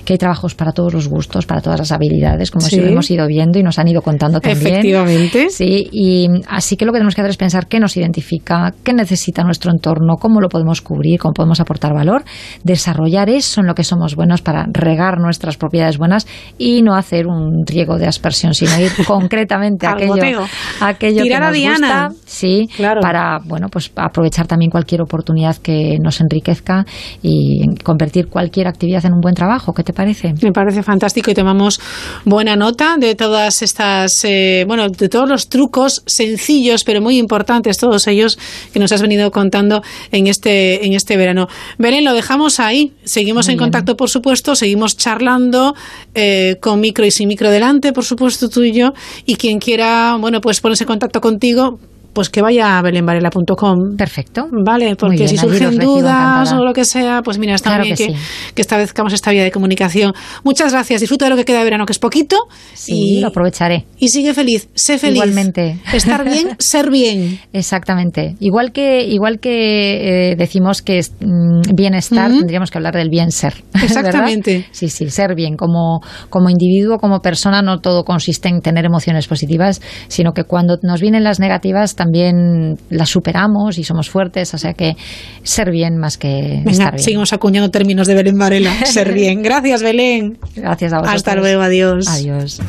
Que 0.04 0.14
hay 0.14 0.18
trabajos 0.18 0.56
para 0.56 0.72
todos 0.72 0.94
los 0.94 1.08
gustos, 1.08 1.46
para 1.46 1.62
todas 1.62 1.80
las 1.80 1.92
habilidades, 1.92 2.52
como 2.52 2.66
si 2.66 2.80
hemos 2.80 3.10
ido 3.12 3.28
viendo 3.28 3.60
y 3.60 3.64
nos 3.64 3.80
han 3.80 3.88
ido 3.88 4.02
contando 4.02 4.40
también. 4.40 4.68
Efectivamente. 4.68 5.50
Sí. 5.50 5.90
Y 5.92 6.28
así 6.48 6.78
que 6.78 6.86
lo 6.86 6.92
que 6.92 6.98
tenemos 6.98 7.16
que 7.16 7.22
hacer 7.22 7.32
es 7.32 7.38
pensar 7.38 7.68
qué 7.68 7.80
nos 7.80 7.96
identifica, 7.98 8.74
qué 8.84 8.94
necesita 8.94 9.44
nuestro 9.44 9.72
entorno, 9.72 10.16
cómo 10.18 10.42
lo 10.42 10.50
podemos 10.50 10.82
cubrir 10.82 11.20
cómo 11.26 11.34
podemos 11.34 11.60
aportar 11.60 11.94
valor, 11.94 12.24
desarrollar 12.64 13.30
eso 13.30 13.62
en 13.62 13.68
lo 13.68 13.74
que 13.74 13.84
somos 13.84 14.16
buenos 14.16 14.44
para 14.44 14.68
regar 14.72 15.18
nuestras 15.20 15.58
propiedades 15.58 15.98
buenas 15.98 16.28
y 16.60 16.84
no 16.84 16.96
hacer 16.96 17.26
un 17.26 17.66
riego 17.66 17.98
de 17.98 18.06
aspersión, 18.06 18.54
sino 18.54 18.80
ir 18.80 18.92
concretamente 19.08 19.88
a 19.88 19.94
aquello, 19.94 20.46
aquello 20.82 21.24
Tirar 21.24 21.40
que 21.40 21.46
a 21.46 21.50
nos 21.50 21.58
Diana. 21.58 22.08
gusta, 22.10 22.30
sí, 22.30 22.70
para 23.02 23.40
bueno, 23.44 23.70
pues 23.72 23.92
aprovechar 23.96 24.46
también 24.46 24.70
cualquier 24.70 25.02
oportunidad 25.02 25.58
que 25.58 25.98
nos 26.00 26.22
enriquezca 26.22 26.86
y 27.24 27.76
convertir 27.84 28.28
cualquier 28.28 28.68
actividad 28.68 29.04
en 29.06 29.14
un 29.14 29.20
buen 29.20 29.34
trabajo. 29.34 29.74
¿Qué 29.74 29.84
te 29.84 29.94
parece? 29.94 30.34
Me 30.44 30.52
parece 30.52 30.84
fantástico 30.84 31.32
y 31.32 31.34
tomamos 31.34 31.80
buena 32.24 32.56
nota 32.56 32.98
de 33.00 33.16
todas 33.16 33.64
estas, 33.64 34.24
eh, 34.26 34.64
bueno, 34.68 34.90
de 34.90 35.10
todos 35.10 35.28
los 35.28 35.50
trucos 35.50 36.04
sencillos 36.06 36.84
pero 36.84 37.02
muy 37.02 37.18
importantes, 37.18 37.78
todos 37.78 38.08
ellos 38.08 38.38
que 38.72 38.80
nos 38.80 38.92
has 38.92 39.02
venido 39.02 39.32
contando 39.32 39.82
en 40.12 40.28
este, 40.28 40.86
en 40.86 40.94
este 40.94 41.15
verano. 41.18 41.48
Belén, 41.78 42.04
lo 42.04 42.14
dejamos 42.14 42.60
ahí. 42.60 42.94
Seguimos 43.04 43.48
Muy 43.48 43.54
en 43.54 43.58
bien. 43.58 43.66
contacto, 43.66 43.98
por 43.98 44.10
supuesto, 44.10 44.56
seguimos 44.56 44.98
charlando 44.98 45.76
eh, 46.14 46.58
con 46.62 46.80
micro 46.80 47.06
y 47.06 47.12
sin 47.12 47.28
micro 47.28 47.50
delante, 47.50 47.94
por 47.94 48.06
supuesto, 48.06 48.50
tú 48.50 48.64
y 48.64 48.72
yo. 48.72 48.94
Y 49.26 49.36
quien 49.36 49.60
quiera, 49.60 50.18
bueno, 50.20 50.42
pues 50.42 50.62
ponerse 50.62 50.84
en 50.84 50.88
contacto 50.88 51.22
contigo. 51.22 51.80
Pues 52.16 52.30
que 52.30 52.42
vaya 52.42 52.80
a 52.80 52.82
belenvarela.com. 52.82 53.98
Perfecto. 53.98 54.48
Vale, 54.50 54.96
porque 54.96 55.18
bien, 55.18 55.28
si 55.28 55.38
surgen 55.38 55.78
dudas 55.78 56.54
o 56.54 56.64
lo 56.64 56.72
que 56.72 56.86
sea, 56.86 57.22
pues 57.22 57.38
mira, 57.38 57.56
está 57.56 57.72
Claro 57.72 57.84
bien 57.84 57.98
que 57.98 58.08
que, 58.08 58.14
sí. 58.14 58.20
que 58.56 58.62
establezcamos 58.62 59.12
esta 59.12 59.32
vía 59.32 59.44
de 59.44 59.52
comunicación. 59.52 60.14
Muchas 60.46 60.72
gracias, 60.72 61.02
disfruta 61.02 61.26
de 61.26 61.32
lo 61.32 61.36
que 61.36 61.44
queda 61.44 61.58
de 61.58 61.66
verano, 61.66 61.86
que 61.86 61.92
es 61.92 62.00
poquito. 62.00 62.38
Sí, 62.74 63.18
y, 63.18 63.20
lo 63.20 63.28
aprovecharé. 63.28 63.86
y 64.00 64.08
sigue 64.08 64.34
feliz, 64.34 64.70
sé 64.76 64.98
feliz. 64.98 65.18
Igualmente. 65.18 65.78
Estar 65.92 66.24
bien, 66.24 66.56
ser 66.60 66.90
bien. 66.90 67.38
Exactamente. 67.52 68.38
Igual 68.40 68.72
que, 68.72 69.04
igual 69.04 69.42
que 69.42 70.32
eh, 70.32 70.36
decimos 70.38 70.82
que 70.82 71.00
es, 71.00 71.12
mm, 71.20 71.76
bienestar, 71.76 72.32
tendríamos 72.32 72.72
que 72.72 72.78
hablar 72.78 72.96
del 72.96 73.10
bien 73.10 73.32
ser. 73.32 73.56
Exactamente. 73.84 74.54
¿verdad? 74.54 74.70
Sí, 74.72 74.88
sí, 74.88 75.10
ser 75.10 75.36
bien. 75.36 75.58
Como, 75.58 76.00
como 76.30 76.50
individuo, 76.50 76.98
como 76.98 77.20
persona, 77.20 77.62
no 77.62 77.80
todo 77.80 78.06
consiste 78.06 78.48
en 78.48 78.62
tener 78.62 78.86
emociones 78.86 79.28
positivas, 79.28 79.82
sino 80.08 80.32
que 80.32 80.46
cuando 80.46 80.78
nos 80.82 81.02
vienen 81.02 81.26
las 81.26 81.42
negativas 81.42 81.96
también 82.06 82.78
las 82.92 83.10
superamos 83.10 83.80
y 83.80 83.84
somos 83.84 84.12
fuertes. 84.12 84.54
O 84.54 84.60
sea 84.60 84.74
que 84.74 84.96
ser 85.42 85.72
bien 85.72 85.98
más 85.98 86.18
que 86.18 86.62
Venga, 86.64 86.72
estar 86.72 86.94
bien. 86.94 87.04
seguimos 87.04 87.34
acuñando 87.34 87.72
términos 87.72 88.06
de 88.06 88.14
Belén 88.14 88.38
Varela. 88.38 88.72
ser 88.86 89.12
bien. 89.12 89.42
Gracias, 89.42 89.82
Belén. 89.82 90.38
Gracias 90.56 90.94
a 90.94 90.98
vosotros. 90.98 91.16
Hasta 91.16 91.36
luego, 91.36 91.64
adiós. 91.64 92.08
Adiós. 92.08 92.62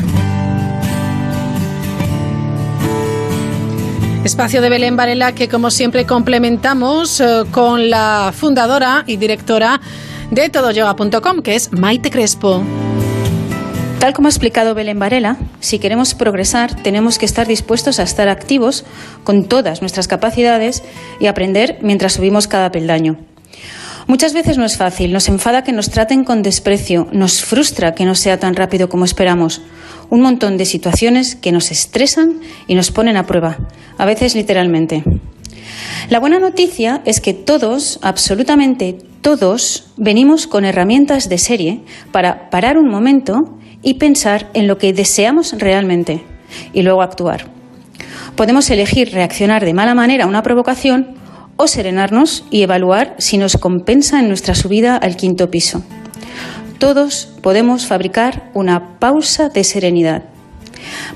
Espacio 4.24 4.60
de 4.60 4.70
Belén 4.70 4.96
Varela 4.96 5.32
que 5.32 5.48
como 5.48 5.70
siempre 5.70 6.04
complementamos 6.06 7.20
eh, 7.20 7.42
con 7.52 7.90
la 7.90 8.32
fundadora 8.34 9.04
y 9.06 9.18
directora 9.18 9.80
de 10.30 10.48
todoyoga.com 10.48 11.42
que 11.42 11.54
es 11.54 11.72
Maite 11.72 12.10
Crespo. 12.10 12.64
Tal 13.98 14.12
como 14.12 14.28
ha 14.28 14.30
explicado 14.30 14.74
Belén 14.74 14.98
Varela, 14.98 15.36
si 15.60 15.78
queremos 15.78 16.14
progresar 16.14 16.74
tenemos 16.82 17.18
que 17.18 17.24
estar 17.24 17.46
dispuestos 17.46 17.98
a 17.98 18.02
estar 18.02 18.28
activos 18.28 18.84
con 19.24 19.44
todas 19.44 19.80
nuestras 19.80 20.06
capacidades 20.06 20.82
y 21.18 21.26
aprender 21.26 21.78
mientras 21.82 22.12
subimos 22.12 22.46
cada 22.46 22.70
peldaño. 22.70 23.16
Muchas 24.06 24.34
veces 24.34 24.58
no 24.58 24.64
es 24.64 24.76
fácil, 24.76 25.12
nos 25.12 25.28
enfada 25.28 25.64
que 25.64 25.72
nos 25.72 25.90
traten 25.90 26.24
con 26.24 26.42
desprecio, 26.42 27.08
nos 27.10 27.42
frustra 27.42 27.94
que 27.94 28.04
no 28.04 28.14
sea 28.14 28.38
tan 28.38 28.54
rápido 28.54 28.88
como 28.88 29.04
esperamos. 29.04 29.62
Un 30.10 30.20
montón 30.20 30.58
de 30.58 30.66
situaciones 30.66 31.34
que 31.34 31.50
nos 31.50 31.72
estresan 31.72 32.40
y 32.68 32.76
nos 32.76 32.92
ponen 32.92 33.16
a 33.16 33.26
prueba, 33.26 33.58
a 33.98 34.04
veces 34.04 34.36
literalmente. 34.36 35.02
La 36.08 36.20
buena 36.20 36.38
noticia 36.38 37.02
es 37.04 37.20
que 37.20 37.34
todos, 37.34 37.98
absolutamente 38.02 38.96
todos, 39.22 39.88
venimos 39.96 40.46
con 40.46 40.64
herramientas 40.64 41.28
de 41.28 41.38
serie 41.38 41.80
para 42.12 42.48
parar 42.50 42.78
un 42.78 42.88
momento 42.88 43.55
y 43.86 43.94
pensar 43.94 44.50
en 44.52 44.66
lo 44.66 44.78
que 44.78 44.92
deseamos 44.92 45.54
realmente 45.56 46.24
y 46.72 46.82
luego 46.82 47.02
actuar. 47.02 47.46
Podemos 48.34 48.68
elegir 48.68 49.12
reaccionar 49.12 49.64
de 49.64 49.74
mala 49.74 49.94
manera 49.94 50.24
a 50.24 50.26
una 50.26 50.42
provocación 50.42 51.14
o 51.56 51.68
serenarnos 51.68 52.44
y 52.50 52.62
evaluar 52.62 53.14
si 53.18 53.38
nos 53.38 53.56
compensa 53.56 54.18
en 54.18 54.26
nuestra 54.26 54.56
subida 54.56 54.96
al 54.96 55.14
quinto 55.16 55.52
piso. 55.52 55.84
Todos 56.78 57.28
podemos 57.42 57.86
fabricar 57.86 58.50
una 58.54 58.98
pausa 58.98 59.50
de 59.50 59.62
serenidad. 59.62 60.24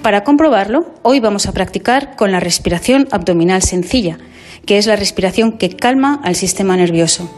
Para 0.00 0.22
comprobarlo, 0.22 0.94
hoy 1.02 1.18
vamos 1.18 1.46
a 1.46 1.52
practicar 1.52 2.14
con 2.14 2.30
la 2.30 2.38
respiración 2.38 3.08
abdominal 3.10 3.62
sencilla, 3.62 4.16
que 4.64 4.78
es 4.78 4.86
la 4.86 4.94
respiración 4.94 5.58
que 5.58 5.70
calma 5.70 6.20
al 6.22 6.36
sistema 6.36 6.76
nervioso. 6.76 7.28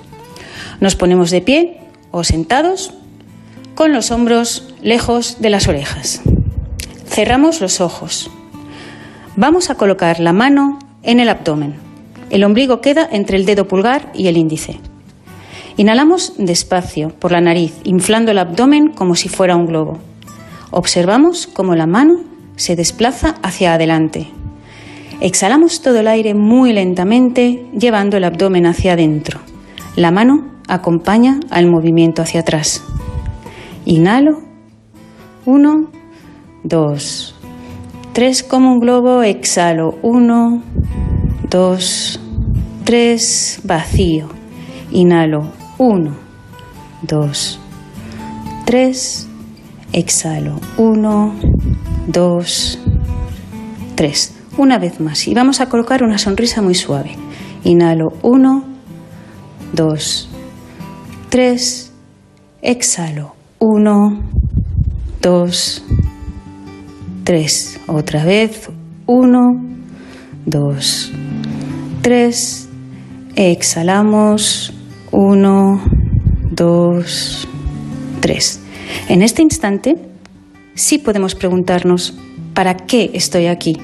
Nos 0.81 0.95
ponemos 0.95 1.31
de 1.31 1.41
pie 1.41 1.81
o 2.11 2.23
sentados 2.23 2.93
con 3.75 3.93
los 3.93 4.11
hombros 4.11 4.75
lejos 4.83 5.37
de 5.41 5.51
las 5.51 5.69
orejas. 5.69 6.21
Cerramos 7.07 7.61
los 7.61 7.81
ojos. 7.81 8.31
Vamos 9.37 9.71
a 9.71 9.77
colocar 9.77 10.21
la 10.21 10.33
mano 10.33 10.79
en 11.03 11.21
el 11.21 11.29
abdomen. 11.29 11.75
El 12.31 12.45
ombligo 12.45 12.81
queda 12.81 13.09
entre 13.11 13.37
el 13.37 13.45
dedo 13.45 13.69
pulgar 13.69 14.11
y 14.15 14.29
el 14.29 14.37
índice. 14.37 14.81
Inhalamos 15.77 16.35
despacio 16.39 17.11
por 17.19 17.33
la 17.33 17.41
nariz, 17.41 17.75
inflando 17.85 18.31
el 18.31 18.39
abdomen 18.39 18.89
como 18.89 19.15
si 19.15 19.29
fuera 19.29 19.57
un 19.57 19.67
globo. 19.67 19.99
Observamos 20.71 21.47
cómo 21.47 21.75
la 21.75 21.87
mano 21.87 22.21
se 22.57 22.77
desplaza 22.77 23.37
hacia 23.43 23.75
adelante. 23.75 24.29
Exhalamos 25.21 25.83
todo 25.83 26.01
el 26.01 26.09
aire 26.09 26.35
muy 26.35 26.73
lentamente, 26.73 27.67
llevando 27.79 28.17
el 28.17 28.25
abdomen 28.25 28.67
hacia 28.67 28.95
adentro. 28.95 29.41
La 29.97 30.11
mano 30.11 30.45
acompaña 30.69 31.41
al 31.51 31.67
movimiento 31.67 32.23
hacia 32.23 32.41
atrás. 32.41 32.83
Inhalo. 33.85 34.41
Uno, 35.45 35.91
dos, 36.63 37.35
tres 38.13 38.43
como 38.43 38.73
un 38.73 38.81
globo. 38.81 39.23
Exhalo. 39.23 39.99
Uno, 40.03 40.63
dos, 41.51 42.21
tres. 42.85 43.61
Vacío. 43.65 44.29
Inhalo. 44.93 45.51
Uno, 45.79 46.15
dos, 47.03 47.59
tres. 48.65 49.27
Exhalo. 49.93 50.61
Uno, 50.77 51.35
dos, 52.07 52.79
tres. 53.97 54.35
Una 54.57 54.79
vez 54.79 55.01
más. 55.01 55.27
Y 55.27 55.35
vamos 55.35 55.61
a 55.61 55.69
colocar 55.69 56.05
una 56.05 56.19
sonrisa 56.19 56.63
muy 56.63 56.75
suave. 56.75 57.17
Inhalo. 57.65 58.13
Uno, 58.23 58.65
dos, 59.73 60.29
tres. 61.31 61.91
Exhalo. 62.61 63.42
Uno, 63.65 64.19
dos, 65.21 65.85
tres. 67.23 67.79
Otra 67.87 68.25
vez. 68.25 68.69
Uno, 69.07 69.63
dos, 70.45 71.13
tres. 72.01 72.69
Exhalamos. 73.37 74.75
Uno, 75.13 75.81
dos, 76.51 77.47
tres. 78.19 78.59
En 79.09 79.23
este 79.23 79.43
instante, 79.43 79.97
sí 80.75 80.99
podemos 80.99 81.37
preguntarnos, 81.37 82.19
¿para 82.55 82.77
qué 82.77 83.13
estoy 83.15 83.47
aquí? 83.47 83.79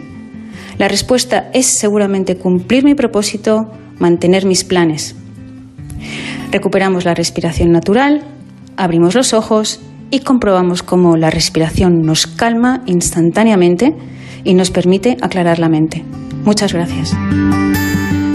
La 0.79 0.89
respuesta 0.89 1.51
es 1.55 1.67
seguramente 1.67 2.37
cumplir 2.37 2.83
mi 2.83 2.97
propósito, 2.97 3.71
mantener 4.01 4.45
mis 4.45 4.65
planes. 4.65 5.15
Recuperamos 6.51 7.05
la 7.05 7.15
respiración 7.15 7.71
natural, 7.71 8.25
abrimos 8.79 9.15
los 9.15 9.35
ojos 9.35 9.81
y 10.11 10.21
comprobamos 10.21 10.83
cómo 10.83 11.17
la 11.17 11.31
respiración 11.31 12.03
nos 12.03 12.27
calma 12.27 12.83
instantáneamente 12.87 13.95
y 14.45 14.55
nos 14.55 14.71
permite 14.71 15.19
aclarar 15.21 15.59
la 15.59 15.69
mente. 15.69 16.05
Muchas 16.45 16.73
gracias. 16.73 17.15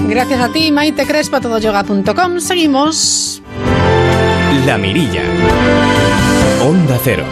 Gracias 0.08 0.40
a 0.40 0.50
ti, 0.50 0.72
Maite 0.72 1.08
Crespo, 1.08 1.40
todoyoga.com. 1.42 2.40
Seguimos. 2.40 3.42
La 4.68 4.78
Mirilla. 4.78 5.24
Onda 6.62 7.00
Cero. 7.04 7.24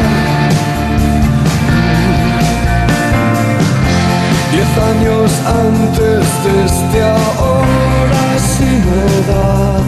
Diez 4.52 4.78
años 4.78 5.30
antes 5.46 6.24
desde 6.44 7.02
ahora 7.02 8.24
sin 8.38 8.82
edad. 9.18 9.82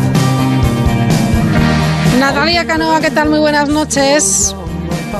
Natalia 2.18 2.66
Canoa, 2.66 3.00
¿qué 3.00 3.10
tal? 3.10 3.30
Muy 3.30 3.38
buenas 3.38 3.68
noches. 3.68 4.54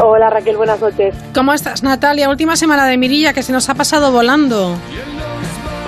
Hola 0.01 0.31
Raquel, 0.31 0.57
buenas 0.57 0.81
noches. 0.81 1.15
¿Cómo 1.35 1.53
estás, 1.53 1.83
Natalia? 1.83 2.29
Última 2.29 2.57
semana 2.57 2.87
de 2.87 2.97
Mirilla 2.97 3.33
que 3.33 3.43
se 3.43 3.53
nos 3.53 3.69
ha 3.69 3.75
pasado 3.75 4.13
volando. 4.13 4.77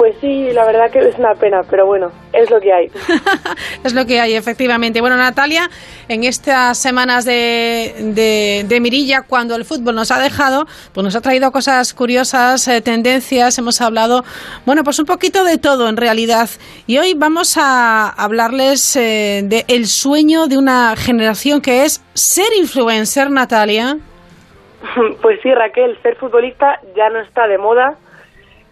Pues 0.01 0.17
sí, 0.23 0.51
la 0.55 0.65
verdad 0.65 0.91
que 0.91 0.99
es 1.01 1.19
una 1.19 1.35
pena, 1.35 1.61
pero 1.69 1.85
bueno, 1.85 2.11
es 2.33 2.51
lo 2.51 2.59
que 2.59 2.73
hay. 2.73 2.87
es 3.85 3.93
lo 3.93 4.07
que 4.07 4.19
hay, 4.19 4.33
efectivamente. 4.33 5.03
Bueno, 5.03 5.19
Natalia, 5.19 5.69
en 6.09 6.25
estas 6.25 6.79
semanas 6.79 7.27
de, 7.27 7.93
de, 7.99 8.65
de, 8.67 8.81
Mirilla, 8.81 9.25
cuando 9.29 9.57
el 9.57 9.67
fútbol 9.67 9.95
nos 9.95 10.11
ha 10.11 10.19
dejado, 10.19 10.65
pues 10.95 11.05
nos 11.05 11.15
ha 11.17 11.21
traído 11.21 11.53
cosas 11.53 11.93
curiosas, 11.93 12.67
eh, 12.69 12.81
tendencias, 12.81 13.59
hemos 13.59 13.83
hablado, 13.83 14.23
bueno, 14.65 14.85
pues 14.85 14.99
un 15.01 15.05
poquito 15.05 15.45
de 15.45 15.59
todo 15.59 15.87
en 15.91 15.99
realidad. 15.99 16.49
Y 16.87 16.97
hoy 16.97 17.13
vamos 17.15 17.59
a 17.59 18.09
hablarles 18.09 18.97
eh, 18.97 19.43
del 19.45 19.65
el 19.69 19.85
sueño 19.85 20.47
de 20.47 20.57
una 20.57 20.97
generación 20.97 21.61
que 21.61 21.85
es 21.85 22.03
ser 22.15 22.49
influencer, 22.59 23.31
Natalia. 23.31 23.99
Pues 25.21 25.41
sí, 25.43 25.53
Raquel, 25.53 25.99
ser 26.03 26.17
futbolista 26.17 26.81
ya 26.97 27.11
no 27.11 27.21
está 27.21 27.47
de 27.47 27.59
moda 27.59 27.99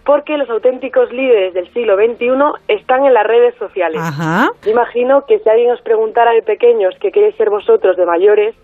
porque 0.09 0.39
los 0.39 0.49
auténticos 0.49 1.13
líderes 1.13 1.53
del 1.53 1.71
siglo 1.75 1.95
XXI 1.97 2.31
están 2.69 3.05
en 3.05 3.13
las 3.13 3.27
redes 3.27 3.55
sociales. 3.57 4.01
Ajá. 4.03 4.49
imagino 4.65 5.27
que 5.27 5.39
si 5.39 5.47
alguien 5.51 5.71
os 5.71 5.83
preguntara 5.83 6.33
de 6.33 6.41
pequeños 6.41 6.95
qué 6.99 7.13
queréis 7.13 7.37
ser 7.37 7.51
vosotros 7.51 7.95
de 7.99 8.07
mayores, 8.07 8.55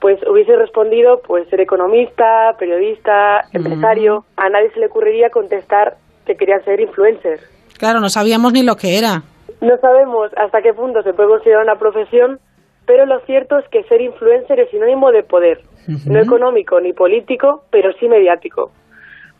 pues 0.00 0.18
hubiese 0.28 0.56
respondido 0.56 1.20
pues 1.24 1.48
ser 1.48 1.60
economista, 1.60 2.56
periodista, 2.58 3.44
empresario. 3.52 4.24
A 4.36 4.48
nadie 4.48 4.72
se 4.72 4.80
le 4.80 4.86
ocurriría 4.86 5.30
contestar 5.30 5.96
que 6.26 6.34
querían 6.34 6.64
ser 6.64 6.80
influencers. 6.80 7.40
Claro, 7.78 8.00
no 8.00 8.08
sabíamos 8.08 8.52
ni 8.52 8.64
lo 8.64 8.74
que 8.74 8.98
era. 8.98 9.22
No 9.60 9.76
sabemos 9.76 10.32
hasta 10.36 10.60
qué 10.60 10.74
punto 10.74 11.04
se 11.04 11.12
puede 11.12 11.28
considerar 11.28 11.62
una 11.62 11.76
profesión, 11.76 12.40
pero 12.84 13.06
lo 13.06 13.20
cierto 13.26 13.60
es 13.60 13.68
que 13.68 13.84
ser 13.84 14.00
influencer 14.00 14.58
es 14.58 14.68
sinónimo 14.70 15.12
de 15.12 15.22
poder, 15.22 15.60
no 16.06 16.18
económico 16.18 16.80
ni 16.80 16.92
político, 16.92 17.62
pero 17.70 17.92
sí 18.00 18.08
mediático. 18.08 18.72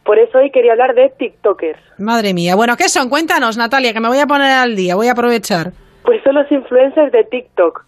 Por 0.04 0.18
eso 0.18 0.38
hoy 0.38 0.50
quería 0.50 0.72
hablar 0.72 0.94
de 0.94 1.10
TikTokers. 1.10 1.78
Madre 1.98 2.34
mía. 2.34 2.56
Bueno, 2.56 2.76
¿qué 2.76 2.88
son? 2.88 3.08
Cuéntanos, 3.08 3.56
Natalia, 3.56 3.92
que 3.92 4.00
me 4.00 4.08
voy 4.08 4.18
a 4.18 4.26
poner 4.26 4.50
al 4.50 4.76
día, 4.76 4.96
voy 4.96 5.08
a 5.08 5.12
aprovechar. 5.12 5.72
Pues 6.04 6.22
son 6.24 6.34
los 6.34 6.50
influencers 6.50 7.12
de 7.12 7.24
TikTok, 7.24 7.84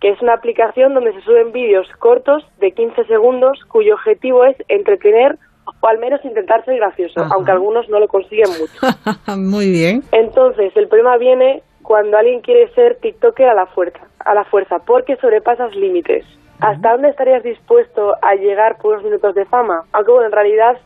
que 0.00 0.10
es 0.10 0.22
una 0.22 0.34
aplicación 0.34 0.94
donde 0.94 1.12
se 1.12 1.20
suben 1.22 1.52
vídeos 1.52 1.88
cortos 1.98 2.44
de 2.60 2.72
15 2.72 3.04
segundos 3.04 3.58
cuyo 3.68 3.94
objetivo 3.94 4.44
es 4.44 4.56
entretener 4.68 5.38
o 5.80 5.86
al 5.88 5.98
menos 5.98 6.24
intentar 6.24 6.64
ser 6.64 6.76
gracioso, 6.76 7.20
aunque 7.30 7.50
algunos 7.50 7.88
no 7.88 7.98
lo 7.98 8.08
consiguen 8.08 8.48
mucho. 8.50 9.36
Muy 9.36 9.70
bien. 9.70 10.02
Entonces, 10.12 10.72
el 10.76 10.86
problema 10.88 11.16
viene 11.16 11.62
cuando 11.82 12.16
alguien 12.16 12.40
quiere 12.40 12.68
ser 12.74 12.96
TikToker 13.00 13.48
a 13.48 13.54
la 13.54 13.66
fuerza, 13.66 14.00
a 14.20 14.34
la 14.34 14.44
fuerza, 14.44 14.78
porque 14.86 15.16
sobrepasas 15.16 15.74
límites. 15.74 16.24
¿Hasta 16.60 16.92
dónde 16.92 17.10
estarías 17.10 17.42
dispuesto 17.42 18.14
a 18.22 18.34
llegar 18.34 18.78
por 18.78 18.94
unos 18.94 19.04
minutos 19.04 19.34
de 19.34 19.44
fama? 19.44 19.84
Aunque 19.92 20.10
bueno, 20.10 20.26
en 20.26 20.32
realidad 20.32 20.78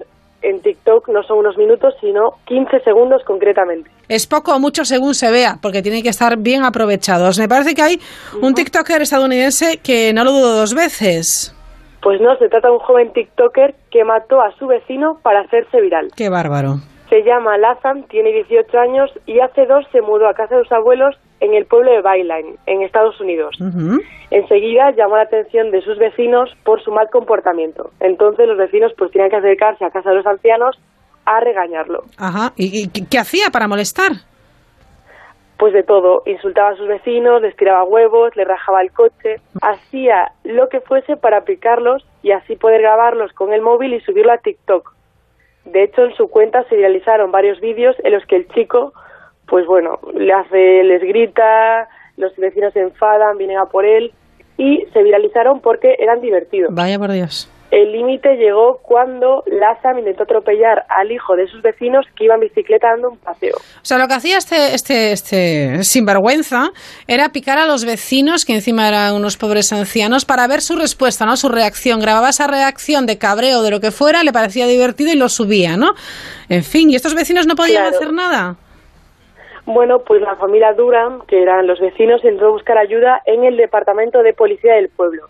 en 0.42 0.60
TikTok 0.60 1.08
no 1.08 1.22
son 1.22 1.38
unos 1.38 1.56
minutos, 1.56 1.94
sino 2.00 2.34
15 2.46 2.80
segundos 2.80 3.22
concretamente. 3.24 3.90
Es 4.08 4.26
poco 4.26 4.54
o 4.54 4.58
mucho 4.58 4.84
según 4.84 5.14
se 5.14 5.30
vea, 5.30 5.58
porque 5.62 5.82
tienen 5.82 6.02
que 6.02 6.08
estar 6.08 6.36
bien 6.38 6.64
aprovechados. 6.64 7.38
Me 7.38 7.48
parece 7.48 7.74
que 7.74 7.82
hay 7.82 8.00
un 8.40 8.54
TikToker 8.54 9.02
estadounidense 9.02 9.78
que 9.78 10.12
no 10.12 10.24
lo 10.24 10.32
dudo 10.32 10.56
dos 10.56 10.74
veces. 10.74 11.54
Pues 12.02 12.20
no, 12.20 12.36
se 12.38 12.48
trata 12.48 12.68
de 12.68 12.74
un 12.74 12.80
joven 12.80 13.12
TikToker 13.12 13.74
que 13.90 14.04
mató 14.04 14.40
a 14.40 14.52
su 14.58 14.66
vecino 14.66 15.18
para 15.22 15.40
hacerse 15.40 15.80
viral. 15.80 16.08
Qué 16.16 16.28
bárbaro. 16.28 16.76
Se 17.10 17.22
llama 17.22 17.58
Lazam, 17.58 18.04
tiene 18.04 18.32
18 18.32 18.78
años 18.78 19.10
y 19.26 19.40
hace 19.40 19.66
dos 19.66 19.84
se 19.92 20.00
mudó 20.00 20.28
a 20.28 20.34
casa 20.34 20.56
de 20.56 20.62
sus 20.62 20.72
abuelos 20.72 21.16
en 21.40 21.54
el 21.54 21.66
pueblo 21.66 21.90
de 21.90 22.02
Byline, 22.02 22.56
en 22.66 22.82
Estados 22.82 23.20
Unidos. 23.20 23.56
Enseguida 24.30 24.90
llamó 24.92 25.16
la 25.16 25.22
atención 25.22 25.70
de 25.70 25.82
sus 25.82 25.98
vecinos 25.98 26.54
por 26.64 26.82
su 26.82 26.92
mal 26.92 27.08
comportamiento. 27.10 27.90
Entonces 28.00 28.46
los 28.46 28.58
vecinos 28.58 28.92
pues 28.96 29.10
tenían 29.10 29.30
que 29.30 29.36
acercarse 29.36 29.84
a 29.84 29.90
casa 29.90 30.10
de 30.10 30.16
los 30.16 30.26
ancianos 30.26 30.78
a 31.24 31.40
regañarlo. 31.40 32.04
Ajá. 32.18 32.52
¿Y, 32.56 32.88
qué 32.88 33.18
hacía 33.18 33.50
para 33.52 33.68
molestar? 33.68 34.12
Pues 35.58 35.72
de 35.72 35.82
todo. 35.82 36.22
Insultaba 36.26 36.70
a 36.70 36.76
sus 36.76 36.88
vecinos, 36.88 37.42
les 37.42 37.56
tiraba 37.56 37.84
huevos, 37.84 38.34
les 38.36 38.46
rajaba 38.46 38.82
el 38.82 38.92
coche. 38.92 39.40
Hacía 39.60 40.32
lo 40.44 40.68
que 40.68 40.80
fuese 40.80 41.16
para 41.16 41.44
picarlos 41.44 42.06
y 42.22 42.32
así 42.32 42.56
poder 42.56 42.82
grabarlos 42.82 43.32
con 43.32 43.52
el 43.52 43.60
móvil 43.60 43.94
y 43.94 44.00
subirlo 44.00 44.32
a 44.32 44.38
TikTok. 44.38 44.94
De 45.64 45.84
hecho, 45.84 46.04
en 46.04 46.14
su 46.14 46.28
cuenta 46.28 46.64
se 46.64 46.76
realizaron 46.76 47.30
varios 47.30 47.60
vídeos 47.60 47.94
en 48.02 48.12
los 48.12 48.24
que 48.26 48.36
el 48.36 48.48
chico 48.48 48.92
pues 49.50 49.66
bueno, 49.66 49.98
le 50.14 50.32
hace, 50.32 50.84
les 50.84 51.02
grita, 51.02 51.88
los 52.16 52.34
vecinos 52.36 52.72
se 52.72 52.80
enfadan, 52.80 53.36
vienen 53.36 53.58
a 53.58 53.66
por 53.66 53.84
él 53.84 54.12
y 54.56 54.78
se 54.92 55.02
viralizaron 55.02 55.60
porque 55.60 55.96
eran 55.98 56.20
divertidos. 56.20 56.72
Vaya 56.72 56.98
por 56.98 57.10
Dios. 57.10 57.50
El 57.70 57.92
límite 57.92 58.36
llegó 58.36 58.78
cuando 58.82 59.44
Lazam 59.46 59.98
intentó 59.98 60.24
atropellar 60.24 60.84
al 60.88 61.12
hijo 61.12 61.36
de 61.36 61.46
sus 61.46 61.62
vecinos 61.62 62.04
que 62.16 62.24
iba 62.24 62.34
en 62.34 62.40
bicicleta 62.40 62.88
dando 62.90 63.10
un 63.10 63.18
paseo. 63.18 63.56
O 63.56 63.84
sea, 63.84 63.96
lo 63.98 64.08
que 64.08 64.14
hacía 64.14 64.38
este, 64.38 64.74
este, 64.74 65.12
este 65.12 65.84
sinvergüenza 65.84 66.70
era 67.06 67.28
picar 67.28 67.58
a 67.58 67.66
los 67.66 67.84
vecinos, 67.84 68.44
que 68.44 68.54
encima 68.54 68.88
eran 68.88 69.14
unos 69.14 69.36
pobres 69.36 69.72
ancianos, 69.72 70.24
para 70.24 70.48
ver 70.48 70.62
su 70.62 70.74
respuesta, 70.74 71.26
¿no? 71.26 71.36
Su 71.36 71.48
reacción. 71.48 72.00
Grababa 72.00 72.30
esa 72.30 72.48
reacción 72.48 73.06
de 73.06 73.18
cabreo, 73.18 73.62
de 73.62 73.70
lo 73.70 73.78
que 73.78 73.92
fuera, 73.92 74.24
le 74.24 74.32
parecía 74.32 74.66
divertido 74.66 75.12
y 75.12 75.16
lo 75.16 75.28
subía, 75.28 75.76
¿no? 75.76 75.92
En 76.48 76.64
fin, 76.64 76.90
¿y 76.90 76.96
estos 76.96 77.14
vecinos 77.14 77.46
no 77.46 77.54
podían 77.54 77.86
hacer 77.86 78.12
nada? 78.12 78.56
Bueno, 79.66 80.00
pues 80.00 80.20
la 80.20 80.36
familia 80.36 80.72
Durham, 80.72 81.22
que 81.26 81.42
eran 81.42 81.66
los 81.66 81.80
vecinos, 81.80 82.24
entró 82.24 82.48
a 82.48 82.52
buscar 82.52 82.78
ayuda 82.78 83.20
en 83.26 83.44
el 83.44 83.56
departamento 83.56 84.22
de 84.22 84.32
policía 84.32 84.74
del 84.74 84.88
pueblo. 84.88 85.26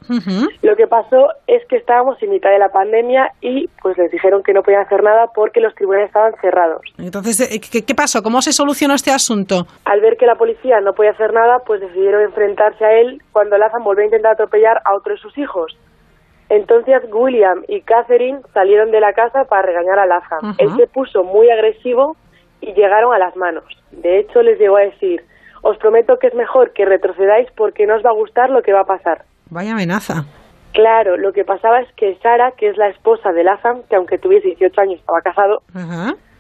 Lo 0.62 0.77
que 0.77 0.86
pasó 0.86 1.28
es 1.47 1.65
que 1.66 1.77
estábamos 1.77 2.23
en 2.23 2.31
mitad 2.31 2.51
de 2.51 2.59
la 2.59 2.69
pandemia 2.69 3.32
y 3.40 3.69
pues 3.82 3.98
les 3.98 4.11
dijeron 4.11 4.43
que 4.43 4.52
no 4.52 4.62
podían 4.62 4.82
hacer 4.82 5.02
nada 5.02 5.28
porque 5.35 5.61
los 5.61 5.74
tribunales 5.74 6.09
estaban 6.09 6.32
cerrados. 6.40 6.82
Entonces, 6.98 7.40
eh, 7.40 7.61
¿qué, 7.61 7.85
qué 7.85 7.94
pasó? 7.94 8.23
¿Cómo 8.23 8.43
se 8.43 8.52
solucionó 8.52 8.94
este 8.94 9.11
asunto? 9.11 9.66
Al 9.85 10.01
ver 10.01 10.16
que 10.16 10.27
la 10.27 10.36
policía 10.36 10.81
no 10.81 10.94
podía 10.94 11.11
hacer 11.11 11.32
nada, 11.32 11.61
pues 11.66 11.81
decidieron 11.81 12.23
enfrentarse 12.23 12.85
a 12.85 13.01
él 13.01 13.23
cuando 13.32 13.59
Lazan 13.59 13.85
volvió 13.85 14.02
a 14.02 14.07
intentar 14.07 14.32
atropellar 14.32 14.81
a 14.85 14.94
otro 14.94 15.15
de 15.15 15.20
sus 15.20 15.36
hijos. 15.39 15.77
Entonces 16.48 17.02
William 17.12 17.62
y 17.69 17.81
Catherine 17.82 18.40
salieron 18.52 18.90
de 18.90 19.01
la 19.01 19.12
casa 19.12 19.44
para 19.44 19.62
regañar 19.62 19.98
a 20.01 20.07
Lazan. 20.07 20.57
Él 20.59 20.70
se 20.77 20.89
puso 20.89 21.23
muy 21.23 21.48
agresivo 21.48 22.16
y 22.61 22.73
llegaron 22.74 23.12
a 23.12 23.19
las 23.19 23.37
manos. 23.37 23.65
De 23.91 24.19
hecho, 24.19 24.43
les 24.43 24.59
llegó 24.59 24.77
a 24.77 24.82
decir, 24.82 25.24
os 25.62 25.77
prometo 25.78 26.19
que 26.19 26.28
es 26.28 26.35
mejor 26.35 26.73
que 26.73 26.85
retrocedáis 26.85 27.49
porque 27.57 27.87
no 27.87 27.97
os 27.97 28.05
va 28.05 28.11
a 28.11 28.15
gustar 28.15 28.51
lo 28.51 28.62
que 28.62 28.73
va 28.73 28.81
a 28.81 28.87
pasar. 28.87 29.24
Vaya 29.51 29.73
amenaza. 29.73 30.24
Claro, 30.73 31.16
lo 31.16 31.32
que 31.32 31.45
pasaba 31.45 31.81
es 31.81 31.93
que 31.95 32.16
Sara, 32.23 32.53
que 32.53 32.69
es 32.69 32.77
la 32.77 32.89
esposa 32.89 33.32
de 33.32 33.43
Lazam, 33.43 33.82
que 33.89 33.97
aunque 33.97 34.19
tuviese 34.19 34.49
18 34.49 34.81
años 34.81 35.01
estaba 35.01 35.20
casado, 35.20 35.62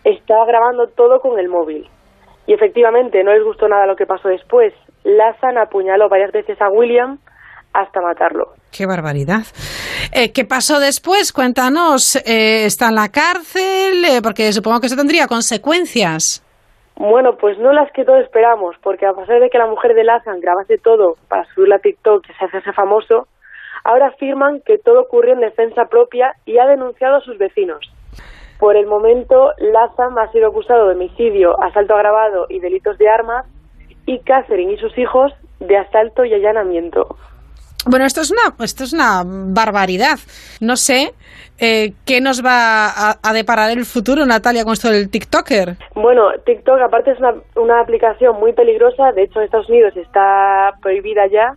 estaba 0.04 0.46
grabando 0.46 0.86
todo 0.86 1.20
con 1.20 1.38
el 1.38 1.48
móvil. 1.48 1.88
Y 2.46 2.54
efectivamente 2.54 3.22
no 3.24 3.32
les 3.32 3.44
gustó 3.44 3.68
nada 3.68 3.86
lo 3.86 3.96
que 3.96 4.06
pasó 4.06 4.28
después. 4.28 4.72
Lazam 5.02 5.58
apuñaló 5.58 6.08
varias 6.08 6.32
veces 6.32 6.60
a 6.62 6.68
William 6.68 7.18
hasta 7.72 8.00
matarlo. 8.00 8.52
¡Qué 8.70 8.86
barbaridad! 8.86 9.42
Eh, 10.12 10.32
¿Qué 10.32 10.44
pasó 10.44 10.80
después? 10.80 11.32
Cuéntanos. 11.32 12.16
Eh, 12.26 12.64
¿Está 12.64 12.88
en 12.88 12.94
la 12.96 13.08
cárcel? 13.08 14.04
Eh, 14.04 14.20
porque 14.22 14.52
supongo 14.52 14.80
que 14.80 14.86
eso 14.86 14.96
tendría 14.96 15.26
consecuencias. 15.26 16.44
Bueno, 16.96 17.36
pues 17.36 17.58
no 17.58 17.72
las 17.72 17.90
que 17.92 18.04
todos 18.04 18.20
esperamos, 18.20 18.76
porque 18.82 19.06
a 19.06 19.14
pesar 19.14 19.40
de 19.40 19.48
que 19.48 19.58
la 19.58 19.66
mujer 19.66 19.94
de 19.94 20.04
Lazan 20.04 20.40
grabase 20.40 20.76
todo 20.76 21.16
para 21.28 21.46
subirla 21.54 21.76
a 21.76 21.78
TikTok 21.78 22.26
y 22.28 22.32
se 22.34 22.58
hace 22.58 22.72
famoso, 22.72 23.26
ahora 23.84 24.08
afirman 24.08 24.60
que 24.60 24.76
todo 24.76 25.00
ocurrió 25.00 25.32
en 25.32 25.40
defensa 25.40 25.86
propia 25.86 26.34
y 26.44 26.58
ha 26.58 26.66
denunciado 26.66 27.16
a 27.16 27.20
sus 27.22 27.38
vecinos. 27.38 27.90
Por 28.58 28.76
el 28.76 28.86
momento, 28.86 29.52
Lazan 29.56 30.18
ha 30.18 30.30
sido 30.30 30.48
acusado 30.48 30.88
de 30.88 30.94
homicidio, 30.94 31.58
asalto 31.62 31.94
agravado 31.94 32.44
y 32.50 32.60
delitos 32.60 32.98
de 32.98 33.08
armas, 33.08 33.46
y 34.04 34.18
Catherine 34.18 34.74
y 34.74 34.76
sus 34.76 34.96
hijos 34.98 35.32
de 35.60 35.78
asalto 35.78 36.26
y 36.26 36.34
allanamiento. 36.34 37.16
Bueno, 37.86 38.04
esto 38.04 38.20
es 38.20 38.30
una, 38.30 38.54
esto 38.64 38.84
es 38.84 38.92
una 38.92 39.22
barbaridad. 39.24 40.18
No 40.60 40.76
sé 40.76 41.14
eh, 41.58 41.92
qué 42.06 42.20
nos 42.20 42.44
va 42.44 43.18
a, 43.22 43.32
deparar 43.32 43.70
el 43.70 43.84
futuro, 43.84 44.24
Natalia, 44.26 44.64
con 44.64 44.74
esto 44.74 44.90
del 44.90 45.10
TikToker. 45.10 45.76
Bueno, 45.94 46.30
TikTok 46.44 46.80
aparte 46.80 47.12
es 47.12 47.18
una, 47.18 47.34
una 47.56 47.80
aplicación 47.80 48.38
muy 48.38 48.52
peligrosa. 48.52 49.12
De 49.12 49.22
hecho, 49.22 49.38
en 49.38 49.46
Estados 49.46 49.68
Unidos 49.68 49.96
está 49.96 50.72
prohibida 50.82 51.26
ya 51.26 51.56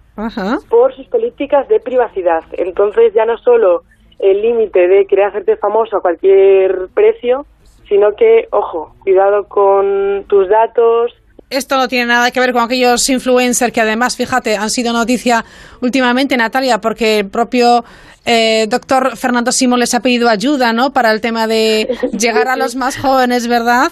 por 0.69 0.95
sus 0.95 1.07
políticas 1.07 1.67
de 1.67 1.79
privacidad. 1.79 2.43
Entonces, 2.53 3.13
ya 3.13 3.25
no 3.25 3.37
solo 3.37 3.83
el 4.19 4.41
límite 4.41 4.87
de 4.87 5.05
querer 5.05 5.25
hacerte 5.25 5.57
famoso 5.57 5.97
a 5.97 6.01
cualquier 6.01 6.87
precio, 6.93 7.45
sino 7.87 8.15
que, 8.15 8.47
ojo, 8.51 8.95
cuidado 9.03 9.47
con 9.47 10.25
tus 10.27 10.47
datos, 10.47 11.13
esto 11.57 11.77
no 11.77 11.87
tiene 11.87 12.07
nada 12.07 12.31
que 12.31 12.39
ver 12.39 12.53
con 12.53 12.63
aquellos 12.63 13.09
influencers 13.09 13.71
que 13.71 13.81
además, 13.81 14.17
fíjate, 14.17 14.55
han 14.57 14.69
sido 14.69 14.93
noticia 14.93 15.43
últimamente, 15.81 16.37
Natalia, 16.37 16.79
porque 16.79 17.19
el 17.19 17.29
propio 17.29 17.83
eh, 18.25 18.65
doctor 18.69 19.17
Fernando 19.17 19.51
Simón 19.51 19.79
les 19.79 19.93
ha 19.93 19.99
pedido 19.99 20.29
ayuda, 20.29 20.73
¿no? 20.73 20.91
Para 20.91 21.11
el 21.11 21.21
tema 21.21 21.47
de 21.47 21.87
llegar 22.17 22.47
a 22.47 22.55
los 22.55 22.75
más 22.75 22.97
jóvenes, 22.97 23.47
¿verdad? 23.47 23.91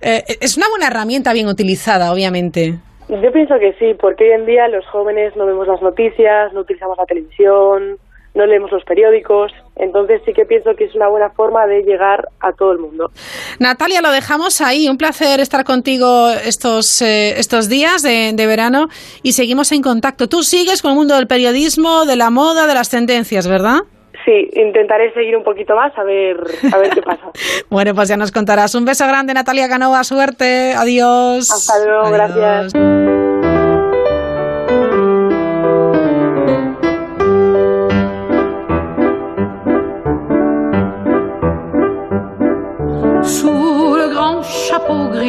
Eh, 0.00 0.22
es 0.40 0.56
una 0.56 0.68
buena 0.68 0.86
herramienta 0.88 1.32
bien 1.32 1.48
utilizada, 1.48 2.12
obviamente. 2.12 2.74
Yo 3.08 3.32
pienso 3.32 3.54
que 3.58 3.72
sí, 3.78 3.94
porque 3.98 4.24
hoy 4.24 4.32
en 4.32 4.46
día 4.46 4.68
los 4.68 4.86
jóvenes 4.86 5.34
no 5.34 5.46
vemos 5.46 5.66
las 5.66 5.80
noticias, 5.80 6.52
no 6.52 6.60
utilizamos 6.60 6.98
la 6.98 7.06
televisión, 7.06 7.96
no 8.34 8.46
leemos 8.46 8.70
los 8.70 8.84
periódicos, 8.84 9.52
entonces 9.76 10.20
sí 10.24 10.32
que 10.32 10.44
pienso 10.44 10.74
que 10.76 10.84
es 10.84 10.94
una 10.94 11.08
buena 11.08 11.30
forma 11.30 11.66
de 11.66 11.82
llegar 11.82 12.28
a 12.40 12.52
todo 12.52 12.72
el 12.72 12.78
mundo. 12.78 13.10
Natalia, 13.58 14.00
lo 14.00 14.10
dejamos 14.10 14.60
ahí. 14.60 14.88
Un 14.88 14.96
placer 14.96 15.40
estar 15.40 15.64
contigo 15.64 16.30
estos, 16.30 17.02
eh, 17.02 17.38
estos 17.38 17.68
días 17.68 18.02
de, 18.02 18.32
de, 18.34 18.46
verano 18.46 18.88
y 19.22 19.32
seguimos 19.32 19.72
en 19.72 19.82
contacto. 19.82 20.28
Tú 20.28 20.42
sigues 20.42 20.82
con 20.82 20.92
el 20.92 20.96
mundo 20.96 21.16
del 21.16 21.26
periodismo, 21.26 22.04
de 22.04 22.16
la 22.16 22.30
moda, 22.30 22.66
de 22.66 22.74
las 22.74 22.90
tendencias, 22.90 23.48
¿verdad? 23.48 23.80
Sí, 24.24 24.50
intentaré 24.60 25.12
seguir 25.14 25.36
un 25.36 25.42
poquito 25.42 25.74
más 25.74 25.96
a 25.96 26.04
ver, 26.04 26.36
a 26.72 26.78
ver 26.78 26.90
qué 26.90 27.02
pasa. 27.02 27.30
bueno, 27.70 27.94
pues 27.94 28.08
ya 28.08 28.16
nos 28.16 28.30
contarás. 28.30 28.74
Un 28.74 28.84
beso 28.84 29.06
grande, 29.06 29.32
Natalia 29.32 29.68
Canova. 29.68 30.04
Suerte. 30.04 30.74
Adiós. 30.74 31.50
Hasta 31.50 31.84
luego. 31.84 32.14
Adiós. 32.14 32.74
Gracias. 32.74 33.07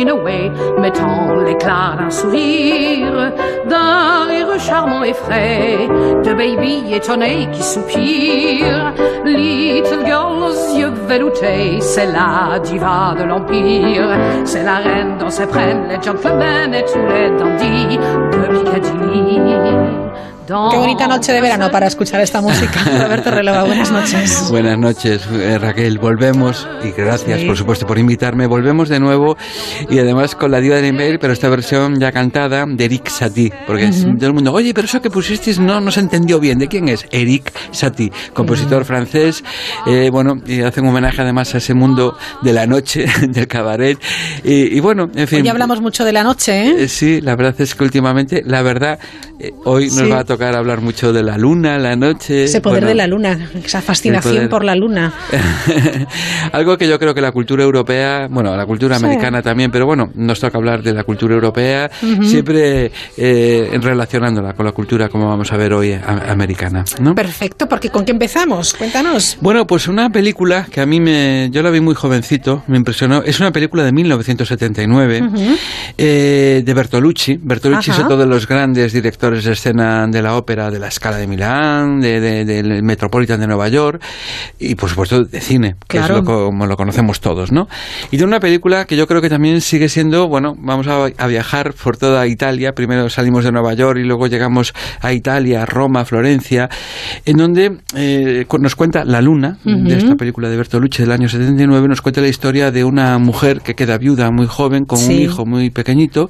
Mettant 0.05 1.35
l'éclat 1.45 1.95
d'un 1.97 2.09
sourire, 2.09 3.33
d'un 3.67 4.25
rire 4.27 4.59
charmant 4.59 5.03
et 5.03 5.13
frais, 5.13 5.87
de 6.23 6.33
baby 6.33 6.93
étonné 6.93 7.47
qui 7.51 7.61
soupire. 7.61 8.93
Little 9.25 10.05
girl 10.05 10.43
aux 10.43 10.77
yeux 10.77 10.93
veloutés, 11.07 11.81
c'est 11.81 12.11
la 12.11 12.59
diva 12.59 13.15
de 13.17 13.23
l'Empire. 13.23 14.09
C'est 14.45 14.63
la 14.63 14.77
reine 14.77 15.17
dont 15.19 15.29
se 15.29 15.43
prennent 15.43 15.87
les 15.89 16.01
gentlemen 16.01 16.73
et 16.73 16.85
tous 16.85 17.05
les 17.07 17.29
dandys 17.37 17.97
de 18.31 18.47
Piccadilly. 18.57 19.98
Qué 20.49 20.77
bonita 20.77 21.05
noche 21.05 21.31
de 21.31 21.41
verano 21.41 21.69
para 21.69 21.85
escuchar 21.85 22.21
esta 22.21 22.41
música. 22.41 22.83
Roberto 23.03 23.29
Relova, 23.29 23.65
buenas 23.65 23.91
noches. 23.91 24.47
Buenas 24.49 24.79
noches, 24.79 25.21
eh, 25.31 25.59
Raquel. 25.59 25.99
Volvemos, 25.99 26.67
y 26.83 26.89
gracias, 26.89 27.41
sí. 27.41 27.45
por 27.45 27.55
supuesto, 27.55 27.85
por 27.85 27.99
invitarme. 27.99 28.47
Volvemos 28.47 28.89
de 28.89 28.99
nuevo, 28.99 29.37
y 29.91 29.99
además 29.99 30.33
con 30.33 30.49
la 30.49 30.59
diva 30.59 30.77
del 30.77 30.85
email, 30.85 31.19
pero 31.19 31.33
esta 31.33 31.49
versión 31.49 31.99
ya 31.99 32.11
cantada 32.11 32.65
de 32.65 32.83
Eric 32.83 33.09
Satie. 33.09 33.53
Porque 33.67 33.85
uh 33.85 33.89
-huh. 33.89 34.17
todo 34.17 34.25
el 34.25 34.33
mundo, 34.33 34.51
oye, 34.51 34.73
pero 34.73 34.85
eso 34.85 34.99
que 35.03 35.11
pusisteis 35.11 35.59
no, 35.59 35.79
no 35.81 35.91
se 35.91 35.99
entendió 35.99 36.39
bien. 36.39 36.57
¿De 36.57 36.67
quién 36.67 36.89
es? 36.89 37.05
Eric 37.11 37.53
Satie, 37.71 38.11
compositor 38.33 38.79
uh 38.79 38.81
-huh. 38.81 38.87
francés. 38.87 39.43
Eh, 39.85 40.09
bueno, 40.11 40.41
y 40.47 40.61
hace 40.61 40.81
un 40.81 40.87
homenaje 40.87 41.21
además 41.21 41.53
a 41.53 41.59
ese 41.59 41.75
mundo 41.75 42.17
de 42.41 42.53
la 42.53 42.65
noche, 42.65 43.05
del 43.29 43.47
cabaret. 43.47 43.99
Y, 44.43 44.75
y 44.75 44.79
bueno, 44.79 45.11
en 45.13 45.27
fin. 45.27 45.43
Hoy 45.43 45.49
hablamos 45.49 45.79
mucho 45.79 46.03
de 46.03 46.11
la 46.11 46.23
noche, 46.23 46.69
¿eh? 46.69 46.75
eh 46.79 46.87
sí, 46.87 47.21
la 47.21 47.35
verdad 47.35 47.53
es 47.59 47.75
que 47.75 47.83
últimamente, 47.83 48.41
la 48.43 48.63
verdad, 48.63 48.97
eh, 49.39 49.53
hoy 49.63 49.91
sí. 49.91 50.01
nos 50.01 50.11
va 50.11 50.19
a 50.21 50.23
tocar 50.25 50.38
hablar 50.47 50.81
mucho 50.81 51.13
de 51.13 51.23
la 51.23 51.37
luna, 51.37 51.77
la 51.77 51.95
noche. 51.95 52.45
Ese 52.45 52.61
poder 52.61 52.81
bueno, 52.81 52.87
de 52.89 52.95
la 52.95 53.07
luna, 53.07 53.49
esa 53.63 53.81
fascinación 53.81 54.49
por 54.49 54.63
la 54.63 54.75
luna. 54.75 55.13
Algo 56.51 56.77
que 56.77 56.87
yo 56.87 56.97
creo 56.99 57.13
que 57.13 57.21
la 57.21 57.31
cultura 57.31 57.63
europea, 57.63 58.27
bueno, 58.29 58.55
la 58.55 58.65
cultura 58.65 58.97
sí. 58.97 59.05
americana 59.05 59.41
también, 59.41 59.71
pero 59.71 59.85
bueno, 59.85 60.11
nos 60.15 60.39
toca 60.39 60.57
hablar 60.57 60.81
de 60.81 60.93
la 60.93 61.03
cultura 61.03 61.35
europea, 61.35 61.89
uh 62.01 62.05
-huh. 62.05 62.25
siempre 62.25 62.91
eh, 63.17 63.77
relacionándola 63.81 64.53
con 64.53 64.65
la 64.65 64.71
cultura, 64.71 65.09
como 65.09 65.27
vamos 65.27 65.51
a 65.51 65.57
ver 65.57 65.73
hoy, 65.73 65.93
a, 65.93 66.31
americana. 66.31 66.85
¿no? 66.99 67.15
Perfecto, 67.15 67.67
porque 67.67 67.89
¿con 67.89 68.05
qué 68.05 68.11
empezamos? 68.11 68.73
Cuéntanos. 68.73 69.37
Bueno, 69.41 69.67
pues 69.67 69.87
una 69.87 70.09
película 70.09 70.65
que 70.71 70.81
a 70.81 70.85
mí 70.85 70.99
me. 70.99 71.49
Yo 71.51 71.61
la 71.61 71.69
vi 71.69 71.79
muy 71.79 71.95
jovencito, 71.95 72.63
me 72.67 72.77
impresionó. 72.77 73.23
Es 73.23 73.39
una 73.39 73.51
película 73.51 73.83
de 73.83 73.91
1979 73.91 75.21
uh 75.21 75.25
-huh. 75.25 75.57
eh, 75.97 76.61
de 76.65 76.73
Bertolucci. 76.73 77.39
Bertolucci 77.41 77.91
Ajá. 77.91 78.01
es 78.01 78.05
uno 78.05 78.17
de 78.17 78.25
los 78.25 78.47
grandes 78.47 78.93
directores 78.93 79.43
de 79.43 79.53
escena 79.53 80.07
de 80.07 80.21
la 80.21 80.28
ópera 80.35 80.71
de 80.71 80.79
la 80.79 80.91
Scala 80.91 81.17
de 81.17 81.27
Milán, 81.27 81.99
del 81.99 82.45
de, 82.45 82.63
de 82.63 82.81
Metropolitan 82.81 83.39
de 83.39 83.47
Nueva 83.47 83.67
York 83.67 84.01
y 84.59 84.75
por 84.75 84.89
supuesto 84.89 85.23
de 85.23 85.41
cine, 85.41 85.75
que 85.87 85.97
claro. 85.97 86.17
es 86.17 86.19
lo, 86.21 86.25
como 86.25 86.65
lo 86.65 86.75
conocemos 86.75 87.19
todos, 87.19 87.51
¿no? 87.51 87.67
Y 88.11 88.17
de 88.17 88.23
una 88.23 88.39
película 88.39 88.85
que 88.85 88.95
yo 88.95 89.07
creo 89.07 89.21
que 89.21 89.29
también 89.29 89.61
sigue 89.61 89.89
siendo, 89.89 90.27
bueno, 90.27 90.55
vamos 90.57 90.87
a, 90.87 91.05
a, 91.17 91.27
viajar 91.27 91.73
por 91.73 91.97
toda 91.97 92.27
Italia, 92.27 92.73
primero 92.73 93.09
salimos 93.09 93.43
de 93.43 93.51
Nueva 93.51 93.73
York 93.73 93.99
y 93.99 94.03
luego 94.03 94.27
llegamos 94.27 94.73
a 95.01 95.13
Italia, 95.13 95.65
Roma, 95.65 96.05
Florencia, 96.05 96.69
en 97.25 97.37
donde 97.37 97.77
eh, 97.95 98.45
nos 98.59 98.75
cuenta 98.75 99.05
La 99.05 99.21
Luna, 99.21 99.57
uh 99.65 99.69
-huh. 99.69 99.87
de 99.87 99.97
esta 99.97 100.15
película 100.15 100.49
de 100.49 100.57
Bertolucci 100.57 101.03
del 101.03 101.11
año 101.11 101.29
79, 101.29 101.87
nos 101.87 102.01
cuenta 102.01 102.21
la 102.21 102.27
historia 102.27 102.71
de 102.71 102.83
una 102.83 103.17
mujer 103.17 103.61
que 103.61 103.75
queda 103.75 103.97
viuda 103.97 104.31
muy 104.31 104.47
joven, 104.47 104.85
con 104.85 104.97
sí. 104.97 105.13
un 105.13 105.19
hijo 105.21 105.45
muy 105.45 105.69
pequeñito 105.69 106.29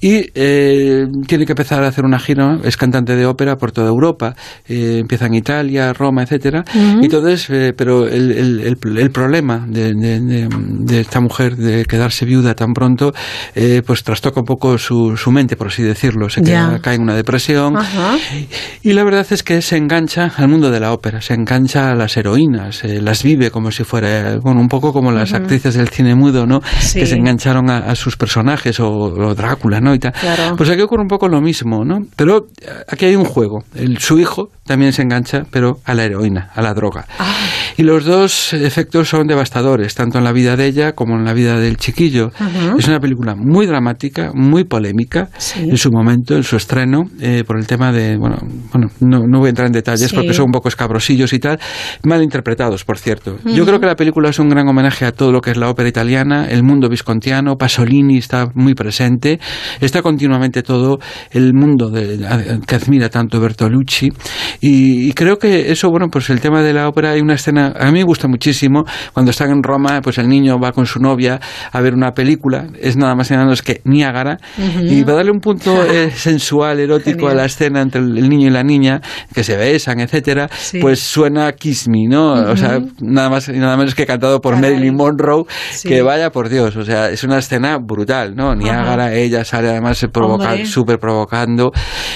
y 0.00 0.30
eh, 0.34 1.06
tiene 1.26 1.46
que 1.46 1.52
empezar 1.52 1.82
a 1.84 1.88
hacer 1.88 2.04
una 2.04 2.18
gira, 2.18 2.58
es 2.64 2.76
cantante 2.76 3.16
de 3.16 3.23
ópera 3.26 3.56
por 3.56 3.72
toda 3.72 3.88
Europa, 3.88 4.34
eh, 4.68 4.98
empieza 5.00 5.26
en 5.26 5.34
Italia, 5.34 5.92
Roma, 5.92 6.22
etcétera, 6.22 6.64
uh 6.74 6.78
-huh. 6.78 7.04
entonces, 7.04 7.48
eh, 7.50 7.72
pero 7.76 8.06
el, 8.06 8.30
el, 8.32 8.60
el, 8.60 8.98
el 8.98 9.10
problema 9.10 9.64
de, 9.68 9.94
de, 9.94 10.20
de, 10.20 11.00
esta 11.00 11.20
mujer 11.20 11.56
de 11.56 11.84
quedarse 11.84 12.24
viuda 12.24 12.54
tan 12.54 12.72
pronto, 12.72 13.12
eh, 13.54 13.82
pues 13.86 14.02
trastoca 14.02 14.40
un 14.40 14.46
poco 14.46 14.78
su, 14.78 15.16
su, 15.16 15.30
mente, 15.30 15.56
por 15.56 15.68
así 15.68 15.82
decirlo, 15.82 16.28
se 16.28 16.42
queda, 16.42 16.78
cae 16.80 16.94
en 16.96 17.02
una 17.02 17.14
depresión, 17.14 17.76
uh 17.76 17.80
-huh. 17.80 18.48
y, 18.82 18.90
y, 18.90 18.92
la 18.92 19.04
verdad 19.04 19.26
es 19.30 19.42
que 19.42 19.62
se 19.62 19.76
engancha 19.76 20.32
al 20.36 20.48
mundo 20.48 20.70
de 20.70 20.80
la 20.80 20.92
ópera, 20.92 21.20
se 21.20 21.34
engancha 21.34 21.90
a 21.90 21.94
las 21.94 22.16
heroínas, 22.16 22.84
eh, 22.84 23.00
las 23.00 23.22
vive 23.22 23.50
como 23.50 23.70
si 23.70 23.84
fuera, 23.84 24.38
bueno, 24.42 24.60
un 24.60 24.68
poco 24.68 24.92
como 24.92 25.10
las 25.12 25.30
uh 25.30 25.34
-huh. 25.34 25.38
actrices 25.38 25.74
del 25.74 25.88
cine 25.88 26.14
mudo, 26.14 26.46
¿no? 26.46 26.60
Sí. 26.80 27.00
Que 27.00 27.06
se 27.06 27.16
engancharon 27.16 27.70
a, 27.70 27.78
a 27.78 27.94
sus 27.94 28.16
personajes, 28.16 28.80
o, 28.80 28.88
o, 28.88 29.34
Drácula, 29.34 29.80
¿no? 29.80 29.94
Y 29.94 29.98
tal. 29.98 30.12
Claro. 30.12 30.56
Pues 30.56 30.70
aquí 30.70 30.80
ocurre 30.82 31.02
un 31.02 31.08
poco 31.08 31.28
lo 31.28 31.40
mismo, 31.40 31.84
¿no? 31.84 32.00
Pero 32.16 32.46
aquí 32.88 33.06
hay 33.06 33.13
un 33.16 33.24
juego, 33.24 33.64
el, 33.74 33.98
su 33.98 34.18
hijo 34.18 34.50
también 34.64 34.92
se 34.92 35.02
engancha, 35.02 35.44
pero 35.50 35.78
a 35.84 35.94
la 35.94 36.04
heroína, 36.04 36.50
a 36.54 36.62
la 36.62 36.74
droga. 36.74 37.06
Ah. 37.18 37.34
Y 37.76 37.82
los 37.82 38.04
dos 38.04 38.52
efectos 38.52 39.08
son 39.08 39.26
devastadores, 39.26 39.94
tanto 39.94 40.18
en 40.18 40.24
la 40.24 40.32
vida 40.32 40.56
de 40.56 40.66
ella 40.66 40.92
como 40.92 41.16
en 41.16 41.24
la 41.24 41.32
vida 41.32 41.58
del 41.58 41.76
chiquillo. 41.76 42.26
Uh 42.38 42.44
-huh. 42.44 42.78
Es 42.78 42.86
una 42.86 43.00
película 43.00 43.34
muy 43.34 43.66
dramática, 43.66 44.30
muy 44.32 44.64
polémica 44.64 45.28
sí. 45.38 45.68
en 45.68 45.76
su 45.76 45.90
momento, 45.90 46.36
en 46.36 46.44
su 46.44 46.56
estreno, 46.56 47.04
eh, 47.20 47.42
por 47.44 47.58
el 47.58 47.66
tema 47.66 47.90
de, 47.90 48.16
bueno, 48.16 48.36
bueno 48.72 48.90
no, 49.00 49.26
no, 49.26 49.38
voy 49.38 49.48
a 49.48 49.50
entrar 49.50 49.66
en 49.66 49.72
detalles 49.72 50.10
sí. 50.10 50.14
porque 50.16 50.32
son 50.32 50.46
un 50.46 50.52
poco 50.52 50.68
escabrosillos 50.68 51.32
y 51.32 51.38
tal, 51.40 51.58
mal 52.04 52.22
interpretados, 52.22 52.84
por 52.84 52.98
cierto. 52.98 53.32
Uh 53.32 53.48
-huh. 53.48 53.54
Yo 53.54 53.66
creo 53.66 53.80
que 53.80 53.86
la 53.86 53.96
película 53.96 54.28
es 54.30 54.38
un 54.38 54.48
gran 54.48 54.68
homenaje 54.68 55.04
a 55.04 55.12
todo 55.12 55.32
lo 55.32 55.40
que 55.40 55.50
es 55.50 55.56
la 55.56 55.68
ópera 55.68 55.88
italiana, 55.88 56.46
el 56.48 56.62
mundo 56.62 56.88
viscontiano, 56.88 57.56
Pasolini 57.56 58.18
está 58.18 58.46
muy 58.54 58.74
presente, 58.74 59.40
está 59.80 60.00
continuamente 60.00 60.62
todo 60.62 60.98
el 61.32 61.54
mundo 61.54 61.90
de, 61.90 62.18
que 62.66 62.74
admira 62.94 63.08
tanto 63.08 63.40
Bertolucci 63.40 64.12
y, 64.60 65.08
y, 65.08 65.12
creo 65.12 65.38
que 65.38 65.72
eso, 65.72 65.90
bueno, 65.90 66.08
pues 66.10 66.30
el 66.30 66.40
tema 66.40 66.62
de 66.62 66.72
la 66.72 66.88
ópera 66.88 67.10
hay 67.10 67.20
una 67.20 67.34
escena, 67.34 67.74
a 67.78 67.86
mí 67.86 67.92
me 67.98 68.02
gusta 68.04 68.28
muchísimo, 68.28 68.84
cuando 69.12 69.30
están 69.30 69.50
en 69.50 69.62
Roma, 69.62 70.00
pues 70.02 70.18
el 70.18 70.28
niño 70.28 70.58
va 70.58 70.72
con 70.72 70.86
su 70.86 71.00
novia 71.00 71.40
a 71.72 71.80
ver 71.80 71.94
una 71.94 72.12
película, 72.12 72.68
es 72.80 72.96
nada 72.96 73.14
más 73.14 73.30
y 73.30 73.34
nada 73.34 73.44
menos 73.44 73.62
que 73.62 73.80
Niágara, 73.84 74.38
uh 74.58 74.62
-huh. 74.62 74.90
y 74.90 75.02
va 75.02 75.12
a 75.12 75.16
darle 75.16 75.32
un 75.32 75.40
punto 75.40 75.84
eh, 75.90 76.10
sensual, 76.10 76.80
erótico 76.80 77.26
Genial. 77.26 77.32
a 77.32 77.34
la 77.42 77.44
escena 77.46 77.82
entre 77.82 78.00
el 78.00 78.28
niño 78.28 78.48
y 78.48 78.50
la 78.50 78.62
niña, 78.62 79.00
que 79.34 79.42
se 79.42 79.56
besan, 79.56 80.00
etcétera, 80.00 80.48
sí. 80.50 80.78
pues 80.80 81.00
suena 81.00 81.52
Kiss 81.52 81.88
Me, 81.88 82.06
¿no? 82.08 82.32
Uh 82.32 82.36
-huh. 82.36 82.52
O 82.52 82.56
sea, 82.56 82.80
nada 83.00 83.28
más 83.28 83.48
y 83.48 83.58
nada 83.58 83.76
menos 83.76 83.94
que 83.94 84.06
cantado 84.06 84.40
por 84.40 84.54
Caray. 84.54 84.72
Marilyn 84.72 84.94
Monroe, 84.94 85.44
sí. 85.72 85.88
que 85.88 86.02
vaya 86.02 86.30
por 86.30 86.48
Dios, 86.48 86.76
o 86.76 86.84
sea, 86.84 87.10
es 87.10 87.24
una 87.24 87.38
escena 87.38 87.78
brutal, 87.78 88.34
¿no? 88.34 88.54
Niágara, 88.54 89.06
uh 89.06 89.08
-huh. 89.08 89.16
ella 89.16 89.44
sale 89.44 89.68
además 89.68 90.04
provoca, 90.12 90.64
súper 90.64 90.98
provocando, 90.98 91.72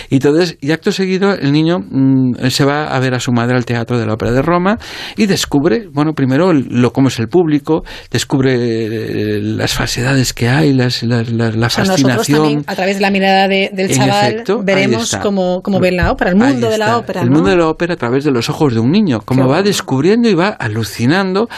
y 0.09 0.16
entonces, 0.16 0.59
y 0.68 0.72
acto 0.72 0.92
seguido, 0.92 1.32
el 1.32 1.50
niño 1.50 1.78
mmm, 1.78 2.34
se 2.50 2.64
va 2.66 2.88
a 2.94 3.00
ver 3.00 3.14
a 3.14 3.20
su 3.20 3.32
madre 3.32 3.56
al 3.56 3.64
Teatro 3.64 3.98
de 3.98 4.04
la 4.04 4.12
Ópera 4.12 4.32
de 4.32 4.42
Roma 4.42 4.76
y 5.16 5.24
descubre, 5.24 5.88
bueno, 5.90 6.12
primero 6.12 6.52
lo 6.52 6.92
cómo 6.92 7.08
es 7.08 7.18
el 7.18 7.28
público, 7.28 7.84
descubre 8.10 8.52
eh, 8.54 9.40
las 9.40 9.72
falsedades 9.72 10.34
que 10.34 10.50
hay, 10.50 10.74
las, 10.74 11.02
las, 11.04 11.30
las 11.30 11.56
la 11.56 11.68
o 11.68 11.70
sea, 11.70 11.86
fascinación. 11.86 12.38
También, 12.38 12.64
a 12.66 12.74
través 12.74 12.96
de 12.96 13.00
la 13.00 13.10
mirada 13.10 13.48
de, 13.48 13.70
del 13.72 13.90
chaval, 13.90 14.32
efecto, 14.32 14.60
veremos 14.62 15.16
cómo, 15.22 15.62
cómo 15.62 15.80
ven 15.80 15.96
la 15.96 16.12
ópera, 16.12 16.32
el 16.32 16.36
mundo 16.36 16.68
de 16.68 16.76
la 16.76 16.98
ópera. 16.98 17.22
El 17.22 17.30
¿no? 17.30 17.36
mundo 17.36 17.48
de 17.48 17.56
la 17.56 17.68
ópera 17.68 17.94
a 17.94 17.96
través 17.96 18.24
de 18.24 18.30
los 18.30 18.50
ojos 18.50 18.74
de 18.74 18.80
un 18.80 18.90
niño, 18.90 19.20
cómo 19.24 19.44
Qué 19.44 19.48
va 19.48 19.54
bueno. 19.54 19.68
descubriendo 19.68 20.28
y 20.28 20.34
va 20.34 20.48
alucinando, 20.48 21.48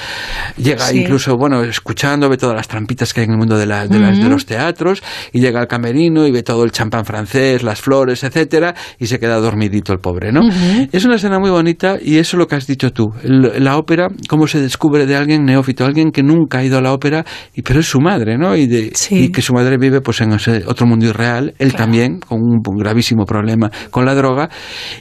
llega 0.57 0.87
sí. 0.87 1.01
incluso, 1.01 1.37
bueno, 1.37 1.65
escuchando, 1.65 2.29
ve 2.29 2.37
todas 2.37 2.55
las 2.55 2.69
trampitas 2.69 3.13
que 3.13 3.23
hay 3.23 3.27
en 3.27 3.33
el 3.33 3.39
mundo 3.39 3.59
de, 3.59 3.67
la, 3.67 3.89
de, 3.89 3.99
uh 3.99 4.01
-huh. 4.01 4.07
las, 4.07 4.19
de 4.19 4.29
los 4.29 4.47
teatros 4.47 5.03
y 5.33 5.41
llega 5.41 5.59
al 5.59 5.67
camerino 5.67 6.27
y 6.29 6.31
ve 6.31 6.45
todo 6.45 6.63
el 6.63 6.71
champán 6.71 7.05
francés, 7.05 7.65
las 7.65 7.81
flores, 7.81 8.23
etcétera, 8.23 8.75
y 9.01 9.07
se 9.07 9.19
queda 9.19 9.37
dormidito 9.39 9.93
el 9.93 9.99
pobre, 9.99 10.31
¿no? 10.31 10.43
Uh 10.43 10.49
-huh. 10.51 10.89
Es 10.93 11.05
una 11.07 11.17
escena 11.17 11.39
muy 11.39 11.51
bonita 11.51 11.97
y 12.01 12.19
eso 12.19 12.37
es 12.37 12.39
lo 12.39 12.47
que 12.47 12.55
has 12.57 12.67
dicho 12.67 12.93
tú. 12.93 13.09
La 13.25 13.79
ópera, 13.79 14.09
cómo 14.29 14.47
se 14.47 14.61
descubre 14.61 15.07
de 15.07 15.17
alguien 15.17 15.45
neófito, 15.45 15.87
alguien 15.87 16.13
que 16.13 16.23
nunca 16.23 16.59
ha 16.59 16.65
ido 16.65 16.77
a 16.79 16.83
la 16.83 16.93
ópera, 16.93 17.25
y, 17.55 17.63
pero 17.63 17.81
es 17.81 17.87
su 17.87 18.01
madre, 18.01 18.37
¿no? 18.37 18.55
Y, 18.55 18.67
de, 18.67 18.91
sí. 18.95 19.25
y 19.25 19.29
que 19.33 19.41
su 19.41 19.55
madre 19.55 19.79
vive 19.79 20.03
pues 20.03 20.21
en 20.21 20.33
ese 20.33 20.65
otro 20.67 20.87
mundo 20.87 21.07
irreal, 21.07 21.55
él 21.59 21.71
claro. 21.71 21.85
también, 21.85 22.21
con 22.21 22.41
un, 22.43 22.61
un, 22.65 22.77
gravísimo 22.79 23.25
problema 23.25 23.71
con 23.91 24.05
la 24.05 24.15
droga, 24.15 24.51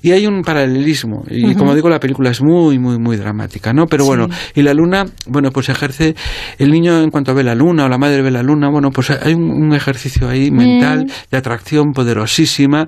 y 0.01 0.11
hay 0.11 0.25
un 0.25 0.41
paralelismo. 0.43 1.23
Y 1.29 1.43
uh 1.43 1.49
-huh. 1.49 1.57
como 1.57 1.75
digo, 1.75 1.89
la 1.89 1.99
película 1.99 2.29
es 2.29 2.41
muy, 2.41 2.79
muy, 2.79 2.97
muy 2.97 3.17
dramática, 3.17 3.73
¿no? 3.73 3.85
Pero 3.85 4.05
sí. 4.05 4.07
bueno, 4.07 4.27
y 4.55 4.61
la 4.61 4.73
luna, 4.73 5.05
bueno, 5.27 5.51
pues 5.51 5.67
ejerce, 5.67 6.15
el 6.57 6.71
niño 6.71 7.01
en 7.01 7.09
cuanto 7.09 7.33
ve 7.35 7.43
la 7.43 7.55
luna, 7.55 7.85
o 7.85 7.89
la 7.89 7.97
madre 7.97 8.21
ve 8.21 8.31
la 8.31 8.43
luna, 8.43 8.69
bueno, 8.69 8.91
pues 8.91 9.09
hay 9.09 9.33
un, 9.33 9.51
un 9.51 9.73
ejercicio 9.73 10.29
ahí 10.29 10.51
mental, 10.51 11.05
mm. 11.05 11.11
de 11.31 11.37
atracción 11.37 11.91
poderosísima, 11.91 12.87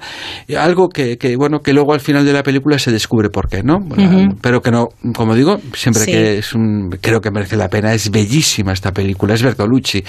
algo 0.57 0.87
que 0.87 1.00
que, 1.01 1.17
que, 1.17 1.35
bueno, 1.35 1.59
que 1.61 1.73
luego 1.73 1.93
al 1.93 1.99
final 1.99 2.25
de 2.25 2.33
la 2.33 2.43
película 2.43 2.77
se 2.79 2.91
descubre 2.91 3.29
por 3.29 3.47
qué, 3.47 3.63
¿no? 3.63 3.79
Bueno, 3.79 4.35
Pero 4.41 4.61
que 4.61 4.71
no, 4.71 4.89
como 5.15 5.35
digo, 5.35 5.59
siempre 5.73 6.03
Sí. 6.03 6.11
que 6.11 6.37
es 6.39 6.53
un, 6.53 6.89
creo 7.01 7.21
que 7.21 7.31
merece 7.31 7.55
la 7.57 7.69
pena, 7.69 7.93
es 7.93 8.09
bellísima 8.11 8.73
esta 8.73 8.91
película, 8.91 9.33
es 9.33 9.43
Bertolucci, 9.43 10.03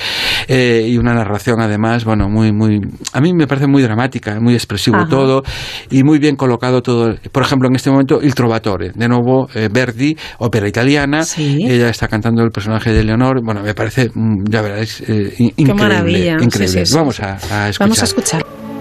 eh, 0.49 0.87
y 0.89 0.97
una 0.99 1.15
narración 1.15 1.61
además, 1.61 2.05
bueno, 2.05 2.29
muy, 2.29 2.53
muy, 2.53 2.81
a 3.13 3.21
mí 3.21 3.33
me 3.35 3.47
parece 3.47 3.67
muy 3.67 3.83
dramática, 3.83 4.39
muy 4.41 4.55
expresivo 4.55 4.97
Ajá. 4.99 5.09
todo, 5.09 5.43
y 5.91 6.03
muy 6.03 6.19
bien 6.19 6.37
colocado 6.37 6.83
todo, 6.83 7.15
por 7.31 7.43
ejemplo, 7.43 7.69
en 7.69 7.77
este 7.77 7.91
momento, 7.91 8.21
Il 8.23 8.35
Trovatore, 8.35 8.93
de 8.95 9.09
nuevo, 9.09 9.49
eh, 9.55 9.69
Verdi, 9.73 10.17
ópera 10.39 10.69
italiana, 10.69 11.23
ella 11.39 11.89
está 11.89 12.09
cantando 12.09 12.43
el 12.43 12.51
personaje 12.51 12.93
de 12.93 13.05
Leonor, 13.05 13.43
bueno, 13.45 13.63
me 13.63 13.75
parece, 13.75 14.11
mm, 14.15 14.45
ya 14.51 14.63
verás, 14.63 15.01
eh, 15.07 15.35
in- 15.39 15.51
Qué 15.57 15.63
increíble, 15.63 15.75
maravilla. 15.75 16.37
Increíble. 16.41 16.87
sí. 16.87 16.95
Vamos 16.95 17.21
a, 17.21 17.33
a 17.51 17.69
escuchar. 17.69 17.75
Vamos 17.81 18.01
a 18.03 18.05
escuchar. 18.05 18.72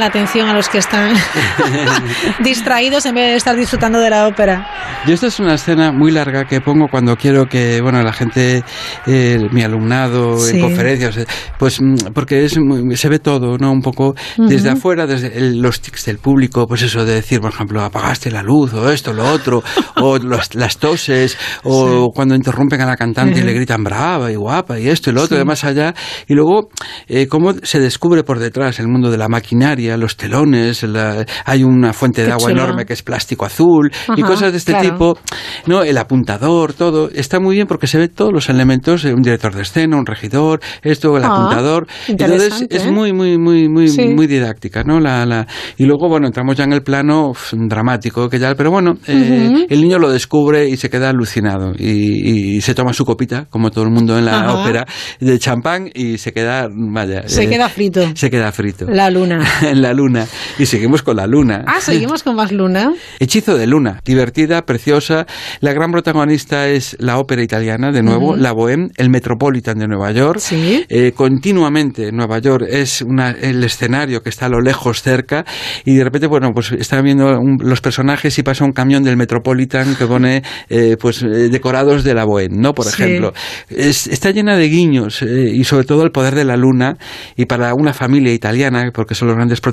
La 0.00 0.06
atención 0.06 0.48
a 0.48 0.54
los 0.54 0.68
que 0.68 0.78
están 0.78 1.14
distraídos 2.42 3.06
en 3.06 3.14
vez 3.14 3.26
de 3.30 3.36
estar 3.36 3.56
disfrutando 3.56 4.00
de 4.00 4.10
la 4.10 4.26
ópera. 4.26 4.66
Yo 5.06 5.14
esta 5.14 5.26
es 5.28 5.38
una 5.40 5.54
escena 5.54 5.92
muy 5.92 6.10
larga 6.10 6.44
que 6.46 6.60
pongo 6.60 6.86
cuando 6.90 7.16
quiero 7.16 7.46
que, 7.46 7.80
bueno, 7.80 8.02
la 8.02 8.12
gente, 8.12 8.64
eh, 9.06 9.38
mi 9.52 9.62
alumnado 9.62 10.38
Sí. 10.38 10.56
en 10.56 10.62
conferencias, 10.62 11.16
eh, 11.18 11.26
pues 11.58 11.80
mm, 11.80 12.12
porque 12.14 12.44
es 12.44 12.58
muy- 12.58 12.96
se 12.96 13.08
ve 13.08 13.18
todo, 13.18 13.56
¿no? 13.58 13.70
Un 13.72 13.80
poco 13.82 14.14
desde 14.36 14.70
afuera, 14.70 15.06
desde 15.06 15.36
el- 15.38 15.60
los 15.60 15.80
tics 15.80 16.04
del 16.06 16.18
público, 16.18 16.66
pues 16.66 16.82
eso 16.82 17.04
de 17.04 17.14
decir, 17.14 17.40
por 17.40 17.50
ejemplo, 17.52 17.82
apagaste 17.82 18.30
la 18.30 18.42
luz 18.42 18.72
o 18.74 18.90
esto, 18.90 19.12
lo 19.12 19.30
otro, 19.30 19.62
o 19.96 20.18
los- 20.22 20.54
las 20.54 20.78
toses, 20.78 21.36
o 21.64 22.10
cuando 22.14 22.34
interrumpen 22.34 22.80
a 22.80 22.86
la 22.86 22.96
cantante 22.96 23.40
y 23.40 23.42
le 23.42 23.52
gritan 23.52 23.84
brava 23.84 24.30
y 24.30 24.36
guapa 24.36 24.78
y 24.78 24.88
esto 24.88 25.10
y 25.10 25.12
lo 25.12 25.22
otro, 25.22 25.36
Sí. 25.36 25.42
y 25.42 25.46
más 25.46 25.64
allá. 25.64 25.94
Y 26.28 26.34
luego, 26.34 26.68
eh, 27.08 27.26
cómo 27.28 27.54
se 27.62 27.80
descubre 27.80 28.22
por 28.24 28.38
detrás 28.38 28.78
el 28.80 28.88
mundo 28.88 29.10
de 29.10 29.18
la 29.18 29.28
maquinaria, 29.28 29.89
los 29.96 30.16
telones, 30.16 30.82
la- 30.84 31.24
hay 31.44 31.62
una 31.64 31.92
fuente 31.92 32.24
de 32.24 32.32
agua 32.32 32.50
chulo. 32.50 32.62
enorme 32.62 32.84
que 32.86 32.92
es 32.92 33.02
plástico 33.02 33.44
azul 33.44 33.90
y 34.16 34.22
cosas 34.22 34.52
de 34.52 34.58
este 34.58 34.72
claro. 34.72 34.88
tipo, 34.90 35.18
¿no? 35.66 35.82
El 35.82 35.98
apuntador, 35.98 36.72
todo, 36.72 37.10
está 37.12 37.40
muy 37.40 37.56
bien 37.56 37.66
porque 37.66 37.86
se 37.86 37.98
ve 37.98 38.08
todos 38.08 38.32
los 38.32 38.48
elementos, 38.48 39.04
eh, 39.04 39.12
un 39.14 39.22
director 39.22 39.54
de 39.54 39.62
escena, 39.62 39.96
un 39.96 40.06
regidor, 40.06 40.60
esto, 40.82 41.16
el 41.16 41.24
Ah, 41.24 41.28
apuntador. 41.36 41.86
Entonces 42.08 42.66
es 42.70 42.86
¿eh? 42.86 42.90
muy, 42.90 43.12
muy, 43.12 43.38
muy, 43.38 43.68
muy, 43.68 43.88
Sí. 43.88 44.08
muy 44.08 44.26
didáctica, 44.26 44.82
¿no? 44.84 45.00
La, 45.00 45.24
la, 45.26 45.46
y 45.76 45.84
luego, 45.84 46.08
bueno, 46.08 46.26
entramos 46.26 46.56
ya 46.56 46.64
en 46.64 46.72
el 46.72 46.82
plano 46.82 47.32
dramático, 47.52 48.28
que 48.28 48.38
ya, 48.38 48.54
pero 48.54 48.70
bueno, 48.70 48.94
eh, 49.06 49.66
el 49.68 49.80
niño 49.80 49.98
lo 49.98 50.10
descubre 50.10 50.68
y 50.68 50.76
se 50.76 50.90
queda 50.90 51.10
alucinado 51.10 51.72
y, 51.78 52.56
y 52.56 52.60
se 52.60 52.74
toma 52.74 52.92
su 52.92 53.04
copita, 53.04 53.46
como 53.50 53.70
todo 53.70 53.84
el 53.84 53.90
mundo 53.90 54.18
en 54.18 54.24
la 54.26 54.40
Ajá. 54.40 54.54
ópera, 54.54 54.86
de 55.20 55.38
champán 55.38 55.88
y 55.94 56.18
se 56.18 56.32
queda, 56.32 56.68
vaya. 56.70 57.28
Se 57.28 57.44
eh, 57.44 57.48
queda 57.48 57.68
frito. 57.68 58.02
Se 58.14 58.30
queda 58.30 58.52
frito. 58.52 58.86
La 58.88 59.10
luna. 59.10 59.44
en 59.80 59.82
la 59.82 59.92
luna. 59.94 60.26
Y 60.58 60.66
seguimos 60.66 61.02
con 61.02 61.16
la 61.16 61.26
luna. 61.26 61.64
Ah, 61.66 61.80
seguimos 61.80 62.22
con 62.22 62.36
más 62.36 62.52
luna. 62.52 62.92
Hechizo 63.18 63.56
de 63.56 63.66
Luna, 63.66 64.00
divertida, 64.04 64.62
preciosa. 64.62 65.26
La 65.60 65.72
gran 65.72 65.90
protagonista 65.90 66.68
es 66.68 66.96
la 67.00 67.18
ópera 67.18 67.42
italiana, 67.42 67.90
de 67.92 68.02
nuevo, 68.02 68.30
Ujú. 68.32 68.36
la 68.36 68.52
Bohème, 68.52 68.90
el 68.96 69.10
Metropolitan 69.10 69.78
de 69.78 69.86
Nueva 69.88 70.12
York. 70.12 70.40
Eh, 70.52 71.12
continuamente 71.16 72.12
Nueva 72.12 72.38
York 72.38 72.64
es 72.68 73.02
una- 73.02 73.30
el 73.30 73.62
escenario 73.64 74.22
que 74.22 74.28
está 74.28 74.46
a 74.46 74.48
lo 74.48 74.60
lejos 74.60 75.02
cerca 75.02 75.44
y 75.84 75.96
de 75.96 76.04
repente, 76.04 76.26
bueno, 76.26 76.50
pues 76.54 76.72
están 76.72 77.02
viendo 77.04 77.38
un- 77.38 77.58
los 77.62 77.80
personajes 77.80 78.38
y 78.38 78.42
pasa 78.42 78.64
un 78.64 78.72
camión 78.72 79.02
del 79.02 79.16
Metropolitan 79.16 79.94
que 79.96 80.06
pone 80.06 80.42
eh, 80.68 80.96
pues 81.00 81.22
eh, 81.22 81.48
decorados 81.48 82.04
de 82.04 82.14
la 82.14 82.24
Bohème, 82.26 82.56
¿no? 82.60 82.72
Por 82.74 82.86
Sí. 82.86 83.02
ejemplo. 83.02 83.32
Es- 83.68 84.06
está 84.06 84.30
llena 84.30 84.56
de 84.56 84.68
guiños 84.68 85.22
eh, 85.22 85.50
y 85.54 85.64
sobre 85.64 85.84
todo 85.84 86.02
el 86.04 86.10
poder 86.10 86.34
de 86.34 86.44
la 86.44 86.56
luna 86.56 86.96
y 87.36 87.46
para 87.46 87.72
una 87.74 87.92
familia 87.94 88.32
italiana, 88.32 88.90
porque 88.92 89.14
son 89.14 89.28
los 89.28 89.36
grandes 89.36 89.60
protagonistas, 89.60 89.69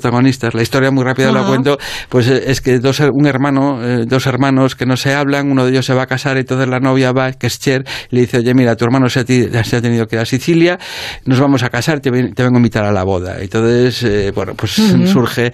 la 0.53 0.61
historia 0.61 0.91
muy 0.91 1.03
rápida 1.03 1.32
la 1.32 1.40
Ajá. 1.41 1.49
cuento, 1.49 1.78
pues 2.10 2.28
eh, 2.28 2.44
es 2.48 2.61
que 2.61 2.80
dos, 2.80 2.99
un 2.99 3.26
hermano, 3.28 3.84
eh, 3.84 4.06
dos 4.07 4.26
hermanos 4.28 4.76
que 4.76 4.86
no 4.86 4.98
se 4.98 5.14
hablan, 5.14 5.52
uno 5.52 5.65
de 5.65 5.72
ellos 5.72 5.86
se 5.86 5.94
va 5.94 6.03
a 6.03 6.07
casar 6.07 6.38
y 6.38 6.41
entonces 6.41 6.68
la 6.68 6.80
novia 6.80 7.11
va, 7.11 7.32
que 7.34 7.48
es 7.48 7.60
Cher, 7.60 7.84
le 8.10 8.22
dice, 8.22 8.38
oye, 8.38 8.53
mira, 8.53 8.76
tu 8.76 8.86
hermano 8.86 9.10
se 9.10 9.19
ha, 9.22 9.26
ti- 9.26 9.48
se 9.64 9.76
ha 9.78 9.82
tenido 9.82 10.06
que 10.07 10.15
ir 10.15 10.22
a 10.22 10.26
Sicilia, 10.26 10.78
nos 11.26 11.40
vamos 11.40 11.64
a 11.64 11.69
casar, 11.69 11.99
te, 11.99 12.10
ven- 12.11 12.34
te 12.34 12.44
vengo 12.44 12.56
a 12.57 12.60
invitar 12.60 12.86
a 12.86 12.91
la 12.91 13.03
boda. 13.03 13.38
Entonces, 13.40 14.03
eh, 14.03 14.32
bueno, 14.34 14.53
pues 14.56 14.72
surge... 14.72 15.52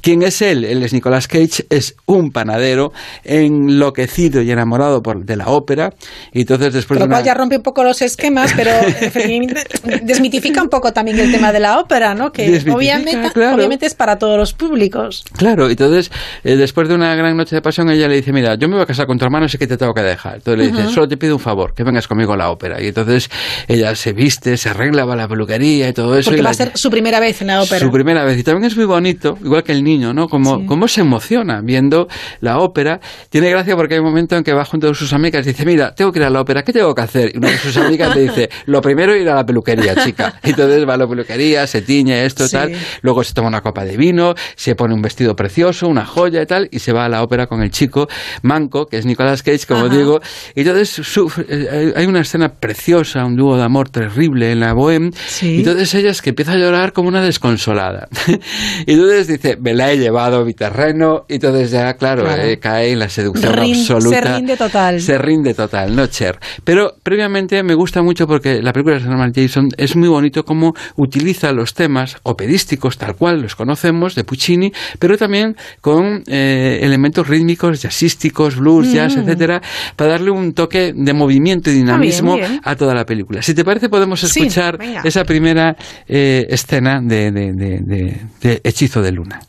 ¿Quién 0.00 0.22
es 0.22 0.40
él? 0.42 0.64
Él 0.64 0.82
es 0.82 0.92
Nicolas 0.92 1.28
Cage, 1.28 1.66
es 1.70 1.96
un 2.06 2.30
panadero 2.30 2.92
enloquecido 3.24 4.42
y 4.42 4.50
enamorado 4.50 5.02
por, 5.02 5.24
de 5.24 5.36
la 5.36 5.46
ópera, 5.48 5.90
y 6.32 6.40
entonces 6.40 6.72
después 6.72 6.98
Lo 6.98 7.04
de 7.04 7.08
una... 7.08 7.16
cual 7.16 7.24
ya 7.24 7.34
rompe 7.34 7.56
un 7.56 7.62
poco 7.62 7.82
los 7.84 8.00
esquemas, 8.02 8.52
pero 8.54 8.70
desmitifica 10.02 10.62
un 10.62 10.68
poco 10.68 10.92
también 10.92 11.18
el 11.18 11.30
tema 11.32 11.52
de 11.52 11.60
la 11.60 11.78
ópera, 11.78 12.14
¿no? 12.14 12.30
Que 12.32 12.62
obviamente, 12.72 13.30
claro. 13.32 13.56
obviamente 13.56 13.73
es 13.82 13.94
para 13.94 14.18
todos 14.18 14.36
los 14.38 14.52
públicos. 14.52 15.24
Claro, 15.36 15.68
entonces 15.68 16.10
eh, 16.44 16.56
después 16.56 16.88
de 16.88 16.94
una 16.94 17.14
gran 17.14 17.36
noche 17.36 17.54
de 17.56 17.62
pasión 17.62 17.90
ella 17.90 18.08
le 18.08 18.16
dice, 18.16 18.32
mira, 18.32 18.54
yo 18.56 18.68
me 18.68 18.74
voy 18.74 18.82
a 18.82 18.86
casar 18.86 19.06
con 19.06 19.18
tu 19.18 19.24
hermano, 19.24 19.48
sé 19.48 19.58
que 19.58 19.66
te 19.66 19.76
tengo 19.76 19.94
que 19.94 20.02
dejar. 20.02 20.36
Entonces 20.36 20.58
le 20.58 20.70
dice, 20.70 20.82
Ujú. 20.86 20.94
solo 20.94 21.08
te 21.08 21.16
pido 21.16 21.34
un 21.34 21.40
favor, 21.40 21.74
que 21.74 21.84
vengas 21.84 22.08
conmigo 22.08 22.32
a 22.32 22.36
la 22.36 22.50
ópera. 22.50 22.80
Y 22.82 22.88
entonces 22.88 23.30
ella 23.68 23.94
se 23.94 24.12
viste, 24.12 24.56
se 24.56 24.68
arregla, 24.70 25.04
va 25.04 25.14
a 25.14 25.16
la 25.16 25.28
peluquería 25.28 25.88
y 25.88 25.92
todo 25.92 26.16
eso. 26.18 26.30
Porque 26.30 26.40
va 26.42 26.44
la- 26.44 26.50
a 26.50 26.54
ser 26.54 26.72
su 26.74 26.90
primera 26.90 27.20
vez 27.20 27.40
en 27.40 27.48
la 27.48 27.62
ópera. 27.62 27.80
su 27.80 27.90
primera 27.90 28.24
vez. 28.24 28.38
Y 28.38 28.42
también 28.42 28.64
es 28.70 28.76
muy 28.76 28.84
bonito, 28.86 29.38
igual 29.44 29.62
que 29.62 29.72
el 29.72 29.82
niño, 29.84 30.12
¿no? 30.14 30.28
Como, 30.28 30.66
cómo 30.66 30.88
se 30.88 31.00
emociona 31.02 31.60
viendo 31.62 32.08
la 32.40 32.58
ópera. 32.58 33.00
Tiene 33.30 33.50
gracia 33.50 33.76
porque 33.76 33.94
hay 33.94 34.00
un 34.00 34.06
momento 34.06 34.36
en 34.36 34.44
que 34.44 34.52
va 34.52 34.64
junto 34.64 34.90
a 34.90 34.94
sus 34.94 35.12
amigas 35.12 35.46
y 35.46 35.50
dice, 35.50 35.64
mira, 35.64 35.94
tengo 35.94 36.12
que 36.12 36.18
ir 36.20 36.24
a 36.24 36.30
la 36.30 36.40
ópera, 36.40 36.62
¿qué 36.62 36.72
tengo 36.72 36.94
que 36.94 37.02
hacer? 37.02 37.32
Y 37.34 37.38
una 37.38 37.50
de 37.50 37.58
sus 37.58 37.76
amigas 37.76 38.14
le 38.14 38.22
dice, 38.22 38.50
lo 38.66 38.80
primero 38.80 39.14
ir 39.16 39.28
a 39.28 39.34
la 39.34 39.46
peluquería, 39.46 39.94
chica. 40.04 40.34
Y 40.44 40.50
entonces 40.50 40.86
va 40.88 40.94
a 40.94 40.96
la 40.98 41.06
peluquería, 41.08 41.66
se 41.66 41.82
tiñe 41.82 42.24
esto, 42.24 42.46
Sí. 42.46 42.52
tal. 42.52 42.72
Luego 43.02 43.24
se 43.24 43.32
toma 43.34 43.48
una 43.48 43.60
copa 43.64 43.84
de 43.84 43.96
vino, 43.96 44.34
se 44.54 44.76
pone 44.76 44.94
un 44.94 45.02
vestido 45.02 45.34
precioso, 45.34 45.88
una 45.88 46.04
joya 46.06 46.40
y 46.42 46.46
tal, 46.46 46.68
y 46.70 46.78
se 46.78 46.92
va 46.92 47.06
a 47.06 47.08
la 47.08 47.24
ópera 47.24 47.48
con 47.48 47.60
el 47.62 47.72
chico 47.72 48.06
manco, 48.42 48.86
que 48.86 48.98
es 48.98 49.06
Nicolas 49.06 49.42
Cage, 49.42 49.66
como 49.66 49.86
Ajá. 49.86 49.96
digo. 49.96 50.20
Y 50.54 50.60
entonces 50.60 50.90
su- 50.90 51.32
eh, 51.48 51.92
hay 51.96 52.06
una 52.06 52.20
escena 52.20 52.50
preciosa, 52.50 53.24
un 53.24 53.34
dúo 53.34 53.56
de 53.56 53.64
amor 53.64 53.88
terrible 53.88 54.52
en 54.52 54.60
la 54.60 54.72
Bohème. 54.74 55.12
Y 55.42 55.58
entonces 55.58 55.92
ella 55.94 56.10
es 56.10 56.22
que 56.22 56.30
empieza 56.30 56.52
a 56.52 56.56
llorar 56.56 56.92
como 56.92 57.08
una 57.08 57.22
desconsolada. 57.22 58.08
y 58.86 58.92
entonces 58.92 59.26
dice, 59.26 59.56
me 59.60 59.74
la 59.74 59.90
he 59.90 59.98
llevado 59.98 60.42
a 60.42 60.44
mi 60.44 60.54
terreno. 60.54 61.24
Y 61.28 61.34
entonces 61.34 61.70
ya, 61.70 61.94
claro, 61.94 62.24
Claro. 62.24 62.42
eh, 62.42 62.58
cae 62.58 62.92
en 62.92 62.98
la 63.00 63.08
seducción 63.08 63.52
Rin- 63.54 63.80
absoluta. 63.80 64.20
se 64.22 64.34
rinde 64.36 64.56
total. 64.56 65.00
Se 65.00 65.18
rinde 65.18 65.54
total, 65.54 65.96
no 65.96 66.06
Cher. 66.06 66.38
Pero 66.64 66.94
previamente 67.02 67.62
me 67.62 67.74
gusta 67.74 68.02
mucho 68.02 68.26
porque 68.26 68.60
la 68.62 68.72
película 68.72 68.98
de 68.98 69.04
Norman 69.04 69.32
Jason 69.34 69.68
es 69.76 69.96
muy 69.96 70.08
bonito 70.08 70.44
cómo 70.44 70.74
utiliza 70.96 71.52
los 71.52 71.72
temas 71.74 72.16
operísticos 72.22 72.98
tal 72.98 73.16
cual 73.16 73.40
los 73.40 73.53
conocemos 73.54 74.14
de 74.14 74.24
Puccini, 74.24 74.72
pero 74.98 75.16
también 75.16 75.56
con 75.80 76.22
eh, 76.26 76.78
elementos 76.82 77.26
rítmicos, 77.28 77.80
jazzísticos, 77.82 78.56
blues, 78.56 78.92
jazz, 78.92 79.16
Mm. 79.16 79.20
etcétera, 79.20 79.62
para 79.96 80.10
darle 80.12 80.30
un 80.30 80.52
toque 80.54 80.92
de 80.94 81.12
movimiento 81.12 81.70
y 81.70 81.74
dinamismo 81.74 82.36
bien. 82.36 82.60
a 82.64 82.76
toda 82.76 82.94
la 82.94 83.04
película. 83.06 83.42
Si 83.42 83.54
te 83.54 83.64
parece, 83.64 83.88
podemos 83.88 84.22
escuchar 84.24 84.78
esa 85.04 85.24
primera 85.24 85.76
eh, 86.08 86.46
escena 86.50 87.00
de- 87.02 87.30
de- 87.32 88.20
de 88.40 88.60
Hechizo 88.64 89.02
de 89.02 89.12
Luna. 89.12 89.40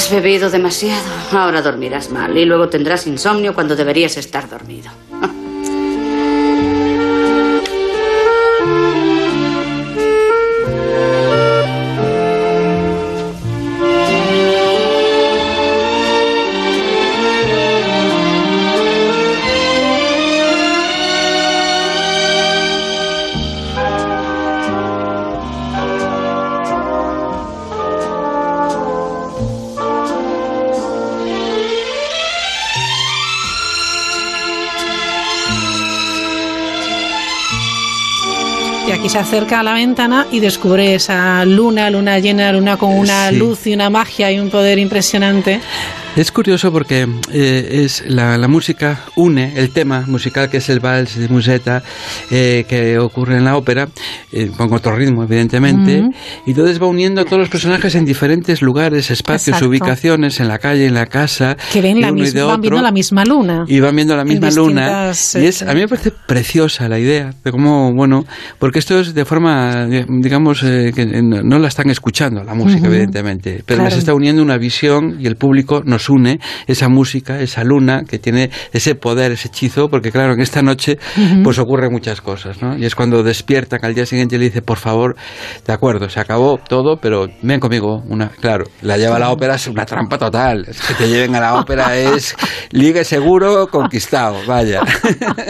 Has 0.00 0.10
bebido 0.10 0.48
demasiado. 0.48 1.04
Ahora 1.30 1.60
dormirás 1.60 2.10
mal 2.10 2.34
y 2.34 2.46
luego 2.46 2.70
tendrás 2.70 3.06
insomnio 3.06 3.54
cuando 3.54 3.76
deberías 3.76 4.16
estar 4.16 4.48
dormido. 4.48 4.90
Se 39.10 39.18
acerca 39.18 39.58
a 39.58 39.62
la 39.64 39.72
ventana 39.74 40.26
y 40.30 40.38
descubre 40.38 40.94
esa 40.94 41.44
luna, 41.44 41.90
luna 41.90 42.20
llena, 42.20 42.52
luna 42.52 42.76
con 42.76 42.96
una 42.96 43.30
Sí. 43.30 43.36
luz 43.36 43.66
y 43.66 43.74
una 43.74 43.90
magia 43.90 44.30
y 44.30 44.38
un 44.38 44.50
poder 44.50 44.78
impresionante. 44.78 45.60
Es 46.16 46.32
curioso 46.32 46.72
porque 46.72 47.06
eh, 47.32 47.82
es 47.84 48.04
la, 48.06 48.36
la 48.36 48.48
música 48.48 49.00
une 49.16 49.52
el 49.56 49.70
tema 49.72 50.04
musical 50.08 50.50
que 50.50 50.56
es 50.58 50.68
el 50.68 50.80
vals 50.80 51.16
de 51.16 51.28
Musetta 51.28 51.82
eh, 52.32 52.66
que 52.68 52.98
ocurre 52.98 53.36
en 53.36 53.44
la 53.44 53.56
ópera 53.56 53.88
eh, 54.32 54.50
con 54.56 54.72
otro 54.72 54.96
ritmo 54.96 55.22
evidentemente 55.22 56.02
y 56.46 56.50
entonces 56.50 56.82
va 56.82 56.88
uniendo 56.88 57.20
a 57.20 57.24
todos 57.24 57.38
los 57.38 57.48
personajes 57.48 57.94
en 57.94 58.04
diferentes 58.04 58.60
lugares, 58.60 59.10
espacios, 59.10 59.48
Exacto. 59.54 59.68
ubicaciones 59.68 60.40
en 60.40 60.48
la 60.48 60.58
calle, 60.58 60.86
en 60.86 60.94
la 60.94 61.06
casa 61.06 61.56
Que 61.72 61.80
ven 61.80 62.00
la 62.00 62.10
misma, 62.12 62.44
van 62.44 62.60
viendo 62.60 62.82
la 62.82 62.90
misma 62.92 63.24
luna. 63.24 63.64
Y 63.68 63.78
van 63.80 63.94
viendo 63.94 64.16
la 64.16 64.24
misma 64.24 64.50
luna. 64.50 65.12
Y 65.34 65.46
es, 65.46 65.62
a 65.62 65.72
mí 65.74 65.80
me 65.80 65.88
parece 65.88 66.10
preciosa 66.26 66.88
la 66.88 66.98
idea 66.98 67.32
de 67.44 67.52
cómo, 67.52 67.92
bueno, 67.94 68.24
porque 68.58 68.80
esto 68.80 68.98
es 69.00 69.14
de 69.14 69.24
forma, 69.24 69.86
digamos, 69.86 70.60
que 70.60 71.20
no 71.22 71.58
la 71.58 71.68
están 71.68 71.88
escuchando, 71.88 72.42
la 72.42 72.54
música, 72.54 72.88
evidentemente, 72.88 73.62
pero 73.64 73.78
Claro. 73.80 73.90
les 73.90 73.98
está 73.98 74.12
uniendo 74.12 74.42
una 74.42 74.58
visión 74.58 75.16
y 75.20 75.26
el 75.26 75.36
público 75.36 75.82
nos 75.84 75.99
une 76.08 76.38
esa 76.66 76.88
música, 76.88 77.40
esa 77.40 77.64
luna 77.64 78.02
que 78.08 78.18
tiene 78.18 78.50
ese 78.72 78.94
poder, 78.94 79.32
ese 79.32 79.48
hechizo, 79.48 79.88
porque 79.88 80.10
claro, 80.10 80.32
en 80.32 80.40
esta 80.40 80.62
noche 80.62 80.98
pues 81.42 81.58
ocurren 81.58 81.92
muchas 81.92 82.20
cosas, 82.20 82.62
¿no? 82.62 82.76
Y 82.76 82.84
es 82.84 82.94
cuando 82.94 83.22
despiertan 83.22 83.80
al 83.82 83.94
día 83.94 84.06
siguiente 84.06 84.36
y 84.36 84.38
le 84.38 84.44
dice, 84.46 84.62
por 84.62 84.78
favor, 84.78 85.16
de 85.66 85.72
acuerdo, 85.72 86.08
se 86.08 86.20
acabó 86.20 86.58
todo, 86.58 86.96
pero 87.00 87.26
ven 87.42 87.60
conmigo. 87.60 88.02
Una, 88.08 88.28
claro, 88.28 88.64
la 88.82 88.96
lleva 88.96 89.16
a 89.16 89.18
la 89.18 89.30
ópera 89.30 89.56
es 89.56 89.66
una 89.66 89.84
trampa 89.84 90.18
total. 90.18 90.66
Es 90.68 90.80
que 90.80 90.94
te 90.94 91.08
lleven 91.08 91.34
a 91.34 91.40
la 91.40 91.54
ópera 91.60 91.96
es 91.96 92.34
ligue 92.70 93.04
seguro, 93.04 93.66
conquistado, 93.68 94.36
vaya. 94.46 94.80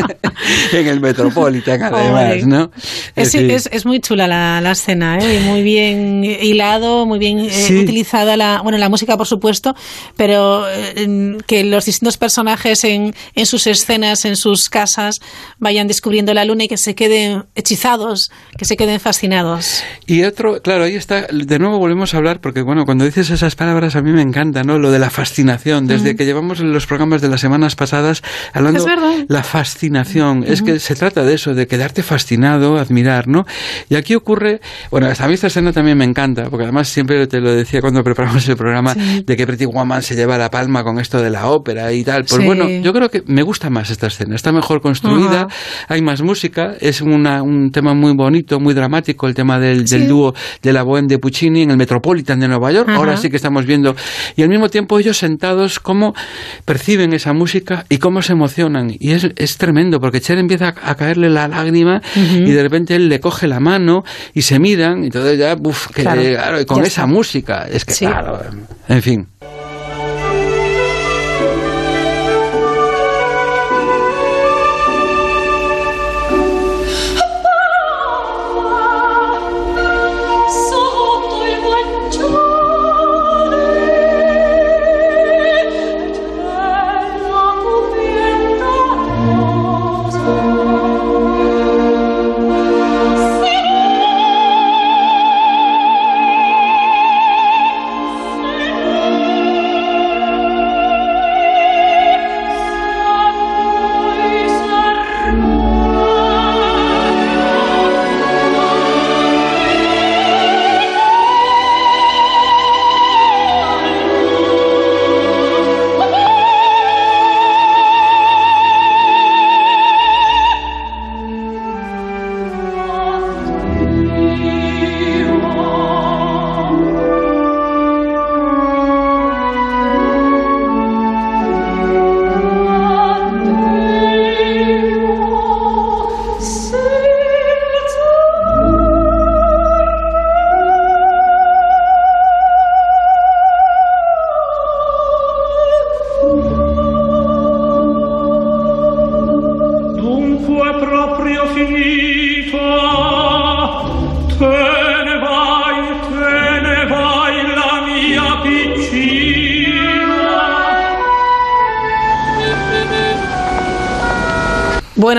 en 0.72 0.86
el 0.86 1.00
Metropolitan, 1.00 1.82
además. 1.82 2.46
¿no? 2.46 2.70
Es, 3.16 3.86
muy 3.86 4.00
chula 4.00 4.26
la, 4.26 4.60
la 4.60 4.72
escena, 4.72 5.18
¿eh? 5.18 5.40
Muy 5.44 5.62
bien 5.62 6.24
hilado, 6.24 7.06
muy 7.06 7.18
bien 7.18 7.38
eh, 7.40 7.50
Sí. 7.50 7.78
utilizada 7.82 8.36
la, 8.36 8.60
bueno, 8.62 8.78
la 8.78 8.88
música 8.88 9.16
por 9.16 9.26
supuesto, 9.26 9.74
pero 10.16 10.39
eh, 10.68 10.92
en- 10.96 11.38
que 11.46 11.64
los 11.64 11.84
distintos 11.86 12.16
personajes 12.16 12.84
en, 12.84 13.14
en 13.34 13.46
sus 13.46 13.66
escenas, 13.66 14.24
en 14.24 14.36
sus 14.36 14.68
casas, 14.68 15.20
vayan 15.58 15.86
descubriendo 15.88 16.32
la 16.34 16.44
luna 16.44 16.64
y 16.64 16.68
que 16.68 16.76
se 16.76 16.94
queden 16.94 17.44
hechizados, 17.54 18.30
que 18.58 18.64
se 18.64 18.76
queden 18.76 19.00
fascinados. 19.00 19.82
Y 20.06 20.22
otro, 20.24 20.60
claro, 20.62 20.84
ahí 20.84 20.94
está, 20.94 21.26
de 21.32 21.58
nuevo 21.58 21.78
volvemos 21.78 22.14
a 22.14 22.16
hablar, 22.18 22.40
porque 22.40 22.62
bueno, 22.62 22.84
cuando 22.84 23.04
dices 23.04 23.30
esas 23.30 23.54
palabras 23.56 23.96
a 23.96 24.02
mí 24.02 24.12
me 24.12 24.22
encanta, 24.22 24.62
¿no? 24.64 24.78
Lo 24.78 24.90
de 24.90 24.98
la 24.98 25.10
fascinación, 25.10 25.86
desde 25.86 26.10
Ujú. 26.10 26.16
que 26.18 26.24
llevamos 26.24 26.60
los 26.60 26.86
programas 26.86 27.20
de 27.22 27.28
las 27.28 27.40
semanas 27.40 27.74
pasadas 27.76 28.22
hablando 28.52 28.80
Es 28.80 28.84
verdad. 28.86 29.24
la 29.28 29.42
fascinación, 29.42 30.44
es 30.46 30.60
Ujú. 30.60 30.72
que 30.72 30.78
se 30.80 30.94
trata 30.94 31.24
de 31.24 31.34
eso, 31.34 31.54
de 31.54 31.66
quedarte 31.66 32.02
fascinado, 32.02 32.78
admirar, 32.78 33.28
¿no? 33.28 33.46
Y 33.88 33.94
aquí 33.94 34.14
ocurre, 34.14 34.60
bueno, 34.90 35.08
a 35.18 35.28
mí 35.28 35.34
esta 35.34 35.46
escena 35.46 35.72
también 35.72 35.96
me 35.98 36.04
encanta, 36.04 36.50
porque 36.50 36.64
además 36.64 36.88
siempre 36.88 37.26
te 37.26 37.40
lo 37.40 37.52
decía 37.52 37.80
cuando 37.80 38.02
preparamos 38.04 38.46
el 38.48 38.56
programa, 38.56 38.94
Sí. 38.94 39.22
de 39.26 39.36
que 39.36 39.46
Pretty 39.46 39.64
Woman 39.64 40.02
se 40.02 40.14
lleva 40.16 40.29
la 40.38 40.50
palma 40.50 40.82
con 40.84 40.98
esto 40.98 41.20
de 41.22 41.30
la 41.30 41.48
ópera 41.48 41.92
y 41.92 42.04
tal. 42.04 42.24
Pues 42.24 42.40
Sí. 42.40 42.46
bueno, 42.46 42.68
yo 42.68 42.92
creo 42.92 43.08
que 43.10 43.22
me 43.26 43.42
gusta 43.42 43.70
más 43.70 43.90
esta 43.90 44.06
escena, 44.08 44.34
está 44.36 44.52
mejor 44.52 44.80
construida, 44.80 45.42
Ajá. 45.42 45.48
hay 45.88 46.02
más 46.02 46.22
música, 46.22 46.74
es 46.80 47.00
una- 47.00 47.42
un 47.42 47.70
tema 47.72 47.94
muy 47.94 48.14
bonito, 48.14 48.60
muy 48.60 48.74
dramático, 48.74 49.26
el 49.26 49.34
tema 49.34 49.58
del, 49.58 49.84
del 49.86 50.02
Sí. 50.02 50.06
dúo 50.06 50.34
de 50.62 50.72
la 50.72 50.84
Bohème 50.84 51.06
de 51.08 51.18
Puccini 51.18 51.62
en 51.62 51.70
el 51.70 51.76
Metropolitan 51.76 52.40
de 52.40 52.48
Nueva 52.48 52.72
York. 52.72 52.88
Ajá. 52.88 52.98
Ahora 52.98 53.16
sí 53.16 53.30
que 53.30 53.36
estamos 53.36 53.66
viendo. 53.66 53.94
Y 54.36 54.42
al 54.42 54.48
mismo 54.48 54.68
tiempo 54.68 54.98
ellos 54.98 55.16
sentados, 55.18 55.80
cómo 55.80 56.14
perciben 56.64 57.12
esa 57.12 57.32
música 57.32 57.84
y 57.88 57.98
cómo 57.98 58.22
se 58.22 58.32
emocionan. 58.32 58.94
Y 58.98 59.12
es, 59.12 59.28
es 59.36 59.56
tremendo, 59.58 60.00
porque 60.00 60.20
Cher 60.20 60.38
empieza 60.38 60.68
a, 60.82 60.90
a 60.90 60.94
caerle 60.94 61.30
la 61.30 61.48
lágrima 61.48 62.00
Ujú. 62.16 62.42
y 62.42 62.50
de 62.52 62.62
repente 62.62 62.94
él 62.94 63.08
le 63.08 63.20
coge 63.20 63.46
la 63.48 63.60
mano 63.60 64.04
y 64.34 64.42
se 64.42 64.58
miran. 64.58 65.02
Y 65.02 65.06
entonces 65.06 65.38
ya, 65.38 65.56
uf, 65.62 65.88
que, 65.88 66.02
Claro, 66.02 66.66
con 66.66 66.78
ya 66.78 66.82
esa 66.82 67.02
está. 67.02 67.06
música. 67.06 67.66
Es 67.70 67.84
que, 67.84 67.94
Sí. 67.94 68.06
claro, 68.06 68.40
en 68.88 69.02
fin. 69.02 69.26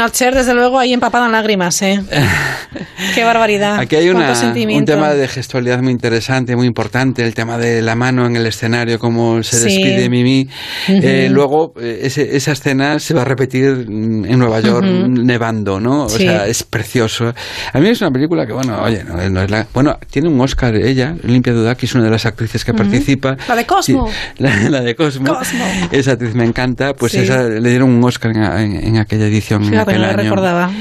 Bueno, 0.01 0.15
Cher, 0.15 0.33
desde 0.33 0.55
luego, 0.55 0.79
ahí 0.79 0.93
empapada 0.93 1.27
en 1.27 1.31
lágrimas, 1.31 1.79
¿eh? 1.83 2.03
Qué 3.21 3.25
barbaridad. 3.25 3.77
Aquí 3.79 3.95
hay 3.95 4.09
una, 4.09 4.33
un 4.75 4.85
tema 4.85 5.13
de 5.13 5.27
gestualidad 5.27 5.79
muy 5.81 5.91
interesante, 5.91 6.55
muy 6.55 6.65
importante, 6.65 7.23
el 7.23 7.35
tema 7.35 7.59
de 7.59 7.83
la 7.83 7.93
mano 7.93 8.25
en 8.25 8.35
el 8.35 8.47
escenario, 8.47 8.97
cómo 8.97 9.43
se 9.43 9.57
Sí. 9.57 9.63
despide 9.83 10.09
Mimi. 10.09 10.49
Eh, 10.87 11.29
luego, 11.31 11.73
eh, 11.79 11.99
ese- 12.03 12.35
esa 12.35 12.53
escena 12.53 12.97
se 12.97 13.13
va 13.13 13.21
a 13.21 13.25
repetir 13.25 13.85
en 13.87 14.39
Nueva 14.39 14.59
York, 14.61 14.83
nevando, 14.85 15.79
¿no? 15.79 16.05
O 16.05 16.09
Sí. 16.09 16.23
sea, 16.23 16.47
es 16.47 16.63
precioso. 16.63 17.31
A 17.73 17.79
mí 17.79 17.89
es 17.89 18.01
una 18.01 18.09
película 18.09 18.47
que, 18.47 18.53
bueno, 18.53 18.81
oye, 18.81 19.03
no, 19.03 19.29
no 19.29 19.41
es 19.43 19.51
la... 19.51 19.67
Bueno, 19.71 19.99
tiene 20.09 20.27
un 20.27 20.41
Oscar 20.41 20.75
ella, 20.75 21.15
Olimpia 21.23 21.53
Dudakis, 21.53 21.93
una 21.93 22.05
de 22.05 22.09
las 22.09 22.25
actrices 22.25 22.65
que 22.65 22.73
participa. 22.73 23.37
La 23.47 23.55
de 23.55 23.65
Cosmo. 23.67 24.07
Sí, 24.09 24.13
la, 24.43 24.69
la 24.69 24.81
de 24.81 24.95
Cosmo. 24.95 25.27
Cosmo. 25.35 25.63
Esa 25.91 26.13
actriz 26.13 26.33
me 26.33 26.43
encanta, 26.45 26.95
pues 26.95 27.13
esa 27.13 27.43
le 27.43 27.69
dieron 27.69 27.89
un 27.91 28.03
Oscar 28.03 28.31
en, 28.35 28.41
en- 28.43 28.83
en 28.87 28.97
aquella 28.97 29.27
edición 29.27 29.63
Fíjate, 29.65 29.91
aquel 29.91 30.01
no 30.01 30.07
año. 30.07 30.17
recordaba. 30.17 30.71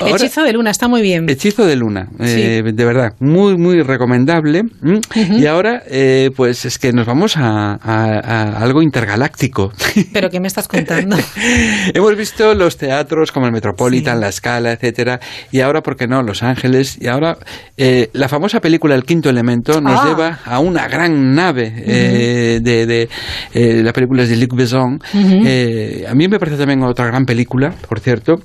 Ahora- 0.00 0.14
Hechizo 0.16 0.42
de 0.44 0.52
luna, 0.52 0.70
está 0.70 0.88
muy 0.88 1.00
bien. 1.00 1.26
Hechizo 1.38 1.64
de 1.66 1.76
Luna, 1.76 2.08
eh, 2.18 2.62
de 2.64 2.84
verdad, 2.84 3.14
muy, 3.20 3.56
muy 3.56 3.80
recomendable. 3.82 4.64
¿m? 4.82 5.00
Y 5.14 5.46
ahora, 5.46 5.84
eh, 5.88 6.30
pues 6.34 6.64
es 6.64 6.80
que 6.80 6.92
nos 6.92 7.06
vamos 7.06 7.36
a, 7.36 7.74
a- 7.74 8.18
a 8.18 8.58
algo 8.58 8.82
intergaláctico. 8.82 9.72
Pero 10.12 10.30
¿qué 10.30 10.40
me 10.40 10.48
estás 10.48 10.66
contando? 10.66 11.16
Hemos 11.94 12.16
visto 12.16 12.54
los 12.54 12.76
teatros 12.76 13.30
como 13.30 13.46
el 13.46 13.52
Metropolitan, 13.52 14.20
La 14.20 14.32
Scala, 14.32 14.72
etcétera, 14.72 15.20
y 15.52 15.60
ahora, 15.60 15.80
¿por 15.80 15.94
qué 15.96 16.08
no? 16.08 16.22
Los 16.22 16.42
Ángeles. 16.42 16.98
Y 17.00 17.06
ahora, 17.06 17.38
eh, 17.76 18.10
la 18.14 18.28
famosa 18.28 18.60
película 18.60 18.96
El 18.96 19.04
Quinto 19.04 19.30
Elemento 19.30 19.80
nos 19.80 20.00
Ah. 20.00 20.08
lleva 20.08 20.38
a 20.44 20.58
una 20.58 20.88
gran 20.88 21.34
nave 21.36 21.72
eh, 21.76 22.58
de, 22.60 22.86
de, 22.86 23.08
eh, 23.54 23.80
la 23.84 23.92
película 23.92 24.24
es 24.24 24.28
de 24.28 24.36
Luc 24.38 24.56
Besson. 24.56 24.94
Ujú. 25.14 25.42
Eh, 25.46 26.04
a 26.08 26.14
mí 26.14 26.26
me 26.26 26.40
parece 26.40 26.56
también 26.56 26.82
otra 26.82 27.06
gran 27.06 27.24
película, 27.24 27.72
por 27.88 28.00
cierto. 28.00 28.36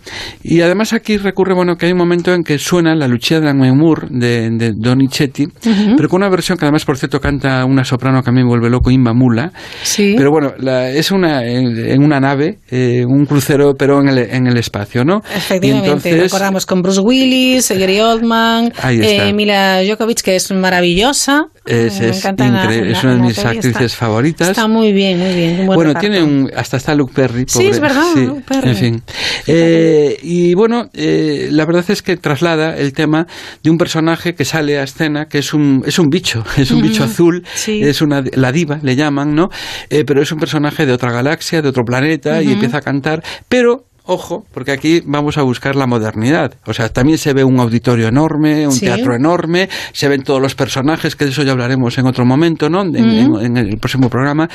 Y 0.44 0.62
además 0.62 0.94
aquí 0.94 1.18
recurre, 1.18 1.56
bueno, 1.56 1.76
que 1.76 1.88
hay 1.88 1.92
un 1.92 1.98
momento 1.98 2.34
en 2.34 2.44
que 2.44 2.60
suena 2.60 2.83
la 2.84 3.08
Lucia 3.08 3.40
de 3.40 3.48
de, 4.10 4.50
de 4.52 4.74
Donizetti, 4.76 5.44
Ujú. 5.46 5.96
pero 5.98 6.10
con 6.10 6.22
una 6.22 6.30
versión 6.30 6.58
que 6.58 6.66
además, 6.66 6.86
por 6.86 6.98
cierto, 6.98 7.20
canta 7.20 7.66
una 7.66 7.84
soprano 7.84 8.22
que 8.22 8.30
a 8.30 8.34
mí 8.34 8.42
me 8.42 8.48
vuelve 8.48 8.70
loco, 8.70 8.92
Inma 8.92 9.14
Mula. 9.14 9.52
Sí. 9.84 10.14
Pero 10.18 10.32
bueno, 10.32 10.54
la- 10.60 10.90
es 10.90 11.12
una 11.12 11.44
en, 11.46 11.78
en 11.78 12.04
una 12.04 12.20
nave, 12.20 12.60
eh, 12.70 13.04
un 13.08 13.26
crucero, 13.26 13.74
pero 13.78 14.00
en 14.02 14.10
el, 14.10 14.18
en 14.18 14.48
el 14.48 14.58
espacio, 14.58 15.04
¿no? 15.04 15.22
Efectivamente, 15.36 15.88
entonces, 15.88 16.22
recordamos 16.22 16.66
con 16.66 16.82
Bruce 16.82 17.02
Willis, 17.02 17.72
Gary 17.72 18.00
Oldman, 18.00 18.72
eh, 18.90 19.34
Mila 19.34 19.82
Djokovic, 19.84 20.22
que 20.22 20.36
es 20.36 20.52
maravillosa. 20.52 21.46
Es, 21.66 22.00
Me 22.00 22.10
es 22.10 22.26
increíble, 22.26 22.52
la- 22.92 22.98
es 22.98 23.04
una 23.04 23.16
de 23.16 23.22
mis 23.22 23.40
actrices 23.40 23.82
está- 23.82 23.98
favoritas. 23.98 24.50
Está 24.50 24.68
muy 24.68 24.92
bien, 24.92 25.20
muy 25.20 25.34
bien. 25.34 25.60
un 25.62 25.66
buen 25.68 25.76
bueno, 25.78 25.90
reparto. 25.92 26.10
tiene 26.10 26.24
un. 26.24 26.52
Hasta 26.56 26.78
está 26.78 26.94
Luke 26.96 27.14
Perry. 27.16 27.46
Sí, 27.48 27.68
es 27.68 27.80
verdad, 27.80 28.04
Sí, 28.14 28.26
Luke 28.26 28.44
Perry. 28.48 28.70
En 28.70 28.76
fin. 28.76 29.04
Eh, 29.48 30.18
y 30.22 30.54
bueno, 30.56 30.90
eh, 30.94 31.48
la 31.52 31.66
verdad 31.66 31.86
es 31.90 32.02
que 32.02 32.18
traslada 32.18 32.78
el 32.78 32.94
tema 32.94 33.28
de 33.64 33.70
un 33.70 33.78
personaje 33.78 34.36
que 34.36 34.46
sale 34.46 34.78
a 34.80 34.84
escena, 34.84 35.28
que 35.28 35.40
es 35.40 35.54
un, 35.54 35.84
es 35.86 36.00
un 36.00 36.10
bicho, 36.10 36.44
es 36.58 36.72
un 36.72 36.82
bicho 36.82 37.04
azul, 37.04 37.44
sí. 37.56 37.82
es 37.84 38.02
una 38.02 38.24
la 38.34 38.52
diva, 38.52 38.80
le 38.82 38.96
llaman, 38.96 39.36
¿no? 39.36 39.50
Eh, 39.90 40.04
pero 40.06 40.22
es 40.22 40.32
un 40.32 40.40
personaje 40.40 40.86
de 40.86 40.92
otra 40.94 41.12
galaxia, 41.12 41.62
de 41.62 41.70
otro 41.70 41.84
planeta, 41.86 42.42
y 42.42 42.52
empieza 42.52 42.78
a 42.78 42.82
cantar, 42.82 43.24
pero. 43.48 43.86
Ojo, 44.06 44.46
porque 44.54 44.72
aquí 44.74 45.02
vamos 45.06 45.38
a 45.38 45.44
buscar 45.44 45.76
la 45.78 45.88
modernidad. 45.88 46.56
O 46.66 46.74
sea, 46.74 46.90
también 46.90 47.18
se 47.18 47.32
ve 47.34 47.44
un 47.46 47.60
auditorio 47.60 48.10
enorme, 48.10 48.68
un 48.68 48.74
Sí. 48.74 48.82
teatro 48.86 49.16
enorme, 49.16 49.70
se 49.94 50.10
ven 50.10 50.24
todos 50.24 50.42
los 50.42 50.56
personajes, 50.56 51.16
que 51.16 51.24
de 51.24 51.32
eso 51.32 51.44
ya 51.44 51.54
hablaremos 51.54 51.98
en 51.98 52.06
otro 52.08 52.26
momento, 52.26 52.70
¿no? 52.70 52.82
En, 52.82 52.96
en- 52.98 53.32
Ujú. 53.32 53.40
en 53.40 53.56
el 53.58 53.78
próximo 53.78 54.10
programa. 54.10 54.50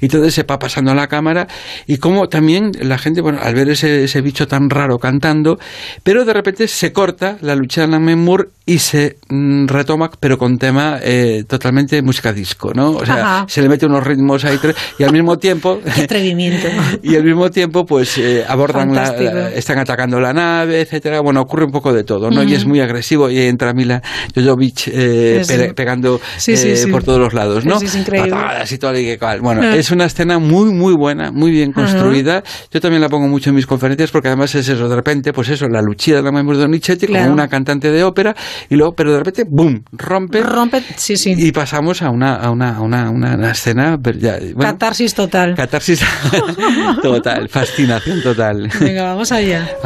Y 0.00 0.04
entonces 0.06 0.34
se 0.34 0.44
va 0.44 0.58
pasando 0.58 0.94
la 0.94 1.08
cámara 1.08 1.48
y 1.86 1.96
como 1.96 2.28
también 2.28 2.70
la 2.80 2.96
gente, 2.96 3.20
bueno, 3.22 3.38
al 3.42 3.54
ver 3.56 3.70
ese, 3.70 4.04
ese 4.04 4.20
bicho 4.20 4.46
tan 4.46 4.70
raro 4.70 4.98
cantando, 4.98 5.58
pero 6.04 6.24
de 6.24 6.32
repente 6.32 6.68
se 6.68 6.92
corta 6.92 7.38
la 7.40 7.56
lucha 7.56 7.80
de 7.80 7.88
la 7.88 7.98
Moore 7.98 8.50
y 8.66 8.78
se 8.78 9.16
mm, 9.28 9.66
retoma, 9.66 10.10
pero 10.20 10.38
con 10.38 10.58
tema 10.58 10.98
eh, 11.02 11.42
totalmente 11.48 12.00
música 12.02 12.32
disco, 12.32 12.72
¿no? 12.72 12.90
O 12.92 13.04
sea, 13.04 13.14
Ajá. 13.16 13.46
se 13.48 13.62
le 13.62 13.68
mete 13.68 13.86
unos 13.86 14.04
ritmos 14.06 14.44
ahí 14.44 14.58
y 14.98 15.02
al 15.02 15.12
mismo 15.12 15.38
tiempo... 15.38 15.80
Qué 15.94 16.02
atrevimiento. 16.02 16.68
Y 17.02 17.16
al 17.16 17.24
mismo 17.24 17.50
tiempo, 17.50 17.84
pues 17.84 18.16
eh, 18.18 18.44
abordan 18.46 18.91
la, 18.94 19.12
la- 19.12 19.50
están 19.50 19.78
atacando 19.78 20.20
la 20.20 20.32
nave, 20.32 20.80
etcétera. 20.80 21.20
Bueno, 21.20 21.40
ocurre 21.40 21.64
un 21.64 21.72
poco 21.72 21.92
de 21.92 22.04
todo, 22.04 22.30
¿no? 22.30 22.42
Y 22.42 22.54
es 22.54 22.64
muy 22.66 22.80
agresivo 22.80 23.30
y 23.30 23.38
entra 23.40 23.72
Mila 23.72 24.02
Jojovic 24.34 24.88
eh, 24.88 25.42
pe- 25.46 25.74
pegando 25.74 26.20
Sí, 26.36 26.56
sí, 26.56 26.70
eh, 26.70 26.76
sí. 26.76 26.90
por 26.90 27.02
todos 27.04 27.18
los 27.18 27.32
lados, 27.34 27.64
¿no? 27.64 27.78
Sí, 27.78 27.86
es 27.86 27.94
increíble. 27.96 28.30
Patadas 28.30 28.72
y 28.72 28.78
todo 28.78 28.98
y 28.98 29.04
que 29.04 29.18
cual. 29.18 29.40
Bueno, 29.40 29.62
es 29.72 29.90
una 29.90 30.04
escena 30.06 30.38
muy, 30.38 30.72
muy 30.72 30.94
buena, 30.94 31.30
muy 31.32 31.50
bien 31.50 31.72
construida. 31.72 32.42
Yo 32.72 32.80
también 32.80 33.00
la 33.00 33.08
pongo 33.08 33.28
mucho 33.28 33.50
en 33.50 33.56
mis 33.56 33.66
conferencias 33.66 34.10
porque 34.10 34.28
además 34.28 34.54
es 34.54 34.68
eso, 34.68 34.88
de 34.88 34.96
repente, 34.96 35.32
pues 35.32 35.48
eso, 35.48 35.68
la 35.68 35.82
Lucia 35.82 36.16
de 36.16 36.22
la 36.22 36.32
Memoria 36.32 36.58
de 36.60 36.64
Donizetti 36.66 37.06
Claro. 37.06 37.24
como 37.24 37.34
una 37.34 37.48
cantante 37.48 37.90
de 37.90 38.04
ópera 38.04 38.34
y 38.68 38.74
luego, 38.76 38.94
pero 38.94 39.12
de 39.12 39.18
repente, 39.18 39.44
¡boom! 39.48 39.82
Rompe. 39.92 40.42
Rompe, 40.42 40.82
sí, 40.96 41.16
sí. 41.16 41.34
Y 41.36 41.52
pasamos 41.52 42.02
a 42.02 42.10
una, 42.10 42.36
a 42.36 42.50
una, 42.50 42.76
a 42.76 42.80
una, 42.80 43.10
una, 43.10 43.34
una 43.34 43.50
escena, 43.50 43.98
pero 44.02 44.18
ya, 44.18 44.38
bueno, 44.54 44.72
Catarsis 44.72 45.14
total. 45.14 45.54
catarsis 45.54 46.00
total, 47.02 47.48
fascinación 47.48 48.22
total. 48.22 48.68
Venga, 48.82 49.04
vamos 49.04 49.30
allá. 49.30 49.76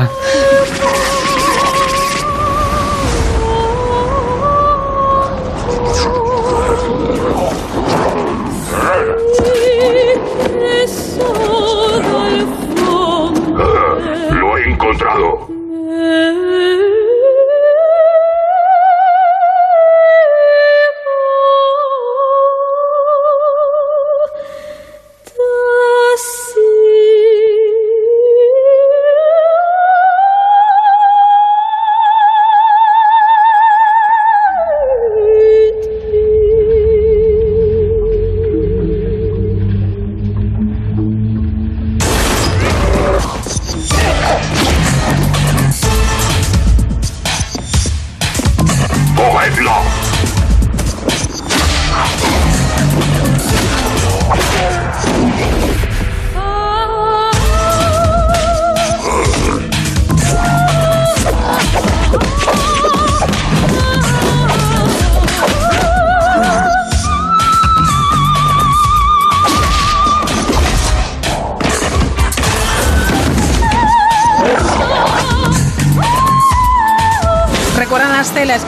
Lo 14.30 14.56
he 14.56 14.70
encontrado. 14.70 15.46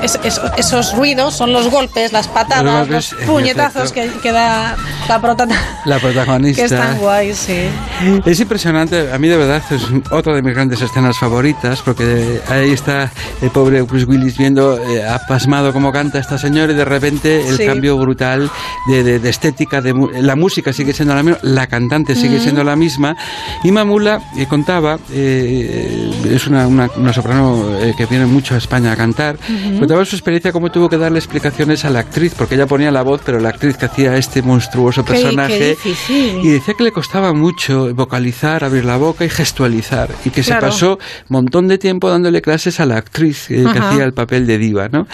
Es- 0.03 0.19
es- 0.23 0.41
esos 0.57 0.95
ruidos 0.95 1.35
son 1.35 1.53
los 1.53 1.69
golpes, 1.71 2.13
las 2.13 2.29
patadas, 2.29 2.65
Los 2.89 2.89
golpes, 2.89 3.27
puñetazos 3.27 3.93
que, 3.93 4.09
que 4.23 4.33
da 4.33 4.77
la 5.09 5.21
protagonista. 5.21 5.81
La 5.87 5.99
protagonista. 6.01 6.63
Que 6.63 6.67
es 6.67 6.71
tan 6.71 6.99
guay, 6.99 7.35
sí. 7.35 7.69
Es 8.25 8.41
impresionante, 8.41 9.13
a 9.13 9.19
mí 9.19 9.29
de 9.29 9.37
verdad 9.37 9.63
es 9.71 9.83
otra 10.11 10.35
de 10.35 10.43
mis 10.43 10.55
grandes 10.55 10.81
escenas 10.83 11.19
favoritas, 11.19 11.83
porque 11.83 12.41
ahí 12.49 12.71
está 12.73 13.11
el 13.43 13.51
pobre 13.51 13.83
Bruce 13.83 14.05
Willis 14.07 14.37
viendo 14.39 14.79
eh, 14.79 15.07
apasmado 15.09 15.73
cómo 15.73 15.91
canta 15.93 16.19
esta 16.19 16.39
señora 16.39 16.73
y 16.73 16.77
de 16.77 16.85
repente 16.85 17.47
el 17.49 17.57
Sí. 17.57 17.67
cambio 17.67 17.97
brutal 17.99 18.51
de, 18.89 19.03
de- 19.03 19.19
de 19.19 19.31
estética, 19.31 19.81
de 19.81 19.93
la 20.23 20.37
música 20.37 20.73
sigue 20.73 20.93
siendo 20.93 21.15
la 21.15 21.23
misma, 21.23 21.39
la 21.43 21.67
cantante 21.67 22.15
sigue 22.15 22.35
Ujú. 22.37 22.43
siendo 22.45 22.63
la 22.65 22.77
misma. 22.77 23.17
Y 23.65 23.73
Mamula 23.73 24.21
eh, 24.37 24.47
contaba, 24.47 24.99
eh, 25.13 26.11
es 26.31 26.47
una, 26.47 26.67
una- 26.67 26.91
una 26.97 27.13
soprano 27.13 27.79
eh, 27.81 27.95
que 27.97 28.07
viene 28.07 28.27
mucho 28.27 28.55
a 28.55 28.59
España 28.59 28.93
a 28.93 28.97
cantar, 28.97 29.37
Ujú. 29.37 29.81
contaba 29.81 30.05
su 30.05 30.17
experiencia 30.17 30.53
cómo 30.53 30.71
tuvo 30.71 30.89
que 30.89 30.99
darle 30.99 31.19
explicaciones 31.19 31.85
a 31.85 31.91
la 31.91 32.01
actriz, 32.01 32.35
porque 32.37 32.55
ella 32.55 32.67
ponía 32.67 32.91
la 32.91 33.03
voz, 33.03 33.21
pero 33.25 33.41
la 33.41 33.49
actriz 33.49 33.77
que 33.77 33.87
hacía 33.87 34.17
este 34.17 34.43
monstruoso 34.43 34.98
Qué- 35.05 35.13
personaje. 35.13 35.77
qué. 35.83 36.39
Y 36.43 36.49
decía 36.49 36.75
que 36.75 36.85
le 36.85 36.93
costaba 36.93 37.33
mucho 37.33 37.95
vocalizar, 37.95 38.65
abrir 38.65 38.85
la 38.85 38.97
boca 38.97 39.25
y 39.25 39.29
gestualizar. 39.29 40.11
Y 40.25 40.31
que 40.31 40.43
Claro. 40.43 40.61
se 40.61 40.67
pasó 40.69 40.93
un 40.93 40.99
montón 41.29 41.69
de 41.69 41.79
tiempo 41.79 42.09
dándole 42.11 42.41
clases 42.43 42.81
a 42.81 42.87
la 42.87 42.97
actriz 42.97 43.51
eh, 43.51 43.65
que 43.73 43.79
hacía 43.79 44.05
el 44.05 44.13
papel 44.13 44.47
de 44.47 44.59
diva, 44.59 44.89
¿no? 44.89 45.07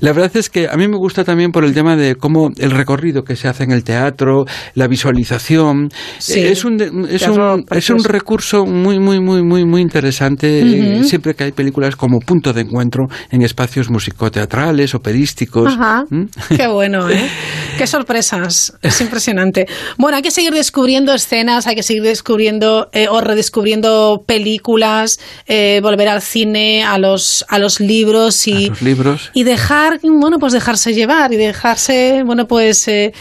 La 0.00 0.12
verdad 0.12 0.30
es 0.36 0.48
que 0.50 0.68
a 0.68 0.76
mí 0.76 0.88
me 0.88 0.96
gusta 0.96 1.24
también 1.24 1.52
por 1.52 1.64
el 1.64 1.74
tema 1.74 1.96
de 1.96 2.14
cómo 2.16 2.50
el 2.56 2.70
recorrido 2.70 3.22
que 3.22 3.36
se 3.36 3.48
hace 3.48 3.64
en 3.64 3.72
el 3.72 3.84
teatro, 3.84 4.44
la 4.74 4.86
visualización. 4.88 5.90
Sí. 6.18 6.40
Eh, 6.40 6.50
Es 6.52 6.64
un, 6.64 6.80
es 7.08 7.26
un, 7.28 7.64
es 7.70 7.90
un 7.90 8.04
recurso 8.04 8.64
muy, 8.66 8.98
muy, 8.98 9.20
muy, 9.20 9.42
muy, 9.42 9.64
muy 9.64 9.80
interesante 9.80 10.60
eh, 10.60 11.04
siempre 11.04 11.34
que 11.34 11.44
hay 11.44 11.52
películas 11.52 11.96
como 11.96 12.18
punto 12.20 12.52
de 12.52 12.62
encuentro 12.62 13.06
en 13.30 13.42
espacios 13.42 13.90
musicoteatrales, 13.90 14.94
operísticos. 14.94 15.72
Ajá. 15.74 16.04
¿Mm? 16.10 16.24
Qué 16.56 16.66
bueno, 16.68 17.08
¿eh? 17.10 17.28
Qué 17.78 17.86
sorpresas. 17.86 18.72
Es 18.82 19.00
impresionante. 19.20 19.66
Bueno, 19.98 20.16
hay 20.16 20.22
que 20.22 20.30
seguir 20.30 20.52
descubriendo 20.52 21.12
escenas, 21.12 21.66
hay 21.66 21.74
que 21.74 21.82
seguir 21.82 22.02
descubriendo 22.02 22.88
eh, 22.92 23.08
o 23.08 23.20
redescubriendo 23.20 24.24
películas, 24.26 25.18
eh, 25.46 25.80
volver 25.82 26.08
al 26.08 26.22
cine, 26.22 26.84
a 26.84 26.98
los, 26.98 27.44
a 27.48 27.58
los 27.58 27.80
libros 27.80 28.46
y, 28.48 28.68
Los 28.68 28.82
libros. 28.82 29.30
y 29.34 29.44
dejar, 29.44 30.00
bueno, 30.02 30.38
pues 30.38 30.52
dejarse 30.52 30.94
llevar 30.94 31.32
y 31.32 31.36
dejarse, 31.36 32.22
bueno, 32.24 32.46
pues 32.46 32.88
eh, 32.88 33.12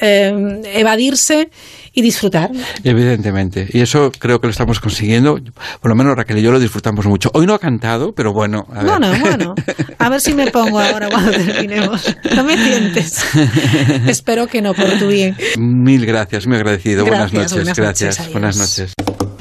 eh, 0.00 0.62
evadirse 0.74 1.50
y 1.98 2.00
disfrutar. 2.00 2.52
Evidentemente. 2.84 3.68
Y 3.72 3.80
eso 3.80 4.12
creo 4.16 4.40
que 4.40 4.46
lo 4.46 4.52
estamos 4.52 4.78
consiguiendo. 4.78 5.40
Por 5.80 5.88
lo 5.90 5.96
menos 5.96 6.16
Raquel 6.16 6.38
y 6.38 6.42
yo 6.42 6.52
lo 6.52 6.60
disfrutamos 6.60 7.06
mucho. 7.06 7.28
Hoy 7.34 7.44
no 7.44 7.54
ha 7.54 7.58
cantado, 7.58 8.12
pero 8.12 8.32
bueno. 8.32 8.68
A 8.72 8.84
ver. 8.84 8.98
Bueno, 8.98 9.18
bueno. 9.20 9.54
A 9.98 10.08
ver 10.08 10.20
si 10.20 10.32
me 10.32 10.48
pongo 10.48 10.78
ahora 10.78 11.08
cuando 11.10 11.32
terminemos. 11.32 12.16
No 12.36 12.44
me 12.44 12.56
tientes. 12.56 13.24
Espero 14.06 14.46
que 14.46 14.62
no, 14.62 14.74
por 14.74 14.90
tu 15.00 15.08
bien. 15.08 15.36
Mil 15.58 16.06
gracias, 16.06 16.46
muy 16.46 16.56
agradecido. 16.56 17.04
Gracias, 17.04 17.32
buenas 17.32 17.52
noches. 17.52 17.52
buenas 17.52 17.78
gracias. 17.78 18.18
noches, 18.18 18.32
buenas 18.32 18.56
noches. 18.56 19.37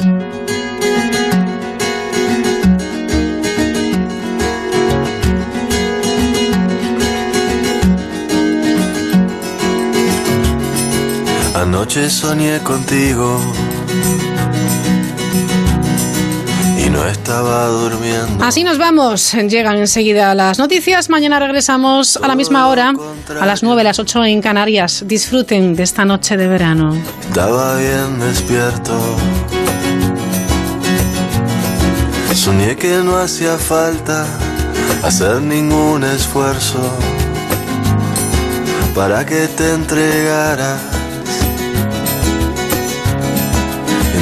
Anoche 11.68 12.10
soñé 12.10 12.60
contigo 12.64 13.42
y 16.78 16.90
no 16.90 17.06
estaba 17.06 17.68
durmiendo. 17.68 18.42
Así 18.42 18.64
nos 18.64 18.78
vamos. 18.78 19.34
Llegan 19.34 19.76
enseguida 19.76 20.34
las 20.34 20.60
noticias. 20.60 21.10
Mañana 21.10 21.40
regresamos 21.40 22.16
a 22.16 22.26
la 22.26 22.36
misma 22.36 22.70
hora, 22.70 22.94
a 23.38 23.46
las 23.46 23.64
9, 23.64 23.84
las 23.84 24.00
8 24.00 24.24
en 24.24 24.42
Canarias. 24.42 25.04
Disfruten 25.06 25.76
de 25.76 25.84
esta 25.84 26.06
noche 26.06 26.38
de 26.38 26.48
verano. 26.48 26.96
Estaba 27.28 27.76
bien 27.76 28.18
despierto. 28.18 28.98
Soñé 32.34 32.78
que 32.78 32.96
no 33.04 33.18
hacía 33.18 33.58
falta 33.58 34.26
hacer 35.04 35.42
ningún 35.42 36.06
esfuerzo 36.06 36.80
para 38.96 39.26
que 39.26 39.50
te 39.50 39.74
entregaras. 39.74 40.97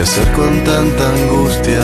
¿Qué 0.00 0.04
hacer 0.04 0.32
con 0.32 0.64
tanta 0.64 1.14
angustia? 1.14 1.82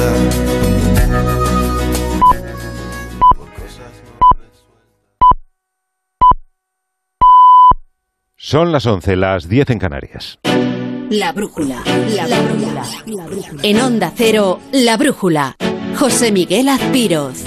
Son 8.36 8.72
las 8.72 8.86
11, 8.86 9.16
las 9.16 9.50
10 9.50 9.68
en 9.68 9.78
Canarias. 9.78 10.38
La 11.10 11.32
brújula. 11.32 11.82
La, 12.14 12.40
brújula. 12.40 12.84
En 13.62 13.80
Onda 13.82 14.10
Cero, 14.16 14.60
La 14.72 14.96
brújula. 14.96 15.54
José 15.98 16.32
Miguel 16.32 16.70
Azpiroz. 16.70 17.44